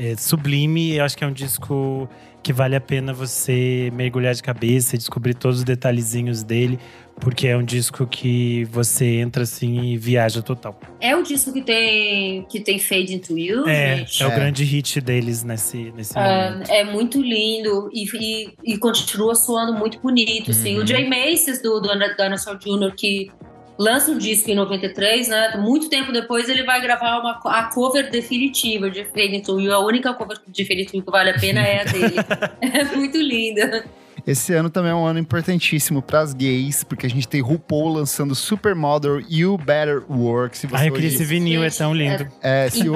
é, 0.00 0.16
sublime. 0.16 0.94
Eu 0.96 1.04
acho 1.04 1.16
que 1.16 1.24
é 1.24 1.26
um 1.26 1.32
disco 1.32 2.08
que 2.42 2.52
vale 2.54 2.74
a 2.74 2.80
pena 2.80 3.12
você 3.12 3.90
mergulhar 3.94 4.34
de 4.34 4.42
cabeça 4.42 4.94
e 4.94 4.98
descobrir 4.98 5.34
todos 5.34 5.58
os 5.58 5.64
detalhezinhos 5.64 6.42
dele, 6.42 6.78
porque 7.20 7.46
é 7.46 7.54
um 7.54 7.62
disco 7.62 8.06
que 8.06 8.64
você 8.72 9.16
entra 9.20 9.42
assim 9.42 9.92
e 9.92 9.98
viaja 9.98 10.40
total. 10.40 10.80
É 11.02 11.14
o 11.14 11.22
disco 11.22 11.52
que 11.52 11.60
tem, 11.60 12.42
que 12.48 12.60
tem 12.60 12.78
Fade 12.78 13.14
Into 13.14 13.36
You, 13.36 13.68
É, 13.68 13.98
gente. 13.98 14.22
é 14.22 14.26
o 14.26 14.30
É. 14.30 14.34
grande 14.34 14.64
hit 14.64 15.02
deles 15.02 15.44
nesse, 15.44 15.92
nesse 15.94 16.14
momento. 16.14 16.70
é 16.70 16.82
muito 16.82 17.20
lindo 17.20 17.90
e, 17.92 18.06
e, 18.16 18.54
e 18.74 18.78
continua 18.78 19.34
soando 19.34 19.74
muito 19.74 19.98
bonito. 20.00 20.50
Assim. 20.50 20.76
Uhum. 20.78 20.82
O 20.82 20.86
Jay 20.86 21.06
Macy's 21.06 21.60
do, 21.60 21.78
do 21.78 21.88
Dinosaur 22.16 22.56
Jr., 22.56 22.94
que 22.96 23.30
lança 23.78 24.10
um 24.10 24.18
disco 24.18 24.50
em 24.50 24.54
93, 24.54 25.28
né? 25.28 25.56
Muito 25.56 25.88
tempo 25.88 26.12
depois 26.12 26.48
ele 26.48 26.62
vai 26.62 26.80
gravar 26.80 27.18
uma, 27.18 27.40
a 27.44 27.64
cover 27.72 28.10
definitiva 28.10 28.90
de 28.90 29.06
Into 29.16 29.60
You. 29.60 29.72
A 29.72 29.84
única 29.84 30.12
cover 30.14 30.38
definitiva 30.46 31.04
que 31.04 31.10
vale 31.10 31.30
a 31.30 31.38
pena 31.38 31.60
é 31.60 31.80
a 31.80 31.84
dele. 31.84 32.16
é 32.60 32.84
muito 32.96 33.18
linda. 33.18 33.84
Esse 34.26 34.52
ano 34.54 34.70
também 34.70 34.90
é 34.90 34.94
um 34.94 35.04
ano 35.04 35.18
importantíssimo 35.18 36.00
para 36.02 36.20
as 36.20 36.32
gays, 36.34 36.84
porque 36.84 37.06
a 37.06 37.10
gente 37.10 37.26
tem 37.26 37.40
RuPaul 37.40 37.88
lançando 37.94 38.34
Supermodel 38.34 39.20
You 39.28 39.56
Better 39.58 40.02
Work. 40.10 40.56
Se 40.58 40.66
você 40.66 40.76
Ai, 40.76 40.88
eu 40.88 40.92
queria 40.92 41.08
hoje- 41.08 41.16
esse 41.16 41.24
vinil, 41.24 41.64
é 41.64 41.70
tão 41.70 41.94
lindo. 41.94 42.26
é, 42.42 42.68
se 42.70 42.80
Impacto 42.86 42.92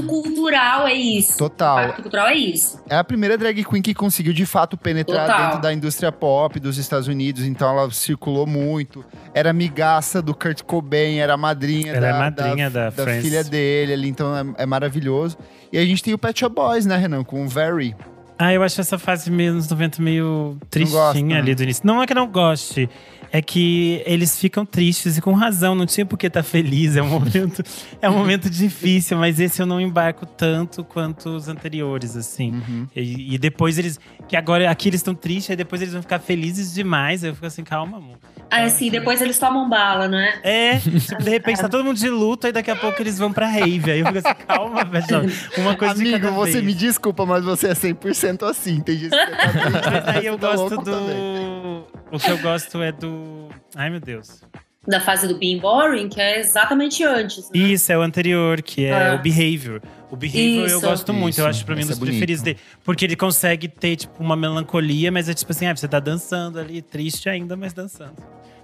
hoje 0.00 0.02
cultural 0.02 0.86
é 0.86 0.94
isso. 0.94 1.36
Total. 1.38 1.84
Impacto 1.84 2.02
cultural 2.02 2.26
é 2.28 2.34
isso. 2.34 2.80
é 2.88 2.96
a 2.96 3.04
primeira 3.04 3.36
drag 3.38 3.64
queen 3.64 3.82
que 3.82 3.94
conseguiu 3.94 4.32
de 4.32 4.44
fato 4.46 4.76
penetrar 4.76 5.26
Total. 5.26 5.44
dentro 5.46 5.60
da 5.62 5.72
indústria 5.72 6.12
pop 6.12 6.58
dos 6.60 6.78
Estados 6.78 7.08
Unidos, 7.08 7.44
então 7.44 7.68
ela 7.68 7.90
circulou 7.90 8.46
muito. 8.46 9.04
Era 9.34 9.50
amigaça 9.50 10.20
do 10.22 10.34
Kurt 10.34 10.62
Cobain, 10.62 11.18
era 11.18 11.36
madrinha 11.36 11.92
Ela 11.92 12.00
da, 12.00 12.08
é 12.08 12.18
madrinha 12.18 12.70
da 12.70 12.90
Frances. 12.90 13.22
filha 13.24 13.44
dele 13.44 13.92
ali, 13.92 14.08
então 14.08 14.36
é, 14.36 14.62
é 14.62 14.66
maravilhoso. 14.66 15.36
E 15.72 15.78
a 15.78 15.84
gente 15.84 16.02
tem 16.02 16.14
o 16.14 16.18
Pet 16.18 16.38
Shop 16.40 16.54
Boys, 16.54 16.86
né, 16.86 16.96
Renan, 16.96 17.22
com 17.24 17.44
o 17.44 17.48
Very. 17.48 17.94
Ah, 18.38 18.52
eu 18.52 18.62
acho 18.62 18.80
essa 18.80 18.98
fase 18.98 19.30
meio 19.30 19.54
nos 19.54 19.68
90 19.68 20.00
meio 20.00 20.56
tristinha 20.70 21.22
né? 21.22 21.38
ali 21.38 21.54
do 21.54 21.62
início. 21.64 21.84
Não 21.84 22.02
é 22.02 22.06
que 22.06 22.12
eu 22.12 22.16
não 22.16 22.28
goste, 22.28 22.88
é 23.32 23.42
que 23.42 24.02
eles 24.06 24.38
ficam 24.38 24.64
tristes 24.64 25.18
e 25.18 25.20
com 25.20 25.32
razão, 25.32 25.74
não 25.74 25.86
tinha 25.86 26.06
por 26.06 26.16
que 26.16 26.26
estar 26.26 26.42
feliz. 26.42 26.96
É 26.96 27.02
um 27.02 27.08
momento, 27.18 27.62
é 28.00 28.08
um 28.08 28.14
momento 28.14 28.48
difícil, 28.48 29.18
mas 29.18 29.38
esse 29.40 29.60
eu 29.60 29.66
não 29.66 29.80
embarco 29.80 30.24
tanto 30.24 30.84
quanto 30.84 31.30
os 31.30 31.48
anteriores, 31.48 32.16
assim. 32.16 32.52
Uhum. 32.52 32.86
E, 32.94 33.34
e 33.34 33.38
depois 33.38 33.78
eles. 33.78 33.98
Que 34.26 34.36
agora 34.36 34.70
aqui 34.70 34.88
eles 34.88 35.00
estão 35.00 35.14
tristes, 35.14 35.50
aí 35.50 35.56
depois 35.56 35.80
eles 35.80 35.92
vão 35.92 36.02
ficar 36.02 36.18
felizes 36.18 36.72
demais. 36.72 37.24
Aí 37.24 37.30
eu 37.30 37.34
fico 37.34 37.46
assim, 37.46 37.64
calma, 37.64 37.98
amor. 37.98 38.18
Aí 38.50 38.64
assim, 38.64 38.90
depois 38.90 39.20
eles 39.20 39.38
tomam 39.38 39.68
bala, 39.68 40.08
né? 40.08 40.38
É, 40.42 40.78
tipo, 40.78 41.22
de 41.22 41.30
repente 41.30 41.60
tá 41.60 41.68
todo 41.68 41.84
mundo 41.84 41.98
de 41.98 42.08
luto, 42.08 42.46
aí 42.46 42.52
daqui 42.52 42.70
a 42.70 42.76
pouco 42.76 43.00
eles 43.02 43.18
vão 43.18 43.32
pra 43.32 43.46
rave. 43.46 43.90
Aí 43.90 44.00
eu 44.00 44.06
fico 44.06 44.18
assim, 44.18 44.38
calma, 44.46 44.84
pessoal. 44.86 45.22
Uma 45.58 45.76
coisa 45.76 45.94
de 45.94 46.00
Amigo, 46.02 46.18
cada 46.18 46.30
você 46.30 46.52
vez. 46.52 46.64
me 46.64 46.74
desculpa, 46.74 47.26
mas 47.26 47.44
você 47.44 47.68
é 47.68 47.72
100% 47.72 48.27
assim. 48.46 48.80
Tem 48.80 48.96
dias 48.96 49.10
que 49.12 49.16
você 49.18 49.70
tá 49.80 49.90
Mas 49.90 50.08
aí 50.16 50.26
eu 50.26 50.38
tá 50.38 50.48
gosto 50.48 50.60
louco 50.74 50.84
do. 50.84 50.90
também. 50.90 51.84
O 52.10 52.18
que 52.18 52.30
eu 52.30 52.38
gosto 52.38 52.82
é 52.82 52.92
do. 52.92 53.48
Ai, 53.74 53.90
meu 53.90 54.00
Deus. 54.00 54.42
Da 54.86 55.00
fase 55.00 55.28
do 55.28 55.36
Being 55.38 55.58
Boring, 55.60 56.08
que 56.08 56.18
é 56.20 56.40
exatamente 56.40 57.04
antes. 57.04 57.50
Né? 57.50 57.58
Isso, 57.58 57.92
é 57.92 57.98
o 57.98 58.00
anterior, 58.00 58.62
que 58.62 58.86
é 58.86 59.10
Ah. 59.10 59.14
o 59.16 59.18
Behavior. 59.18 59.82
O 60.10 60.16
Behavior 60.16 60.66
eu 60.68 60.78
Isso. 60.78 60.80
gosto 60.80 61.12
muito, 61.12 61.38
eu 61.38 61.42
Isso, 61.42 61.50
acho 61.58 61.64
pra 61.66 61.74
mim 61.74 61.82
um 61.82 61.84
esse 61.84 61.98
dos 62.00 62.02
é 62.02 62.10
preferidos 62.10 62.42
dele. 62.42 62.58
Porque 62.82 63.04
ele 63.04 63.14
consegue 63.14 63.68
ter, 63.68 63.96
tipo, 63.96 64.22
uma 64.22 64.34
melancolia, 64.34 65.12
mas 65.12 65.28
é 65.28 65.34
tipo 65.34 65.52
assim, 65.52 65.66
ah, 65.66 65.76
você 65.76 65.86
tá 65.86 66.00
dançando 66.00 66.58
ali, 66.58 66.80
triste 66.80 67.28
ainda, 67.28 67.54
mas 67.54 67.74
dançando. 67.74 68.14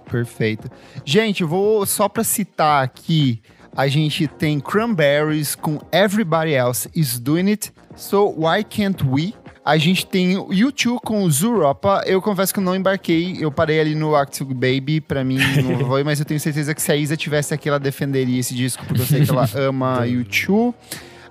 Perfeito. 0.09 0.69
Gente, 1.03 1.41
eu 1.43 1.47
vou 1.47 1.85
só 1.85 2.09
pra 2.09 2.23
citar 2.23 2.83
aqui, 2.83 3.39
a 3.75 3.87
gente 3.87 4.27
tem 4.27 4.59
Cranberries 4.59 5.53
com 5.53 5.79
Everybody 5.91 6.53
Else 6.53 6.89
Is 6.95 7.19
Doing 7.19 7.51
It, 7.51 7.71
So 7.95 8.33
Why 8.35 8.63
Can't 8.63 9.03
We? 9.05 9.33
A 9.65 9.77
gente 9.79 10.05
tem 10.05 10.37
o 10.37 10.49
U2 10.49 10.99
com 11.03 11.27
Zuropa. 11.27 12.03
Eu 12.05 12.21
confesso 12.21 12.53
que 12.53 12.59
eu 12.59 12.63
não 12.63 12.75
embarquei. 12.75 13.35
Eu 13.39 13.51
parei 13.51 13.79
ali 13.79 13.95
no 13.95 14.15
Active 14.15 14.53
Baby. 14.53 15.01
Pra 15.01 15.23
mim, 15.23 15.39
não 15.63 15.87
foi. 15.87 16.03
Mas 16.05 16.19
eu 16.19 16.25
tenho 16.25 16.39
certeza 16.39 16.75
que 16.75 16.81
se 16.81 16.91
a 16.91 16.95
Isa 16.95 17.17
tivesse 17.17 17.51
aqui, 17.51 17.67
ela 17.67 17.79
defenderia 17.79 18.39
esse 18.39 18.53
disco. 18.53 18.85
Porque 18.85 19.01
eu 19.01 19.05
sei 19.07 19.25
que 19.25 19.31
ela 19.31 19.49
ama 19.57 20.03
U2. 20.05 20.71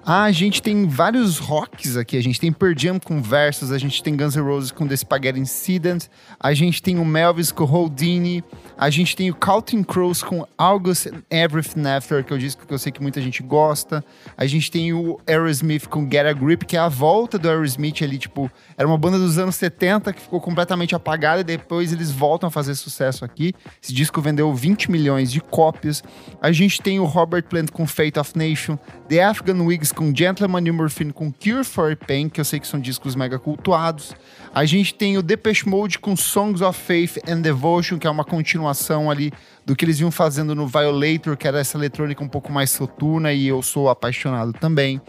A 0.07 0.31
gente 0.31 0.61
tem 0.61 0.87
vários 0.87 1.39
rocks 1.39 1.97
aqui. 1.97 2.19
A 2.19 2.23
gente 2.23 2.39
tem 2.39 2.53
Pearl 2.53 2.75
Jam 2.77 2.99
com 2.99 3.23
Versus. 3.23 3.73
A 3.73 3.79
gente 3.79 4.03
tem 4.03 4.15
Guns 4.15 4.37
N' 4.37 4.43
Roses 4.43 4.71
com 4.71 4.87
The 4.87 4.95
Spaghetti 4.97 5.41
Incident. 5.41 6.09
A 6.39 6.53
gente 6.53 6.83
tem 6.83 6.99
o 6.99 7.05
Melvis 7.07 7.51
com 7.51 7.65
Houdini. 7.65 8.45
A 8.77 8.91
gente 8.91 9.17
tem 9.17 9.31
o 9.31 9.35
Counting 9.35 9.83
Crows 9.83 10.23
com 10.23 10.47
August 10.59 11.07
and 11.07 11.23
Everything 11.31 11.87
After, 11.87 12.23
que 12.23 12.35
é 12.35 12.37
o 12.37 12.39
disco 12.39 12.67
que 12.67 12.75
eu 12.75 12.79
sei 12.79 12.93
que 12.93 13.01
muita 13.01 13.19
gente 13.23 13.43
gosta. 13.43 14.05
A 14.37 14.45
gente 14.47 14.71
tem 14.71 14.93
o 14.93 15.19
Aerosmith 15.27 15.87
com 15.87 16.03
Get 16.03 16.27
a 16.27 16.33
Grip, 16.35 16.67
que 16.67 16.77
é 16.77 16.81
a 16.81 16.89
volta 16.89 17.39
do 17.39 17.49
Aerosmith 17.49 18.03
ali, 18.03 18.19
tipo, 18.19 18.51
era 18.77 18.87
uma 18.87 18.99
banda 18.99 19.17
dos 19.17 19.39
anos 19.39 19.55
70 19.55 20.13
que 20.13 20.21
ficou 20.21 20.41
completamente 20.41 20.95
apagada 20.95 21.41
e 21.41 21.45
depois 21.45 21.93
eles 21.93 22.11
voltam 22.11 22.49
a 22.49 22.51
fazer 22.51 22.75
sucesso 22.75 23.25
aqui. 23.25 23.55
Esse 23.83 23.95
disco 23.95 24.21
vendeu 24.21 24.53
20 24.53 24.91
milhões 24.91 25.33
de 25.33 25.41
cópias. 25.41 26.03
A 26.43 26.53
gente 26.53 26.83
tem 26.83 27.01
o 27.01 27.05
Robert 27.05 27.45
Plant 27.45 27.71
com 27.71 27.87
Fate 27.87 28.19
of 28.19 28.33
Nation, 28.37 28.77
The 29.09 29.23
Afghan 29.23 29.63
Wigs 29.63 29.94
com 29.95 30.15
Gentleman 30.15 30.61
New 30.61 30.75
Morphine 30.75 31.13
com 31.13 31.33
Cure 31.33 31.65
for 31.65 31.97
Pain, 31.97 32.29
que 32.29 32.41
eu 32.41 32.45
sei 32.45 32.61
que 32.61 32.67
são 32.67 32.79
discos 32.79 33.15
mega 33.15 33.39
cultuados. 33.39 34.15
A 34.55 34.65
gente 34.65 34.95
tem 34.95 35.17
o 35.17 35.23
Depeche 35.23 35.69
Mode 35.69 35.99
com 35.99 36.17
Songs 36.17 36.61
of 36.61 36.79
Faith 36.79 37.19
and 37.29 37.41
Devotion, 37.41 37.99
que 37.99 38.07
é 38.07 38.11
uma 38.11 38.25
continuação 38.25 39.11
ali 39.11 39.33
do 39.65 39.75
que 39.75 39.85
eles 39.85 39.99
vinham 39.99 40.11
fazendo 40.11 40.55
no 40.55 40.67
Violator, 40.67 41.37
que 41.37 41.49
era 41.49 41.61
essa 41.61 41.79
eletrônica 41.79 42.23
um 42.23 42.29
pouco 42.29 42.53
mais 42.53 42.71
soturna 42.71 43.33
e 43.33 43.47
eu 43.47 43.63
sou 43.63 43.89
apaixonado 43.89 44.53
também. 44.53 45.01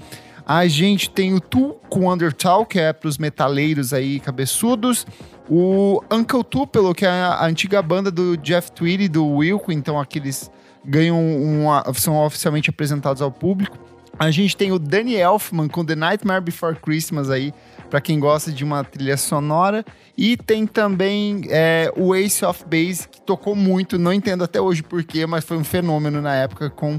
A 0.46 0.68
gente 0.68 1.10
tem 1.10 1.34
o 1.34 1.40
Tool 1.42 1.82
com 1.90 2.12
Undertow, 2.12 2.66
que 2.66 2.80
é 2.80 2.94
para 2.94 3.10
os 3.10 3.18
metaleiros 3.18 3.94
aí 3.94 4.20
cabeçudos. 4.20 5.08
O 5.50 6.04
Uncle 6.12 6.44
Tupelo, 6.44 6.94
que 6.94 7.06
é 7.06 7.10
a 7.10 7.46
antiga 7.46 7.82
banda 7.82 8.12
do 8.12 8.38
Jeff 8.38 8.72
Tweedy 8.72 9.08
do 9.08 9.26
Wilco, 9.26 9.72
então 9.72 10.00
aqueles 10.00 10.52
ganham 10.86 11.20
uma, 11.20 11.84
são 11.96 12.16
oficialmente 12.24 12.70
apresentados 12.70 13.24
ao 13.24 13.32
público. 13.32 13.78
A 14.18 14.32
gente 14.32 14.56
tem 14.56 14.72
o 14.72 14.80
Danny 14.80 15.16
Elfman 15.16 15.68
com 15.68 15.84
The 15.84 15.96
Nightmare 15.96 16.42
Before 16.42 16.76
Christmas 16.76 17.30
aí, 17.30 17.54
para 17.90 18.00
quem 18.00 18.18
gosta 18.18 18.50
de 18.52 18.64
uma 18.64 18.84
trilha 18.84 19.18
sonora. 19.18 19.84
E 20.18 20.38
tem 20.38 20.66
também 20.66 21.42
é, 21.50 21.92
o 21.96 22.16
Ace 22.16 22.44
of 22.46 22.64
Base, 22.66 23.08
que 23.08 23.20
tocou 23.22 23.56
muito, 23.56 23.98
não 24.00 24.14
entendo 24.14 24.44
até 24.44 24.62
hoje 24.62 24.82
porquê, 24.82 25.26
mas 25.26 25.44
foi 25.44 25.58
um 25.58 25.64
fenômeno 25.64 26.22
na 26.22 26.34
época 26.36 26.70
com 26.70 26.98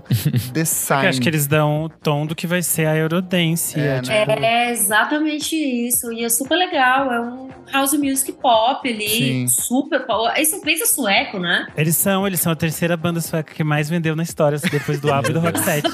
The 0.52 0.60
Eu 0.60 0.66
Sign. 0.66 1.06
acho 1.08 1.20
que 1.20 1.28
eles 1.28 1.46
dão 1.46 1.84
o 1.84 1.88
tom 1.88 2.26
do 2.26 2.34
que 2.34 2.46
vai 2.46 2.62
ser 2.62 2.86
a 2.86 2.96
Eurodance. 2.96 3.78
É, 3.80 3.96
É, 3.96 4.00
tipo, 4.02 4.10
É 4.44 4.70
exatamente 4.70 5.56
isso. 5.56 6.12
E 6.12 6.24
é 6.24 6.28
super 6.28 6.56
legal. 6.56 7.10
É 7.12 7.20
um 7.20 7.48
house 7.72 7.94
music 7.94 8.32
pop 8.32 8.86
ali. 8.88 9.08
Sim. 9.08 9.48
Super 9.48 10.00
pop. 10.06 10.38
Esse 10.40 10.60
pensa 10.60 10.86
sueco, 10.86 11.38
né? 11.38 11.66
Eles 11.76 11.96
são, 11.96 12.26
eles 12.26 12.40
são 12.40 12.52
a 12.52 12.56
terceira 12.56 12.96
banda 12.96 13.20
sueca 13.20 13.54
que 13.54 13.64
mais 13.64 13.88
vendeu 13.88 14.14
na 14.14 14.22
história, 14.22 14.58
depois 14.70 15.00
do 15.00 15.12
ABBA 15.12 15.30
e 15.30 15.32
do 15.32 15.40
Rock 15.40 15.58
7. 15.60 15.86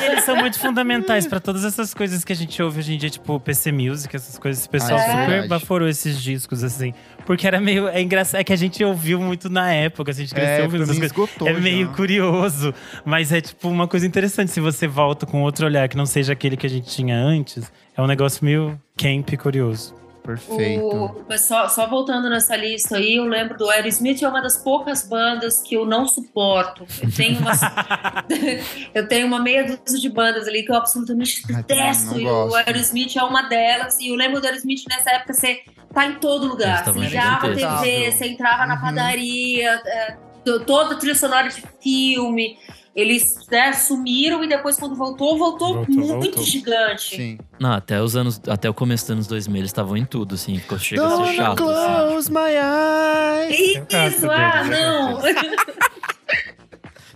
e 0.00 0.04
eles 0.06 0.24
são 0.24 0.36
muito 0.36 0.58
fundamentais 0.58 1.26
pra 1.26 1.40
todas 1.40 1.64
essas 1.64 1.92
coisas 1.92 2.24
que 2.24 2.32
a 2.32 2.36
gente 2.36 2.62
ouve 2.62 2.78
hoje 2.80 2.94
em 2.94 2.98
dia, 2.98 3.10
tipo 3.10 3.38
PC 3.40 3.72
Music, 3.72 4.14
essas 4.14 4.38
coisas. 4.38 4.60
Esse 4.60 4.68
pessoal 4.68 4.98
Ah, 4.98 5.02
é 5.02 5.24
super 5.24 5.48
baforou 5.48 5.88
esses 6.06 6.22
discos, 6.22 6.62
assim. 6.62 6.92
Porque 7.26 7.46
era 7.46 7.60
meio. 7.60 7.88
É 7.88 8.00
engraçado, 8.02 8.40
é 8.40 8.44
que 8.44 8.52
a 8.52 8.56
gente 8.56 8.82
ouviu 8.84 9.20
muito 9.20 9.48
na 9.48 9.72
época, 9.72 10.10
a 10.10 10.14
gente 10.14 10.34
cresceu 10.34 10.56
É, 10.56 10.62
ouvindo 10.62 10.82
essas 10.84 10.98
coisas. 10.98 11.10
esgotou 11.12 11.48
É 11.48 11.52
meio 11.54 11.86
já. 11.86 11.92
curioso, 11.94 12.74
mas 13.04 13.32
é 13.32 13.40
tipo 13.40 13.68
uma 13.68 13.88
coisa 13.88 14.06
interessante. 14.06 14.50
Se 14.50 14.60
você 14.60 14.86
volta 14.86 15.24
com 15.26 15.42
outro 15.42 15.66
olhar 15.66 15.88
que 15.88 15.96
não 15.96 16.06
seja 16.06 16.32
aquele 16.32 16.56
que 16.56 16.66
a 16.66 16.70
gente 16.70 16.88
tinha 16.90 17.16
antes, 17.16 17.70
é 17.96 18.02
um 18.02 18.06
negócio 18.06 18.44
meio 18.44 18.78
camp 18.96 19.32
e 19.32 19.36
curioso. 19.36 19.94
Perfeito. 20.24 20.82
O, 20.86 21.24
mas 21.28 21.42
só, 21.42 21.68
só 21.68 21.86
voltando 21.86 22.30
nessa 22.30 22.56
lista 22.56 22.96
aí, 22.96 23.16
eu 23.16 23.24
lembro 23.24 23.58
do 23.58 23.68
Aerosmith, 23.68 24.22
é 24.22 24.28
uma 24.28 24.40
das 24.40 24.56
poucas 24.56 25.06
bandas 25.06 25.60
que 25.60 25.74
eu 25.76 25.84
não 25.84 26.08
suporto. 26.08 26.86
Eu 27.02 27.12
tenho 27.12 27.38
uma, 27.40 27.52
eu 28.94 29.06
tenho 29.06 29.26
uma 29.26 29.38
meia 29.38 29.64
dúzia 29.84 30.00
de 30.00 30.08
bandas 30.08 30.48
ali 30.48 30.62
que 30.64 30.72
eu 30.72 30.76
absolutamente 30.76 31.46
detesto. 31.46 32.18
E 32.18 32.26
o 32.26 32.54
Aerosmith 32.54 33.14
é 33.16 33.22
uma 33.22 33.42
delas. 33.42 33.98
E 34.00 34.08
eu 34.08 34.14
lembro 34.16 34.40
do 34.40 34.46
Aerosmith 34.46 34.82
nessa 34.88 35.10
época, 35.10 35.34
você 35.34 35.60
tá 35.92 36.06
em 36.06 36.14
todo 36.14 36.46
lugar. 36.46 36.84
Você 36.84 36.98
ligava 36.98 37.46
a. 37.48 37.54
TV, 37.54 38.10
você 38.12 38.26
entrava 38.26 38.66
na 38.66 38.76
Uhum. 38.76 38.80
padaria, 38.80 39.80
é, 39.86 40.16
to- 40.44 40.60
toda 40.60 40.94
a 40.94 40.98
trilha 40.98 41.14
sonora 41.14 41.48
de 41.48 41.62
filme. 41.82 42.56
Eles 42.94 43.36
né, 43.50 43.72
sumiram 43.72 44.44
e 44.44 44.48
depois, 44.48 44.76
quando 44.78 44.94
voltou, 44.94 45.36
voltou, 45.36 45.74
Voltou, 45.74 45.94
muito 45.96 46.06
voltou. 46.06 46.44
gigante. 46.44 47.16
Sim. 47.16 47.38
Não, 47.58 47.72
até 47.72 48.00
os 48.00 48.14
anos. 48.14 48.40
Até 48.46 48.70
o 48.70 48.74
começo 48.74 49.04
dos 49.04 49.10
anos 49.10 49.26
2000, 49.26 49.60
eles 49.62 49.70
estavam 49.70 49.96
em 49.96 50.04
tudo, 50.04 50.36
assim. 50.36 50.56
Ficou 50.58 50.78
chega 50.78 51.04
a 51.04 51.10
ser 51.10 51.16
Don't 51.16 51.36
chato. 51.36 51.68
Assim. 51.68 52.08
close 52.08 52.30
my 52.30 53.50
eyes. 53.50 53.78
Gosto 53.78 54.16
Isso, 54.16 54.30
ah, 54.30 54.62
deles, 54.62 54.78
eu 54.78 54.92
não. 54.92 55.20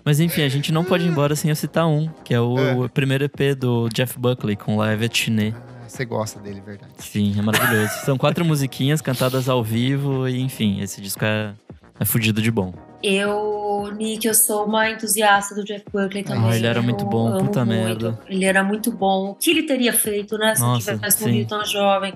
Mas 0.05 0.21
enfim, 0.21 0.43
a 0.43 0.49
gente 0.49 0.73
não 0.73 0.85
pode 0.85 1.05
ir 1.05 1.09
embora 1.09 1.37
sem 1.37 1.51
eu 1.51 1.57
citar 1.57 1.87
um, 1.87 2.09
que 2.25 2.33
é 2.33 2.41
o 2.41 2.89
primeiro 2.89 3.25
EP 3.25 3.55
do 3.57 3.89
Jeff 3.91 4.19
Buckley 4.19 4.57
com 4.57 4.77
Live 4.79 5.05
at 5.05 5.15
Chiné. 5.17 5.53
Ah, 5.55 5.89
Você 5.89 6.05
gosta 6.05 6.41
dele, 6.41 6.61
verdade. 6.61 6.93
Sim, 6.99 7.39
é 7.39 7.43
maravilhoso. 7.43 7.93
São 8.05 8.17
quatro 8.17 8.43
musiquinhas 8.45 9.03
cantadas 9.03 9.49
ao 9.49 9.63
vivo 9.63 10.27
e 10.27 10.41
enfim, 10.41 10.81
esse 10.81 11.01
disco 11.01 11.25
é, 11.25 11.53
é 12.01 12.05
fudido 12.07 12.41
de 12.41 12.51
bom. 12.51 12.73
Eu, 13.03 13.93
Nick, 13.97 14.27
eu 14.27 14.35
sou 14.35 14.65
uma 14.67 14.91
entusiasta 14.91 15.55
do 15.55 15.65
Jeff 15.65 15.85
Buckley 15.93 16.25
também. 16.25 16.51
Ah, 16.51 16.57
ele 16.57 16.67
era 16.67 16.79
Eu 16.81 16.83
muito 16.83 17.05
bom, 17.05 17.29
amo 17.29 17.45
puta 17.47 17.65
muito. 17.65 17.79
merda. 17.81 18.19
Ele 18.29 18.45
era 18.45 18.63
muito 18.65 18.91
bom. 18.91 19.31
O 19.31 19.35
que 19.35 19.51
ele 19.51 19.63
teria 19.63 19.93
feito, 19.93 20.37
né? 20.37 20.55
Se 20.57 20.61
Nossa, 20.61 20.91
ele 20.91 20.99
tivesse 20.99 21.23
morrido 21.25 21.49
tão 21.49 21.65
jovem. 21.65 22.13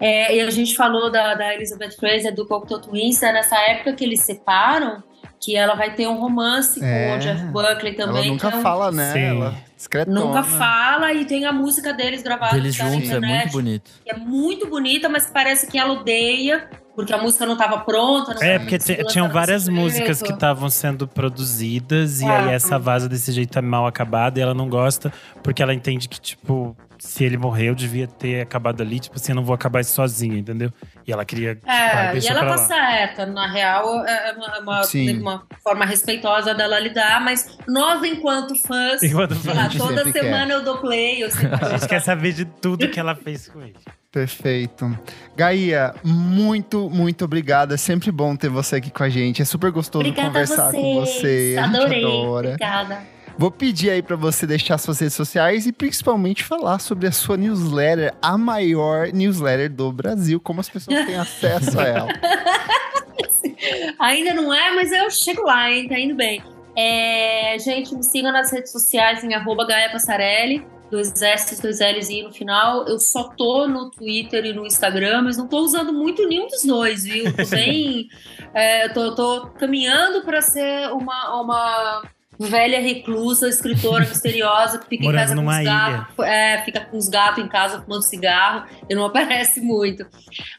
É, 0.00 0.36
e 0.36 0.40
a 0.40 0.50
gente 0.50 0.74
falou 0.76 1.10
da, 1.10 1.34
da 1.34 1.54
Elizabeth 1.54 1.92
Fraser, 1.92 2.34
do 2.34 2.46
Cocteau 2.46 2.80
Twins, 2.80 3.22
é 3.22 3.32
nessa 3.32 3.56
época 3.70 3.92
que 3.94 4.04
eles 4.04 4.20
separam, 4.22 5.02
que 5.40 5.54
ela 5.56 5.74
vai 5.74 5.94
ter 5.94 6.08
um 6.08 6.18
romance 6.18 6.82
É. 6.84 7.10
com 7.10 7.16
o 7.16 7.18
Jeff 7.20 7.44
Buckley 7.46 7.94
também. 7.94 8.16
Ela 8.24 8.26
nunca 8.26 8.48
é 8.48 8.56
um- 8.56 8.62
fala, 8.62 8.90
né? 8.90 9.12
Sim. 9.12 9.20
Ela 9.20 9.54
discretona. 9.76 10.20
Nunca 10.20 10.42
fala 10.42 11.12
e 11.12 11.24
tem 11.26 11.44
a 11.44 11.52
música 11.52 11.92
deles 11.92 12.22
gravada 12.22 12.56
Eles 12.56 12.76
na 12.78 12.84
juntos 12.86 13.02
é 13.02 13.06
internet, 13.18 13.42
muito 13.42 13.52
bonito. 13.52 13.90
que 14.04 14.10
é 14.10 14.16
muito 14.16 14.66
bonita, 14.68 15.08
mas 15.08 15.30
parece 15.30 15.66
que 15.68 15.78
ela 15.78 15.92
odeia, 15.92 16.68
porque 16.94 17.12
a 17.12 17.18
música 17.18 17.44
não 17.46 17.54
estava 17.54 17.78
pronta. 17.78 18.34
Não 18.34 18.42
É, 18.42 18.58
porque 18.58 18.78
tinham 18.78 19.28
várias 19.28 19.68
músicas 19.68 20.22
que 20.22 20.32
estavam 20.32 20.68
sendo 20.70 21.06
produzidas, 21.08 22.20
e 22.20 22.24
Ah. 22.24 22.46
aí 22.46 22.54
essa 22.54 22.78
vaza 22.78 23.08
desse 23.08 23.32
jeito 23.32 23.58
é 23.58 23.62
mal 23.62 23.86
acabada 23.86 24.38
e 24.38 24.42
ela 24.42 24.54
não 24.54 24.68
gosta, 24.68 25.12
porque 25.42 25.62
ela 25.62 25.74
entende 25.74 26.08
que, 26.08 26.20
tipo, 26.20 26.76
se 26.98 27.24
ele 27.24 27.36
morrer, 27.36 27.68
eu 27.68 27.74
devia 27.74 28.06
ter 28.06 28.40
acabado 28.40 28.80
ali. 28.82 28.98
Tipo 29.00 29.16
assim, 29.16 29.32
eu 29.32 29.36
não 29.36 29.44
vou 29.44 29.54
acabar 29.54 29.80
isso 29.80 29.92
sozinha, 29.94 30.38
entendeu? 30.38 30.72
E 31.06 31.12
ela 31.12 31.24
queria. 31.24 31.54
tipo, 31.54 31.66
ah, 31.68 32.12
É, 32.14 32.18
e 32.18 32.26
ela 32.26 32.40
tá 32.40 32.46
lá. 32.46 32.58
certa. 32.58 33.26
Na 33.26 33.46
real, 33.50 34.04
é 34.06 34.32
uma, 34.32 34.58
uma- 34.60 34.82
Sim. 34.84 35.20
uma 35.20 35.46
forma 35.62 35.84
respeitosa 35.84 36.54
dela 36.54 36.78
lidar, 36.78 37.20
mas 37.20 37.58
nós, 37.68 38.02
enquanto 38.04 38.54
fãs, 38.66 39.02
Enquanto 39.02 39.34
sei 39.34 39.52
fã, 39.52 39.58
lá, 39.62 39.68
toda 39.76 40.10
semana 40.12 40.52
eu 40.54 40.62
dou 40.64 40.78
play, 40.78 41.22
eu 41.22 41.30
sempre 41.30 41.64
A 41.64 41.70
gente 41.70 41.88
quer 41.88 42.00
saber 42.00 42.32
de 42.32 42.44
tudo 42.44 42.88
que 42.88 42.98
ela 43.00 43.14
fez 43.14 43.48
com 43.48 43.60
ele. 43.60 43.74
Perfeito. 44.10 44.96
Gaia, 45.36 45.92
muito, 46.04 46.88
muito 46.88 47.24
obrigada. 47.24 47.74
É 47.74 47.76
sempre 47.76 48.12
bom 48.12 48.36
ter 48.36 48.48
você 48.48 48.76
aqui 48.76 48.88
com 48.90 49.02
a 49.02 49.08
gente. 49.08 49.42
É 49.42 49.44
super 49.44 49.72
gostoso 49.72 50.06
Obrigada 50.06 50.28
conversar 50.28 50.70
com 50.70 50.94
você. 51.00 51.56
A 51.58 51.66
gente 51.66 51.76
Adorei. 51.76 52.04
adora. 52.04 52.48
Obrigada. 52.50 53.13
Vou 53.36 53.50
pedir 53.50 53.90
aí 53.90 54.02
pra 54.02 54.16
você 54.16 54.46
deixar 54.46 54.78
suas 54.78 55.00
redes 55.00 55.14
sociais 55.14 55.66
e 55.66 55.72
principalmente 55.72 56.44
falar 56.44 56.78
sobre 56.78 57.08
a 57.08 57.12
sua 57.12 57.36
newsletter, 57.36 58.14
a 58.22 58.38
maior 58.38 59.08
newsletter 59.12 59.70
do 59.70 59.90
Brasil, 59.90 60.40
como 60.40 60.60
as 60.60 60.68
pessoas 60.68 61.04
têm 61.04 61.16
acesso 61.16 61.78
a 61.78 61.84
ela. 61.84 62.08
Ainda 63.98 64.34
não 64.34 64.52
é, 64.52 64.74
mas 64.74 64.92
eu 64.92 65.10
chego 65.10 65.42
lá, 65.42 65.70
hein? 65.70 65.88
Tá 65.88 65.98
indo 65.98 66.14
bem. 66.14 66.42
É, 66.76 67.56
gente, 67.58 67.94
me 67.94 68.02
sigam 68.02 68.32
nas 68.32 68.52
redes 68.52 68.70
sociais 68.70 69.22
em 69.24 69.34
arroba 69.34 69.66
Gaia 69.66 69.90
Passarelli, 69.90 70.66
dois 70.90 71.10
S, 71.20 71.60
dois 71.60 71.80
L's 71.80 72.08
e 72.10 72.22
no 72.22 72.32
final. 72.32 72.86
Eu 72.86 72.98
só 72.98 73.24
tô 73.30 73.66
no 73.66 73.90
Twitter 73.90 74.44
e 74.44 74.52
no 74.52 74.66
Instagram, 74.66 75.22
mas 75.22 75.36
não 75.36 75.48
tô 75.48 75.58
usando 75.58 75.92
muito 75.92 76.26
nenhum 76.28 76.46
dos 76.46 76.64
dois, 76.64 77.04
viu? 77.04 77.24
Tô 77.34 77.46
bem. 77.46 78.08
é, 78.54 78.88
tô, 78.88 79.14
tô 79.14 79.46
caminhando 79.58 80.22
para 80.24 80.40
ser 80.40 80.92
uma, 80.92 81.40
uma 81.40 82.02
velha 82.38 82.80
reclusa, 82.80 83.48
escritora 83.48 84.00
misteriosa 84.00 84.78
que 84.78 84.88
fica 84.88 85.04
Morando 85.04 85.22
em 85.22 85.26
casa 85.26 85.42
com 85.42 85.48
os 85.48 85.64
gatos. 85.64 86.24
É, 86.26 86.62
fica 86.64 86.80
com 86.80 86.96
os 86.96 87.08
gatos 87.08 87.44
em 87.44 87.48
casa 87.48 87.82
fumando 87.82 88.02
cigarro 88.02 88.66
e 88.88 88.94
não 88.94 89.04
aparece 89.04 89.60
muito. 89.60 90.06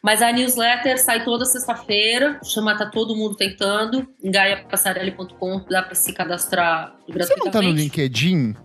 Mas 0.01 0.21
a 0.21 0.31
newsletter 0.31 0.97
sai 1.01 1.23
toda 1.23 1.45
sexta-feira, 1.45 2.39
chama 2.43 2.77
Tá 2.77 2.85
Todo 2.85 3.15
Mundo 3.15 3.35
Tentando, 3.35 4.07
em 4.23 4.31
gaiapassarelli.com, 4.31 5.65
dá 5.69 5.81
pra 5.83 5.95
se 5.95 6.13
cadastrar 6.13 6.95
Você 7.07 7.13
gratuitamente. 7.13 7.45
não 7.45 7.51
tá 7.51 7.61
no 7.61 7.71
LinkedIn? 7.71 8.55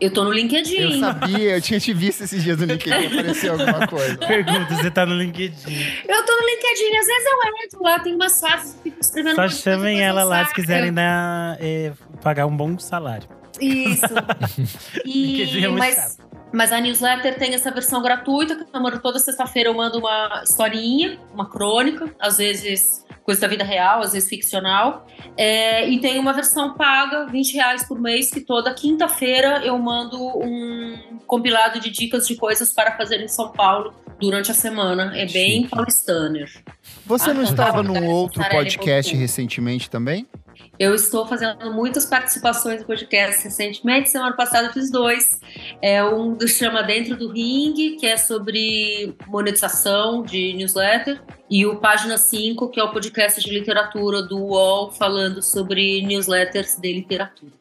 Eu 0.00 0.12
tô 0.12 0.22
no 0.22 0.30
Eu 0.30 0.34
LinkedIn. 0.34 1.00
sabia, 1.00 1.56
eu 1.56 1.60
tinha 1.60 1.80
te 1.80 1.92
visto 1.92 2.22
esses 2.22 2.42
dias 2.42 2.56
no 2.58 2.66
LinkedIn, 2.66 3.06
apareceu 3.06 3.52
alguma 3.54 3.86
coisa. 3.88 4.16
Pergunta, 4.26 4.74
você 4.76 4.90
tá 4.90 5.04
no 5.04 5.14
LinkedIn. 5.14 5.72
Eu 6.08 6.24
tô 6.24 6.36
no 6.36 6.46
LinkedIn, 6.46 6.96
às 6.98 7.06
vezes 7.06 7.24
eu 7.26 7.64
entro 7.64 7.82
lá, 7.82 7.98
tem 7.98 8.14
umas 8.14 8.40
fases 8.40 8.74
que 8.74 8.82
fico 8.90 9.00
escrevendo. 9.00 9.34
Só 9.34 9.48
chamem 9.48 10.00
ela 10.00 10.22
eu 10.22 10.28
lá 10.28 10.44
se 10.46 10.54
quiserem 10.54 10.92
dar, 10.92 11.56
é, 11.60 11.92
pagar 12.22 12.46
um 12.46 12.56
bom 12.56 12.78
salário. 12.78 13.28
Isso. 13.60 14.04
LinkedIn 15.04 15.56
é 15.58 15.64
E, 15.64 15.68
muito 15.68 15.78
mas, 15.78 15.94
chato. 15.96 16.28
mas 16.52 16.72
a 16.72 16.80
newsletter 16.80 17.36
tem 17.36 17.54
essa 17.54 17.70
versão 17.72 18.00
gratuita, 18.00 18.54
que 18.54 18.64
eu 18.72 18.80
mando 18.80 19.00
toda 19.00 19.18
sexta-feira 19.18 19.68
eu 19.68 19.74
mando 19.74 19.98
uma 19.98 20.42
historinha, 20.44 21.18
uma 21.34 21.48
crônica, 21.50 22.14
às 22.20 22.38
vezes 22.38 23.04
coisa 23.28 23.42
da 23.42 23.46
vida 23.46 23.62
real, 23.62 24.00
às 24.00 24.14
vezes 24.14 24.26
ficcional. 24.26 25.06
É, 25.36 25.86
e 25.86 26.00
tem 26.00 26.18
uma 26.18 26.32
versão 26.32 26.72
paga, 26.72 27.26
20 27.26 27.52
reais 27.52 27.86
por 27.86 28.00
mês, 28.00 28.30
que 28.30 28.40
toda 28.40 28.72
quinta-feira 28.72 29.60
eu 29.66 29.78
mando 29.78 30.16
um 30.38 31.18
compilado 31.26 31.78
de 31.78 31.90
dicas 31.90 32.26
de 32.26 32.36
coisas 32.36 32.72
para 32.72 32.96
fazer 32.96 33.20
em 33.20 33.28
São 33.28 33.52
Paulo 33.52 33.92
durante 34.18 34.50
a 34.50 34.54
semana. 34.54 35.12
É 35.14 35.26
bem 35.26 35.68
paulistaner. 35.68 36.50
Você 37.04 37.34
não 37.34 37.42
Ah, 37.42 37.44
estava 37.44 37.82
tá. 37.82 37.82
num 37.82 38.06
outro 38.06 38.42
podcast 38.48 39.14
recentemente 39.14 39.90
também? 39.90 40.26
Eu 40.78 40.94
estou 40.94 41.26
fazendo 41.26 41.72
muitas 41.74 42.06
participações 42.06 42.80
em 42.80 42.84
podcasts 42.84 43.42
recentemente. 43.42 44.10
Semana 44.10 44.36
passada 44.36 44.68
eu 44.68 44.72
fiz 44.72 44.90
dois. 44.90 45.40
É 45.82 46.04
um 46.04 46.34
do 46.34 46.46
chama 46.46 46.82
Dentro 46.84 47.16
do 47.16 47.32
Ring, 47.32 47.96
que 47.98 48.06
é 48.06 48.16
sobre 48.16 49.14
monetização 49.26 50.22
de 50.22 50.52
newsletter, 50.54 51.20
e 51.50 51.66
o 51.66 51.76
Página 51.76 52.16
5, 52.16 52.68
que 52.70 52.78
é 52.78 52.84
o 52.84 52.90
podcast 52.92 53.40
de 53.40 53.50
literatura 53.52 54.22
do 54.22 54.38
UOL, 54.38 54.92
falando 54.92 55.42
sobre 55.42 56.00
newsletters 56.02 56.76
de 56.76 56.92
literatura. 56.92 57.52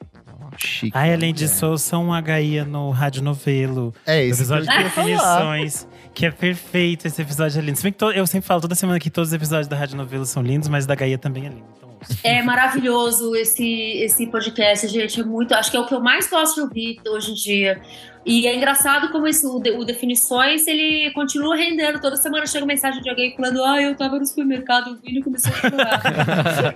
Chique. 0.59 0.91
Ai, 0.95 1.13
além 1.13 1.33
disso, 1.33 1.67
ouçam 1.67 2.11
a 2.11 2.19
Gaia 2.19 2.65
no 2.65 2.89
Rádio 2.89 3.21
Novelo. 3.21 3.93
É 4.07 4.17
O 4.17 4.21
esse 4.21 4.43
que 4.45 4.51
eu 4.51 4.57
episódio 4.57 4.69
de 4.69 4.77
definições, 4.83 5.87
que 6.15 6.25
é 6.25 6.31
perfeito. 6.31 7.05
Esse 7.05 7.21
episódio 7.21 7.59
é 7.59 7.61
lindo. 7.61 7.77
Se 7.77 7.83
bem 7.83 7.91
que 7.91 7.97
to- 7.99 8.11
eu 8.11 8.25
sempre 8.25 8.47
falo 8.47 8.61
toda 8.61 8.73
semana 8.73 8.99
que 8.99 9.09
todos 9.11 9.29
os 9.29 9.33
episódios 9.35 9.67
da 9.67 9.75
Rádio 9.75 9.95
Novelo 9.97 10.25
são 10.25 10.41
lindos, 10.41 10.67
mas 10.67 10.85
da 10.87 10.95
Gaia 10.95 11.17
também 11.17 11.45
é 11.45 11.49
lindo. 11.49 11.63
Então. 11.77 11.86
É 12.23 12.41
maravilhoso 12.41 13.35
esse, 13.35 13.65
esse 14.03 14.27
podcast, 14.27 14.87
gente. 14.87 15.19
É 15.19 15.23
muito. 15.23 15.53
Acho 15.53 15.71
que 15.71 15.77
é 15.77 15.79
o 15.79 15.85
que 15.85 15.93
eu 15.93 15.99
mais 15.99 16.27
gosto 16.29 16.55
de 16.55 16.61
ouvir 16.61 16.99
hoje 17.07 17.31
em 17.31 17.33
dia. 17.33 17.81
E 18.27 18.45
é 18.45 18.53
engraçado 18.53 19.09
como 19.09 19.25
esse, 19.25 19.47
o, 19.47 19.55
o 19.55 19.85
Definições 19.85 20.67
ele 20.67 21.11
continua 21.11 21.55
rendendo. 21.55 22.01
Toda 22.01 22.17
semana 22.17 22.45
chega 22.45 22.65
mensagem 22.65 23.01
de 23.01 23.09
alguém 23.09 23.33
falando: 23.33 23.63
Ah, 23.63 23.81
eu 23.81 23.95
tava 23.95 24.19
no 24.19 24.25
supermercado 24.25 24.89
ouvindo 24.89 25.19
e 25.19 25.23
comecei 25.23 25.49
a 25.49 25.55
chorar. 25.55 26.75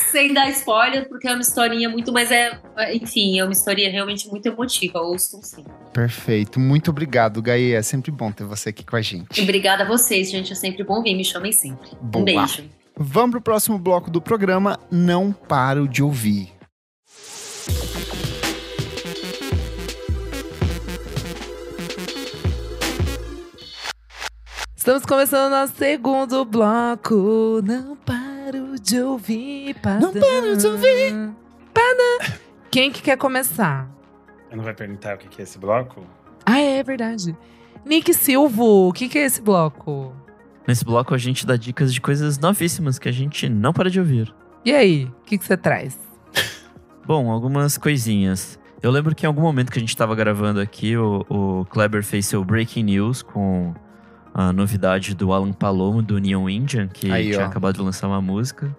Sem 0.10 0.34
dar 0.34 0.50
spoiler, 0.50 1.08
porque 1.08 1.28
é 1.28 1.32
uma 1.32 1.42
historinha 1.42 1.88
muito. 1.88 2.12
Mas 2.12 2.32
é. 2.32 2.58
Enfim, 2.92 3.38
é 3.38 3.44
uma 3.44 3.52
história 3.52 3.88
realmente 3.88 4.28
muito 4.28 4.46
emotiva. 4.46 4.98
Ouçam 5.00 5.40
sim. 5.40 5.64
Perfeito. 5.92 6.58
Muito 6.58 6.90
obrigado, 6.90 7.40
Gaia. 7.40 7.76
É 7.76 7.82
sempre 7.82 8.10
bom 8.10 8.32
ter 8.32 8.42
você 8.42 8.70
aqui 8.70 8.84
com 8.84 8.96
a 8.96 9.02
gente. 9.02 9.40
Obrigada 9.40 9.84
a 9.84 9.86
vocês, 9.86 10.28
gente. 10.28 10.52
É 10.52 10.56
sempre 10.56 10.82
bom 10.82 11.00
vir. 11.02 11.14
Me 11.14 11.24
chamem 11.24 11.52
sempre. 11.52 11.90
Boa. 12.00 12.22
Um 12.22 12.24
beijo. 12.24 12.64
Vamos 12.98 13.32
pro 13.32 13.42
próximo 13.42 13.78
bloco 13.78 14.10
do 14.10 14.22
programa. 14.22 14.80
Não 14.90 15.30
paro 15.30 15.86
de 15.86 16.02
ouvir. 16.02 16.50
Estamos 24.74 25.04
começando 25.04 25.48
o 25.48 25.50
nosso 25.50 25.74
segundo 25.76 26.42
bloco. 26.46 27.60
Não 27.62 27.96
paro 27.96 28.80
de 28.80 29.02
ouvir. 29.02 29.74
Padã. 29.74 30.00
Não 30.00 30.12
paro 30.14 30.56
de 30.56 30.66
ouvir. 30.66 31.12
Padã. 31.74 32.34
Quem 32.70 32.90
que 32.90 33.02
quer 33.02 33.18
começar? 33.18 33.90
Eu 34.50 34.56
não 34.56 34.64
vai 34.64 34.72
perguntar 34.72 35.16
o 35.16 35.18
que 35.18 35.38
é 35.38 35.44
esse 35.44 35.58
bloco? 35.58 36.02
Ah, 36.46 36.60
é 36.60 36.82
verdade. 36.82 37.36
Nick 37.84 38.14
Silvo, 38.14 38.88
o 38.88 38.92
que, 38.94 39.06
que 39.06 39.18
é 39.18 39.26
esse 39.26 39.42
bloco? 39.42 40.14
Nesse 40.66 40.84
bloco 40.84 41.14
a 41.14 41.18
gente 41.18 41.46
dá 41.46 41.56
dicas 41.56 41.94
de 41.94 42.00
coisas 42.00 42.38
novíssimas 42.38 42.98
que 42.98 43.08
a 43.08 43.12
gente 43.12 43.48
não 43.48 43.72
para 43.72 43.88
de 43.88 44.00
ouvir. 44.00 44.34
E 44.64 44.72
aí, 44.72 45.04
o 45.04 45.24
que, 45.24 45.38
que 45.38 45.44
você 45.44 45.56
traz? 45.56 45.98
Bom, 47.06 47.30
algumas 47.30 47.78
coisinhas. 47.78 48.58
Eu 48.82 48.90
lembro 48.90 49.14
que 49.14 49.24
em 49.24 49.28
algum 49.28 49.42
momento 49.42 49.70
que 49.70 49.78
a 49.78 49.80
gente 49.80 49.96
tava 49.96 50.14
gravando 50.14 50.60
aqui, 50.60 50.96
o, 50.96 51.24
o 51.28 51.64
Kleber 51.66 52.02
fez 52.02 52.26
seu 52.26 52.44
Breaking 52.44 52.82
News 52.82 53.22
com 53.22 53.72
a 54.34 54.52
novidade 54.52 55.14
do 55.14 55.32
Alan 55.32 55.52
Palomo, 55.52 56.02
do 56.02 56.18
Neon 56.18 56.48
Indian, 56.48 56.88
que 56.88 57.10
Aí, 57.10 57.30
tinha 57.30 57.44
ó. 57.44 57.46
acabado 57.46 57.76
de 57.76 57.82
lançar 57.82 58.06
uma 58.08 58.20
música. 58.20 58.76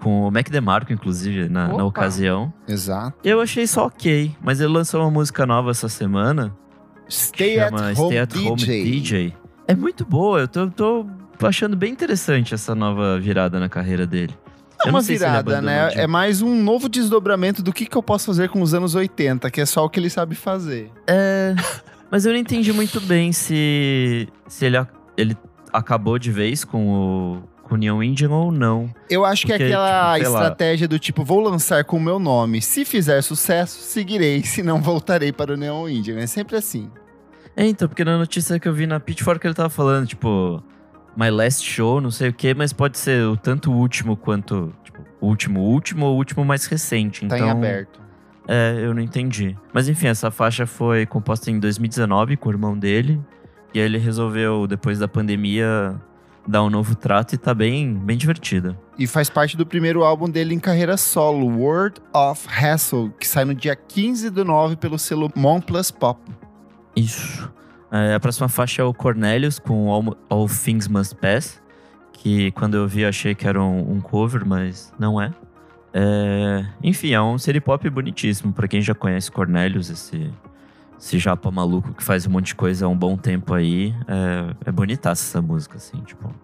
Com 0.00 0.28
o 0.28 0.30
Mac 0.30 0.48
DeMarco, 0.48 0.92
inclusive, 0.92 1.48
na, 1.48 1.68
na 1.68 1.84
ocasião. 1.84 2.52
Exato. 2.66 3.16
Eu 3.24 3.40
achei 3.40 3.66
só 3.66 3.86
ok, 3.86 4.34
mas 4.42 4.60
ele 4.60 4.72
lançou 4.72 5.00
uma 5.00 5.10
música 5.10 5.44
nova 5.46 5.70
essa 5.70 5.88
semana. 5.88 6.56
Stay 7.10 7.56
chama 7.56 7.90
at 7.90 7.98
Home 7.98 8.06
Stay 8.06 8.18
at 8.18 8.36
Home 8.36 8.56
DJ. 8.56 8.84
DJ. 8.84 9.36
É 9.66 9.74
muito 9.74 10.04
boa, 10.04 10.40
eu 10.40 10.48
tô, 10.48 10.70
tô 10.70 11.06
achando 11.42 11.76
bem 11.76 11.92
interessante 11.92 12.54
essa 12.54 12.74
nova 12.74 13.18
virada 13.18 13.58
na 13.58 13.68
carreira 13.68 14.06
dele. 14.06 14.34
É 14.84 14.90
uma 14.90 15.00
virada, 15.00 15.62
né? 15.62 15.90
É 15.94 16.06
mais 16.06 16.42
um 16.42 16.62
novo 16.62 16.88
desdobramento 16.88 17.62
do 17.62 17.72
que, 17.72 17.86
que 17.86 17.96
eu 17.96 18.02
posso 18.02 18.26
fazer 18.26 18.48
com 18.48 18.60
os 18.60 18.74
anos 18.74 18.94
80, 18.94 19.50
que 19.50 19.60
é 19.60 19.66
só 19.66 19.84
o 19.84 19.88
que 19.88 19.98
ele 19.98 20.10
sabe 20.10 20.34
fazer. 20.34 20.90
É, 21.06 21.54
mas 22.10 22.26
eu 22.26 22.32
não 22.32 22.38
entendi 22.38 22.72
muito 22.72 23.00
bem 23.00 23.32
se, 23.32 24.28
se 24.46 24.66
ele, 24.66 24.76
ele 25.16 25.36
acabou 25.72 26.18
de 26.18 26.30
vez 26.30 26.64
com 26.64 26.88
o, 26.88 27.42
com 27.62 27.74
o 27.74 27.78
Neon 27.78 28.02
Indian 28.02 28.30
ou 28.30 28.52
não. 28.52 28.92
Eu 29.08 29.24
acho 29.24 29.46
que 29.46 29.52
é 29.52 29.56
Porque, 29.56 29.72
aquela 29.72 30.14
tipo, 30.14 30.24
sei 30.24 30.28
lá. 30.28 30.42
estratégia 30.42 30.88
do 30.88 30.98
tipo, 30.98 31.24
vou 31.24 31.40
lançar 31.40 31.82
com 31.84 31.96
o 31.96 32.00
meu 32.00 32.18
nome. 32.18 32.60
Se 32.60 32.84
fizer 32.84 33.22
sucesso, 33.22 33.80
seguirei. 33.80 34.42
Se 34.42 34.62
não, 34.62 34.82
voltarei 34.82 35.32
para 35.32 35.54
o 35.54 35.56
Neon 35.56 35.88
Indian. 35.88 36.18
É 36.18 36.26
sempre 36.26 36.56
assim. 36.56 36.90
É, 37.56 37.66
então, 37.66 37.88
porque 37.88 38.04
na 38.04 38.18
notícia 38.18 38.58
que 38.58 38.68
eu 38.68 38.74
vi 38.74 38.86
na 38.86 38.98
Pitchfork 39.00 39.46
ele 39.46 39.54
tava 39.54 39.70
falando, 39.70 40.06
tipo, 40.06 40.62
My 41.16 41.30
Last 41.30 41.64
Show, 41.64 42.00
não 42.00 42.10
sei 42.10 42.30
o 42.30 42.32
quê, 42.32 42.54
mas 42.54 42.72
pode 42.72 42.98
ser 42.98 43.26
o 43.26 43.36
tanto 43.36 43.70
o 43.70 43.76
último 43.76 44.16
quanto, 44.16 44.72
tipo, 44.82 45.00
o 45.20 45.26
último 45.26 45.60
último 45.60 46.06
ou 46.06 46.14
o 46.14 46.16
último 46.16 46.44
mais 46.44 46.66
recente. 46.66 47.26
Tá 47.26 47.36
então, 47.36 47.48
em 47.48 47.50
aberto. 47.50 48.00
É, 48.46 48.78
eu 48.78 48.92
não 48.92 49.00
entendi. 49.00 49.56
Mas 49.72 49.88
enfim, 49.88 50.08
essa 50.08 50.30
faixa 50.30 50.66
foi 50.66 51.06
composta 51.06 51.50
em 51.50 51.58
2019 51.58 52.36
com 52.36 52.48
o 52.48 52.52
irmão 52.52 52.78
dele. 52.78 53.20
E 53.72 53.80
aí 53.80 53.86
ele 53.86 53.98
resolveu, 53.98 54.66
depois 54.66 54.98
da 54.98 55.08
pandemia, 55.08 56.00
dar 56.46 56.62
um 56.62 56.70
novo 56.70 56.94
trato 56.94 57.34
e 57.34 57.38
tá 57.38 57.54
bem, 57.54 57.94
bem 57.94 58.16
divertida. 58.16 58.78
E 58.98 59.06
faz 59.06 59.28
parte 59.28 59.56
do 59.56 59.66
primeiro 59.66 60.04
álbum 60.04 60.28
dele 60.28 60.54
em 60.54 60.60
carreira 60.60 60.96
solo, 60.96 61.46
World 61.46 62.00
of 62.12 62.46
Hassle, 62.48 63.12
que 63.18 63.26
sai 63.26 63.44
no 63.44 63.54
dia 63.54 63.74
15 63.74 64.30
do 64.30 64.44
9 64.44 64.76
pelo 64.76 64.98
selo 64.98 65.30
Mon 65.34 65.60
Plus 65.60 65.90
Pop. 65.90 66.20
Isso. 66.94 67.52
É, 67.94 68.14
a 68.14 68.18
próxima 68.18 68.48
faixa 68.48 68.82
é 68.82 68.84
o 68.84 68.92
Cornelius 68.92 69.60
com 69.60 69.88
All, 69.88 70.16
All 70.28 70.48
Things 70.48 70.88
Must 70.88 71.14
Pass. 71.14 71.62
Que 72.12 72.50
quando 72.50 72.76
eu 72.76 72.88
vi 72.88 73.02
eu 73.02 73.08
achei 73.08 73.36
que 73.36 73.46
era 73.46 73.62
um, 73.62 73.92
um 73.92 74.00
cover, 74.00 74.44
mas 74.44 74.92
não 74.98 75.20
é. 75.20 75.32
É, 75.92 76.66
Enfim, 76.82 77.12
é 77.12 77.22
um 77.22 77.38
city 77.38 77.60
pop 77.60 77.88
bonitíssimo. 77.88 78.52
Pra 78.52 78.66
quem 78.66 78.82
já 78.82 78.96
conhece 78.96 79.30
Cornelius, 79.30 79.90
esse 79.90 80.28
esse 80.98 81.18
japa 81.18 81.50
maluco 81.50 81.92
que 81.92 82.02
faz 82.02 82.26
um 82.26 82.30
monte 82.30 82.46
de 82.46 82.54
coisa 82.56 82.86
há 82.86 82.88
um 82.88 82.96
bom 82.96 83.16
tempo 83.16 83.54
aí. 83.54 83.94
É, 84.08 84.70
é 84.70 84.72
bonitaça 84.72 85.22
essa 85.22 85.40
música, 85.40 85.76
assim, 85.76 86.00
tipo. 86.00 86.34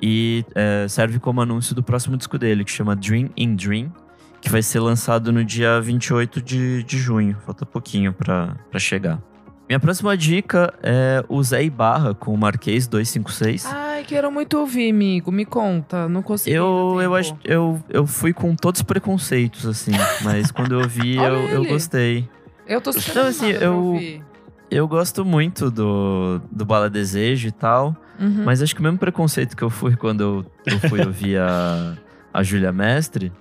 E 0.00 0.46
é, 0.54 0.86
serve 0.88 1.18
como 1.18 1.42
anúncio 1.42 1.74
do 1.74 1.82
próximo 1.82 2.16
disco 2.16 2.38
dele, 2.38 2.64
que 2.64 2.70
chama 2.70 2.96
Dream 2.96 3.28
in 3.36 3.54
Dream, 3.54 3.92
que 4.40 4.48
vai 4.48 4.62
ser 4.62 4.80
lançado 4.80 5.30
no 5.30 5.44
dia 5.44 5.78
28 5.78 6.40
de, 6.40 6.82
de 6.84 6.98
junho. 6.98 7.36
Falta 7.44 7.66
pouquinho 7.66 8.14
pra 8.14 8.56
chegar. 8.78 9.20
Minha 9.68 9.80
próxima 9.80 10.16
dica 10.16 10.72
é 10.80 11.24
o 11.28 11.42
Zé 11.42 11.64
Ibarra 11.64 12.14
com 12.14 12.32
o 12.32 12.38
Marquês 12.38 12.86
256. 12.86 13.66
Ai, 13.66 14.04
quero 14.04 14.30
muito 14.30 14.58
ouvir, 14.58 14.90
amigo. 14.90 15.32
Me 15.32 15.44
conta. 15.44 16.08
Não 16.08 16.22
consegui. 16.22 16.54
Eu, 16.54 16.98
eu, 17.02 17.14
acho, 17.14 17.36
eu, 17.44 17.82
eu 17.88 18.06
fui 18.06 18.32
com 18.32 18.54
todos 18.54 18.80
os 18.80 18.84
preconceitos, 18.84 19.66
assim. 19.66 19.90
mas 20.22 20.52
quando 20.52 20.80
eu 20.80 20.88
vi, 20.88 21.16
eu, 21.18 21.34
eu 21.48 21.64
gostei. 21.64 22.28
Eu 22.66 22.80
tô 22.80 22.92
super 22.92 23.10
Então, 23.10 23.26
assim, 23.26 23.50
eu-. 23.50 24.22
Eu 24.70 24.88
gosto 24.88 25.24
muito 25.24 25.70
do, 25.70 26.40
do 26.50 26.64
Bala 26.64 26.90
Desejo 26.90 27.48
e 27.48 27.52
tal. 27.52 27.96
Uhum. 28.18 28.44
Mas 28.44 28.62
acho 28.62 28.74
que 28.74 28.80
o 28.80 28.84
mesmo 28.84 28.98
preconceito 28.98 29.56
que 29.56 29.62
eu 29.62 29.70
fui 29.70 29.96
quando 29.96 30.20
eu, 30.22 30.46
eu 30.72 30.88
fui 30.88 31.04
ouvir 31.04 31.38
a, 31.38 31.96
a 32.32 32.42
Júlia 32.42 32.72
Mestre, 32.72 33.32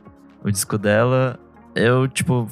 o 0.43 0.51
disco 0.51 0.77
dela, 0.77 1.39
eu, 1.73 2.07
tipo, 2.07 2.47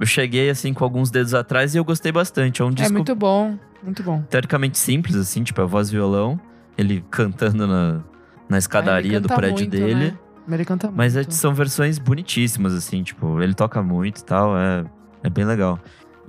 eu 0.00 0.06
cheguei 0.06 0.50
assim 0.50 0.72
com 0.74 0.82
alguns 0.82 1.10
dedos 1.10 1.34
atrás 1.34 1.74
e 1.74 1.78
eu 1.78 1.84
gostei 1.84 2.10
bastante. 2.10 2.60
É 2.62 2.64
um 2.64 2.70
É 2.70 2.72
disco 2.72 2.92
muito 2.94 3.14
bom. 3.14 3.56
Muito 3.82 4.02
bom. 4.02 4.22
teoricamente 4.28 4.76
simples, 4.78 5.14
assim, 5.16 5.42
tipo, 5.42 5.60
a 5.62 5.64
voz 5.66 5.88
e 5.88 5.92
violão, 5.92 6.38
ele 6.76 7.04
cantando 7.10 7.66
na, 7.66 8.00
na 8.48 8.58
escadaria 8.58 9.12
Ah, 9.12 9.14
ele 9.14 9.20
do 9.20 9.28
prédio 9.28 9.58
muito, 9.60 9.70
dele. 9.70 9.94
né? 9.94 10.54
Ele 10.56 10.64
canta 10.64 10.90
Mas 10.90 11.14
é- 11.16 11.20
muito. 11.20 11.34
são 11.34 11.54
versões 11.54 11.98
bonitíssimas, 11.98 12.74
assim, 12.74 13.02
tipo, 13.02 13.40
ele 13.40 13.54
toca 13.54 13.82
muito 13.82 14.18
e 14.20 14.24
tal, 14.24 14.56
é, 14.58 14.84
é 15.22 15.30
bem 15.30 15.44
legal. 15.44 15.78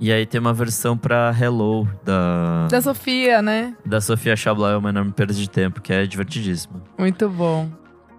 E 0.00 0.10
aí 0.12 0.24
tem 0.24 0.40
uma 0.40 0.54
versão 0.54 0.96
pra 0.96 1.34
Hello, 1.38 1.86
da, 2.04 2.66
Da 2.68 2.80
Sofia, 2.80 3.42
né? 3.42 3.76
da 3.84 4.00
Sofia 4.00 4.34
Chablau, 4.34 4.70
é 4.70 4.76
uma 4.76 4.88
enorme 4.90 5.12
perda 5.12 5.34
de 5.34 5.48
tempo, 5.50 5.80
que 5.82 5.92
é 5.92 6.06
divertidíssima. 6.06 6.82
Muito 6.98 7.28
bom. 7.28 7.68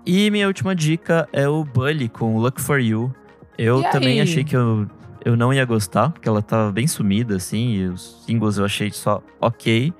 E 0.05 0.29
minha 0.29 0.45
última 0.47 0.75
dica 0.75 1.27
é 1.33 1.47
o 1.47 1.63
Bully 1.63 2.07
com 2.09 2.37
Look 2.37 2.61
For 2.61 2.79
You. 2.79 3.13
Eu 3.57 3.81
E 3.81 3.89
também 3.89 4.13
aí? 4.19 4.21
achei 4.21 4.43
que 4.43 4.55
eu, 4.55 4.87
eu 5.25 5.37
não 5.37 5.53
ia 5.53 5.65
gostar, 5.65 6.11
porque 6.11 6.27
ela 6.27 6.41
tava 6.41 6.71
bem 6.71 6.87
sumida, 6.87 7.35
assim, 7.35 7.73
e 7.73 7.87
os 7.87 8.23
singles 8.25 8.57
eu 8.57 8.65
achei 8.65 8.91
só 8.91 9.21
ok. 9.39 9.93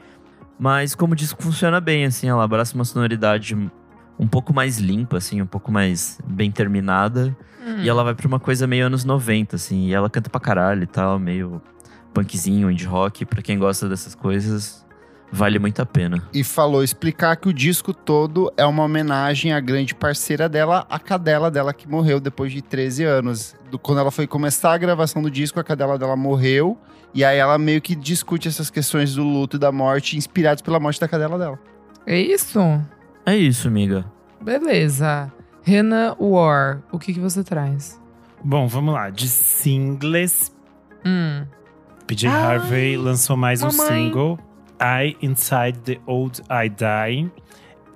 Mas 0.59 0.95
como 0.95 1.13
o 1.13 1.15
disco 1.15 1.41
funciona 1.41 1.79
bem, 1.79 2.05
assim, 2.05 2.27
ela 2.27 2.43
abraça 2.43 2.75
uma 2.75 2.85
sonoridade 2.85 3.55
um 4.19 4.27
pouco 4.27 4.53
mais 4.53 4.77
limpa, 4.77 5.17
assim, 5.17 5.41
um 5.41 5.45
pouco 5.45 5.71
mais 5.71 6.19
bem 6.25 6.51
terminada. 6.51 7.35
Hum. 7.65 7.81
E 7.81 7.89
ela 7.89 8.03
vai 8.03 8.13
pra 8.13 8.27
uma 8.27 8.39
coisa 8.39 8.67
meio 8.67 8.85
anos 8.85 9.03
90, 9.03 9.55
assim, 9.55 9.87
e 9.87 9.93
ela 9.93 10.09
canta 10.09 10.29
pra 10.29 10.39
caralho 10.39 10.83
e 10.83 10.87
tal, 10.87 11.17
meio 11.17 11.61
punkzinho, 12.13 12.69
indie 12.69 12.85
rock. 12.85 13.25
Pra 13.25 13.41
quem 13.41 13.57
gosta 13.57 13.89
dessas 13.89 14.13
coisas, 14.13 14.85
vale 15.31 15.57
muito 15.57 15.81
a 15.81 15.85
pena. 15.85 16.21
E 16.33 16.43
falou 16.43 16.83
explicar 16.83 17.35
que 17.37 17.49
o 17.49 17.53
disco 17.53 17.93
todo 17.93 18.51
é 18.55 18.65
uma 18.65 18.83
homenagem 18.83 19.53
à 19.53 19.59
grande 19.59 19.95
parceira 19.95 20.47
dela, 20.47 20.85
a 20.89 20.99
cadela 20.99 21.49
dela 21.49 21.73
que 21.73 21.89
morreu 21.89 22.19
depois 22.19 22.51
de 22.51 22.61
13 22.61 23.03
anos. 23.03 23.55
Do- 23.73 23.79
quando 23.79 23.97
ela 23.97 24.11
foi 24.11 24.27
começar 24.27 24.71
a 24.73 24.77
gravação 24.77 25.19
do 25.19 25.31
disco, 25.31 25.59
a 25.59 25.63
cadela 25.63 25.97
dela 25.97 26.15
morreu. 26.15 26.77
E 27.11 27.25
aí 27.25 27.39
ela 27.39 27.57
meio 27.57 27.81
que 27.81 27.95
discute 27.95 28.47
essas 28.47 28.69
questões 28.69 29.15
do 29.15 29.23
luto 29.23 29.55
e 29.55 29.59
da 29.59 29.71
morte, 29.71 30.15
inspirados 30.15 30.61
pela 30.61 30.79
morte 30.79 30.99
da 30.99 31.07
cadela 31.07 31.37
dela. 31.39 31.59
É 32.05 32.19
isso? 32.19 32.59
É 33.25 33.35
isso, 33.35 33.67
amiga. 33.67 34.05
Beleza. 34.39 35.31
Renan 35.63 36.15
War, 36.19 36.83
o 36.91 36.99
que, 36.99 37.13
que 37.13 37.19
você 37.19 37.43
traz? 37.43 37.99
Bom, 38.43 38.67
vamos 38.67 38.93
lá. 38.93 39.09
De 39.09 39.27
singles, 39.27 40.51
Hum. 41.05 41.45
PJ 42.05 42.27
Ai, 42.27 42.55
Harvey 42.57 42.95
lançou 42.97 43.35
mais 43.35 43.63
um 43.63 43.67
mamãe. 43.71 43.87
single, 44.07 44.37
I 44.79 45.15
Inside 45.21 45.79
the 45.85 45.99
Old 46.05 46.41
I 46.49 46.69
Die. 46.69 47.31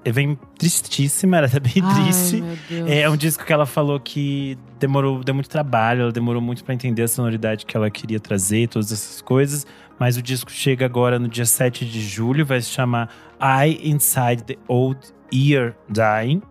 É 0.06 0.12
bem 0.12 0.40
tristíssima, 0.58 1.38
ela 1.38 1.50
tá 1.50 1.60
bem 1.60 1.74
triste. 1.74 2.42
Ai, 2.42 2.58
Deus. 2.70 2.90
É 2.90 3.10
um 3.10 3.18
disco 3.18 3.44
que 3.46 3.52
ela 3.52 3.66
falou 3.66 4.00
que 4.00 4.58
demorou, 4.80 5.24
deu 5.24 5.34
muito 5.34 5.50
trabalho, 5.50 6.04
ela 6.04 6.12
demorou 6.12 6.42
muito 6.42 6.64
pra 6.64 6.74
entender 6.74 7.04
a 7.04 7.08
sonoridade 7.08 7.66
que 7.66 7.76
ela 7.76 7.90
queria 7.90 8.20
trazer, 8.20 8.68
todas 8.68 8.92
essas 8.92 9.22
coisas. 9.22 9.66
Mas 10.00 10.18
o 10.18 10.22
disco 10.22 10.52
chega 10.52 10.86
agora 10.86 11.18
no 11.18 11.28
dia 11.28 11.46
7 11.46 11.86
de 11.86 12.02
julho, 12.02 12.46
vai 12.46 12.62
se 12.62 12.70
chamar 12.70 13.10
I 13.42 13.80
Inside 13.90 14.44
the 14.44 14.56
Old 14.68 15.00
Year 15.34 15.76
Dying. 15.90 16.42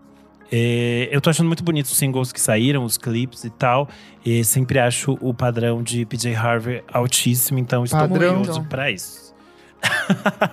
É, 0.51 1.09
eu 1.11 1.21
tô 1.21 1.29
achando 1.31 1.47
muito 1.47 1.65
bonito 1.65 1.87
os 1.87 1.97
singles 1.97 2.33
que 2.33 2.41
saíram, 2.41 2.85
os 2.85 2.97
clipes 2.97 3.45
e 3.45 3.51
tal. 3.51 3.89
E 4.25 4.45
sempre 4.45 4.79
acho 4.79 5.17
o 5.21 5.35
padrão 5.35 5.83
de 5.83 6.05
PJ 6.05 6.35
Harvey 6.35 6.83
altíssimo, 6.93 7.59
então 7.59 7.85
estou 7.85 8.01
Padrão. 8.01 8.39
curioso 8.39 8.65
pra 8.65 8.91
isso. 8.91 9.35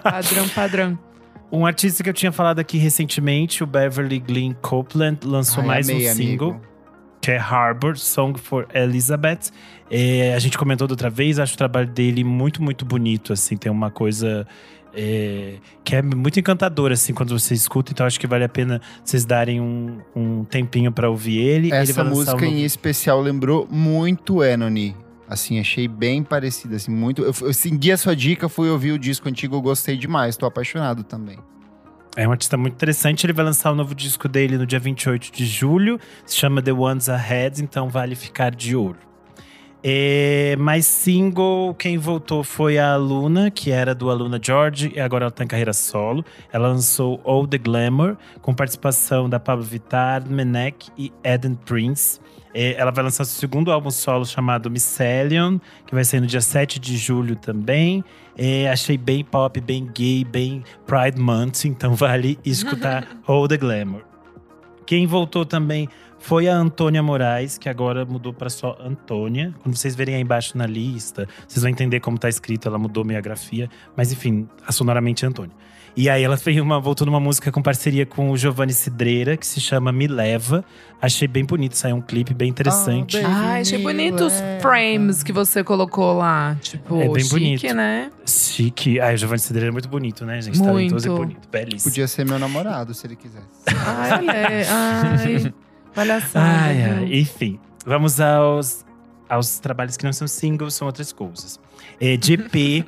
Padrão, 0.04 0.48
padrão. 0.50 1.00
Um 1.54 1.68
artista 1.68 2.04
que 2.04 2.10
eu 2.10 2.14
tinha 2.16 2.32
falado 2.32 2.58
aqui 2.58 2.80
recentemente, 2.80 3.64
o 3.64 3.68
Beverly 3.68 4.18
Glenn 4.18 4.56
Copeland, 4.60 5.20
lançou 5.24 5.62
Ai, 5.62 5.68
mais 5.68 5.88
amei, 5.88 6.10
um 6.10 6.14
single 6.16 6.50
amigo. 6.50 6.73
Que 7.24 7.32
é 7.32 7.38
Harbor, 7.38 7.98
Song 7.98 8.38
for 8.38 8.68
Elizabeth. 8.74 9.50
É, 9.90 10.34
a 10.36 10.40
gente 10.40 10.58
comentou 10.58 10.86
da 10.86 10.91
outra 10.91 11.10
vez, 11.10 11.40
acho 11.40 11.54
o 11.54 11.58
trabalho 11.58 11.88
dele 11.88 12.22
muito, 12.22 12.62
muito 12.62 12.84
bonito, 12.84 13.32
assim, 13.32 13.56
tem 13.56 13.72
uma 13.72 13.90
coisa 13.90 14.45
é, 14.94 15.54
que 15.86 15.95
é 15.95 16.02
muito 16.02 16.38
encantadora, 16.38 16.95
assim, 16.95 17.14
quando 17.14 17.40
você 17.40 17.54
escuta, 17.54 17.94
então 17.94 18.06
acho 18.06 18.20
que 18.20 18.28
vale 18.28 18.44
a 18.44 18.50
pena 18.50 18.82
vocês 19.06 19.24
darem 19.24 19.62
um, 19.62 20.02
um 20.14 20.44
tempinho 20.44 20.91
pra 20.91 21.10
ouvir 21.10 21.38
ele. 21.38 21.68
ele 21.68 21.76
Essa 21.78 22.04
lançar 22.04 22.14
música 22.14 22.45
um 22.45 22.50
em 22.50 22.66
especial 22.66 23.22
lembrou 23.22 23.70
muito 23.72 24.44
Enony. 24.44 24.94
Assim, 25.26 25.62
achei 25.62 25.88
bem 25.88 26.24
parecida, 26.24 26.76
assim, 26.76 26.91
muito... 26.91 27.22
Eu, 27.22 27.34
eu 27.40 27.54
segui 27.54 27.94
a 27.94 27.98
sua 27.98 28.18
dica, 28.18 28.50
fui 28.50 28.70
ouvir 28.70 28.91
o 28.91 29.00
disco 29.00 29.30
antigo, 29.30 29.56
eu 29.56 29.62
gostei 29.62 29.95
demais, 29.95 30.36
tô 30.36 30.45
apaixonado 30.45 31.06
também. 31.06 31.40
É 32.15 32.27
um 32.27 32.31
artista 32.31 32.56
muito 32.56 32.73
interessante. 32.73 33.26
Ele 33.26 33.34
vai 33.34 33.44
lançar 33.44 33.72
o 33.72 33.76
novo 33.76 33.95
disco 33.95 34.27
dele 34.27 34.57
no 34.57 34.65
dia 34.68 34.80
28 34.80 35.31
de 35.31 35.45
julho. 35.45 35.99
Se 36.26 36.35
chama 36.35 36.61
The 36.61 36.72
Ones 36.72 37.10
Ahead, 37.10 37.64
então 37.64 37.90
vale 37.90 38.15
ficar 38.15 38.53
de 38.53 38.76
olho. 38.76 39.14
É, 39.85 40.56
mais 40.57 40.85
single, 40.85 41.73
quem 41.73 41.98
voltou 41.98 42.41
foi 42.41 42.77
a 42.77 42.94
Aluna, 42.94 43.52
que 43.52 43.69
era 43.69 43.94
do 43.94 44.10
Aluna 44.10 44.40
George, 44.41 44.94
e 44.95 44.99
agora 44.99 45.26
ela 45.26 45.31
tá 45.31 45.44
em 45.44 45.48
carreira 45.48 45.73
solo. 45.73 46.23
Ela 46.53 46.69
lançou 46.69 47.19
All 47.26 47.45
the 47.45 47.57
Glamour, 47.57 48.15
com 48.41 48.53
participação 48.53 49.27
da 49.27 49.41
Pablo 49.41 49.65
Vittar, 49.65 50.23
Menek 50.26 50.90
e 50.98 51.11
Eden 51.22 51.56
Prince. 51.56 52.22
É, 52.53 52.73
ela 52.73 52.91
vai 52.91 53.03
lançar 53.03 53.25
seu 53.25 53.39
segundo 53.39 53.71
álbum 53.71 53.89
solo 53.89 54.25
chamado 54.25 54.69
Mycelium, 54.69 55.59
que 55.85 55.95
vai 55.95 56.05
sair 56.05 56.19
no 56.19 56.27
dia 56.27 56.41
7 56.41 56.80
de 56.80 56.95
julho 56.97 57.35
também. 57.35 58.03
É, 58.38 58.69
achei 58.69 58.97
bem 58.97 59.23
pop, 59.23 59.59
bem 59.59 59.89
gay, 59.93 60.23
bem 60.23 60.63
Pride 60.85 61.19
Month, 61.19 61.65
então 61.65 61.93
vale 61.95 62.38
escutar 62.45 63.07
All 63.27 63.47
the 63.47 63.57
Glamour. 63.57 64.03
Quem 64.85 65.07
voltou 65.07 65.45
também 65.45 65.88
foi 66.19 66.47
a 66.47 66.55
Antônia 66.55 67.03
Moraes, 67.03 67.57
que 67.57 67.67
agora 67.67 68.05
mudou 68.05 68.34
para 68.34 68.49
só 68.49 68.77
Antônia. 68.80 69.53
Quando 69.61 69.75
vocês 69.75 69.95
verem 69.95 70.15
aí 70.15 70.21
embaixo 70.21 70.57
na 70.57 70.65
lista, 70.65 71.27
vocês 71.47 71.61
vão 71.61 71.69
entender 71.69 71.99
como 71.99 72.17
tá 72.17 72.30
escrito, 72.30 72.67
ela 72.67 72.77
mudou 72.77 73.03
minha 73.03 73.19
grafia, 73.19 73.69
mas 73.95 74.11
enfim, 74.11 74.47
sonoramente 74.69 75.25
é 75.25 75.27
Antônia. 75.27 75.55
E 75.95 76.10
aí 76.10 76.24
ela 76.24 76.38
fez 76.38 76.60
uma, 76.60 76.80
voltou 76.80 77.06
numa 77.06 77.20
música 77.20 77.52
com 77.52 77.61
parceria 77.61 78.03
com 78.03 78.32
o 78.32 78.38
Giovanni 78.38 78.74
Cidreira, 78.74 79.38
que 79.38 79.45
se 79.45 79.61
chama 79.61 79.91
Me 79.91 80.07
Leva. 80.07 80.65
Achei 80.99 81.28
bem 81.28 81.45
bonito, 81.45 81.78
saiu 81.78 81.98
um 81.98 82.02
clipe 82.02 82.34
bem 82.34 82.49
interessante. 82.49 83.18
Ah, 83.18 83.22
bem. 83.22 83.30
Ai, 83.32 83.61
achei 83.61 83.78
bonito 83.78 84.24
os 84.26 84.34
frames 84.60 85.22
que 85.22 85.32
você 85.32 85.64
colocou 85.64 86.14
lá. 86.18 86.57
Tipo, 86.61 86.99
É 86.99 87.07
bem 87.07 87.20
chique, 87.24 87.30
bonito. 87.30 87.74
né? 87.76 88.10
Chique. 88.26 88.99
Ai, 88.99 89.14
o 89.14 89.18
Giovanni 89.18 89.40
Cidreira 89.40 89.70
é 89.70 89.72
muito 89.72 89.88
bonito, 89.88 90.26
né, 90.26 90.41
gente? 90.41 90.60
Talentoso 90.60 91.06
e 91.06 91.10
Muito. 91.11 91.22
bonito, 91.22 91.48
belíssimo. 91.52 91.91
Podia 91.91 92.07
ser 92.07 92.26
meu 92.26 92.40
namorado, 92.40 92.91
se 92.95 93.06
ele 93.06 93.15
quisesse. 93.15 93.45
Ai, 93.86 94.11
olha. 94.20 94.34
Ai, 94.72 95.53
palhaçada. 95.94 96.45
Ai, 96.45 96.84
ai. 96.84 97.20
Enfim, 97.20 97.60
vamos 97.86 98.20
aos, 98.20 98.84
aos 99.30 99.60
trabalhos 99.60 99.95
que 99.95 100.06
não 100.06 100.14
são 100.14 100.28
singles, 100.28 100.74
são 100.74 100.88
outras 100.88 101.11
coisas. 101.11 101.60
É, 102.02 102.18
de 102.18 102.34
EP, 102.34 102.84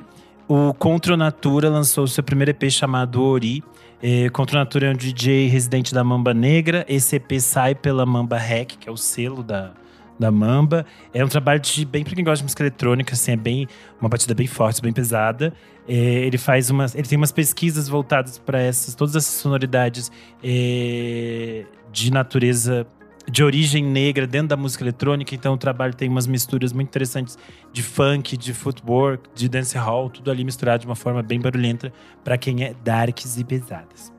o 0.48 0.72
Contra 0.74 1.16
Natura 1.16 1.68
lançou 1.68 2.06
seu 2.06 2.22
primeiro 2.22 2.50
EP 2.50 2.70
chamado 2.70 3.22
Ori. 3.22 3.62
É, 4.02 4.28
Contra 4.28 4.58
Natura 4.58 4.86
é 4.86 4.90
um 4.90 4.96
DJ 4.96 5.48
residente 5.48 5.92
da 5.92 6.04
Mamba 6.04 6.32
Negra. 6.32 6.84
Esse 6.88 7.16
EP 7.16 7.40
sai 7.40 7.74
pela 7.74 8.06
Mamba 8.06 8.38
Rec, 8.38 8.76
que 8.78 8.88
é 8.88 8.92
o 8.92 8.96
selo 8.96 9.42
da, 9.42 9.72
da 10.18 10.30
Mamba. 10.30 10.86
É 11.12 11.24
um 11.24 11.28
trabalho 11.28 11.60
de 11.60 11.84
bem 11.84 12.04
pra 12.04 12.14
quem 12.14 12.24
gosta 12.24 12.38
de 12.38 12.44
música 12.44 12.62
eletrônica, 12.62 13.14
assim, 13.14 13.32
é 13.32 13.36
bem 13.36 13.66
uma 14.00 14.08
batida 14.08 14.34
bem 14.34 14.46
forte, 14.46 14.80
bem 14.80 14.92
pesada. 14.92 15.52
É, 15.88 15.94
ele 15.94 16.38
faz 16.38 16.70
umas, 16.70 16.94
ele 16.94 17.06
tem 17.06 17.16
umas 17.16 17.32
pesquisas 17.32 17.88
voltadas 17.88 18.38
para 18.38 18.60
essas, 18.60 18.94
todas 18.94 19.16
essas 19.16 19.34
sonoridades 19.34 20.10
é, 20.42 21.64
de 21.92 22.10
natureza 22.10 22.86
de 23.28 23.42
origem 23.42 23.84
negra 23.84 24.26
dentro 24.26 24.48
da 24.48 24.56
música 24.56 24.84
eletrônica, 24.84 25.34
então 25.34 25.54
o 25.54 25.58
trabalho 25.58 25.94
tem 25.94 26.08
umas 26.08 26.26
misturas 26.26 26.72
muito 26.72 26.88
interessantes 26.88 27.36
de 27.72 27.82
funk, 27.82 28.36
de 28.36 28.54
footwork, 28.54 29.28
de 29.34 29.48
dancehall, 29.48 30.08
tudo 30.08 30.30
ali 30.30 30.44
misturado 30.44 30.82
de 30.82 30.86
uma 30.86 30.94
forma 30.94 31.22
bem 31.22 31.40
barulhenta 31.40 31.92
para 32.22 32.38
quem 32.38 32.64
é 32.64 32.74
darks 32.84 33.36
e 33.36 33.44
pesadas. 33.44 34.12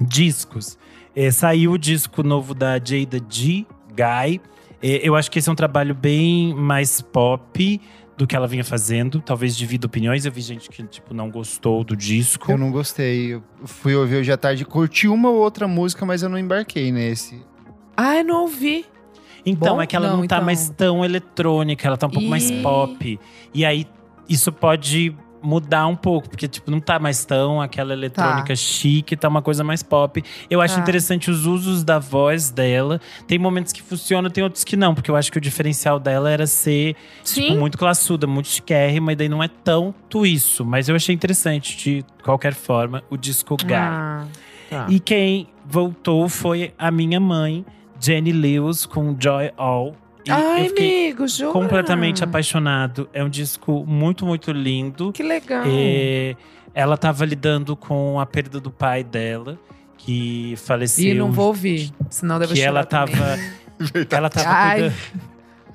Discos. 0.00 0.78
É, 1.14 1.30
saiu 1.30 1.72
o 1.72 1.78
disco 1.78 2.22
novo 2.22 2.54
da 2.54 2.78
Jada 2.78 3.18
G, 3.28 3.66
Guy. 3.90 4.40
É, 4.82 5.08
Eu 5.08 5.16
acho 5.16 5.30
que 5.30 5.38
esse 5.38 5.48
é 5.48 5.52
um 5.52 5.56
trabalho 5.56 5.94
bem 5.94 6.54
mais 6.54 7.00
pop 7.00 7.80
do 8.16 8.26
que 8.26 8.36
ela 8.36 8.46
vinha 8.46 8.64
fazendo. 8.64 9.20
Talvez 9.20 9.56
divida 9.56 9.86
opiniões. 9.86 10.24
Eu 10.24 10.32
vi 10.32 10.42
gente 10.42 10.68
que, 10.68 10.82
tipo, 10.84 11.14
não 11.14 11.30
gostou 11.30 11.82
do 11.82 11.96
disco. 11.96 12.52
Eu 12.52 12.58
não 12.58 12.70
gostei. 12.70 13.34
Eu 13.34 13.42
fui 13.64 13.94
ouvir 13.94 14.16
hoje 14.16 14.30
à 14.30 14.36
tarde, 14.36 14.64
curti 14.64 15.08
uma 15.08 15.30
ou 15.30 15.38
outra 15.38 15.66
música, 15.66 16.04
mas 16.04 16.22
eu 16.22 16.28
não 16.28 16.38
embarquei 16.38 16.92
nesse. 16.92 17.42
Ai, 17.96 18.22
não 18.22 18.42
ouvi. 18.42 18.84
Então, 19.44 19.76
Bom? 19.76 19.82
é 19.82 19.86
que 19.86 19.94
ela 19.94 20.08
não, 20.08 20.18
Não, 20.18 20.26
tá 20.26 20.36
então. 20.36 20.44
mais 20.46 20.68
tão 20.70 21.04
eletrônica, 21.04 21.86
ela 21.86 21.96
tá 21.96 22.06
um 22.06 22.10
pouco 22.10 22.28
mais 22.28 22.50
Ih. 22.50 22.62
pop. 22.62 23.20
E 23.54 23.64
aí, 23.64 23.86
isso 24.28 24.50
pode 24.52 25.14
mudar 25.40 25.86
um 25.86 25.94
pouco, 25.94 26.28
porque, 26.28 26.48
tipo, 26.48 26.68
não 26.72 26.80
tá 26.80 26.98
mais 26.98 27.24
tão 27.24 27.60
aquela 27.60 27.92
eletrônica 27.92 28.56
chique, 28.56 29.14
tá 29.14 29.28
uma 29.28 29.40
coisa 29.40 29.62
mais 29.62 29.80
pop. 29.80 30.20
Eu 30.50 30.60
acho 30.60 30.74
Tá. 30.74 30.80
interessante 30.80 31.30
os 31.30 31.46
usos 31.46 31.84
da 31.84 32.00
voz 32.00 32.50
dela. 32.50 33.00
Tem 33.28 33.38
momentos 33.38 33.72
que 33.72 33.80
funcionam, 33.80 34.28
tem 34.28 34.42
outros 34.42 34.64
que 34.64 34.76
não, 34.76 34.92
porque 34.92 35.08
eu 35.08 35.14
acho 35.14 35.30
que 35.30 35.38
o 35.38 35.40
diferencial 35.40 36.00
dela 36.00 36.28
era 36.28 36.48
ser 36.48 36.96
tipo, 37.22 37.54
muito 37.54 37.78
classuda, 37.78 38.26
muito 38.26 38.48
chiquérrima, 38.48 39.12
e 39.12 39.16
daí 39.16 39.28
não 39.28 39.40
é 39.40 39.46
tanto 39.46 40.26
isso. 40.26 40.64
Mas 40.64 40.88
eu 40.88 40.96
achei 40.96 41.14
interessante, 41.14 41.76
de 41.76 42.04
qualquer 42.24 42.54
forma, 42.54 43.04
o 43.08 43.16
disco 43.16 43.56
Guy. 43.56 43.74
Ah, 43.74 44.26
tá. 44.68 44.86
E 44.88 44.98
quem 44.98 45.46
voltou 45.64 46.28
foi 46.28 46.74
a 46.76 46.90
minha 46.90 47.20
mãe, 47.20 47.64
Jenny 48.00 48.32
Lewis, 48.32 48.86
com 48.86 49.16
Joy 49.18 49.50
All. 49.56 49.94
E 50.24 50.30
Ai, 50.30 50.66
amigo, 50.66 51.26
jura? 51.28 51.52
completamente 51.52 52.24
apaixonado. 52.24 53.08
É 53.12 53.22
um 53.22 53.28
disco 53.28 53.84
muito, 53.86 54.26
muito 54.26 54.50
lindo. 54.50 55.12
Que 55.12 55.22
legal. 55.22 55.62
É, 55.66 56.34
ela 56.74 56.96
estava 56.96 57.24
lidando 57.24 57.76
com 57.76 58.18
a 58.18 58.26
perda 58.26 58.58
do 58.58 58.70
pai 58.70 59.04
dela, 59.04 59.56
que 59.96 60.54
faleceu. 60.56 61.04
E 61.12 61.14
não 61.14 61.30
vou 61.30 61.46
ouvir, 61.48 61.92
senão 62.10 62.38
deve 62.40 62.54
que 62.54 62.58
chorar 62.58 62.68
ela 62.70 62.84
tava. 62.84 63.12
também. 63.12 64.06
ela 64.10 64.28
tava 64.30 64.48
Ai, 64.48 64.74
cuidando. 64.80 64.94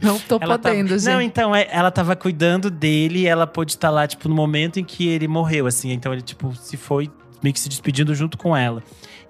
Não 0.01 0.17
tô 0.19 0.35
Ela 0.41 0.57
tava- 0.57 0.73
podendo, 0.75 0.97
gente. 0.97 1.05
Não, 1.13 1.21
então, 1.21 1.55
é, 1.55 1.67
ela 1.71 1.91
tava 1.91 2.15
cuidando 2.15 2.71
dele 2.71 3.19
e 3.19 3.27
ela 3.27 3.45
pôde 3.45 3.73
estar 3.73 3.91
lá, 3.91 4.07
tipo, 4.07 4.27
no 4.27 4.33
momento 4.33 4.79
em 4.79 4.83
que 4.83 5.07
ele 5.07 5.27
morreu, 5.27 5.67
assim. 5.67 5.91
Então 5.91 6.11
ele, 6.11 6.23
tipo, 6.23 6.53
se 6.55 6.75
foi 6.75 7.07
meio 7.41 7.53
que 7.53 7.59
se 7.59 7.69
despedindo 7.69 8.13
junto 8.15 8.35
com 8.37 8.57
ela. 8.57 8.81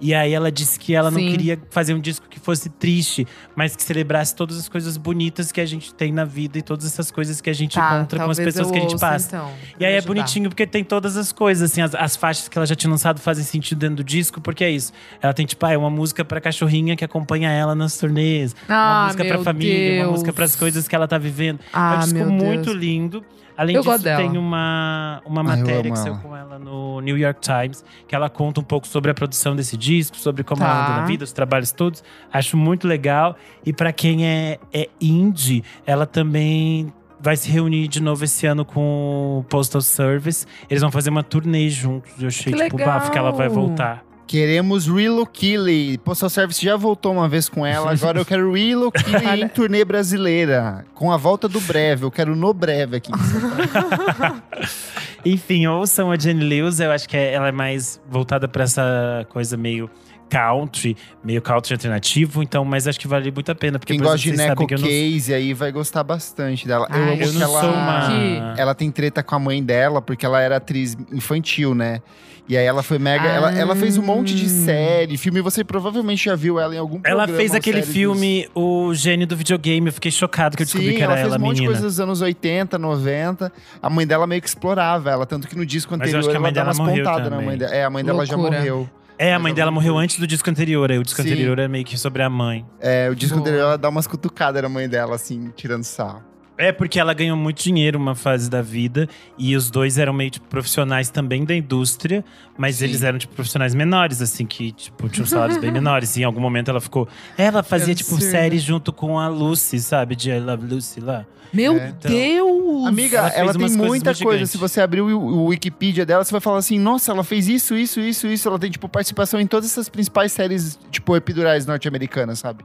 E 0.02 0.16
aí 0.16 0.34
ela 0.34 0.52
disse 0.52 0.80
que 0.80 0.96
ela 0.96 1.12
não 1.12 1.20
Sim. 1.20 1.30
queria 1.30 1.60
fazer 1.70 1.94
um 1.94 2.00
disco 2.00 2.28
que 2.28 2.40
fosse 2.40 2.70
triste, 2.70 3.28
mas 3.56 3.76
que 3.76 3.84
celebrasse 3.84 4.36
todas 4.36 4.58
as 4.58 4.68
coisas 4.68 4.98
bonitas 4.98 5.52
que 5.52 5.62
a 5.62 5.66
gente 5.66 5.94
tem 5.94 6.12
na 6.12 6.26
vida 6.26 6.58
e 6.58 6.62
todas 6.64 6.86
essas 6.88 7.12
coisas 7.12 7.40
que 7.40 7.50
a 7.50 7.54
gente 7.54 7.76
Tá, 7.76 7.98
encontra 7.98 8.26
com 8.26 8.32
as 8.32 8.38
pessoas 8.40 8.72
que 8.72 8.78
a 8.78 8.82
gente 8.82 8.94
ouça, 8.94 9.08
passa. 9.08 9.28
Então, 9.28 9.52
E 9.80 9.86
aí 9.86 9.94
é 9.94 10.02
bonitinho 10.02 10.50
porque 10.50 10.66
tem 10.66 10.84
todas 10.84 11.16
as 11.16 11.32
coisas, 11.32 11.72
assim, 11.72 11.82
as, 11.82 11.94
as 11.94 12.16
faixas 12.16 12.48
que 12.50 12.58
ela 12.58 12.66
já 12.66 12.76
tinha 12.76 12.90
lançado 12.90 13.20
fazem 13.20 13.44
sentido 13.44 13.78
dentro 13.78 13.98
do 13.98 14.04
disco, 14.04 14.42
porque 14.42 14.64
é 14.64 14.72
isso. 14.72 14.92
Ela 15.22 15.34
tem, 15.34 15.46
tipo, 15.46 15.64
ah, 15.68 15.72
é 15.74 15.78
uma 15.78 15.90
música 15.92 16.26
pra 16.26 16.42
cachorrinha 16.42 16.96
que 16.96 17.06
acompanha 17.06 17.52
ela 17.52 17.76
nas 17.76 17.96
turnês, 17.98 18.56
uma 18.68 19.04
Ah, 19.04 19.06
música 19.06 19.24
pra 19.24 19.36
meu 19.36 19.44
família, 19.44 19.92
uma 19.98 20.04
Deus. 20.06 20.12
música 20.14 20.34
pras 20.34 20.56
coisas 20.56 20.88
que 20.88 20.96
ela 20.96 21.08
tá 21.08 21.20
vivendo. 21.20 21.60
é 21.60 21.64
Ah, 21.72 21.96
um 21.98 22.00
disco 22.00 22.18
meu 22.18 22.32
muito 22.32 22.74
lindo. 22.74 23.24
Além 23.62 23.76
Eu 23.76 23.84
disso, 23.84 24.04
tem 24.04 24.38
uma, 24.40 25.22
uma 25.24 25.42
Ah, 25.42 25.44
matéria 25.44 25.92
que 25.92 26.00
saiu 26.00 26.18
com 26.18 26.36
ela 26.36 26.58
no 26.58 27.00
New 27.00 27.16
York 27.16 27.40
Times, 27.42 27.86
que 28.08 28.16
ela 28.16 28.28
conta 28.28 28.60
um 28.60 28.64
pouco 28.64 28.88
sobre 28.88 29.12
a 29.12 29.14
produção 29.14 29.56
desse 29.56 29.78
disco, 29.78 30.18
sobre 30.18 30.44
como 30.44 30.62
Tá. 30.62 30.68
ela 30.68 30.84
anda 30.88 31.02
na 31.02 31.06
vida, 31.06 31.24
os 31.24 31.32
trabalhos 31.32 31.72
todos. 31.72 32.04
Acho 32.34 32.58
muito 32.58 32.88
legal. 32.88 33.36
E 33.64 33.72
pra 33.72 33.94
quem 33.94 34.26
é, 34.26 34.58
é 34.74 34.90
indie, 35.00 35.64
ela 35.86 36.08
também 36.08 36.92
vai 37.20 37.36
se 37.38 37.52
reunir 37.52 37.88
de 37.88 38.02
novo 38.02 38.24
esse 38.24 38.48
ano 38.48 38.66
com 38.66 39.42
o 39.42 39.44
Postal 39.48 39.82
Service. 39.82 40.48
Eles 40.68 40.82
vão 40.82 40.90
fazer 40.90 41.12
uma 41.12 41.22
turnê 41.22 41.70
juntos. 41.70 42.12
Eu 42.20 42.30
achei, 42.30 42.52
Que 42.52 42.64
tipo, 42.64 42.78
bafo 42.78 43.12
que 43.12 43.18
ela 43.20 43.32
vai 43.32 43.48
legal. 43.48 43.64
voltar. 43.68 44.04
Queremos 44.32 44.88
Rilo 44.88 45.26
Killy. 45.26 45.98
Postal 45.98 46.30
Service 46.30 46.64
já 46.66 46.78
voltou 46.78 47.12
uma 47.12 47.28
vez 47.28 47.50
com 47.50 47.66
ela, 47.66 47.92
agora 47.92 48.18
eu 48.18 48.24
quero 48.26 48.54
Rilo 48.54 48.90
Killy 48.90 49.44
em 49.44 49.48
turnê 49.50 49.84
brasileira. 49.84 50.86
Com 50.96 51.12
a 51.12 51.18
volta 51.18 51.50
do 51.50 51.60
breve, 51.60 52.06
eu 52.06 52.12
quero 52.12 52.34
no 52.34 52.54
breve 52.54 52.96
aqui. 52.96 53.12
Enfim, 55.26 55.68
ouçam 55.68 56.10
a 56.10 56.18
Jenny 56.18 56.46
Lewis. 56.46 56.80
Eu 56.80 56.94
acho 56.94 57.10
que 57.10 57.18
é- 57.18 57.34
ela 57.34 57.50
é 57.50 57.52
mais 57.52 58.00
voltada 58.10 58.48
pra 58.48 58.64
essa 58.64 59.28
coisa 59.28 59.58
meio 59.58 59.90
country, 60.32 60.96
meio 61.24 61.42
country 61.42 61.74
alternativo. 61.74 62.42
Então, 62.42 62.64
mas 62.64 62.88
acho 62.88 63.00
que 63.00 63.08
vale 63.08 63.32
muito 63.32 63.52
a 63.52 63.56
pena. 63.56 63.78
Porque 63.78 63.94
Quem 63.94 64.02
gosta 64.02 64.18
de 64.18 64.32
Neco 64.32 64.66
eu 64.70 64.80
não- 64.80 64.88
Case 64.88 65.34
aí 65.34 65.54
vai 65.54 65.72
gostar 65.72 66.04
bastante 66.04 66.66
dela. 66.68 66.88
eu 66.90 66.96
Ai, 66.96 67.02
amo 67.14 67.22
Eu 67.22 67.28
que 67.28 67.34
não 67.38 67.42
ela, 67.42 67.62
sou 67.62 67.70
uma. 67.72 68.56
Ela 68.58 68.74
tem 68.74 68.90
treta 68.90 69.22
com 69.22 69.36
a 69.36 69.40
mãe 69.40 69.62
dela, 69.62 70.02
porque 70.02 70.26
ela 70.26 70.40
era 70.42 70.58
atriz 70.58 70.98
infantil, 71.12 71.76
né? 71.76 72.02
E 72.50 72.58
aí 72.58 72.66
ela 72.66 72.84
foi 72.84 72.98
mega. 73.00 73.26
Ela, 73.28 73.52
ela 73.58 73.76
fez 73.76 73.98
um 73.98 74.02
monte 74.02 74.36
de 74.36 74.46
Ah. 74.46 74.66
série, 74.66 75.16
filme. 75.16 75.40
Você 75.42 75.64
provavelmente 75.64 76.26
já 76.26 76.36
viu 76.36 76.60
ela 76.60 76.74
em 76.76 76.78
algum 76.78 77.00
Ela 77.04 77.20
programa 77.20 77.38
fez 77.38 77.52
ou 77.52 77.58
aquele 77.58 77.82
filme, 77.82 78.50
O 78.54 78.94
Gênio 78.94 79.26
do 79.28 79.38
Videogame. 79.38 79.88
Eu 79.88 79.94
fiquei 79.94 80.12
chocado 80.12 80.58
que 80.58 80.64
eu 80.64 80.66
descobri 80.66 80.90
Sim, 80.90 80.96
que 80.96 81.04
era 81.04 81.14
ela 81.14 81.22
fez 81.22 81.34
ela, 81.34 81.38
um 81.42 81.46
monte 81.48 81.58
de 81.62 81.66
coisa 81.66 81.82
dos 81.84 82.00
anos 82.00 82.20
80, 82.22 82.78
90. 82.78 83.52
A 83.82 83.90
mãe 83.90 84.06
dela 84.08 84.28
meio 84.28 84.42
que 84.42 84.48
explorava 84.50 85.10
ela, 85.12 85.26
tanto 85.26 85.48
que 85.48 85.56
no 85.56 85.66
disco 85.66 85.92
Mas 85.92 86.00
eu 86.12 86.18
anterior 86.18 86.20
acho 86.20 86.30
que 86.30 86.34
a 86.34 86.36
ela 86.36 86.42
mãe 86.44 86.54
dá 86.54 86.64
dela 86.64 86.74
umas 86.74 86.98
pontadas 86.98 87.30
na 87.32 87.42
mãe 87.42 87.58
dela. 87.58 87.74
É, 87.76 87.84
a 87.86 87.90
mãe 87.90 88.04
dela 88.04 88.26
já 88.26 88.36
Loucura. 88.36 88.58
morreu. 88.58 88.90
É, 89.24 89.36
a 89.36 89.38
mãe 89.38 89.54
dela 89.54 89.70
morreu 89.70 90.00
antes 90.00 90.18
do 90.18 90.26
disco 90.26 90.50
anterior. 90.50 90.92
Aí 90.92 90.98
o 90.98 91.04
disco 91.04 91.22
Sim. 91.22 91.30
anterior 91.30 91.60
é 91.60 91.68
meio 91.68 91.86
que 91.86 91.96
sobre 91.96 92.24
a 92.24 92.30
mãe. 92.30 92.66
É, 92.80 93.08
o 93.08 93.14
disco 93.14 93.36
Boa. 93.36 93.42
anterior 93.48 93.68
ela 93.68 93.78
dá 93.78 93.88
umas 93.88 94.08
cutucadas 94.08 94.64
na 94.64 94.68
mãe 94.68 94.90
dela, 94.90 95.14
assim, 95.14 95.52
tirando 95.56 95.84
sarro. 95.84 96.24
É 96.68 96.72
porque 96.72 97.00
ela 97.00 97.14
ganhou 97.14 97.36
muito 97.38 97.64
dinheiro 97.64 97.98
uma 97.98 98.16
fase 98.16 98.50
da 98.50 98.62
vida 98.62 99.08
e 99.38 99.56
os 99.56 99.70
dois 99.72 99.98
eram 99.98 100.14
meio 100.14 100.30
tipo, 100.32 100.48
profissionais 100.48 101.10
também 101.10 101.44
da 101.46 101.56
indústria, 101.56 102.24
mas 102.58 102.76
Sim. 102.78 102.86
eles 102.86 103.04
eram 103.04 103.18
tipo 103.18 103.34
profissionais 103.36 103.74
menores, 103.74 104.22
assim, 104.22 104.46
que 104.46 104.72
tipo, 104.72 105.10
tinham 105.10 105.26
salários 105.26 105.58
bem 105.58 105.72
menores. 105.74 106.16
E 106.18 106.22
em 106.22 106.24
algum 106.24 106.42
momento 106.42 106.70
ela 106.70 106.82
ficou. 106.82 107.08
Ela 107.38 107.64
fazia 107.64 107.96
tipo 107.96 108.12
absurdo. 108.14 108.32
série 108.32 108.60
junto 108.60 108.92
com 108.94 109.20
a 109.20 109.28
Lucy, 109.28 109.80
sabe? 109.80 110.16
De 110.16 110.30
I 110.30 110.40
Love 110.40 110.66
Lucy 110.68 111.00
lá. 111.00 111.26
Meu 111.54 111.74
É. 111.78 111.90
Então- 111.90 112.10
Deus! 112.10 112.88
Amiga, 112.88 113.18
ela 113.18 113.30
ela, 113.30 113.54
tem 113.54 113.70
muita 113.76 114.14
coisa. 114.14 114.14
gigantes. 114.14 114.52
Se 114.52 114.58
você 114.58 114.80
abrir 114.80 115.02
o, 115.02 115.08
o 115.20 115.46
Wikipedia 115.48 116.06
dela, 116.06 116.24
você 116.24 116.32
vai 116.32 116.40
falar 116.40 116.60
assim: 116.60 116.80
nossa, 116.80 117.12
ela 117.12 117.24
fez 117.26 117.50
isso, 117.50 117.76
isso, 117.76 118.00
isso, 118.00 118.26
isso. 118.28 118.48
Ela 118.48 118.58
tem, 118.58 118.72
tipo, 118.72 118.88
participação 118.88 119.38
em 119.40 119.46
todas 119.46 119.70
essas 119.70 119.90
principais 119.90 120.32
séries, 120.32 120.80
tipo, 120.90 121.14
epidurais 121.16 121.66
norte-americanas, 121.66 122.40
sabe? 122.40 122.64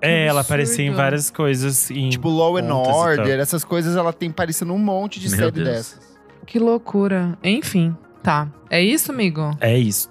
É, 0.00 0.26
ela 0.26 0.42
aparecia 0.42 0.84
em 0.84 0.90
várias 0.92 1.30
coisas. 1.30 1.90
Em 1.90 2.10
Tipo, 2.10 2.28
Law 2.28 2.56
and. 2.58 2.72
Order, 2.74 3.38
essas 3.40 3.64
coisas 3.64 3.96
ela 3.96 4.12
tem 4.12 4.30
parecendo 4.30 4.72
um 4.74 4.78
monte 4.78 5.18
de 5.18 5.28
Meu 5.30 5.38
série 5.38 5.50
Deus. 5.52 5.66
dessas. 5.68 6.14
Que 6.46 6.58
loucura. 6.58 7.38
Enfim, 7.42 7.96
tá. 8.22 8.48
É 8.68 8.82
isso, 8.82 9.10
amigo? 9.10 9.56
É 9.60 9.76
isso. 9.78 10.10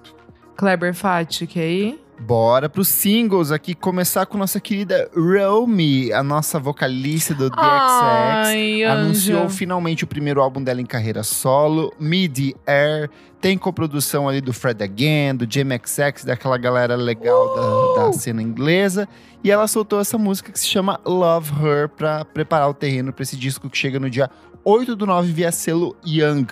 Kleber 0.56 0.94
Fati, 0.94 1.46
que 1.46 1.60
aí? 1.60 2.00
Bora 2.26 2.70
pros 2.70 2.88
singles 2.88 3.52
aqui, 3.52 3.76
começar 3.76 4.26
com 4.26 4.38
nossa 4.38 4.58
querida 4.58 5.10
Romy, 5.14 6.14
a 6.14 6.24
nossa 6.24 6.58
vocalista 6.58 7.34
do 7.34 7.50
The 7.50 7.58
Ai, 7.60 8.82
Anunciou 8.86 9.42
anja. 9.42 9.50
finalmente 9.50 10.06
o 10.06 10.08
primeiro 10.08 10.42
álbum 10.42 10.64
dela 10.64 10.80
em 10.80 10.86
carreira 10.86 11.22
solo, 11.22 11.94
Midi 12.00 12.56
Air. 12.66 13.10
Tem 13.42 13.58
coprodução 13.58 14.30
ali 14.30 14.40
do 14.40 14.54
Fred 14.54 14.82
Again, 14.82 15.36
do 15.36 15.46
Jamie 15.50 15.78
XX, 15.84 16.24
daquela 16.24 16.58
galera 16.58 16.96
legal 16.96 17.96
da, 17.98 18.06
da 18.06 18.14
cena 18.14 18.42
inglesa. 18.42 19.06
E 19.44 19.52
ela 19.52 19.68
soltou 19.68 20.00
essa 20.00 20.18
música 20.18 20.50
que 20.50 20.60
se 20.60 20.68
chama 20.68 21.02
Love 21.06 21.52
Her 21.62 21.90
pra 21.90 22.24
preparar 22.24 22.70
o 22.70 22.74
terreno 22.74 23.12
para 23.12 23.24
esse 23.24 23.36
disco 23.36 23.70
que 23.70 23.78
chega 23.78 24.00
no 24.00 24.10
dia 24.10 24.30
8 24.64 24.96
do 24.96 25.06
9 25.06 25.30
via 25.34 25.52
selo 25.52 25.94
Young. 26.08 26.48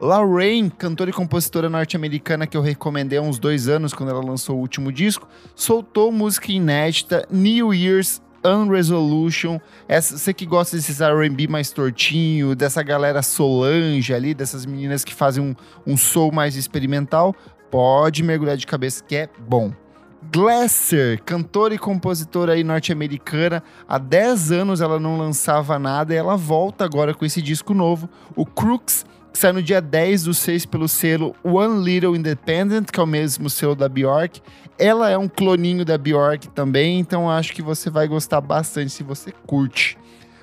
Lorraine, 0.00 0.70
cantora 0.70 1.10
e 1.10 1.12
compositora 1.12 1.68
norte-americana 1.68 2.46
que 2.46 2.56
eu 2.56 2.60
recomendei 2.60 3.18
há 3.18 3.22
uns 3.22 3.38
dois 3.38 3.68
anos, 3.68 3.94
quando 3.94 4.10
ela 4.10 4.24
lançou 4.24 4.56
o 4.56 4.60
último 4.60 4.92
disco, 4.92 5.28
soltou 5.54 6.12
música 6.12 6.52
inédita 6.52 7.26
New 7.30 7.72
Year's 7.72 8.20
Unresolution. 8.44 9.58
Essa, 9.88 10.18
você 10.18 10.34
que 10.34 10.44
gosta 10.44 10.76
desses 10.76 11.00
R&B 11.00 11.48
mais 11.48 11.70
tortinho, 11.70 12.54
dessa 12.54 12.82
galera 12.82 13.22
Solange 13.22 14.12
ali, 14.12 14.34
dessas 14.34 14.66
meninas 14.66 15.02
que 15.02 15.14
fazem 15.14 15.42
um, 15.42 15.54
um 15.92 15.96
soul 15.96 16.30
mais 16.30 16.54
experimental, 16.56 17.34
pode 17.70 18.22
mergulhar 18.22 18.56
de 18.56 18.66
cabeça 18.66 19.02
que 19.02 19.16
é 19.16 19.28
bom. 19.48 19.72
Glasser, 20.32 21.22
cantora 21.22 21.74
e 21.74 21.78
compositora 21.78 22.62
norte-americana, 22.62 23.62
há 23.86 23.98
10 23.98 24.52
anos 24.52 24.80
ela 24.80 24.98
não 24.98 25.18
lançava 25.18 25.78
nada 25.78 26.14
e 26.14 26.16
ela 26.16 26.36
volta 26.36 26.84
agora 26.84 27.14
com 27.14 27.24
esse 27.24 27.42
disco 27.42 27.74
novo, 27.74 28.08
o 28.34 28.46
Crooks, 28.46 29.04
sai 29.34 29.52
no 29.52 29.62
dia 29.62 29.80
10 29.80 30.24
do 30.24 30.32
6 30.32 30.64
pelo 30.66 30.88
selo 30.88 31.34
One 31.42 31.84
Little 31.84 32.16
Independent, 32.16 32.90
que 32.90 33.00
é 33.00 33.02
o 33.02 33.06
mesmo 33.06 33.50
selo 33.50 33.74
da 33.74 33.88
Bjork. 33.88 34.40
Ela 34.78 35.10
é 35.10 35.18
um 35.18 35.28
cloninho 35.28 35.84
da 35.84 35.98
Bjork 35.98 36.48
também, 36.50 37.00
então 37.00 37.28
acho 37.28 37.52
que 37.52 37.60
você 37.60 37.90
vai 37.90 38.06
gostar 38.06 38.40
bastante 38.40 38.90
se 38.92 39.02
você 39.02 39.32
curte. 39.46 39.98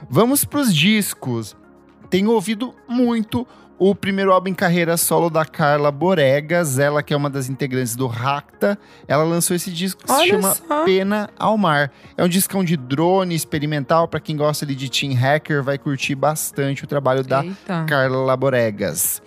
Vamos 0.09 0.43
pros 0.43 0.75
discos. 0.75 1.55
Tenho 2.09 2.31
ouvido 2.31 2.75
muito 2.87 3.47
o 3.83 3.95
primeiro 3.95 4.31
álbum 4.31 4.49
em 4.49 4.53
carreira 4.53 4.95
solo 4.95 5.27
da 5.27 5.43
Carla 5.43 5.91
Boregas, 5.91 6.77
ela 6.77 7.01
que 7.01 7.15
é 7.15 7.17
uma 7.17 7.31
das 7.31 7.49
integrantes 7.49 7.95
do 7.95 8.05
Racta.Ela 8.05 9.23
lançou 9.23 9.55
esse 9.55 9.71
disco 9.71 10.03
que 10.03 10.07
se 10.07 10.19
Olha 10.19 10.29
chama 10.29 10.53
só. 10.53 10.85
Pena 10.85 11.31
ao 11.35 11.57
Mar. 11.57 11.91
É 12.15 12.23
um 12.23 12.27
discão 12.27 12.63
de 12.63 12.77
drone 12.77 13.33
experimental, 13.33 14.07
para 14.07 14.19
quem 14.19 14.37
gosta 14.37 14.65
ali 14.65 14.75
de 14.75 14.87
Team 14.87 15.15
Hacker, 15.15 15.63
vai 15.63 15.79
curtir 15.79 16.13
bastante 16.13 16.83
o 16.83 16.87
trabalho 16.87 17.23
da 17.23 17.43
Eita. 17.43 17.85
Carla 17.89 18.37
Boregas. 18.37 19.19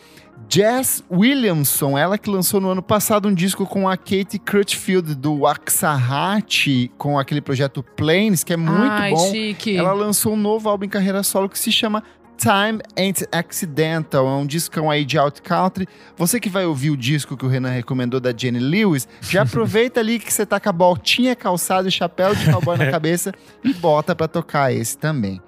Jess 0.48 1.02
Williamson, 1.10 1.98
ela 1.98 2.16
que 2.16 2.30
lançou 2.30 2.60
no 2.60 2.68
ano 2.68 2.82
passado 2.82 3.26
um 3.26 3.34
disco 3.34 3.66
com 3.66 3.88
a 3.88 3.96
Kate 3.96 4.38
Crutchfield 4.38 5.16
do 5.16 5.48
Axahati, 5.48 6.92
com 6.96 7.18
aquele 7.18 7.40
projeto 7.40 7.82
Planes, 7.82 8.44
que 8.44 8.52
é 8.52 8.56
muito 8.56 8.92
Ai, 8.92 9.10
bom. 9.10 9.32
chique. 9.32 9.76
Ela 9.76 9.92
lançou 9.92 10.34
um 10.34 10.36
novo 10.36 10.68
álbum 10.68 10.84
em 10.84 10.88
carreira 10.88 11.24
solo 11.24 11.48
que 11.48 11.58
se 11.58 11.72
chama 11.72 12.04
Time 12.36 12.80
Ain't 12.96 13.26
Accidental. 13.32 14.26
É 14.26 14.30
um 14.36 14.46
discão 14.46 14.90
aí 14.90 15.04
de 15.04 15.16
out 15.18 15.40
country. 15.42 15.86
Você 16.16 16.38
que 16.40 16.48
vai 16.48 16.64
ouvir 16.66 16.90
o 16.90 16.96
disco 16.96 17.36
que 17.36 17.44
o 17.44 17.48
Renan 17.48 17.70
recomendou 17.70 18.20
da 18.20 18.32
Jenny 18.36 18.58
Lewis, 18.58 19.08
já 19.20 19.42
aproveita 19.44 20.00
ali 20.00 20.18
que 20.18 20.32
você 20.32 20.44
tá 20.44 20.58
com 20.60 20.68
a 20.68 20.72
botinha 20.72 21.34
calçada 21.36 21.88
e 21.88 21.90
chapéu 21.92 22.34
de 22.34 22.50
cowboy 22.50 22.76
na 22.76 22.90
cabeça 22.92 23.32
e 23.62 23.72
bota 23.72 24.14
pra 24.14 24.28
tocar 24.28 24.72
esse 24.72 24.96
também. 24.98 25.40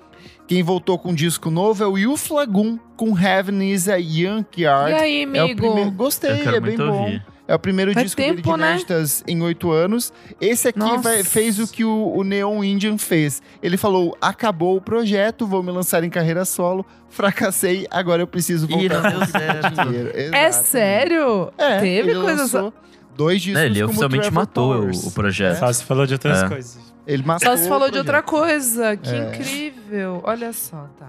Quem 0.49 0.63
voltou 0.63 0.97
com 0.97 1.11
um 1.11 1.15
disco 1.15 1.51
novo 1.51 1.83
é 1.83 1.87
o 1.89 1.99
Yuf 1.99 2.33
Lagoon, 2.33 2.79
com 2.97 3.19
Heaven 3.19 3.69
is 3.73 3.89
a 3.89 3.97
Young 3.97 4.45
E 4.57 4.63
Yard. 4.63 4.93
aí, 4.95 5.23
É 5.25 5.27
o 5.27 5.45
amigo? 5.45 5.61
primeiro, 5.61 5.91
gostei, 5.91 6.31
Eu 6.31 6.39
quero 6.45 6.57
é 6.57 6.61
bem 6.61 6.77
muito 6.77 6.93
bom. 6.93 7.01
ouvir. 7.03 7.27
É 7.49 7.55
o 7.55 7.59
primeiro 7.59 7.93
Faz 7.93 8.07
disco 8.07 8.21
dele 8.21 8.37
de 8.37 8.43
tempo, 8.43 8.57
né? 8.57 8.71
inéditas 8.73 9.23
em 9.27 9.41
oito 9.43 9.71
anos. 9.71 10.13
Esse 10.41 10.69
aqui 10.69 10.99
vai- 10.99 11.23
fez 11.23 11.61
o 11.61 11.67
que 11.71 11.85
o, 11.85 12.13
o 12.17 12.25
Neon 12.25 12.65
Indian 12.65 12.99
fez. 12.99 13.41
Ele 13.63 13.77
falou: 13.77 14.17
acabou 14.21 14.77
o 14.77 14.81
projeto, 14.81 15.47
vou 15.47 15.63
me 15.63 15.71
lançar 15.71 16.03
em 16.03 16.11
carreira 16.11 16.45
solo, 16.45 16.85
fracassei, 17.09 17.87
agora 17.91 18.21
eu 18.23 18.27
preciso 18.27 18.67
voltar 18.67 18.85
E 18.85 18.89
deu 19.13 19.27
certo. 19.27 19.83
dinheiro. 19.87 20.11
É 20.15 20.51
sério? 20.53 21.53
É, 21.57 21.79
Teve 21.79 22.11
ele 22.11 22.21
coisa 22.21 22.43
lançou 22.43 22.75
dois 23.17 23.41
discos 23.41 23.61
Né, 23.61 23.67
ele 23.67 23.79
como 23.81 23.91
oficialmente 23.91 24.23
Trevor 24.23 24.39
matou 24.41 24.71
o, 24.73 24.79
Powers. 24.81 25.05
o 25.07 25.11
projeto. 25.13 25.59
Só 25.59 25.73
se 25.73 25.85
falou 25.85 26.07
de 26.07 26.13
outras 26.15 26.43
É. 26.43 26.49
coisas. 26.49 26.79
Ele 27.07 27.23
matou 27.23 27.49
Só 27.49 27.57
se 27.57 27.69
falou 27.69 27.89
o 27.89 27.91
de 27.93 27.99
outra 27.99 28.21
coisa. 28.23 28.97
Que 28.97 29.09
É. 29.15 29.29
incrível. 29.29 30.21
Olha 30.25 30.53
só, 30.53 30.89
tá. 30.99 31.07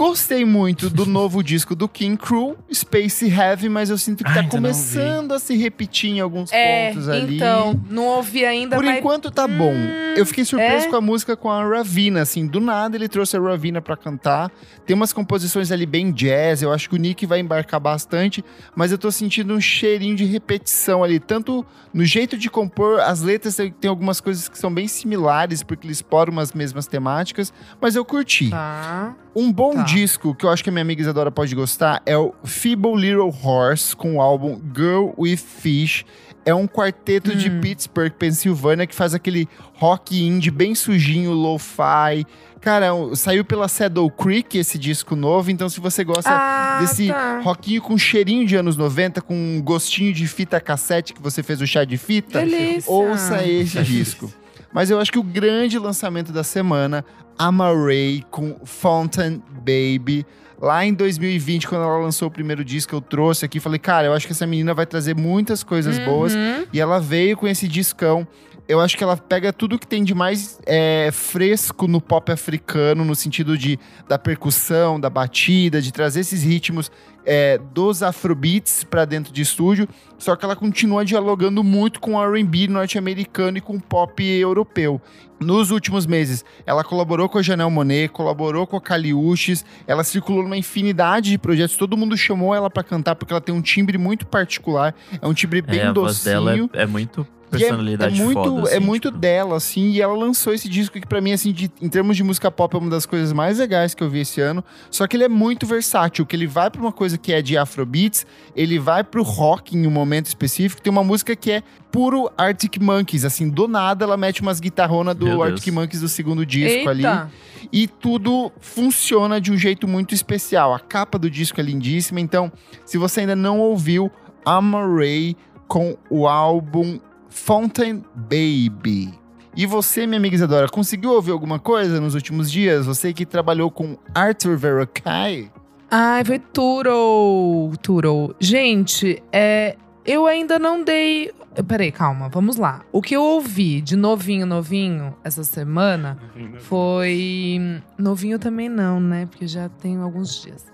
Gostei 0.00 0.46
muito 0.46 0.88
do 0.88 1.04
novo 1.04 1.42
disco 1.44 1.74
do 1.74 1.86
King 1.86 2.16
Crew, 2.16 2.56
Space 2.72 3.28
Heavy, 3.28 3.68
mas 3.68 3.90
eu 3.90 3.98
sinto 3.98 4.24
que 4.24 4.30
Ah, 4.30 4.34
tá 4.34 4.40
ainda 4.40 4.56
não 4.56 4.62
começando 4.62 5.32
a 5.32 5.38
se 5.38 5.54
repetir 5.54 6.08
em 6.08 6.20
alguns 6.20 6.50
É, 6.50 6.88
pontos 6.88 7.06
ali. 7.06 7.36
então, 7.36 7.78
não 7.90 8.06
ouvi 8.06 8.46
ainda, 8.46 8.76
Por 8.76 8.84
mas... 8.86 8.96
enquanto 8.98 9.30
tá 9.30 9.46
bom. 9.46 9.74
Eu 10.16 10.24
fiquei 10.24 10.42
surpreso 10.46 10.86
é? 10.86 10.88
com 10.88 10.96
a 10.96 11.02
música 11.02 11.36
com 11.36 11.50
a 11.50 11.62
Ravina, 11.62 12.22
assim, 12.22 12.46
do 12.46 12.60
nada 12.60 12.96
ele 12.96 13.08
trouxe 13.10 13.36
a 13.36 13.40
Ravina 13.40 13.82
pra 13.82 13.94
cantar. 13.94 14.50
Tem 14.86 14.96
umas 14.96 15.12
composições 15.12 15.70
ali 15.70 15.84
bem 15.84 16.10
jazz, 16.10 16.62
eu 16.62 16.72
acho 16.72 16.88
que 16.88 16.94
o 16.94 16.98
Nick 16.98 17.26
vai 17.26 17.38
embarcar 17.38 17.78
bastante, 17.78 18.42
mas 18.74 18.90
eu 18.92 18.96
tô 18.96 19.10
sentindo 19.10 19.52
um 19.52 19.60
cheirinho 19.60 20.16
de 20.16 20.24
repetição 20.24 21.04
ali, 21.04 21.20
tanto 21.20 21.64
no 21.92 22.06
jeito 22.06 22.38
de 22.38 22.48
compor, 22.48 23.00
as 23.00 23.20
letras 23.20 23.54
tem 23.56 23.70
tem 23.70 23.88
algumas 23.90 24.20
coisas 24.20 24.48
que 24.48 24.56
são 24.58 24.72
bem 24.72 24.88
similares, 24.88 25.62
porque 25.62 25.86
eles 25.86 25.98
exploram 25.98 26.32
umas 26.32 26.52
mesmas 26.54 26.86
temáticas, 26.86 27.52
mas 27.80 27.94
eu 27.96 28.04
curti. 28.04 28.48
Tá. 28.48 29.14
Um 29.34 29.52
bom 29.52 29.74
Tá. 29.74 29.82
disco 29.82 30.34
que 30.34 30.44
eu 30.44 30.50
acho 30.50 30.62
que 30.64 30.70
a 30.70 30.72
minha 30.72 30.82
amiga 30.82 31.00
Isadora 31.00 31.30
pode 31.30 31.54
gostar 31.54 32.02
é 32.04 32.16
o 32.18 32.34
Feeble 32.44 32.96
Little 32.96 33.32
Horse 33.42 33.94
com 33.94 34.16
o 34.16 34.20
álbum 34.20 34.60
Girl 34.74 35.10
with 35.16 35.36
Fish. 35.36 36.04
É 36.44 36.54
um 36.54 36.66
quarteto 36.66 37.36
de 37.36 37.48
Hum. 37.50 37.60
Pittsburgh, 37.60 38.10
Pensilvânia, 38.12 38.86
que 38.86 38.94
faz 38.94 39.14
aquele 39.14 39.46
rock 39.74 40.20
indie 40.20 40.50
bem 40.50 40.74
sujinho, 40.74 41.32
lo-fi. 41.32 42.24
Cara, 42.60 42.86
é 42.86 43.14
saiu 43.14 43.44
pela 43.44 43.68
Saddle 43.68 44.10
Creek 44.10 44.58
esse 44.58 44.78
disco 44.78 45.14
novo, 45.14 45.50
então 45.50 45.68
se 45.68 45.78
você 45.80 46.02
gosta 46.02 46.30
Ah, 46.30 46.78
desse 46.80 47.08
tá. 47.08 47.40
rockinho 47.40 47.80
com 47.82 47.96
cheirinho 47.96 48.46
de 48.46 48.56
anos 48.56 48.76
90, 48.76 49.20
com 49.22 49.34
um 49.34 49.62
gostinho 49.62 50.12
de 50.12 50.26
fita 50.26 50.60
cassete 50.60 51.12
que 51.14 51.22
você 51.22 51.42
fez 51.42 51.60
o 51.60 51.66
chá 51.66 51.84
de 51.84 51.96
fita, 51.96 52.40
Delícia. 52.40 52.90
ouça 52.90 53.44
esse 53.46 53.80
disco. 53.82 54.32
Mas 54.72 54.90
eu 54.90 55.00
acho 55.00 55.10
que 55.10 55.18
o 55.18 55.22
grande 55.22 55.78
lançamento 55.78 56.32
da 56.32 56.44
semana, 56.44 57.04
Amaray 57.38 58.24
com 58.30 58.56
Fountain 58.64 59.42
Baby. 59.50 60.26
Lá 60.60 60.84
em 60.84 60.92
2020, 60.92 61.66
quando 61.66 61.82
ela 61.82 61.98
lançou 61.98 62.28
o 62.28 62.30
primeiro 62.30 62.62
disco, 62.62 62.94
eu 62.94 63.00
trouxe 63.00 63.46
aqui 63.46 63.56
e 63.56 63.60
falei, 63.60 63.78
cara, 63.78 64.08
eu 64.08 64.12
acho 64.12 64.26
que 64.26 64.32
essa 64.32 64.46
menina 64.46 64.74
vai 64.74 64.84
trazer 64.84 65.16
muitas 65.16 65.62
coisas 65.62 65.98
boas. 66.00 66.34
Uhum. 66.34 66.66
E 66.70 66.78
ela 66.78 67.00
veio 67.00 67.36
com 67.36 67.48
esse 67.48 67.66
discão. 67.66 68.28
Eu 68.70 68.80
acho 68.80 68.96
que 68.96 69.02
ela 69.02 69.16
pega 69.16 69.52
tudo 69.52 69.76
que 69.76 69.86
tem 69.86 70.04
de 70.04 70.14
mais 70.14 70.60
é, 70.64 71.10
fresco 71.12 71.88
no 71.88 72.00
pop 72.00 72.30
africano, 72.30 73.04
no 73.04 73.16
sentido 73.16 73.58
de 73.58 73.76
da 74.08 74.16
percussão, 74.16 75.00
da 75.00 75.10
batida, 75.10 75.82
de 75.82 75.92
trazer 75.92 76.20
esses 76.20 76.44
ritmos 76.44 76.88
é, 77.26 77.58
dos 77.74 78.00
afrobeats 78.00 78.84
pra 78.84 79.04
dentro 79.04 79.32
de 79.32 79.42
estúdio. 79.42 79.88
Só 80.18 80.36
que 80.36 80.44
ela 80.44 80.54
continua 80.54 81.04
dialogando 81.04 81.64
muito 81.64 81.98
com 81.98 82.16
R&B 82.22 82.68
norte-americano 82.68 83.58
e 83.58 83.60
com 83.60 83.80
pop 83.80 84.22
europeu. 84.22 85.02
Nos 85.40 85.72
últimos 85.72 86.06
meses, 86.06 86.44
ela 86.64 86.84
colaborou 86.84 87.28
com 87.28 87.38
a 87.38 87.42
Janelle 87.42 87.72
Monet, 87.72 88.12
colaborou 88.12 88.68
com 88.68 88.76
a 88.76 88.80
Caliuches, 88.80 89.64
ela 89.84 90.04
circulou 90.04 90.44
numa 90.44 90.56
infinidade 90.56 91.30
de 91.30 91.38
projetos. 91.38 91.76
Todo 91.76 91.96
mundo 91.96 92.16
chamou 92.16 92.54
ela 92.54 92.70
pra 92.70 92.84
cantar 92.84 93.16
porque 93.16 93.32
ela 93.32 93.40
tem 93.40 93.52
um 93.52 93.62
timbre 93.62 93.98
muito 93.98 94.28
particular. 94.28 94.94
É 95.20 95.26
um 95.26 95.34
timbre 95.34 95.60
bem 95.60 95.80
É, 95.80 95.86
a 95.86 95.92
voz 95.92 96.18
docinho. 96.18 96.68
dela 96.68 96.70
é, 96.72 96.82
é 96.82 96.86
muito 96.86 97.26
É- 97.52 97.58
personalidade 97.58 98.20
é, 98.20 98.24
muito, 98.24 98.42
foda, 98.42 98.62
assim, 98.68 98.76
é 98.76 98.80
muito 98.80 99.08
tipo. 99.08 99.18
dela, 99.18 99.56
assim, 99.56 99.90
e 99.90 100.00
ela 100.00 100.14
lançou 100.14 100.52
esse 100.54 100.68
disco 100.68 101.00
que 101.00 101.06
pra 101.06 101.20
mim, 101.20 101.32
assim, 101.32 101.52
de- 101.52 101.70
em 101.80 101.88
termos 101.88 102.16
de 102.16 102.22
música 102.22 102.50
pop, 102.50 102.74
é 102.74 102.78
uma 102.78 102.90
das 102.90 103.06
coisas 103.06 103.32
mais 103.32 103.58
legais 103.58 103.94
que 103.94 104.02
eu 104.02 104.08
vi 104.10 104.20
esse 104.20 104.40
ano. 104.40 104.64
Só 104.90 105.06
que 105.06 105.16
ele 105.16 105.24
é 105.24 105.28
muito 105.28 105.66
versátil, 105.66 106.24
que 106.24 106.34
ele 106.36 106.46
vai 106.46 106.70
pra 106.70 106.80
uma 106.80 106.92
coisa 106.92 107.18
que 107.18 107.32
é 107.32 107.42
de 107.42 107.56
afrobeats, 107.58 108.26
ele 108.54 108.78
vai 108.78 109.02
pro 109.04 109.22
rock 109.22 109.76
em 109.76 109.86
um 109.86 109.90
momento 109.90 110.26
específico. 110.26 110.80
Tem 110.80 110.90
uma 110.90 111.04
música 111.04 111.34
que 111.34 111.50
é 111.50 111.62
puro 111.90 112.30
Arctic 112.38 112.78
Monkeys, 112.80 113.24
assim, 113.24 113.48
do 113.48 113.66
nada 113.66 114.04
ela 114.04 114.16
mete 114.16 114.40
umas 114.42 114.60
guitarronas 114.60 115.14
do. 115.16 115.42
Arctic 115.42 115.72
Monkeys 115.72 116.00
do 116.02 116.08
segundo 116.08 116.46
disco 116.46 116.88
ali. 116.88 117.04
Eita. 117.04 117.30
E 117.72 117.86
tudo 117.86 118.50
funciona 118.60 119.40
de 119.40 119.52
um 119.52 119.56
jeito 119.56 119.86
muito 119.86 120.14
especial. 120.14 120.72
A 120.72 120.78
capa 120.80 121.18
do 121.18 121.28
disco 121.30 121.60
é 121.60 121.62
lindíssima. 121.62 122.18
Então, 122.20 122.50
se 122.86 122.96
você 122.96 123.20
ainda 123.20 123.36
não 123.36 123.58
ouviu, 123.60 124.10
Amaray 124.44 125.36
com 125.68 125.96
o 126.08 126.26
álbum 126.26 126.98
Fountain 127.30 128.04
Baby. 128.14 129.18
E 129.56 129.66
você, 129.66 130.06
minha 130.06 130.18
amiga 130.18 130.34
Isadora, 130.34 130.68
conseguiu 130.68 131.12
ouvir 131.12 131.32
alguma 131.32 131.58
coisa 131.58 132.00
nos 132.00 132.14
últimos 132.14 132.50
dias? 132.50 132.86
Você 132.86 133.12
que 133.12 133.26
trabalhou 133.26 133.70
com 133.70 133.96
Arthur 134.14 134.56
Verocai? 134.56 135.50
Ai, 135.90 136.24
foi 136.24 136.38
Turo. 136.38 137.72
Turo. 137.82 138.34
Gente, 138.38 139.22
é, 139.32 139.76
eu 140.06 140.26
ainda 140.26 140.58
não 140.58 140.84
dei. 140.84 141.32
Peraí, 141.66 141.90
calma, 141.90 142.28
vamos 142.28 142.56
lá. 142.56 142.82
O 142.92 143.02
que 143.02 143.16
eu 143.16 143.22
ouvi 143.22 143.80
de 143.80 143.96
novinho, 143.96 144.46
novinho 144.46 145.16
essa 145.24 145.42
semana 145.42 146.16
foi. 146.60 147.80
Novinho 147.98 148.38
também 148.38 148.68
não, 148.68 149.00
né? 149.00 149.26
Porque 149.26 149.48
já 149.48 149.68
tem 149.68 149.96
alguns 149.98 150.42
dias. 150.42 150.64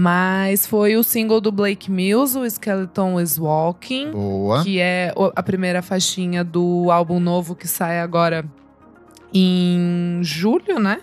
Mas 0.00 0.64
foi 0.64 0.94
o 0.96 1.02
single 1.02 1.40
do 1.40 1.50
Blake 1.50 1.90
Mills, 1.90 2.38
o 2.38 2.46
Skeleton 2.48 3.20
is 3.20 3.36
Walking. 3.36 4.12
Boa. 4.12 4.62
que 4.62 4.78
é 4.78 5.12
a 5.34 5.42
primeira 5.42 5.82
faixinha 5.82 6.44
do 6.44 6.88
álbum 6.92 7.18
novo 7.18 7.56
que 7.56 7.66
sai 7.66 7.98
agora 7.98 8.44
em 9.34 10.20
julho, 10.22 10.78
né? 10.78 11.00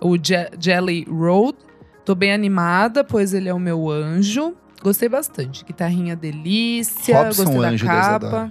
O 0.00 0.16
Je- 0.16 0.48
Jelly 0.60 1.04
Road. 1.10 1.58
Tô 2.04 2.14
bem 2.14 2.32
animada, 2.32 3.02
pois 3.02 3.34
ele 3.34 3.48
é 3.48 3.54
o 3.54 3.58
meu 3.58 3.90
anjo. 3.90 4.54
Gostei 4.80 5.08
bastante. 5.08 5.64
Guitarrinha 5.64 6.14
delícia, 6.14 7.16
Robson, 7.24 7.42
gostei 7.44 7.60
da 7.62 7.68
anjo 7.70 7.86
capa. 7.86 8.48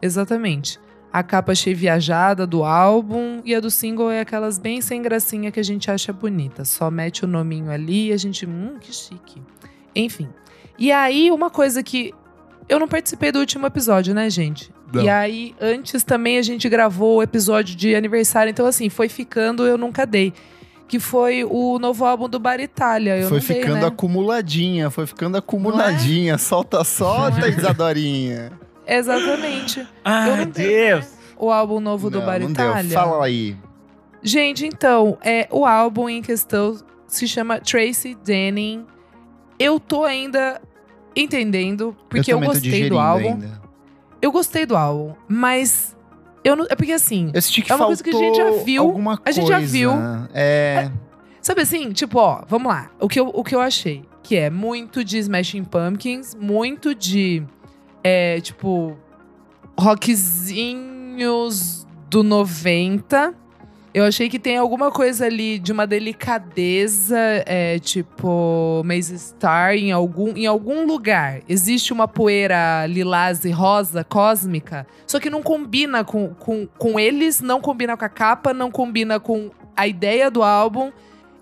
Exatamente. 0.00 0.80
A 1.12 1.22
capa 1.22 1.52
achei 1.52 1.74
viajada 1.74 2.46
do 2.46 2.64
álbum 2.64 3.40
e 3.44 3.54
a 3.54 3.60
do 3.60 3.70
single 3.70 4.10
é 4.10 4.20
aquelas 4.20 4.58
bem 4.58 4.80
sem 4.80 5.00
gracinha 5.00 5.50
que 5.50 5.58
a 5.58 5.64
gente 5.64 5.90
acha 5.90 6.12
bonita. 6.12 6.64
Só 6.64 6.90
mete 6.90 7.24
o 7.24 7.28
nominho 7.28 7.70
ali 7.70 8.08
e 8.08 8.12
a 8.12 8.16
gente, 8.16 8.44
hum, 8.46 8.76
que 8.80 8.92
chique. 8.92 9.42
Enfim. 9.96 10.28
E 10.78 10.92
aí, 10.92 11.30
uma 11.30 11.50
coisa 11.50 11.82
que 11.82 12.14
eu 12.68 12.78
não 12.78 12.86
participei 12.86 13.32
do 13.32 13.38
último 13.38 13.66
episódio, 13.66 14.14
né, 14.14 14.28
gente? 14.28 14.70
Não. 14.92 15.02
E 15.02 15.08
aí, 15.08 15.54
antes 15.60 16.04
também 16.04 16.38
a 16.38 16.42
gente 16.42 16.68
gravou 16.68 17.18
o 17.18 17.22
episódio 17.22 17.74
de 17.74 17.94
aniversário, 17.94 18.50
então 18.50 18.66
assim, 18.66 18.88
foi 18.88 19.08
ficando, 19.08 19.66
eu 19.66 19.78
nunca 19.78 20.06
dei. 20.06 20.32
Que 20.86 20.98
foi 20.98 21.44
o 21.44 21.78
novo 21.78 22.04
álbum 22.06 22.28
do 22.28 22.38
Bar 22.38 22.60
Itália. 22.60 23.18
Eu 23.18 23.28
foi 23.28 23.38
não 23.40 23.46
dei, 23.46 23.56
ficando 23.56 23.80
né? 23.80 23.86
acumuladinha, 23.86 24.90
foi 24.90 25.06
ficando 25.06 25.36
acumuladinha. 25.36 26.38
Solta, 26.38 26.82
solta, 26.82 27.40
Não 27.40 27.44
é? 27.46 27.50
Isadorinha. 27.50 28.52
Exatamente. 28.88 29.80
Eu 29.80 29.86
Ai, 30.04 30.46
Deus! 30.46 31.06
O 31.36 31.50
álbum 31.52 31.78
novo 31.78 32.10
do 32.10 32.18
Não, 32.18 32.26
Bar 32.26 32.40
não 32.40 32.52
deu. 32.52 32.66
Itália. 32.66 32.90
Fala 32.90 33.24
aí. 33.24 33.56
Gente, 34.22 34.66
então, 34.66 35.16
é, 35.22 35.46
o 35.50 35.64
álbum 35.64 36.08
em 36.08 36.20
questão 36.20 36.76
se 37.06 37.28
chama 37.28 37.60
Tracy 37.60 38.16
Denning. 38.24 38.84
Eu 39.58 39.78
tô 39.78 40.04
ainda 40.04 40.60
entendendo, 41.14 41.96
porque 42.08 42.32
eu, 42.32 42.40
tô 42.40 42.46
gostei 42.46 42.88
do 42.88 42.98
álbum. 42.98 43.28
ainda. 43.28 43.60
Eu 44.20 44.32
gostei 44.32 44.66
do 44.66 44.76
álbum, 44.76 45.14
mas 45.28 45.96
eu 46.42 46.56
não. 46.56 46.66
É 46.68 46.74
porque 46.74 46.92
assim, 46.92 47.30
Eu 47.32 47.42
senti 47.42 47.62
que 47.62 47.70
É 47.70 47.74
uma 47.74 47.86
coisa 47.86 48.02
que 48.02 48.10
a 48.10 48.18
gente 48.18 48.36
já 48.36 48.50
viu, 48.50 48.82
alguma 48.82 49.16
coisa. 49.16 49.28
a 49.28 49.32
gente 49.32 49.48
já 49.48 49.60
viu. 49.60 49.92
É. 50.34 50.90
sabe 51.40 51.62
assim, 51.62 51.92
tipo, 51.92 52.18
ó, 52.18 52.42
vamos 52.48 52.72
lá. 52.72 52.90
O 52.98 53.08
que 53.08 53.20
eu, 53.20 53.28
o 53.28 53.44
que 53.44 53.54
eu 53.54 53.60
achei? 53.60 54.04
Que 54.22 54.36
é 54.36 54.50
muito 54.50 55.04
de 55.04 55.18
Smashing 55.18 55.64
Pumpkins, 55.64 56.34
muito 56.34 56.94
de. 56.94 57.44
É, 58.02 58.40
tipo. 58.40 58.96
Rockzinhos 59.78 61.86
do 62.08 62.22
90. 62.22 63.34
Eu 63.94 64.04
achei 64.04 64.28
que 64.28 64.38
tem 64.38 64.56
alguma 64.56 64.90
coisa 64.90 65.26
ali 65.26 65.58
de 65.58 65.72
uma 65.72 65.86
delicadeza, 65.86 67.18
é, 67.46 67.78
tipo 67.78 68.82
Maze 68.84 69.18
Star, 69.18 69.74
em 69.74 69.90
algum, 69.90 70.36
em 70.36 70.46
algum 70.46 70.86
lugar. 70.86 71.40
Existe 71.48 71.92
uma 71.92 72.06
poeira 72.06 72.86
lilás 72.86 73.44
e 73.44 73.50
rosa 73.50 74.04
cósmica, 74.04 74.86
só 75.06 75.18
que 75.18 75.30
não 75.30 75.42
combina 75.42 76.04
com, 76.04 76.34
com, 76.34 76.68
com 76.78 77.00
eles, 77.00 77.40
não 77.40 77.60
combina 77.60 77.96
com 77.96 78.04
a 78.04 78.08
capa, 78.08 78.52
não 78.52 78.70
combina 78.70 79.18
com 79.18 79.50
a 79.74 79.88
ideia 79.88 80.30
do 80.30 80.42
álbum. 80.42 80.92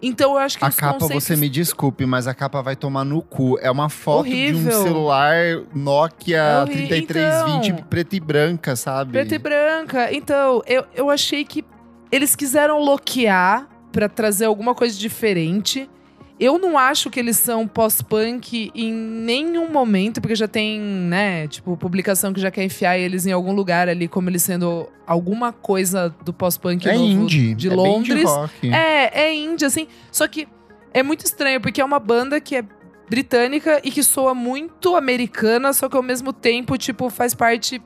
Então 0.03 0.33
eu 0.33 0.39
acho 0.39 0.59
que 0.59 0.65
A 0.65 0.71
capa, 0.71 0.99
conceitos... 1.01 1.25
você 1.25 1.37
me 1.37 1.49
desculpe, 1.49 2.05
mas 2.05 2.27
a 2.27 2.35
capa 2.35 2.61
vai 2.63 2.77
tomar 2.77 3.05
no 3.05 3.23
cu. 3.23 3.59
É 3.61 3.71
uma 3.71 3.89
foto 3.89 4.25
de 4.29 4.31
um 4.35 4.35
Horrível. 4.59 4.83
celular 4.83 5.35
Nokia 5.75 6.63
Horri- 6.63 6.87
3320 6.89 7.71
então. 7.71 7.85
preto 7.85 8.15
e 8.15 8.21
branca, 8.21 8.77
sabe? 8.77 9.13
Preta 9.13 9.35
e 9.35 9.39
branca. 9.39 10.13
Então, 10.13 10.63
eu, 10.67 10.85
eu 10.95 11.09
achei 11.11 11.45
que 11.45 11.65
eles 12.13 12.37
quiseram 12.37 12.79
loquear 12.81 13.67
pra 13.91 14.09
trazer 14.09 14.45
alguma 14.45 14.75
coisa 14.75 14.97
diferente. 14.99 15.89
Eu 16.39 16.59
não 16.59 16.77
acho 16.77 17.09
que 17.09 17.19
eles 17.19 17.39
são 17.39 17.67
pós-punk 17.67 18.71
em 18.75 18.93
nenhum 18.93 19.71
momento, 19.73 20.21
porque 20.21 20.35
já 20.35 20.47
tem, 20.47 20.79
né, 20.79 21.49
tipo, 21.49 21.77
publicação 21.79 22.31
que 22.33 22.41
já 22.41 22.51
quer 22.51 22.63
enfiar 22.63 22.99
eles 22.99 23.25
em 23.25 23.33
algum 23.33 23.53
lugar 23.55 23.89
ali, 23.89 24.07
como 24.07 24.29
eles 24.29 24.43
sendo 24.43 24.87
alguma 25.07 25.51
coisa 25.51 26.15
do 26.25 26.35
pós-punk 26.35 26.87
É 26.87 26.95
indie. 26.95 27.55
de 27.55 27.69
é 27.69 27.71
bem 27.71 27.79
Londres. 27.79 28.19
de 28.21 28.25
rock. 28.27 28.71
É, 28.71 29.23
é 29.23 29.35
indie, 29.35 29.65
assim. 29.65 29.89
Só 30.13 30.29
que 30.29 30.47
é 30.93 31.03
muito 31.03 31.25
estranho, 31.25 31.59
porque 31.59 31.81
é 31.81 31.85
uma 31.85 31.99
banda 31.99 32.39
que 32.39 32.57
é 32.57 32.65
britânica 33.09 33.81
e 33.83 33.91
que 33.91 34.03
soa 34.03 34.35
muito 34.35 34.95
americana, 34.95 35.73
só 35.73 35.89
que 35.89 35.97
ao 35.97 36.03
mesmo 36.03 36.33
tempo, 36.35 36.77
tipo, 36.77 37.09
faz 37.09 37.35
parte 37.35 37.81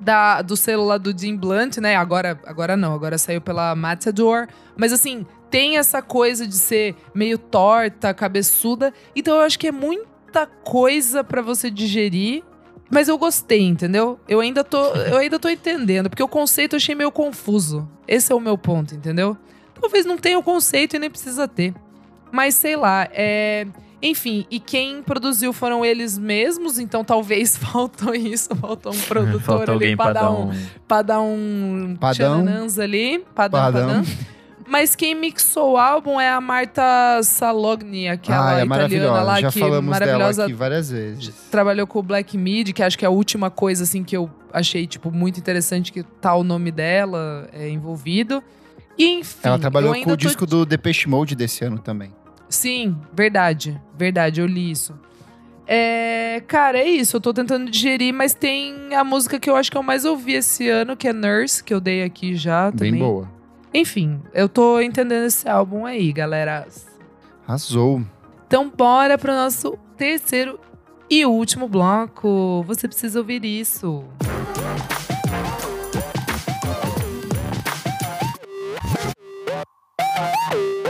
da, 0.00 0.42
do 0.42 0.56
selo 0.56 0.84
lá 0.84 0.98
do 0.98 1.14
Dean 1.14 1.36
Blunt, 1.36 1.78
né? 1.78 1.96
Agora, 1.96 2.40
agora 2.44 2.76
não, 2.76 2.92
agora 2.92 3.16
saiu 3.18 3.40
pela 3.40 3.74
Matador. 3.74 4.48
Mas 4.76 4.92
assim, 4.92 5.24
tem 5.54 5.78
essa 5.78 6.02
coisa 6.02 6.48
de 6.48 6.56
ser 6.56 6.96
meio 7.14 7.38
torta, 7.38 8.12
cabeçuda. 8.12 8.92
Então 9.14 9.36
eu 9.36 9.42
acho 9.42 9.56
que 9.56 9.68
é 9.68 9.72
muita 9.72 10.46
coisa 10.46 11.22
pra 11.22 11.40
você 11.40 11.70
digerir. 11.70 12.42
Mas 12.90 13.06
eu 13.06 13.16
gostei, 13.16 13.62
entendeu? 13.62 14.18
Eu 14.28 14.40
ainda 14.40 14.64
tô, 14.64 14.84
eu 15.06 15.16
ainda 15.16 15.38
tô 15.38 15.48
entendendo, 15.48 16.10
porque 16.10 16.22
o 16.22 16.26
conceito 16.26 16.74
eu 16.74 16.78
achei 16.78 16.96
meio 16.96 17.12
confuso. 17.12 17.88
Esse 18.06 18.32
é 18.32 18.34
o 18.34 18.40
meu 18.40 18.58
ponto, 18.58 18.96
entendeu? 18.96 19.36
Talvez 19.80 20.04
não 20.04 20.18
tenha 20.18 20.36
o 20.36 20.42
conceito 20.42 20.96
e 20.96 20.98
nem 20.98 21.08
precisa 21.08 21.46
ter. 21.46 21.72
Mas 22.32 22.56
sei 22.56 22.74
lá, 22.74 23.06
é. 23.12 23.64
Enfim, 24.02 24.44
e 24.50 24.58
quem 24.58 25.02
produziu 25.04 25.52
foram 25.52 25.84
eles 25.84 26.18
mesmos, 26.18 26.80
então 26.80 27.04
talvez 27.04 27.56
faltou 27.56 28.12
isso, 28.12 28.56
faltou 28.56 28.92
um 28.92 29.00
produtor 29.06 29.40
Falta 29.40 29.62
ali 29.62 29.72
alguém 29.72 29.96
pra, 29.96 30.06
pra 30.06 30.12
dar 30.14 30.30
um, 30.32 30.50
um. 30.50 30.66
pra 30.88 31.02
dar 31.02 31.20
um 31.20 31.96
Padão. 31.98 32.44
ali. 32.82 33.20
Padão, 33.34 33.60
Padão. 33.60 33.86
padão. 33.86 34.04
Mas 34.66 34.94
quem 34.96 35.14
mixou 35.14 35.72
o 35.72 35.76
álbum 35.76 36.18
é 36.20 36.28
a 36.30 36.40
Marta 36.40 36.82
Salogni, 37.22 38.08
aquela 38.08 38.54
ah, 38.56 38.60
é 38.60 38.64
italiana 38.64 39.22
lá 39.22 39.40
Já 39.40 39.50
que 39.50 39.58
falamos 39.60 39.98
dela 39.98 40.06
maravilhosa 40.06 40.44
aqui 40.44 40.52
várias 40.54 40.90
vezes. 40.90 41.34
trabalhou 41.50 41.86
com 41.86 41.98
o 41.98 42.02
Black 42.02 42.36
Mid, 42.38 42.72
que 42.72 42.82
acho 42.82 42.98
que 42.98 43.04
é 43.04 43.08
a 43.08 43.10
última 43.10 43.50
coisa 43.50 43.84
assim 43.84 44.02
que 44.02 44.16
eu 44.16 44.30
achei 44.52 44.86
tipo 44.86 45.10
muito 45.10 45.38
interessante 45.38 45.92
que 45.92 46.02
tá 46.02 46.34
o 46.34 46.42
nome 46.42 46.70
dela 46.70 47.48
é, 47.52 47.68
envolvido. 47.68 48.42
E 48.96 49.06
enfim, 49.18 49.40
Ela 49.42 49.58
trabalhou 49.58 49.92
com 49.92 50.00
o 50.00 50.04
tô- 50.04 50.16
disco 50.16 50.46
do 50.46 50.64
Depeche 50.64 51.08
Mode 51.08 51.34
desse 51.34 51.64
ano 51.64 51.78
também. 51.78 52.12
Sim, 52.48 52.96
verdade, 53.12 53.80
verdade, 53.98 54.40
eu 54.40 54.46
li 54.46 54.70
isso. 54.70 54.94
É, 55.66 56.42
cara, 56.46 56.78
é 56.78 56.88
isso, 56.88 57.16
eu 57.16 57.20
tô 57.20 57.32
tentando 57.32 57.70
digerir, 57.70 58.12
mas 58.12 58.34
tem 58.34 58.94
a 58.94 59.02
música 59.02 59.40
que 59.40 59.48
eu 59.48 59.56
acho 59.56 59.70
que 59.70 59.76
eu 59.76 59.82
mais 59.82 60.04
ouvi 60.04 60.34
esse 60.34 60.68
ano, 60.68 60.96
que 60.96 61.08
é 61.08 61.12
Nurse, 61.12 61.64
que 61.64 61.72
eu 61.72 61.80
dei 61.80 62.02
aqui 62.02 62.34
já 62.36 62.70
também. 62.70 62.92
Bem 62.92 63.00
boa. 63.00 63.28
Enfim, 63.74 64.22
eu 64.32 64.48
tô 64.48 64.80
entendendo 64.80 65.26
esse 65.26 65.48
álbum 65.48 65.84
aí, 65.84 66.12
galera. 66.12 66.64
Arrasou. 67.44 68.04
Então, 68.46 68.70
bora 68.70 69.18
pro 69.18 69.34
nosso 69.34 69.76
terceiro 69.96 70.60
e 71.10 71.26
último 71.26 71.66
bloco. 71.66 72.62
Você 72.68 72.86
precisa 72.86 73.18
ouvir 73.18 73.44
isso. 73.44 74.04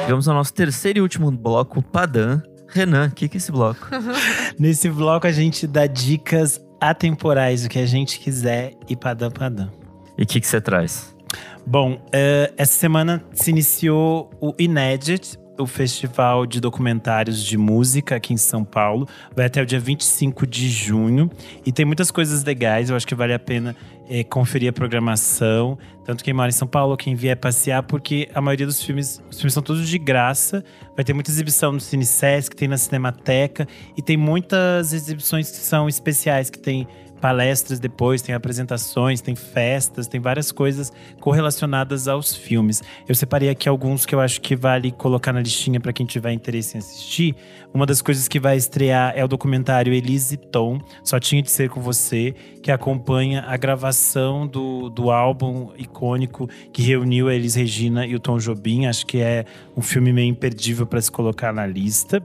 Chegamos 0.01 0.29
ao 0.29 0.35
nosso 0.35 0.53
terceiro 0.53 0.99
e 0.99 1.01
último 1.01 1.31
bloco, 1.31 1.83
Padã. 1.83 2.43
Renan, 2.69 3.07
o 3.07 3.11
que, 3.13 3.31
que 3.31 3.37
é 3.37 3.39
esse 3.39 3.51
bloco? 3.51 3.89
Nesse 4.61 4.91
bloco 4.91 5.27
a 5.27 5.33
gente 5.33 5.67
dá 5.67 5.87
dicas 5.87 6.61
atemporais 6.79 7.63
do 7.63 7.71
que 7.71 7.79
a 7.79 7.87
gente 7.87 8.19
quiser 8.19 8.75
e 8.87 8.95
padam 8.95 9.31
padam. 9.31 9.71
E 10.19 10.25
o 10.25 10.27
que, 10.27 10.39
que 10.39 10.47
você 10.47 10.61
traz? 10.61 11.14
Bom, 11.67 11.99
eh, 12.13 12.53
essa 12.59 12.75
semana 12.75 13.25
se 13.33 13.51
iniciou 13.51 14.31
o 14.39 14.53
Inédit, 14.59 15.39
o 15.59 15.67
festival 15.67 16.45
de 16.45 16.61
documentários 16.61 17.43
de 17.43 17.57
música 17.57 18.17
aqui 18.17 18.35
em 18.35 18.37
São 18.37 18.63
Paulo. 18.63 19.09
Vai 19.35 19.47
até 19.47 19.63
o 19.63 19.67
dia 19.67 19.81
25 19.81 20.47
de 20.47 20.69
junho. 20.69 21.31
E 21.65 21.73
tem 21.73 21.87
muitas 21.87 22.11
coisas 22.11 22.45
legais, 22.45 22.91
eu 22.91 22.97
acho 22.97 23.07
que 23.07 23.15
vale 23.15 23.33
a 23.33 23.39
pena 23.39 23.75
eh, 24.11 24.23
conferir 24.25 24.69
a 24.69 24.73
programação. 24.75 25.79
Tanto 26.05 26.23
quem 26.23 26.35
mora 26.35 26.51
em 26.51 26.53
São 26.53 26.69
Paulo, 26.69 26.99
quem 26.99 27.15
vier 27.15 27.37
passear, 27.37 27.83
porque 27.83 28.29
a 28.35 28.43
maioria 28.43 28.67
dos 28.67 28.83
filmes, 28.83 29.23
os 29.31 29.39
filmes 29.39 29.55
são 29.55 29.63
todos 29.63 29.89
de 29.89 29.99
graça. 29.99 30.63
Vai 30.95 31.03
ter 31.03 31.15
muita 31.15 31.31
exibição 31.31 31.73
no 31.73 31.81
Cine 31.81 32.05
Sesc, 32.05 32.55
tem 32.55 32.69
na 32.69 32.77
Cinemateca. 32.77 33.67
E 33.97 34.03
tem 34.03 34.19
muitas 34.19 34.93
exibições 34.93 35.51
que 35.51 35.57
são 35.57 35.89
especiais, 35.89 36.51
que 36.51 36.59
tem 36.59 36.87
palestras 37.21 37.81
depois, 37.81 38.23
tem 38.23 38.35
apresentações, 38.35 39.21
tem 39.21 39.35
festas, 39.35 40.07
tem 40.07 40.21
várias 40.21 40.53
coisas 40.53 40.93
correlacionadas 41.21 42.09
aos 42.09 42.35
filmes. 42.35 42.83
Eu 43.09 43.15
separei 43.15 43.49
aqui 43.49 43.69
alguns 43.69 44.05
que 44.05 44.15
eu 44.15 44.21
acho 44.21 44.41
que 44.41 44.55
vale 44.55 44.93
colocar 44.93 45.33
na 45.33 45.41
listinha 45.41 45.81
para 45.81 45.93
quem 45.93 46.05
tiver 46.07 46.33
interesse 46.33 46.77
em 46.77 46.79
assistir. 46.79 47.35
Uma 47.73 47.87
das 47.87 48.01
coisas 48.01 48.29
que 48.29 48.39
vai 48.39 48.57
estrear 48.57 49.13
é 49.17 49.25
o 49.25 49.29
documentário 49.29 49.93
Elise 49.93 50.37
Tom, 50.37 50.81
Só 51.03 51.19
Tinha 51.19 51.43
de 51.43 51.51
Ser 51.51 51.69
Com 51.69 51.81
Você, 51.81 52.35
que 52.63 52.71
acompanha 52.71 53.45
a 53.49 53.57
gravação 53.57 54.47
do, 54.47 54.89
do 54.89 55.11
álbum 55.11 55.71
icônico 55.77 56.49
que 56.73 56.83
reuniu 56.83 57.29
a 57.29 57.35
Elis 57.35 57.55
Regina 57.55 58.07
e 58.07 58.15
o 58.15 58.21
Tom 58.21 58.39
Jobim. 58.39 58.87
Acho 58.87 59.05
que 59.05 59.19
é 59.19 59.45
um 59.77 59.83
filme 59.83 60.13
meio 60.13 60.29
imperdível 60.29 60.87
para 60.87 61.01
se 61.01 61.11
colocar 61.11 61.53
na 61.53 61.67
lista. 61.67 62.25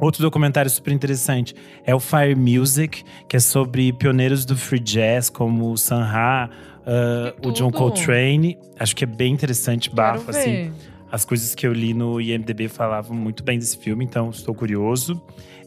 Outro 0.00 0.22
documentário 0.22 0.70
super 0.70 0.92
interessante 0.92 1.54
é 1.84 1.94
o 1.94 2.00
Fire 2.00 2.34
Music, 2.34 3.04
que 3.28 3.36
é 3.36 3.40
sobre 3.40 3.92
pioneiros 3.92 4.44
do 4.44 4.56
free 4.56 4.80
jazz, 4.80 5.30
como 5.30 5.70
o 5.70 5.76
Sun 5.76 6.00
Ra, 6.00 6.50
uh, 6.80 7.40
Que 7.40 7.48
o 7.48 7.52
John! 7.52 7.70
Coltrane. 7.70 8.58
Acho 8.78 8.96
que 8.96 9.04
é 9.04 9.06
bem 9.06 9.32
interessante, 9.32 9.90
bafo, 9.90 10.30
assim. 10.30 10.72
As 11.10 11.26
coisas 11.26 11.54
que 11.54 11.66
eu 11.66 11.72
li 11.72 11.92
no 11.92 12.20
IMDB 12.20 12.68
falavam 12.68 13.14
muito 13.14 13.44
bem 13.44 13.58
desse 13.58 13.76
filme, 13.76 14.04
então 14.04 14.30
estou 14.30 14.54
curioso. 14.54 15.22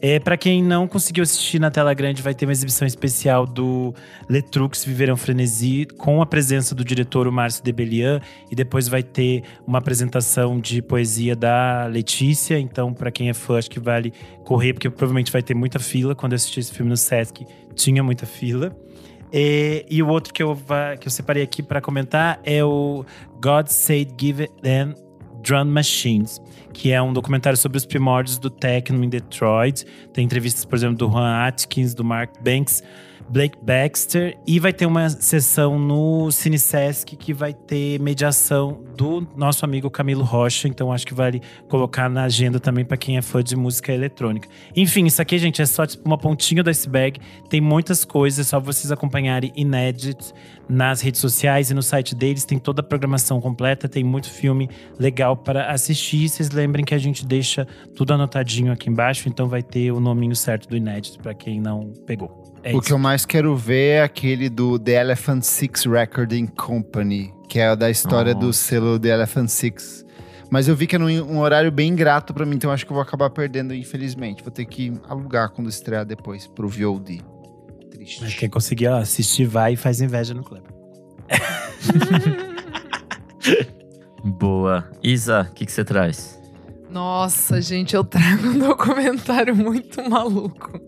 É, 0.08 0.20
para 0.20 0.36
quem 0.36 0.62
não 0.62 0.86
conseguiu 0.86 1.24
assistir 1.24 1.58
na 1.58 1.68
tela 1.68 1.92
grande, 1.92 2.22
vai 2.22 2.32
ter 2.32 2.46
uma 2.46 2.52
exibição 2.52 2.86
especial 2.86 3.44
do 3.44 3.92
Letrux 4.28 4.84
Viveram 4.84 5.16
Frenesi, 5.16 5.84
com 5.98 6.22
a 6.22 6.26
presença 6.26 6.76
do 6.76 6.84
diretor 6.84 7.26
o 7.26 7.32
Márcio 7.32 7.64
Debelian, 7.64 8.20
e 8.48 8.54
depois 8.54 8.86
vai 8.86 9.02
ter 9.02 9.42
uma 9.66 9.78
apresentação 9.78 10.60
de 10.60 10.80
poesia 10.80 11.34
da 11.34 11.86
Letícia. 11.86 12.56
Então, 12.56 12.94
para 12.94 13.10
quem 13.10 13.30
é 13.30 13.34
fã, 13.34 13.58
acho 13.58 13.68
que 13.68 13.80
vale 13.80 14.12
correr, 14.44 14.74
porque 14.74 14.88
provavelmente 14.88 15.32
vai 15.32 15.42
ter 15.42 15.54
muita 15.54 15.80
fila. 15.80 16.14
Quando 16.14 16.34
eu 16.34 16.36
assisti 16.36 16.60
esse 16.60 16.72
filme 16.72 16.88
no 16.88 16.96
Sesc, 16.96 17.44
tinha 17.74 18.00
muita 18.00 18.26
fila. 18.26 18.70
É, 19.32 19.84
e 19.90 20.00
o 20.04 20.06
outro 20.06 20.32
que 20.32 20.40
eu, 20.40 20.56
que 21.00 21.08
eu 21.08 21.10
separei 21.10 21.42
aqui 21.42 21.64
para 21.64 21.80
comentar 21.80 22.38
é 22.44 22.64
o 22.64 23.04
God 23.42 23.66
Said 23.66 24.12
Give 24.16 24.46
Them 24.62 24.94
Drum 25.46 25.66
Machines, 25.66 26.42
que 26.72 26.90
é 26.90 27.00
um 27.00 27.12
documentário 27.12 27.56
sobre 27.56 27.78
os 27.78 27.86
primórdios 27.86 28.36
do 28.36 28.50
techno 28.50 29.04
em 29.04 29.08
Detroit. 29.08 29.84
Tem 30.12 30.24
entrevistas, 30.24 30.64
por 30.64 30.74
exemplo, 30.74 30.96
do 30.96 31.08
Juan 31.08 31.46
Atkins, 31.46 31.94
do 31.94 32.02
Mark 32.02 32.32
Banks, 32.42 32.82
Blake 33.28 33.58
Baxter. 33.62 34.36
E 34.46 34.58
vai 34.58 34.72
ter 34.72 34.86
uma 34.86 35.08
sessão 35.08 35.78
no 35.78 36.30
Cine 36.30 36.58
Sesc 36.58 37.16
que 37.16 37.32
vai 37.32 37.52
ter 37.52 38.00
mediação 38.00 38.82
do 38.96 39.26
nosso 39.36 39.64
amigo 39.64 39.90
Camilo 39.90 40.24
Rocha. 40.24 40.68
Então 40.68 40.92
acho 40.92 41.06
que 41.06 41.14
vale 41.14 41.42
colocar 41.68 42.08
na 42.08 42.24
agenda 42.24 42.58
também 42.60 42.84
para 42.84 42.96
quem 42.96 43.16
é 43.16 43.22
fã 43.22 43.42
de 43.42 43.56
música 43.56 43.92
eletrônica. 43.92 44.48
Enfim, 44.74 45.06
isso 45.06 45.20
aqui, 45.20 45.38
gente, 45.38 45.60
é 45.60 45.66
só 45.66 45.86
tipo, 45.86 46.06
uma 46.06 46.18
pontinha 46.18 46.62
do 46.62 46.70
iceberg. 46.70 47.20
Tem 47.48 47.60
muitas 47.60 48.04
coisas, 48.04 48.46
só 48.48 48.60
vocês 48.60 48.90
acompanharem 48.90 49.52
Inédit 49.56 50.32
nas 50.68 51.00
redes 51.00 51.20
sociais 51.20 51.70
e 51.70 51.74
no 51.74 51.82
site 51.82 52.14
deles. 52.14 52.44
Tem 52.44 52.58
toda 52.58 52.80
a 52.80 52.84
programação 52.84 53.40
completa, 53.40 53.88
tem 53.88 54.04
muito 54.04 54.30
filme 54.30 54.68
legal 54.98 55.36
para 55.36 55.70
assistir. 55.70 56.28
Vocês 56.28 56.50
lembrem 56.50 56.84
que 56.84 56.94
a 56.94 56.98
gente 56.98 57.26
deixa 57.26 57.66
tudo 57.94 58.14
anotadinho 58.14 58.72
aqui 58.72 58.88
embaixo, 58.88 59.28
então 59.28 59.48
vai 59.48 59.62
ter 59.62 59.90
o 59.92 60.00
nominho 60.00 60.36
certo 60.36 60.68
do 60.68 60.76
Inédit 60.76 61.18
para 61.18 61.34
quem 61.34 61.60
não 61.60 61.92
pegou. 62.06 62.45
É 62.62 62.70
o 62.74 62.78
isso. 62.78 62.82
que 62.86 62.92
eu 62.92 62.98
mais 62.98 63.24
quero 63.24 63.54
ver 63.56 63.98
é 63.98 64.02
aquele 64.02 64.48
do 64.48 64.78
The 64.78 65.00
Elephant 65.00 65.42
Six 65.42 65.84
Recording 65.84 66.46
Company, 66.46 67.32
que 67.48 67.58
é 67.60 67.74
da 67.76 67.90
história 67.90 68.32
Oh. 68.34 68.38
do 68.38 68.52
selo 68.52 68.98
The 68.98 69.08
Elephant 69.10 69.48
Six. 69.48 70.04
Mas 70.50 70.68
eu 70.68 70.76
vi 70.76 70.86
que 70.86 70.96
é 70.96 70.98
num 70.98 71.08
um 71.22 71.38
horário 71.40 71.70
bem 71.72 71.88
ingrato 71.90 72.32
pra 72.34 72.46
mim, 72.46 72.56
então 72.56 72.70
acho 72.70 72.84
que 72.86 72.92
eu 72.92 72.94
vou 72.94 73.02
acabar 73.02 73.30
perdendo, 73.30 73.74
infelizmente. 73.74 74.42
Vou 74.42 74.52
ter 74.52 74.64
que 74.64 74.92
alugar 75.08 75.50
quando 75.50 75.68
estrear 75.68 76.04
depois 76.04 76.46
pro 76.46 76.68
VOD. 76.68 77.20
Triste. 77.90 78.22
Mas 78.22 78.34
quem 78.34 78.48
conseguir 78.48 78.86
assistir, 78.88 79.44
vai 79.46 79.72
e 79.72 79.76
faz 79.76 80.00
inveja 80.00 80.34
no 80.34 80.44
clube. 80.44 80.64
Boa. 84.24 84.88
Isa, 85.02 85.48
o 85.50 85.54
que 85.54 85.66
que 85.66 85.72
você 85.72 85.84
traz? 85.84 86.38
Nossa, 86.90 87.60
gente, 87.60 87.94
eu 87.94 88.04
trago 88.04 88.48
um 88.48 88.58
documentário 88.58 89.54
muito 89.54 90.08
maluco. 90.08 90.80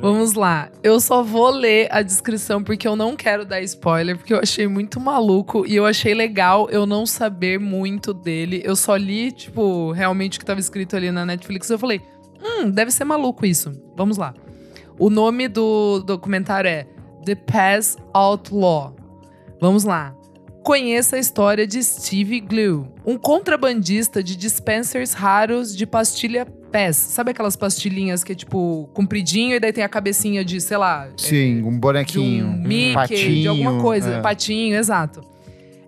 Vamos 0.00 0.34
lá. 0.34 0.70
Eu 0.82 1.00
só 1.00 1.22
vou 1.22 1.50
ler 1.50 1.88
a 1.90 2.02
descrição 2.02 2.62
porque 2.62 2.86
eu 2.86 2.96
não 2.96 3.16
quero 3.16 3.44
dar 3.44 3.60
spoiler, 3.62 4.16
porque 4.16 4.32
eu 4.32 4.38
achei 4.38 4.66
muito 4.66 5.00
maluco 5.00 5.66
e 5.66 5.74
eu 5.74 5.84
achei 5.84 6.14
legal 6.14 6.68
eu 6.70 6.86
não 6.86 7.04
saber 7.04 7.58
muito 7.58 8.14
dele. 8.14 8.62
Eu 8.64 8.76
só 8.76 8.96
li, 8.96 9.32
tipo, 9.32 9.92
realmente 9.92 10.36
o 10.36 10.38
que 10.38 10.44
estava 10.44 10.60
escrito 10.60 10.96
ali 10.96 11.10
na 11.10 11.26
Netflix. 11.26 11.68
Eu 11.68 11.78
falei, 11.78 12.00
hum, 12.42 12.70
deve 12.70 12.90
ser 12.90 13.04
maluco 13.04 13.44
isso. 13.44 13.72
Vamos 13.96 14.16
lá. 14.16 14.34
O 14.98 15.10
nome 15.10 15.48
do 15.48 16.00
documentário 16.00 16.68
é 16.68 16.86
The 17.24 17.34
Pass 17.34 17.98
Outlaw. 18.14 18.94
Vamos 19.60 19.84
lá. 19.84 20.14
Conheça 20.66 21.14
a 21.14 21.18
história 21.20 21.64
de 21.64 21.80
Steve 21.80 22.40
Glue, 22.40 22.88
um 23.06 23.16
contrabandista 23.16 24.20
de 24.20 24.34
dispensers 24.34 25.12
raros 25.12 25.76
de 25.76 25.86
pastilha 25.86 26.44
Pass. 26.44 26.96
Sabe 26.96 27.30
aquelas 27.30 27.54
pastilhinhas 27.54 28.24
que 28.24 28.32
é 28.32 28.34
tipo 28.34 28.90
compridinho 28.92 29.54
e 29.54 29.60
daí 29.60 29.72
tem 29.72 29.84
a 29.84 29.88
cabecinha 29.88 30.44
de, 30.44 30.60
sei 30.60 30.76
lá, 30.76 31.08
Sim, 31.16 31.62
um 31.62 31.70
de 31.70 31.78
bonequinho. 31.78 32.46
um 32.48 32.56
Mickey, 32.56 32.94
patinho, 32.94 33.42
de 33.42 33.46
alguma 33.46 33.80
coisa, 33.80 34.14
é. 34.14 34.20
patinho, 34.20 34.74
exato. 34.76 35.20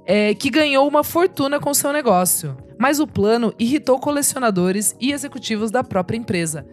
É, 0.06 0.32
que 0.32 0.48
ganhou 0.48 0.86
uma 0.86 1.02
fortuna 1.02 1.58
com 1.58 1.74
seu 1.74 1.92
negócio. 1.92 2.56
Mas 2.78 3.00
o 3.00 3.06
plano 3.08 3.52
irritou 3.58 3.98
colecionadores 3.98 4.94
e 5.00 5.10
executivos 5.10 5.72
da 5.72 5.82
própria 5.82 6.16
empresa. 6.16 6.64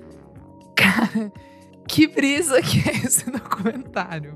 Cara, 0.76 1.34
que 1.90 2.06
brisa 2.06 2.62
que 2.62 2.88
é 2.88 2.98
esse 3.04 3.26
documentário. 3.34 4.36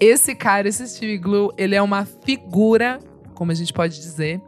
Esse 0.00 0.34
cara, 0.34 0.68
esse 0.68 0.86
Steve 0.88 1.18
Glue, 1.18 1.52
ele 1.56 1.74
é 1.74 1.82
uma 1.82 2.04
figura, 2.04 2.98
como 3.34 3.52
a 3.52 3.54
gente 3.54 3.72
pode 3.72 3.96
dizer. 4.00 4.40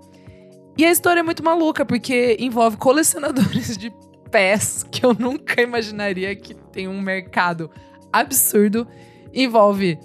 E 0.77 0.85
a 0.85 0.91
história 0.91 1.21
é 1.21 1.23
muito 1.23 1.43
maluca, 1.43 1.85
porque 1.85 2.37
envolve 2.39 2.77
colecionadores 2.77 3.77
de 3.79 3.93
pés, 4.31 4.85
que 4.91 5.05
eu 5.05 5.15
nunca 5.15 5.63
imaginaria 5.63 6.35
que 6.37 6.55
tem 6.55 6.89
um 6.89 7.01
mercado 7.01 7.71
absurdo. 8.13 8.87
Envolve 9.33 9.99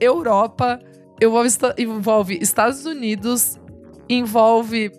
Europa, 0.00 0.80
envolve, 1.22 1.48
envolve 1.78 2.38
Estados 2.40 2.84
Unidos, 2.84 3.56
envolve 4.08 4.90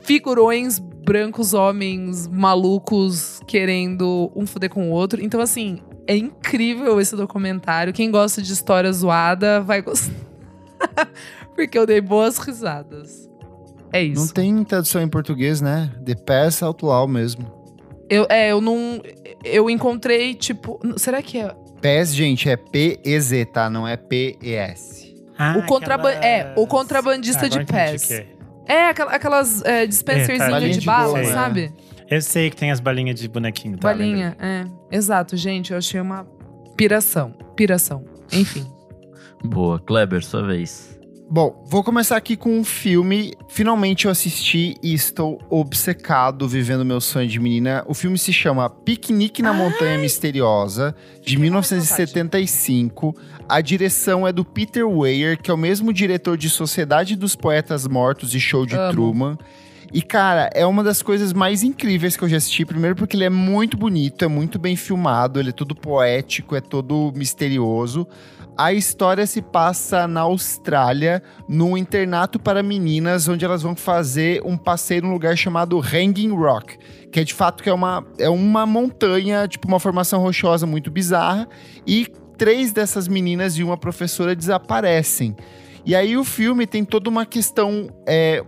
figurões 0.00 0.78
brancos, 0.78 1.52
homens 1.52 2.26
malucos 2.28 3.40
querendo 3.46 4.32
um 4.34 4.46
fuder 4.46 4.70
com 4.70 4.90
o 4.90 4.92
outro. 4.92 5.22
Então, 5.22 5.40
assim, 5.40 5.80
é 6.06 6.16
incrível 6.16 7.00
esse 7.00 7.14
documentário. 7.16 7.92
Quem 7.92 8.10
gosta 8.10 8.40
de 8.42 8.52
história 8.52 8.92
zoada 8.92 9.60
vai 9.60 9.82
gostar. 9.82 10.12
Porque 11.54 11.78
eu 11.78 11.86
dei 11.86 12.00
boas 12.00 12.38
risadas. 12.38 13.28
É 13.92 14.02
isso. 14.02 14.20
Não 14.20 14.28
tem 14.28 14.64
tradução 14.64 15.02
em 15.02 15.08
português, 15.08 15.60
né? 15.60 15.90
The 16.04 16.14
Pass 16.14 16.62
Outlaw 16.62 17.06
mesmo. 17.06 17.46
Eu, 18.08 18.26
é, 18.28 18.50
eu 18.52 18.60
não. 18.60 19.00
Eu 19.44 19.68
encontrei, 19.70 20.34
tipo. 20.34 20.80
Será 20.96 21.20
que 21.22 21.38
é. 21.38 21.54
PES, 21.80 22.14
gente, 22.14 22.48
é 22.48 22.56
P-E-Z, 22.56 23.46
tá? 23.46 23.68
Não 23.68 23.86
é 23.86 23.96
P-E-S. 23.96 25.14
Ah, 25.36 25.56
O 25.58 25.66
contraban- 25.66 26.10
aquelas- 26.10 26.24
é, 26.24 26.54
o 26.56 26.66
contrabandista 26.66 27.48
de 27.48 27.64
pés. 27.64 28.04
o 28.04 28.06
que 28.06 28.14
é. 28.14 28.26
É, 28.66 28.88
aquela- 28.88 29.10
aquelas 29.12 29.62
é, 29.64 29.86
dispenserzinho 29.86 30.50
balinha 30.50 30.72
de, 30.72 30.78
de 30.80 30.86
bala, 30.86 31.20
boa, 31.20 31.24
sabe? 31.32 31.72
Eu 32.12 32.20
sei 32.20 32.50
que 32.50 32.56
tem 32.56 32.70
as 32.70 32.78
balinhas 32.78 33.18
de 33.18 33.26
bonequinho. 33.26 33.78
Tá, 33.78 33.88
Balinha, 33.88 34.36
é. 34.38 34.66
Exato, 34.94 35.34
gente. 35.34 35.72
Eu 35.72 35.78
achei 35.78 35.98
uma 35.98 36.26
piração. 36.76 37.34
Piração. 37.56 38.04
Enfim. 38.30 38.70
Boa. 39.42 39.80
Kleber, 39.80 40.22
sua 40.22 40.46
vez. 40.46 41.00
Bom, 41.30 41.64
vou 41.66 41.82
começar 41.82 42.18
aqui 42.18 42.36
com 42.36 42.58
um 42.58 42.62
filme. 42.62 43.32
Finalmente 43.48 44.04
eu 44.04 44.10
assisti 44.10 44.76
e 44.82 44.92
estou 44.92 45.40
obcecado 45.48 46.46
vivendo 46.46 46.84
meu 46.84 47.00
sonho 47.00 47.26
de 47.26 47.40
menina. 47.40 47.82
O 47.88 47.94
filme 47.94 48.18
se 48.18 48.30
chama 48.30 48.68
Piquenique 48.68 49.40
na 49.40 49.54
Montanha 49.54 49.96
Misteriosa, 49.96 50.94
de 51.22 51.38
1975. 51.38 53.16
A 53.48 53.62
direção 53.62 54.28
é 54.28 54.32
do 54.34 54.44
Peter 54.44 54.86
Weir, 54.86 55.40
que 55.40 55.50
é 55.50 55.54
o 55.54 55.56
mesmo 55.56 55.94
diretor 55.94 56.36
de 56.36 56.50
Sociedade 56.50 57.16
dos 57.16 57.34
Poetas 57.34 57.88
Mortos 57.88 58.34
e 58.34 58.40
Show 58.40 58.66
de 58.66 58.76
Amo. 58.76 58.92
Truman. 58.92 59.38
E, 59.92 60.00
cara, 60.00 60.48
é 60.54 60.64
uma 60.64 60.82
das 60.82 61.02
coisas 61.02 61.34
mais 61.34 61.62
incríveis 61.62 62.16
que 62.16 62.24
eu 62.24 62.28
já 62.28 62.38
assisti. 62.38 62.64
Primeiro, 62.64 62.96
porque 62.96 63.14
ele 63.14 63.24
é 63.24 63.30
muito 63.30 63.76
bonito, 63.76 64.24
é 64.24 64.28
muito 64.28 64.58
bem 64.58 64.74
filmado, 64.74 65.38
ele 65.38 65.50
é 65.50 65.52
todo 65.52 65.74
poético, 65.74 66.56
é 66.56 66.60
todo 66.62 67.12
misterioso. 67.14 68.06
A 68.56 68.72
história 68.72 69.26
se 69.26 69.40
passa 69.40 70.06
na 70.06 70.22
Austrália, 70.22 71.22
num 71.48 71.76
internato 71.76 72.38
para 72.38 72.62
meninas, 72.62 73.28
onde 73.28 73.44
elas 73.44 73.62
vão 73.62 73.74
fazer 73.74 74.42
um 74.44 74.56
passeio 74.56 75.02
num 75.02 75.12
lugar 75.12 75.36
chamado 75.36 75.78
Hanging 75.78 76.34
Rock, 76.34 76.78
que 77.10 77.20
é 77.20 77.24
de 77.24 77.32
fato 77.32 77.62
que 77.62 77.68
é 77.68 77.72
uma, 77.72 78.06
é 78.18 78.28
uma 78.28 78.66
montanha, 78.66 79.48
tipo 79.48 79.66
uma 79.68 79.80
formação 79.80 80.20
rochosa 80.20 80.66
muito 80.66 80.90
bizarra, 80.90 81.48
e 81.86 82.06
três 82.36 82.72
dessas 82.72 83.08
meninas 83.08 83.56
e 83.56 83.62
uma 83.62 83.76
professora 83.76 84.36
desaparecem. 84.36 85.34
E 85.84 85.96
aí 85.96 86.16
o 86.16 86.24
filme 86.24 86.66
tem 86.66 86.84
toda 86.84 87.08
uma 87.08 87.26
questão 87.26 87.88
é, 88.06 88.44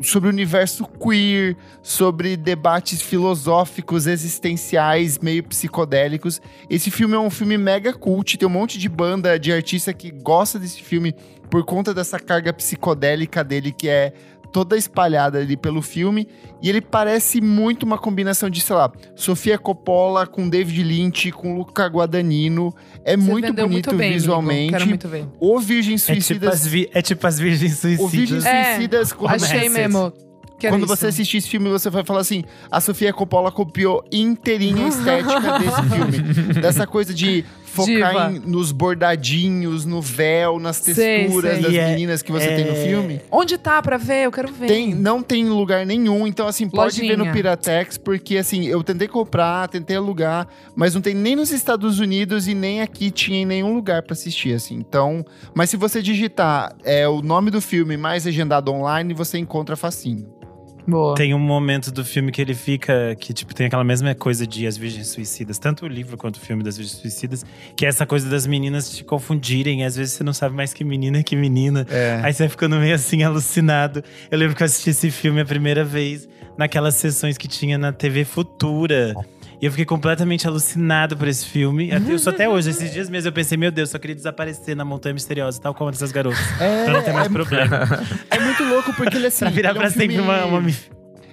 sobre 0.00 0.28
o 0.28 0.32
universo 0.32 0.86
queer, 0.86 1.56
sobre 1.82 2.36
debates 2.36 3.02
filosóficos, 3.02 4.06
existenciais, 4.06 5.18
meio 5.18 5.42
psicodélicos. 5.44 6.40
Esse 6.68 6.90
filme 6.90 7.14
é 7.14 7.18
um 7.18 7.30
filme 7.30 7.58
mega 7.58 7.92
cult, 7.92 8.36
tem 8.36 8.46
um 8.46 8.50
monte 8.50 8.78
de 8.78 8.88
banda 8.88 9.38
de 9.38 9.52
artista 9.52 9.92
que 9.92 10.10
gosta 10.10 10.58
desse 10.58 10.82
filme 10.82 11.14
por 11.50 11.64
conta 11.64 11.94
dessa 11.94 12.18
carga 12.18 12.52
psicodélica 12.52 13.42
dele 13.42 13.72
que 13.72 13.88
é 13.88 14.12
toda 14.52 14.76
espalhada 14.76 15.38
ali 15.38 15.56
pelo 15.56 15.82
filme. 15.82 16.26
E 16.62 16.68
ele 16.68 16.80
parece 16.80 17.40
muito 17.40 17.84
uma 17.84 17.98
combinação 17.98 18.50
de, 18.50 18.60
sei 18.60 18.74
lá, 18.74 18.90
Sofia 19.14 19.56
Coppola 19.58 20.26
com 20.26 20.48
David 20.48 20.82
Lynch, 20.82 21.30
com 21.32 21.56
Luca 21.56 21.86
Guadagnino. 21.86 22.74
É 23.04 23.16
Você 23.16 23.30
muito 23.30 23.46
bonito 23.52 23.70
muito 23.70 23.94
bem, 23.94 24.12
visualmente. 24.12 24.72
Quero 24.72 24.86
muito 24.86 25.08
ver. 25.08 25.26
O 25.38 25.58
Virgem 25.60 25.94
É 25.94 25.98
tipo, 25.98 26.12
Suicidas. 26.14 26.54
as 26.54 26.66
vi- 26.66 26.90
é 26.92 27.02
tipo 27.02 27.26
as 27.26 27.38
virgens 27.38 27.84
o 27.84 28.08
Virgem 28.08 28.40
suicidas. 28.40 28.46
É, 28.46 28.64
Suicidas 28.74 29.12
quando 29.12 29.34
Achei 29.34 29.68
mesmo. 29.68 30.12
Quero 30.58 30.74
quando 30.74 30.86
isso. 30.86 30.96
você 30.96 31.06
assistir 31.06 31.36
esse 31.36 31.48
filme, 31.48 31.68
você 31.70 31.88
vai 31.88 32.02
falar 32.04 32.18
assim: 32.20 32.42
a 32.68 32.80
Sofia 32.80 33.12
Coppola 33.12 33.52
copiou 33.52 34.02
inteirinha 34.10 34.86
a 34.86 34.88
estética 34.88 35.40
desse 35.60 35.82
filme. 35.82 36.52
Dessa 36.60 36.84
coisa 36.84 37.14
de 37.14 37.44
focar 37.68 38.32
em- 38.34 38.38
nos 38.40 38.72
bordadinhos, 38.72 39.84
no 39.84 40.00
véu, 40.02 40.58
nas 40.58 40.76
Sei, 40.76 40.94
texturas 40.94 41.52
sei. 41.54 41.62
das 41.62 41.72
E 41.72 41.78
é- 41.78 41.90
meninas 41.90 42.22
que 42.22 42.32
você 42.32 42.46
tem 42.48 42.64
no 42.64 42.72
é- 42.72 42.84
filme. 42.86 43.20
Onde 43.30 43.56
tá 43.58 43.80
pra 43.82 43.96
ver? 43.96 44.24
Eu 44.26 44.32
quero 44.32 44.52
ver. 44.52 44.66
Tem, 44.66 44.94
não 44.94 45.22
tem 45.22 45.42
em 45.42 45.48
lugar 45.48 45.84
nenhum, 45.86 46.26
então 46.26 46.46
assim, 46.46 46.68
pode 46.68 47.00
ver 47.00 47.12
no 47.16 47.24
Lojinha. 47.24 47.32
Piratex, 47.32 47.96
porque 47.98 48.36
assim, 48.36 48.66
eu 48.66 48.82
tentei 48.82 49.08
comprar, 49.08 49.68
tentei 49.68 49.96
alugar, 49.96 50.46
mas 50.74 50.94
não 50.94 51.00
tem 51.00 51.14
nem 51.14 51.36
nos 51.36 51.50
Estados 51.50 51.98
Unidos 51.98 52.48
e 52.48 52.54
nem 52.54 52.80
aqui 52.80 53.10
tinha 53.10 53.40
em 53.40 53.46
nenhum 53.46 53.74
lugar 53.74 54.02
pra 54.02 54.12
assistir, 54.14 54.54
assim. 54.54 54.74
Então, 54.76 55.24
mas 55.54 55.70
se 55.70 55.76
você 55.76 56.00
digitar 56.02 56.74
é, 56.84 57.06
o 57.08 57.20
nome 57.22 57.50
do 57.50 57.60
filme 57.60 57.96
mais 57.96 58.24
legendado 58.24 58.72
online, 58.72 59.12
você 59.14 59.38
encontra 59.38 59.76
facinho. 59.76 60.26
Boa. 60.88 61.14
Tem 61.14 61.34
um 61.34 61.38
momento 61.38 61.92
do 61.92 62.02
filme 62.02 62.32
que 62.32 62.40
ele 62.40 62.54
fica. 62.54 63.14
Que, 63.20 63.34
tipo, 63.34 63.54
tem 63.54 63.66
aquela 63.66 63.84
mesma 63.84 64.14
coisa 64.14 64.46
de 64.46 64.66
As 64.66 64.78
Virgens 64.78 65.08
Suicidas, 65.08 65.58
tanto 65.58 65.84
o 65.84 65.88
livro 65.88 66.16
quanto 66.16 66.36
o 66.36 66.40
filme 66.40 66.62
das 66.62 66.78
Virgens 66.78 66.98
Suicidas, 66.98 67.44
que 67.76 67.84
é 67.84 67.88
essa 67.90 68.06
coisa 68.06 68.30
das 68.30 68.46
meninas 68.46 68.90
te 68.90 69.04
confundirem. 69.04 69.84
Às 69.84 69.96
vezes 69.96 70.14
você 70.14 70.24
não 70.24 70.32
sabe 70.32 70.56
mais 70.56 70.72
que 70.72 70.82
menina 70.82 71.18
é 71.18 71.22
que 71.22 71.36
menina. 71.36 71.86
É. 71.90 72.20
Aí 72.22 72.32
você 72.32 72.44
vai 72.44 72.48
ficando 72.48 72.76
meio 72.76 72.94
assim, 72.94 73.22
alucinado. 73.22 74.02
Eu 74.30 74.38
lembro 74.38 74.56
que 74.56 74.62
eu 74.62 74.64
assisti 74.64 74.88
esse 74.88 75.10
filme 75.10 75.42
a 75.42 75.44
primeira 75.44 75.84
vez 75.84 76.26
naquelas 76.56 76.94
sessões 76.94 77.36
que 77.36 77.46
tinha 77.46 77.76
na 77.76 77.92
TV 77.92 78.24
Futura. 78.24 79.14
E 79.60 79.64
eu 79.66 79.70
fiquei 79.72 79.84
completamente 79.84 80.46
alucinado 80.46 81.16
por 81.16 81.26
esse 81.26 81.44
filme. 81.44 81.90
Até- 81.92 82.12
Eu 82.12 82.18
sou 82.18 82.32
até 82.32 82.48
hoje. 82.48 82.70
Esses 82.70 82.92
dias 82.92 83.10
mesmo 83.10 83.28
eu 83.28 83.32
pensei, 83.32 83.58
meu 83.58 83.72
Deus, 83.72 83.90
só 83.90 83.98
queria 83.98 84.14
desaparecer 84.14 84.76
na 84.76 84.84
Montanha 84.84 85.12
Misteriosa, 85.14 85.60
tal 85.60 85.74
como 85.74 85.90
essas 85.90 86.12
garotas. 86.12 86.38
É, 86.60 86.84
Pra 86.84 86.92
não 86.94 87.02
ter 87.02 87.12
mais 87.12 87.26
é- 87.26 87.30
problema. 87.30 87.78
É 88.30 88.38
muito 88.38 88.62
louco 88.64 88.92
porque 88.94 89.16
ele 89.16 89.26
assim. 89.28 89.40
pra 89.40 89.50
virar 89.50 89.70
ele 89.70 89.78
é 89.78 89.80
pra 89.80 89.88
um 89.88 89.92
sempre 89.92 90.08
filme- 90.16 90.22
uma, 90.30 90.44
uma 90.44 90.70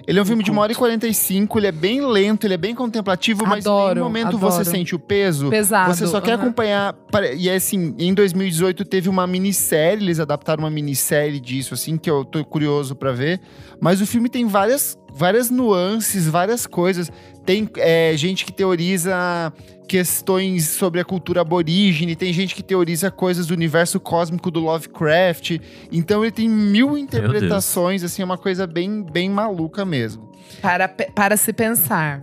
Ele 0.08 0.18
é 0.18 0.22
um 0.22 0.24
filme 0.24 0.42
de 0.44 0.50
1 0.52 0.58
hora 0.58 0.72
e 0.72 0.74
45, 0.74 1.58
ele 1.58 1.66
é 1.68 1.72
bem 1.72 2.00
lento, 2.04 2.46
ele 2.46 2.54
é 2.54 2.56
bem 2.56 2.74
contemplativo, 2.74 3.44
mas 3.46 3.64
em 3.64 3.68
Adoro, 3.68 3.94
nenhum 3.94 4.04
momento 4.06 4.36
adoro. 4.36 4.52
você 4.52 4.64
sente 4.64 4.94
o 4.94 4.98
peso. 5.00 5.48
Pesado. 5.50 5.94
Você 5.94 6.06
só 6.06 6.20
quer 6.20 6.32
aham. 6.34 6.42
acompanhar. 6.44 6.94
E 7.36 7.48
assim, 7.50 7.94
em 7.98 8.12
2018 8.14 8.84
teve 8.84 9.08
uma 9.08 9.26
minissérie, 9.26 10.04
eles 10.04 10.18
adaptaram 10.20 10.62
uma 10.64 10.70
minissérie 10.70 11.38
disso, 11.40 11.74
assim, 11.74 11.96
que 11.96 12.08
eu 12.10 12.24
tô 12.24 12.44
curioso 12.44 12.94
pra 12.96 13.10
ver. 13.12 13.40
Mas 13.80 14.00
o 14.00 14.06
filme 14.06 14.28
tem 14.28 14.46
várias, 14.46 14.96
várias 15.12 15.50
nuances, 15.50 16.26
várias 16.28 16.66
coisas. 16.68 17.10
Tem 17.46 17.68
é, 17.76 18.12
gente 18.16 18.44
que 18.44 18.52
teoriza 18.52 19.52
questões 19.88 20.64
sobre 20.66 21.00
a 21.00 21.04
cultura 21.04 21.42
aborígene, 21.42 22.16
tem 22.16 22.32
gente 22.32 22.54
que 22.56 22.62
teoriza 22.62 23.08
coisas 23.10 23.46
do 23.46 23.54
universo 23.54 24.00
cósmico 24.00 24.50
do 24.50 24.58
Lovecraft. 24.60 25.58
Então 25.92 26.24
ele 26.24 26.32
tem 26.32 26.48
mil 26.48 26.98
interpretações, 26.98 28.02
assim, 28.02 28.20
é 28.20 28.24
uma 28.24 28.36
coisa 28.36 28.66
bem, 28.66 29.02
bem 29.04 29.30
maluca 29.30 29.84
mesmo. 29.84 30.28
Para, 30.60 30.88
para 30.88 31.36
se 31.36 31.52
pensar. 31.52 32.22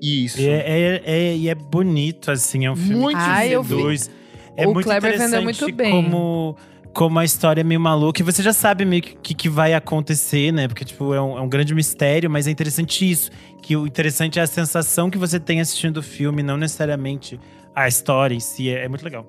Isso. 0.00 0.40
E 0.40 0.48
é, 0.48 1.00
é, 1.04 1.36
é- 1.36 1.46
é 1.48 1.54
bonito, 1.54 2.30
assim, 2.30 2.64
é 2.66 2.70
um 2.72 2.76
filme 2.76 2.94
Muito 2.96 3.18
que 3.18 3.22
Ai, 3.24 3.50
eu 3.54 3.62
vi. 3.62 3.76
seduz. 3.76 4.10
É 4.56 4.66
O 4.66 4.72
muito 4.74 4.84
Kleber 4.86 5.16
vendeu 5.18 5.42
muito 5.42 5.72
bem. 5.72 5.90
como 6.04 6.56
como 6.92 7.18
a 7.18 7.24
história 7.24 7.60
é 7.60 7.64
meio 7.64 7.80
maluca. 7.80 8.20
E 8.20 8.24
você 8.24 8.42
já 8.42 8.52
sabe 8.52 8.84
meio 8.84 9.02
que 9.02 9.16
que, 9.16 9.34
que 9.34 9.48
vai 9.48 9.74
acontecer, 9.74 10.52
né? 10.52 10.68
Porque, 10.68 10.84
tipo, 10.84 11.14
é 11.14 11.20
um, 11.20 11.38
é 11.38 11.40
um 11.40 11.48
grande 11.48 11.74
mistério, 11.74 12.30
mas 12.30 12.46
é 12.46 12.50
interessante 12.50 13.10
isso. 13.10 13.30
Que 13.62 13.76
o 13.76 13.86
interessante 13.86 14.38
é 14.38 14.42
a 14.42 14.46
sensação 14.46 15.10
que 15.10 15.18
você 15.18 15.38
tem 15.38 15.60
assistindo 15.60 15.98
o 15.98 16.02
filme, 16.02 16.42
não 16.42 16.56
necessariamente 16.56 17.38
a 17.74 17.88
história 17.88 18.34
em 18.34 18.40
si. 18.40 18.68
É, 18.70 18.84
é 18.84 18.88
muito 18.88 19.04
legal. 19.04 19.26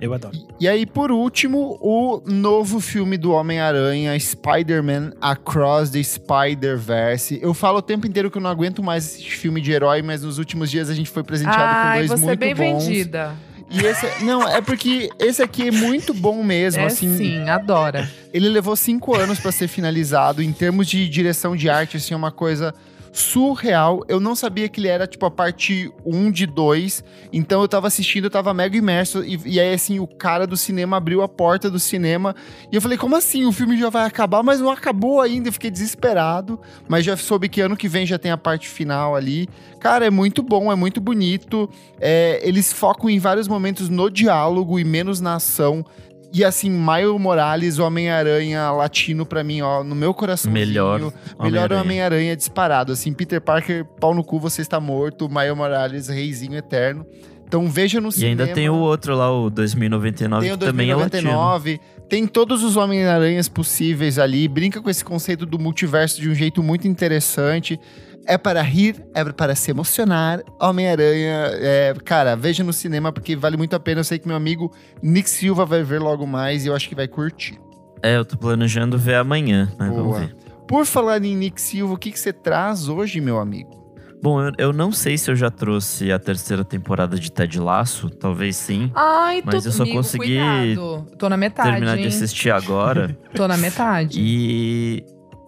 Eu 0.00 0.14
adoro. 0.14 0.36
E 0.60 0.68
aí, 0.68 0.86
por 0.86 1.10
último, 1.10 1.76
o 1.80 2.22
novo 2.24 2.78
filme 2.78 3.16
do 3.16 3.32
Homem-Aranha, 3.32 4.18
Spider-Man 4.18 5.12
Across 5.20 5.90
the 5.90 6.02
Spider-Verse. 6.02 7.40
Eu 7.42 7.52
falo 7.52 7.78
o 7.78 7.82
tempo 7.82 8.06
inteiro 8.06 8.30
que 8.30 8.38
eu 8.38 8.42
não 8.42 8.50
aguento 8.50 8.80
mais 8.80 9.06
esse 9.06 9.24
filme 9.24 9.60
de 9.60 9.72
herói, 9.72 10.00
mas 10.02 10.22
nos 10.22 10.38
últimos 10.38 10.70
dias 10.70 10.88
a 10.88 10.94
gente 10.94 11.10
foi 11.10 11.24
presenteado 11.24 11.62
Ai, 11.64 12.02
com 12.02 12.06
dois 12.06 12.20
você 12.20 12.24
é 12.24 12.26
muito 12.28 12.38
bem 12.38 12.54
bons. 12.54 12.86
vendida. 12.86 13.34
E 13.70 13.84
esse, 13.84 14.24
não, 14.24 14.48
é 14.48 14.60
porque 14.62 15.10
esse 15.18 15.42
aqui 15.42 15.68
é 15.68 15.70
muito 15.70 16.14
bom 16.14 16.42
mesmo, 16.42 16.80
É 16.82 16.86
assim. 16.86 17.16
sim, 17.16 17.48
adora. 17.48 18.08
Ele 18.32 18.48
levou 18.48 18.74
cinco 18.74 19.14
anos 19.14 19.38
pra 19.38 19.52
ser 19.52 19.68
finalizado. 19.68 20.42
Em 20.42 20.52
termos 20.52 20.86
de 20.86 21.06
direção 21.08 21.54
de 21.54 21.68
arte, 21.68 21.96
assim, 21.98 22.14
é 22.14 22.16
uma 22.16 22.32
coisa 22.32 22.74
surreal. 23.18 24.04
Eu 24.08 24.20
não 24.20 24.34
sabia 24.34 24.68
que 24.68 24.80
ele 24.80 24.88
era, 24.88 25.06
tipo, 25.06 25.26
a 25.26 25.30
parte 25.30 25.92
1 26.04 26.30
de 26.30 26.46
2. 26.46 27.04
Então 27.32 27.60
eu 27.60 27.68
tava 27.68 27.86
assistindo, 27.86 28.24
eu 28.24 28.30
tava 28.30 28.54
mega 28.54 28.76
imerso. 28.76 29.24
E, 29.24 29.40
e 29.44 29.60
aí, 29.60 29.74
assim, 29.74 29.98
o 29.98 30.06
cara 30.06 30.46
do 30.46 30.56
cinema 30.56 30.96
abriu 30.96 31.22
a 31.22 31.28
porta 31.28 31.70
do 31.70 31.78
cinema. 31.78 32.34
E 32.70 32.76
eu 32.76 32.80
falei, 32.80 32.96
como 32.96 33.16
assim? 33.16 33.44
O 33.44 33.52
filme 33.52 33.76
já 33.76 33.90
vai 33.90 34.06
acabar? 34.06 34.42
Mas 34.42 34.60
não 34.60 34.70
acabou 34.70 35.20
ainda. 35.20 35.48
Eu 35.48 35.52
fiquei 35.52 35.70
desesperado. 35.70 36.60
Mas 36.88 37.04
já 37.04 37.16
soube 37.16 37.48
que 37.48 37.60
ano 37.60 37.76
que 37.76 37.88
vem 37.88 38.06
já 38.06 38.18
tem 38.18 38.30
a 38.30 38.36
parte 38.36 38.68
final 38.68 39.16
ali. 39.16 39.48
Cara, 39.80 40.06
é 40.06 40.10
muito 40.10 40.42
bom, 40.42 40.70
é 40.72 40.74
muito 40.74 41.00
bonito. 41.00 41.68
É, 42.00 42.40
eles 42.42 42.72
focam 42.72 43.10
em 43.10 43.18
vários 43.18 43.48
momentos 43.48 43.88
no 43.88 44.10
diálogo 44.10 44.78
e 44.78 44.84
menos 44.84 45.20
na 45.20 45.34
ação. 45.34 45.84
E 46.32 46.44
assim, 46.44 46.68
Miles 46.70 47.18
Morales, 47.20 47.78
o 47.78 47.84
Homem-Aranha 47.84 48.70
latino 48.70 49.24
pra 49.24 49.42
mim, 49.42 49.62
ó, 49.62 49.82
no 49.82 49.94
meu 49.94 50.12
coração. 50.12 50.52
Melhor 50.52 51.00
Melhor 51.00 51.12
Homem-Aranha. 51.38 51.80
Homem-Aranha 51.82 52.36
disparado. 52.36 52.92
Assim, 52.92 53.12
Peter 53.12 53.40
Parker, 53.40 53.84
pau 53.98 54.14
no 54.14 54.22
cu, 54.22 54.38
você 54.38 54.60
está 54.60 54.78
morto. 54.78 55.28
Miles 55.28 55.56
Morales, 55.56 56.08
reizinho 56.08 56.56
eterno. 56.56 57.06
Então 57.46 57.66
veja 57.66 57.98
no 57.98 58.10
E 58.10 58.12
cinema. 58.12 58.42
ainda 58.42 58.54
tem 58.54 58.68
o 58.68 58.74
outro 58.74 59.16
lá, 59.16 59.32
o 59.32 59.48
2099, 59.48 60.44
Tem 60.44 60.54
o 60.54 60.58
que 60.58 60.64
também 60.66 60.90
é 60.90 60.94
latino. 60.94 61.22
2099, 61.22 61.80
tem 62.06 62.26
todos 62.26 62.62
os 62.62 62.76
Homem-Aranhas 62.76 63.48
possíveis 63.48 64.18
ali, 64.18 64.46
brinca 64.46 64.82
com 64.82 64.90
esse 64.90 65.02
conceito 65.02 65.46
do 65.46 65.58
multiverso 65.58 66.20
de 66.20 66.28
um 66.28 66.34
jeito 66.34 66.62
muito 66.62 66.86
interessante. 66.86 67.80
É 68.28 68.36
para 68.36 68.60
rir, 68.60 69.02
é 69.14 69.24
para 69.24 69.54
se 69.54 69.70
emocionar. 69.70 70.42
Homem-Aranha, 70.60 71.48
é, 71.54 71.94
cara, 72.04 72.36
veja 72.36 72.62
no 72.62 72.74
cinema 72.74 73.10
porque 73.10 73.34
vale 73.34 73.56
muito 73.56 73.74
a 73.74 73.80
pena. 73.80 74.00
Eu 74.00 74.04
sei 74.04 74.18
que 74.18 74.28
meu 74.28 74.36
amigo 74.36 74.70
Nick 75.02 75.30
Silva 75.30 75.64
vai 75.64 75.82
ver 75.82 75.98
logo 75.98 76.26
mais 76.26 76.66
e 76.66 76.68
eu 76.68 76.74
acho 76.76 76.86
que 76.90 76.94
vai 76.94 77.08
curtir. 77.08 77.58
É, 78.02 78.16
eu 78.16 78.26
tô 78.26 78.36
planejando 78.36 78.98
ver 78.98 79.14
amanhã, 79.14 79.72
mas 79.78 79.88
Boa. 79.88 80.02
vamos 80.02 80.18
ver. 80.18 80.36
Por 80.68 80.84
falar 80.84 81.24
em 81.24 81.34
Nick 81.34 81.58
Silva, 81.58 81.94
o 81.94 81.96
que, 81.96 82.10
que 82.12 82.20
você 82.20 82.30
traz 82.30 82.86
hoje, 82.90 83.18
meu 83.18 83.38
amigo? 83.38 83.78
Bom, 84.22 84.42
eu, 84.42 84.52
eu 84.58 84.72
não 84.74 84.92
sei 84.92 85.16
se 85.16 85.30
eu 85.30 85.34
já 85.36 85.50
trouxe 85.50 86.12
a 86.12 86.18
terceira 86.18 86.62
temporada 86.64 87.18
de 87.18 87.32
Ted 87.32 87.58
Laço, 87.58 88.10
talvez 88.10 88.56
sim. 88.56 88.90
Ai, 88.94 89.42
Mas 89.42 89.62
tô, 89.62 89.68
eu 89.70 89.72
só 89.72 89.82
amigo, 89.84 89.96
consegui 89.96 90.36
cuidado. 90.38 91.06
Tô 91.18 91.28
na 91.30 91.36
metade, 91.38 91.70
Terminar 91.70 91.96
de 91.96 92.02
hein? 92.02 92.08
assistir 92.08 92.50
agora. 92.50 93.16
Tô 93.34 93.48
na 93.48 93.56
metade. 93.56 94.18
e 94.20 95.02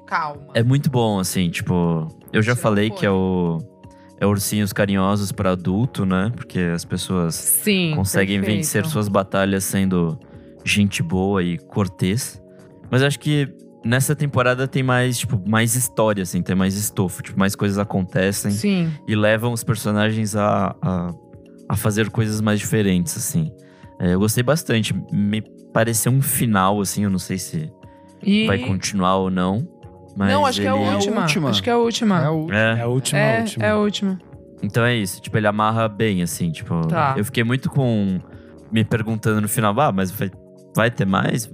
Calma. 0.07 0.47
é 0.55 0.63
muito 0.63 0.89
bom, 0.89 1.19
assim, 1.19 1.51
tipo. 1.51 2.09
Eu 2.33 2.43
já 2.43 2.55
falei 2.57 2.91
que 2.91 3.05
é 3.05 3.11
o. 3.11 3.59
É 4.21 4.27
ursinhos 4.27 4.71
carinhosos 4.73 5.33
pra 5.33 5.53
adulto, 5.53 6.05
né? 6.05 6.31
Porque 6.37 6.59
as 6.59 6.85
pessoas 6.85 7.35
Sim, 7.35 7.95
conseguem 7.97 8.39
perfeito. 8.39 8.59
vencer 8.59 8.87
suas 8.87 9.09
batalhas 9.09 9.65
sendo 9.65 10.19
gente 10.63 11.03
boa 11.03 11.43
e 11.43 11.57
cortês. 11.57 12.41
Mas 12.91 13.03
acho 13.03 13.19
que 13.19 13.49
nessa 13.83 14.15
temporada 14.15 14.69
tem 14.69 14.83
mais, 14.83 15.17
tipo, 15.19 15.41
mais 15.49 15.75
história, 15.75 16.23
assim, 16.23 16.43
tem 16.43 16.55
mais 16.55 16.75
estofo, 16.77 17.23
tipo, 17.23 17.39
mais 17.39 17.55
coisas 17.57 17.79
acontecem 17.79 18.51
Sim. 18.51 18.93
e 19.09 19.17
levam 19.17 19.55
os 19.55 19.65
personagens 19.65 20.37
a, 20.37 20.77
a, 20.83 21.15
a 21.67 21.77
fazer 21.77 22.11
coisas 22.11 22.43
mais 22.43 22.61
diferentes, 22.61 23.17
assim. 23.17 23.51
É, 23.99 24.13
eu 24.13 24.19
gostei 24.19 24.43
bastante. 24.43 24.95
Me 25.11 25.41
pareceu 25.73 26.13
um 26.13 26.21
final, 26.21 26.79
assim, 26.83 27.05
eu 27.05 27.11
não 27.11 27.19
sei 27.19 27.39
se 27.39 27.73
E... 28.23 28.47
vai 28.47 28.59
continuar 28.59 29.17
ou 29.17 29.31
não. 29.31 29.67
Mas 30.21 30.31
Não, 30.35 30.45
acho 30.45 30.61
que 30.61 30.67
é 30.67 30.71
a 30.71 30.77
ele- 30.77 30.95
última. 30.97 31.21
última. 31.23 31.49
Acho 31.49 31.63
que 31.63 31.71
é 31.71 31.73
a 31.73 31.79
última. 31.79 32.23
É 32.23 32.29
o 32.29 32.53
É, 32.53 32.79
É 32.79 32.83
a 32.83 32.87
última, 32.87 33.19
é, 33.19 33.39
a 33.39 33.41
última. 33.41 33.65
é 33.65 33.71
a 33.71 33.77
última. 33.79 34.19
Então 34.63 34.85
é 34.85 34.95
isso, 34.95 35.19
tipo, 35.23 35.35
ele 35.39 35.47
amarra 35.47 35.89
bem, 35.89 36.23
assim, 36.23 36.51
tipo. 36.53 36.87
Tá. 36.87 37.15
Eu 37.17 37.25
fiquei 37.25 37.43
muito 37.43 37.71
com. 37.71 38.21
me 38.71 38.85
perguntando 38.85 39.41
no 39.41 39.49
final, 39.49 39.75
ah, 39.81 39.91
mas 39.91 40.11
vai, 40.11 40.31
vai 40.77 40.91
ter 40.91 41.07
mais? 41.07 41.51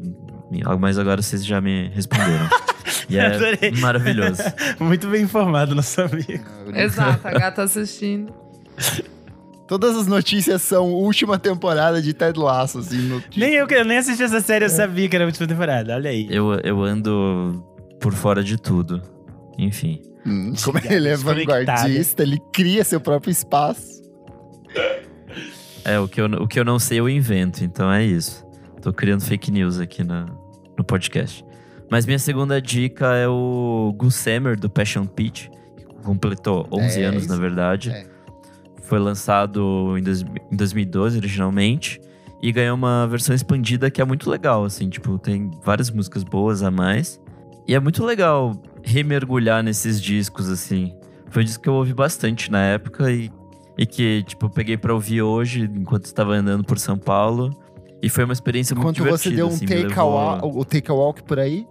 Mas 0.81 0.99
agora 0.99 1.23
vocês 1.23 1.47
já 1.47 1.61
me 1.61 1.89
responderam. 1.95 2.49
E 3.09 3.19
é 3.19 3.27
Adorei. 3.27 3.71
maravilhoso. 3.81 4.43
Muito 4.81 5.07
bem 5.09 5.23
informado, 5.23 5.77
nosso 5.77 6.01
amigo. 6.03 6.45
Exato, 6.75 7.27
a 7.29 7.31
gata 7.33 7.63
assistindo. 7.63 8.33
Todas 9.69 9.97
as 9.97 10.07
notícias 10.09 10.63
são 10.63 10.93
última 10.93 11.39
temporada 11.39 12.01
de 12.03 12.13
Ted 12.13 12.37
Lasso, 12.39 12.79
assim. 12.79 12.99
No... 12.99 13.23
Nem 13.37 13.55
eu, 13.55 13.67
que 13.67 13.75
eu 13.75 13.85
nem 13.85 13.99
assisti 13.99 14.23
essa 14.25 14.41
série, 14.41 14.65
eu 14.65 14.69
sabia 14.71 15.09
que 15.09 15.15
era 15.17 15.25
a 15.25 15.27
última 15.29 15.47
temporada. 15.47 15.95
Olha 15.95 16.11
aí. 16.11 16.27
Eu, 16.31 16.53
eu 16.65 16.83
ando 16.83 17.65
por 18.01 18.13
fora 18.13 18.43
de 18.43 18.57
tudo. 18.57 19.03
Enfim. 19.59 20.03
Hum, 20.27 20.53
como 20.65 20.79
ele 20.85 21.09
é 21.09 21.17
vanguardista, 21.17 22.23
ele 22.23 22.39
cria 22.53 22.85
seu 22.85 23.01
próprio 23.01 23.31
espaço. 23.31 24.03
É, 25.85 25.99
o 26.01 26.09
que, 26.09 26.21
eu, 26.21 26.27
o 26.27 26.49
que 26.49 26.59
eu 26.59 26.65
não 26.65 26.79
sei 26.79 26.99
eu 27.01 27.09
invento, 27.09 27.63
então 27.65 27.91
é 27.93 28.05
isso. 28.05 28.45
Tô 28.83 28.93
criando 28.93 29.21
fake 29.23 29.51
news 29.51 29.79
aqui 29.79 30.03
na, 30.03 30.27
no 30.77 30.83
podcast. 30.85 31.45
Mas 31.91 32.05
minha 32.05 32.19
segunda 32.19 32.61
dica 32.61 33.15
é 33.15 33.29
o 33.29 33.95
Gus 33.97 34.17
Sammer, 34.17 34.59
do 34.59 34.69
Passion 34.69 35.07
Peach, 35.07 35.49
que 35.77 35.85
completou 36.03 36.67
11 36.73 37.01
É, 37.01 37.05
anos, 37.05 37.23
isso- 37.25 37.33
na 37.33 37.39
verdade. 37.41 37.91
é. 37.91 38.05
Foi 38.83 38.99
lançado 39.01 39.97
em, 39.99 40.03
dois- 40.03 40.23
em 40.51 40.57
2012, 40.57 41.19
originalmente. 41.19 42.01
E 42.43 42.53
ganhou 42.53 42.77
uma 42.77 43.07
versão 43.09 43.35
expandida 43.35 43.91
que 43.91 44.01
é 44.01 44.05
muito 44.05 44.29
legal, 44.31 44.65
assim. 44.65 44.89
Tipo, 44.89 45.19
tem 45.19 45.51
várias 45.65 45.91
músicas 45.91 46.23
boas 46.23 46.63
a 46.63 46.71
mais. 46.71 47.21
E 47.69 47.75
é 47.75 47.81
muito 47.81 48.05
legal 48.05 48.53
remergulhar 48.83 49.63
nesses 49.63 50.01
discos, 50.01 50.49
assim. 50.49 50.95
Foi 51.31 51.43
um 51.43 51.45
disco 51.45 51.63
que 51.63 51.69
eu 51.69 51.75
ouvi 51.75 51.93
bastante 51.93 52.51
na 52.51 52.61
época 52.63 53.11
e, 53.11 53.31
e 53.77 53.85
que, 53.85 54.23
tipo, 54.23 54.47
eu 54.47 54.51
peguei 54.51 54.77
pra 54.77 54.95
ouvir 54.95 55.23
hoje, 55.23 55.69
enquanto 55.75 56.05
estava 56.05 56.35
andando 56.35 56.65
por 56.65 56.79
São 56.79 56.97
Paulo. 56.97 57.51
E 58.03 58.09
foi 58.09 58.25
uma 58.25 58.33
experiência 58.33 58.75
muito 58.77 59.01
Enquanto 59.01 59.11
você 59.19 59.31
divertida, 59.31 59.37
deu 59.37 59.47
um 59.47 59.55
assim, 59.55 59.67
take, 59.89 59.99
a 59.99 60.05
walk, 60.05 60.47
o 60.59 60.65
take 60.65 60.91
a 60.91 60.95
walk 60.95 61.23
por 61.25 61.39
aí, 61.41 61.67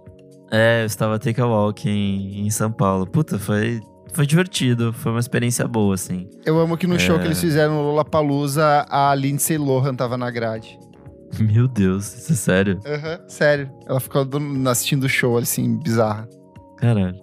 É, 0.50 0.82
eu 0.82 0.86
estava 0.86 1.18
take 1.18 1.40
a 1.40 1.46
walk 1.46 1.88
em, 1.88 2.46
em 2.46 2.50
São 2.50 2.70
Paulo. 2.70 3.06
Puta, 3.06 3.38
foi, 3.38 3.80
foi 4.12 4.26
divertido. 4.26 4.92
Foi 4.92 5.12
uma 5.12 5.20
experiência 5.20 5.66
boa, 5.66 5.94
assim. 5.94 6.28
eu 6.44 6.58
amo 6.60 6.76
que 6.76 6.86
no 6.86 6.98
show 7.00 7.16
É. 7.16 7.18
que 7.20 7.24
eles 7.26 7.40
fizeram 7.40 7.74
no 7.74 7.82
Lollapalooza, 7.82 8.84
a 8.90 9.14
Lindsay 9.14 9.56
Lohan 9.56 9.94
tava 9.94 10.16
na 10.18 10.30
grade. 10.30 10.78
Meu 11.40 11.66
Deus, 11.68 12.14
isso 12.16 12.32
é 12.32 12.36
sério? 12.36 12.80
Aham, 12.86 13.20
sério. 13.28 13.70
Ela 13.88 14.00
ficou 14.00 14.24
do- 14.24 14.68
assistindo 14.68 15.04
o 15.04 15.08
show, 15.08 15.36
assim, 15.38 15.76
bizarra. 15.78 16.28
Caralho. 16.78 17.16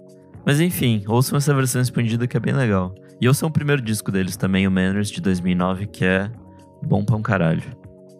Mas 0.46 0.60
enfim, 0.60 1.02
ouçam 1.08 1.36
essa 1.38 1.54
versão 1.54 1.80
expandida 1.80 2.26
que 2.26 2.36
é 2.36 2.40
bem 2.40 2.54
legal. 2.54 2.94
E 3.20 3.26
ouçam 3.28 3.48
o 3.48 3.52
primeiro 3.52 3.80
disco 3.80 4.12
deles 4.12 4.36
também, 4.36 4.66
o 4.66 4.70
Manners, 4.70 5.08
de 5.10 5.20
2009, 5.20 5.86
que 5.86 6.04
é 6.04 6.30
bom 6.82 7.04
pra 7.04 7.16
um 7.16 7.22
caralho. 7.22 7.62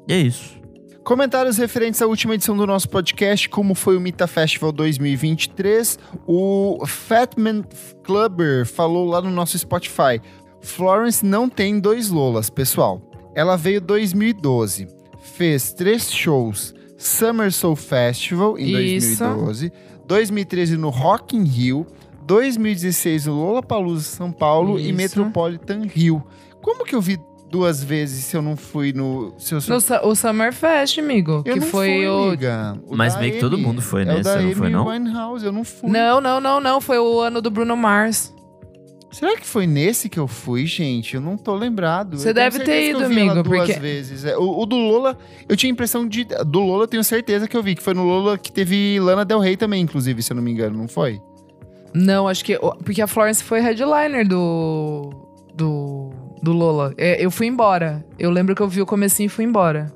E 0.09 0.12
é 0.12 0.19
isso. 0.19 0.62
Comentários 1.05 1.59
referentes 1.59 2.01
à 2.01 2.06
última 2.06 2.35
edição 2.35 2.56
do 2.56 2.66
nosso 2.66 2.89
podcast, 2.89 3.47
como 3.51 3.74
foi 3.74 3.94
o 3.94 4.01
Mita 4.01 4.27
Festival 4.27 4.73
2023. 4.73 5.98
O 6.27 6.82
Fatman 6.86 7.62
Clubber 8.02 8.65
falou 8.66 9.06
lá 9.06 9.20
no 9.20 9.31
nosso 9.31 9.59
Spotify. 9.59 10.19
Florence 10.62 11.23
não 11.24 11.47
tem 11.48 11.78
dois 11.78 12.09
Lolas, 12.09 12.48
pessoal. 12.48 13.02
Ela 13.35 13.55
veio 13.56 13.82
2012, 13.82 14.86
fez 15.24 15.72
três 15.72 16.10
shows. 16.12 16.74
Summer 16.96 17.52
Soul 17.52 17.76
Festival 17.76 18.56
em 18.59 18.96
Isso. 18.96 19.18
2012, 19.18 19.72
2013 20.06 20.76
no 20.76 20.90
Rock 20.90 21.36
in 21.36 21.42
Rio, 21.44 21.86
2016 22.26 23.26
no 23.26 23.34
Lollapalooza 23.34 24.02
São 24.05 24.30
Paulo 24.32 24.78
e 24.78 24.84
Isso. 24.88 24.94
Metropolitan 24.94 25.82
Rio. 25.86 26.22
Como 26.62 26.84
que 26.84 26.94
eu 26.94 27.01
vi 27.01 27.18
duas 27.51 27.84
vezes 27.84 28.24
se 28.24 28.36
eu 28.36 28.42
não 28.42 28.56
fui 28.56 28.92
no... 28.92 29.32
Se 29.38 29.55
eu 29.55 29.60
No, 29.68 29.80
Su- 29.80 29.94
o 30.02 30.14
Summer 30.16 30.52
Fest, 30.52 30.98
amigo. 30.98 31.42
eu 31.44 31.55
que 31.55 31.60
não 31.60 31.66
foi 31.68 31.88
fui, 31.98 32.09
o. 32.09 32.22
amiga. 32.28 32.78
O 32.86 32.96
Mas 32.96 33.16
meio 33.18 33.34
que 33.34 33.38
todo 33.40 33.56
mundo 33.59 33.80
foi 33.82 34.02
é 34.02 34.14
o 34.18 34.22
da 34.22 34.40
não 34.40 34.52
foi, 34.55 34.70
não? 34.70 34.86
Winehouse, 34.86 35.44
eu 35.46 35.52
não 35.52 35.62
fui. 35.62 35.88
Não, 35.90 36.20
não, 36.20 36.40
não, 36.40 36.60
não. 36.60 36.80
Foi 36.80 36.98
o 36.98 37.20
ano 37.20 37.40
do 37.40 37.51
Bruno 37.51 37.76
Mars. 37.76 38.34
Será 39.14 39.36
que 39.36 39.46
foi 39.46 39.66
nesse 39.66 40.08
que 40.08 40.18
eu 40.18 40.26
fui, 40.26 40.66
gente? 40.66 41.14
Eu 41.14 41.20
não 41.20 41.36
tô 41.36 41.54
lembrado. 41.54 42.18
Você 42.18 42.30
Eu 42.30 42.34
deve 42.34 42.58
ter 42.60 42.90
ido, 42.90 43.04
amigo, 43.04 43.42
duas 43.42 43.66
porque- 43.66 43.80
vezes. 43.80 44.24
É, 44.24 44.36
O, 44.36 44.60
o 44.62 44.66
do 44.66 44.76
Lola, 44.76 45.16
eu 45.48 45.56
tinha 45.56 45.70
a 45.70 45.72
impressão 45.72 46.06
de... 46.06 46.24
Do 46.24 46.60
Lola 46.60 46.84
eu 46.84 46.88
tenho 46.88 47.04
certeza 47.04 47.46
que 47.46 47.56
eu 47.56 47.62
vi, 47.62 47.74
que 47.74 47.82
foi 47.82 47.94
no 47.94 48.04
Lola 48.04 48.36
que 48.36 48.50
teve 48.50 48.98
Lana 49.00 49.24
Del 49.24 49.38
Rey 49.38 49.56
também, 49.56 49.82
inclusive, 49.82 50.22
se 50.22 50.32
eu 50.32 50.36
não 50.36 50.42
me 50.42 50.50
engano, 50.50 50.76
não 50.76 50.88
foi? 50.88 51.20
Não, 51.94 52.26
acho 52.26 52.44
que. 52.44 52.58
Porque 52.84 53.00
a 53.00 53.06
Florence 53.06 53.42
foi 53.44 53.60
headliner 53.60 54.26
do. 54.26 55.10
Do. 55.54 56.10
Do 56.42 56.52
Lola. 56.52 56.92
É, 56.98 57.24
Eu 57.24 57.30
fui 57.30 57.46
embora. 57.46 58.04
Eu 58.18 58.30
lembro 58.32 58.52
que 58.54 58.60
eu 58.60 58.68
vi 58.68 58.82
o 58.82 58.86
comecinho 58.86 59.26
e 59.26 59.30
fui 59.30 59.44
embora. 59.44 59.92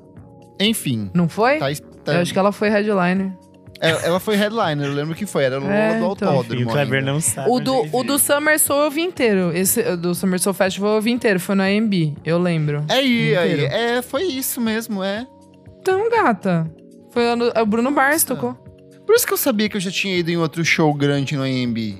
Enfim, 0.59 1.11
Não 1.13 1.27
foi? 1.27 1.57
tá, 1.59 1.65
Tá- 2.05 2.13
Eu 2.13 2.21
acho 2.21 2.31
que 2.31 2.39
ela 2.39 2.53
foi 2.53 2.69
headliner. 2.69 3.33
Ela, 3.79 4.01
ela 4.01 4.19
foi 4.19 4.35
headliner, 4.35 4.87
eu 4.87 4.93
lembro 4.93 5.15
que 5.15 5.25
foi. 5.25 5.43
Era 5.43 5.59
no 5.59 5.69
É, 5.69 5.99
Lola 5.99 6.09
do 6.09 6.13
então. 6.15 6.33
E 6.33 6.37
Autódromo. 6.37 6.65
o 6.69 6.71
Kleber 6.71 7.03
não 7.03 7.19
sabe. 7.21 7.49
O 7.49 7.59
do, 7.59 7.85
o 7.95 8.03
do 8.03 8.19
Summer 8.19 8.59
Soul 8.59 8.83
eu 8.85 8.91
vi 8.91 9.01
inteiro. 9.01 9.51
Esse 9.55 9.81
o 9.81 9.97
do 9.97 10.13
Summer 10.15 10.39
Soul 10.39 10.53
Festival 10.53 10.95
eu 10.95 11.01
vi 11.01 11.11
inteiro. 11.11 11.39
Foi 11.39 11.55
no 11.55 11.63
AMB, 11.63 12.15
eu 12.25 12.37
lembro. 12.39 12.83
É 12.89 12.95
aí. 12.95 13.33
É, 13.33 14.01
foi 14.01 14.23
isso 14.23 14.59
mesmo, 14.61 15.03
é. 15.03 15.25
Então, 15.79 16.09
gata. 16.09 16.69
Foi 17.11 17.23
o 17.61 17.65
Bruno 17.65 17.89
Mars 17.91 18.23
Nossa. 18.23 18.27
tocou. 18.35 18.53
Por 19.05 19.15
isso 19.15 19.25
que 19.25 19.33
eu 19.33 19.37
sabia 19.37 19.67
que 19.67 19.75
eu 19.77 19.81
já 19.81 19.89
tinha 19.89 20.15
ido 20.17 20.29
em 20.29 20.37
outro 20.37 20.63
show 20.63 20.93
grande 20.93 21.35
no 21.35 21.41
AMB. 21.43 21.97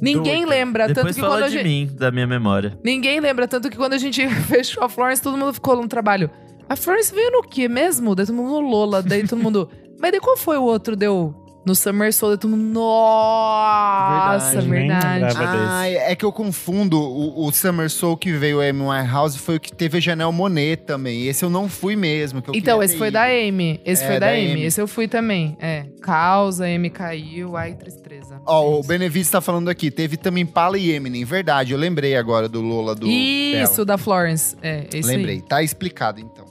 Ninguém 0.00 0.44
lembra, 0.46 0.86
tanto 0.86 0.96
Depois 0.96 1.14
que 1.14 1.20
fala 1.20 1.34
quando 1.36 1.44
a 1.44 1.48
de 1.48 1.54
gente. 1.54 1.64
mim, 1.64 1.90
da 1.94 2.10
minha 2.10 2.26
memória. 2.26 2.78
Ninguém 2.84 3.18
lembra, 3.20 3.48
tanto 3.48 3.70
que 3.70 3.76
quando 3.76 3.94
a 3.94 3.98
gente 3.98 4.26
fechou 4.46 4.82
a 4.84 4.88
Florence, 4.88 5.22
todo 5.22 5.36
mundo 5.38 5.52
ficou 5.54 5.76
no 5.76 5.88
trabalho. 5.88 6.30
A 6.68 6.76
Florence 6.76 7.14
veio 7.14 7.30
no 7.30 7.42
quê 7.42 7.68
mesmo? 7.68 8.14
Daí 8.14 8.26
todo 8.26 8.34
mundo 8.36 8.50
no 8.60 8.60
Lola, 8.60 9.02
daí 9.02 9.26
todo 9.26 9.42
mundo. 9.42 9.68
Mas 10.00 10.10
daí 10.12 10.20
qual 10.20 10.36
foi 10.36 10.56
o 10.56 10.62
outro? 10.62 10.94
Deu 10.96 11.34
no 11.66 11.74
Summer 11.74 12.12
Soul, 12.14 12.38
todo 12.38 12.50
mundo. 12.56 12.74
Nossa, 12.74 14.60
Verdade, 14.60 15.24
verdade. 15.24 15.36
Ah, 15.68 15.88
é 15.88 16.14
que 16.14 16.24
eu 16.24 16.30
confundo. 16.30 16.96
O, 16.96 17.44
o 17.44 17.50
Summer 17.50 17.90
Soul 17.90 18.16
que 18.16 18.32
veio, 18.32 18.58
o 18.58 18.60
Amy 18.60 18.82
Winehouse, 18.82 19.36
foi 19.36 19.56
o 19.56 19.60
que 19.60 19.72
teve 19.74 19.98
a 19.98 20.00
Janelle 20.00 20.32
Monet 20.32 20.76
também. 20.84 21.26
Esse 21.26 21.44
eu 21.44 21.50
não 21.50 21.68
fui 21.68 21.96
mesmo. 21.96 22.40
que 22.40 22.50
eu 22.50 22.54
Então, 22.54 22.80
esse 22.80 22.96
foi 22.96 23.08
ido. 23.08 23.14
da 23.14 23.24
Amy. 23.24 23.80
Esse 23.84 24.04
É, 24.04 24.06
foi 24.06 24.20
da, 24.20 24.26
da 24.26 24.32
Amy. 24.32 24.52
Amy. 24.52 24.62
Esse 24.64 24.80
eu 24.80 24.86
fui 24.86 25.08
também. 25.08 25.56
É. 25.60 25.86
Causa, 26.00 26.66
Amy 26.66 26.88
caiu, 26.88 27.56
ai, 27.56 27.74
tristeza. 27.74 28.40
Ó, 28.46 28.62
É 28.62 28.78
o. 28.78 28.82
Benevides 28.84 29.28
tá 29.28 29.40
falando 29.40 29.68
aqui. 29.68 29.90
Teve 29.90 30.16
também 30.16 30.46
Pala 30.46 30.78
e 30.78 30.92
Eminem. 30.92 31.24
Verdade, 31.24 31.72
eu 31.72 31.78
lembrei 31.78 32.14
agora 32.16 32.48
do 32.48 32.60
Lola 32.60 32.94
do. 32.94 33.08
Isso, 33.08 33.72
dela. 33.72 33.86
da 33.86 33.98
Florence. 33.98 34.54
É, 34.62 34.86
esse 34.94 35.10
aí. 35.10 35.16
Lembrei. 35.16 35.40
Tá 35.40 35.60
explicado 35.64 36.20
então. 36.20 36.46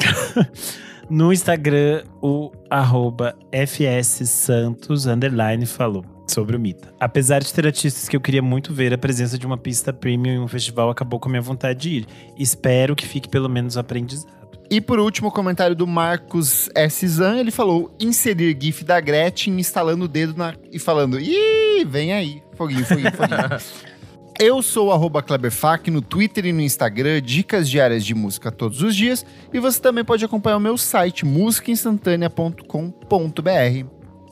No 1.10 1.32
Instagram, 1.32 2.04
o 2.20 2.52
arroba 2.68 3.34
fssantos, 3.50 5.06
underline, 5.06 5.64
falou 5.64 6.04
sobre 6.26 6.54
o 6.54 6.60
Mita. 6.60 6.92
Apesar 7.00 7.38
de 7.38 7.52
ter 7.52 7.66
artistas 7.66 8.06
que 8.08 8.14
eu 8.14 8.20
queria 8.20 8.42
muito 8.42 8.74
ver, 8.74 8.92
a 8.92 8.98
presença 8.98 9.38
de 9.38 9.46
uma 9.46 9.56
pista 9.56 9.90
premium 9.90 10.34
em 10.34 10.38
um 10.38 10.46
festival 10.46 10.90
acabou 10.90 11.18
com 11.18 11.30
a 11.30 11.32
minha 11.32 11.40
vontade 11.40 11.80
de 11.80 11.88
ir. 11.96 12.06
Espero 12.38 12.94
que 12.94 13.06
fique 13.06 13.26
pelo 13.26 13.48
menos 13.48 13.78
aprendizado. 13.78 14.36
E 14.70 14.82
por 14.82 14.98
último, 15.00 15.28
o 15.28 15.32
comentário 15.32 15.74
do 15.74 15.86
Marcos 15.86 16.68
S. 16.74 17.08
Zan, 17.08 17.38
ele 17.38 17.50
falou: 17.50 17.90
inserir 17.98 18.54
GIF 18.60 18.84
da 18.84 19.00
Gretchen 19.00 19.58
instalando 19.58 20.04
o 20.04 20.08
dedo 20.08 20.36
na, 20.36 20.54
e 20.70 20.78
falando: 20.78 21.18
Ih, 21.18 21.86
vem 21.86 22.12
aí. 22.12 22.42
Foguinho, 22.54 22.84
foguinho, 22.84 23.12
foguinho. 23.12 23.88
Eu 24.40 24.62
sou 24.62 24.86
o 24.86 24.92
arroba 24.92 25.20
Kleberfac 25.20 25.90
no 25.90 26.00
Twitter 26.00 26.46
e 26.46 26.52
no 26.52 26.60
Instagram, 26.60 27.20
dicas 27.20 27.68
diárias 27.68 28.04
de 28.04 28.14
música 28.14 28.52
todos 28.52 28.82
os 28.82 28.94
dias. 28.94 29.26
E 29.52 29.58
você 29.58 29.80
também 29.80 30.04
pode 30.04 30.24
acompanhar 30.24 30.58
o 30.58 30.60
meu 30.60 30.78
site, 30.78 31.26
musicainstantanea.com.br. 31.26 33.86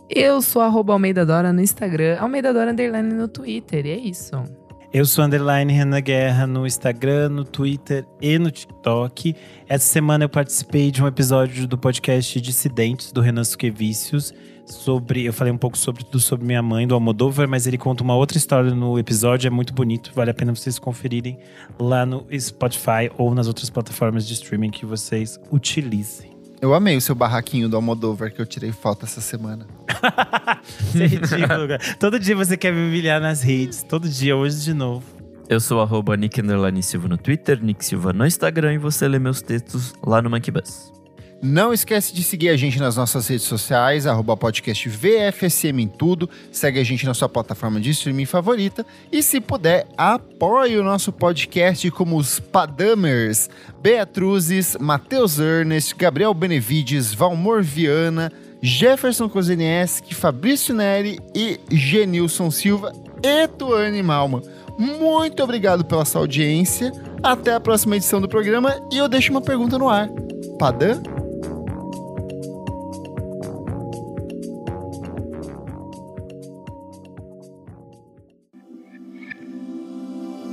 Eu 0.08 0.40
sou 0.40 0.62
arroba 0.62 0.92
Almeida 0.92 1.26
Dora 1.26 1.52
no 1.52 1.60
Instagram, 1.60 2.18
Almeida 2.20 2.52
Dora 2.52 2.70
Underline 2.70 3.14
no 3.14 3.26
Twitter. 3.26 3.84
E 3.84 3.90
é 3.90 3.98
isso. 3.98 4.40
Eu 4.92 5.04
sou 5.04 5.24
underline 5.24 5.72
Renan 5.72 6.00
Guerra 6.00 6.46
no 6.46 6.64
Instagram, 6.64 7.30
no 7.30 7.44
Twitter 7.44 8.06
e 8.22 8.38
no 8.38 8.52
TikTok. 8.52 9.34
Essa 9.68 9.86
semana 9.86 10.22
eu 10.24 10.28
participei 10.28 10.92
de 10.92 11.02
um 11.02 11.08
episódio 11.08 11.66
do 11.66 11.76
podcast 11.76 12.40
Dissidentes 12.40 13.10
do 13.10 13.20
Renan 13.20 13.42
Suquevicius. 13.42 14.32
Sobre, 14.66 15.24
eu 15.24 15.32
falei 15.32 15.52
um 15.52 15.56
pouco 15.56 15.78
sobre 15.78 16.04
do 16.10 16.18
sobre 16.18 16.44
minha 16.44 16.62
mãe, 16.62 16.86
do 16.86 16.94
Almodóvar, 16.94 17.48
mas 17.48 17.66
ele 17.66 17.78
conta 17.78 18.02
uma 18.02 18.16
outra 18.16 18.36
história 18.36 18.74
no 18.74 18.98
episódio, 18.98 19.46
é 19.46 19.50
muito 19.50 19.72
bonito, 19.72 20.10
vale 20.14 20.30
a 20.30 20.34
pena 20.34 20.52
vocês 20.52 20.76
conferirem 20.76 21.38
lá 21.78 22.04
no 22.04 22.26
Spotify 22.36 23.10
ou 23.16 23.32
nas 23.32 23.46
outras 23.46 23.70
plataformas 23.70 24.26
de 24.26 24.34
streaming 24.34 24.70
que 24.70 24.84
vocês 24.84 25.38
utilizem. 25.52 26.36
Eu 26.60 26.74
amei 26.74 26.96
o 26.96 27.00
seu 27.00 27.14
barraquinho 27.14 27.68
do 27.68 27.76
Almodóvar 27.76 28.32
que 28.32 28.40
eu 28.40 28.46
tirei 28.46 28.72
foto 28.72 29.04
essa 29.04 29.20
semana. 29.20 29.66
Isso 30.94 31.02
é 31.02 31.06
ridículo, 31.06 31.68
cara. 31.68 31.78
Todo 32.00 32.18
dia 32.18 32.34
você 32.34 32.56
quer 32.56 32.72
me 32.72 32.88
humilhar 32.88 33.20
nas 33.20 33.42
redes, 33.42 33.82
todo 33.82 34.08
dia, 34.08 34.34
hoje 34.34 34.62
de 34.62 34.74
novo. 34.74 35.04
Eu 35.48 35.60
sou 35.60 35.80
arroba 35.80 36.16
Nick 36.16 36.40
Silva 36.82 37.06
no 37.06 37.16
Twitter, 37.16 37.62
Nick 37.62 37.84
Silva 37.84 38.12
no 38.12 38.26
Instagram 38.26 38.74
e 38.74 38.78
você 38.78 39.06
lê 39.06 39.18
meus 39.18 39.40
textos 39.40 39.94
lá 40.04 40.20
no 40.20 40.28
Monkey 40.28 40.50
Bus. 40.50 40.95
Não 41.42 41.72
esquece 41.72 42.14
de 42.14 42.22
seguir 42.22 42.48
a 42.48 42.56
gente 42.56 42.78
nas 42.78 42.96
nossas 42.96 43.28
redes 43.28 43.44
sociais, 43.44 44.06
arroba 44.06 44.36
podcast 44.36 44.88
VFSM 44.88 45.82
em 45.82 45.88
tudo. 45.88 46.28
Segue 46.50 46.80
a 46.80 46.84
gente 46.84 47.04
na 47.04 47.12
sua 47.12 47.28
plataforma 47.28 47.78
de 47.78 47.90
streaming 47.90 48.24
favorita. 48.24 48.86
E 49.12 49.22
se 49.22 49.40
puder, 49.40 49.86
apoie 49.98 50.78
o 50.78 50.84
nosso 50.84 51.12
podcast 51.12 51.90
como 51.90 52.16
os 52.16 52.40
Padamers, 52.40 53.50
Beatruzes, 53.82 54.76
Matheus 54.80 55.38
Ernest, 55.38 55.94
Gabriel 55.94 56.32
Benevides, 56.32 57.12
Valmor 57.12 57.62
Viana, 57.62 58.32
Jefferson 58.62 59.28
Kozenieski, 59.28 60.14
Fabrício 60.14 60.74
Neri 60.74 61.20
e 61.34 61.60
Genilson 61.70 62.50
Silva 62.50 62.92
e 63.22 63.46
Tuane 63.46 64.02
Malma. 64.02 64.42
Muito 64.78 65.42
obrigado 65.42 65.84
pela 65.84 66.04
sua 66.04 66.22
audiência. 66.22 66.90
Até 67.22 67.54
a 67.54 67.60
próxima 67.60 67.96
edição 67.96 68.20
do 68.20 68.28
programa. 68.28 68.74
E 68.90 68.98
eu 68.98 69.08
deixo 69.08 69.30
uma 69.30 69.40
pergunta 69.40 69.78
no 69.78 69.88
ar. 69.88 70.08
Padam? 70.58 71.15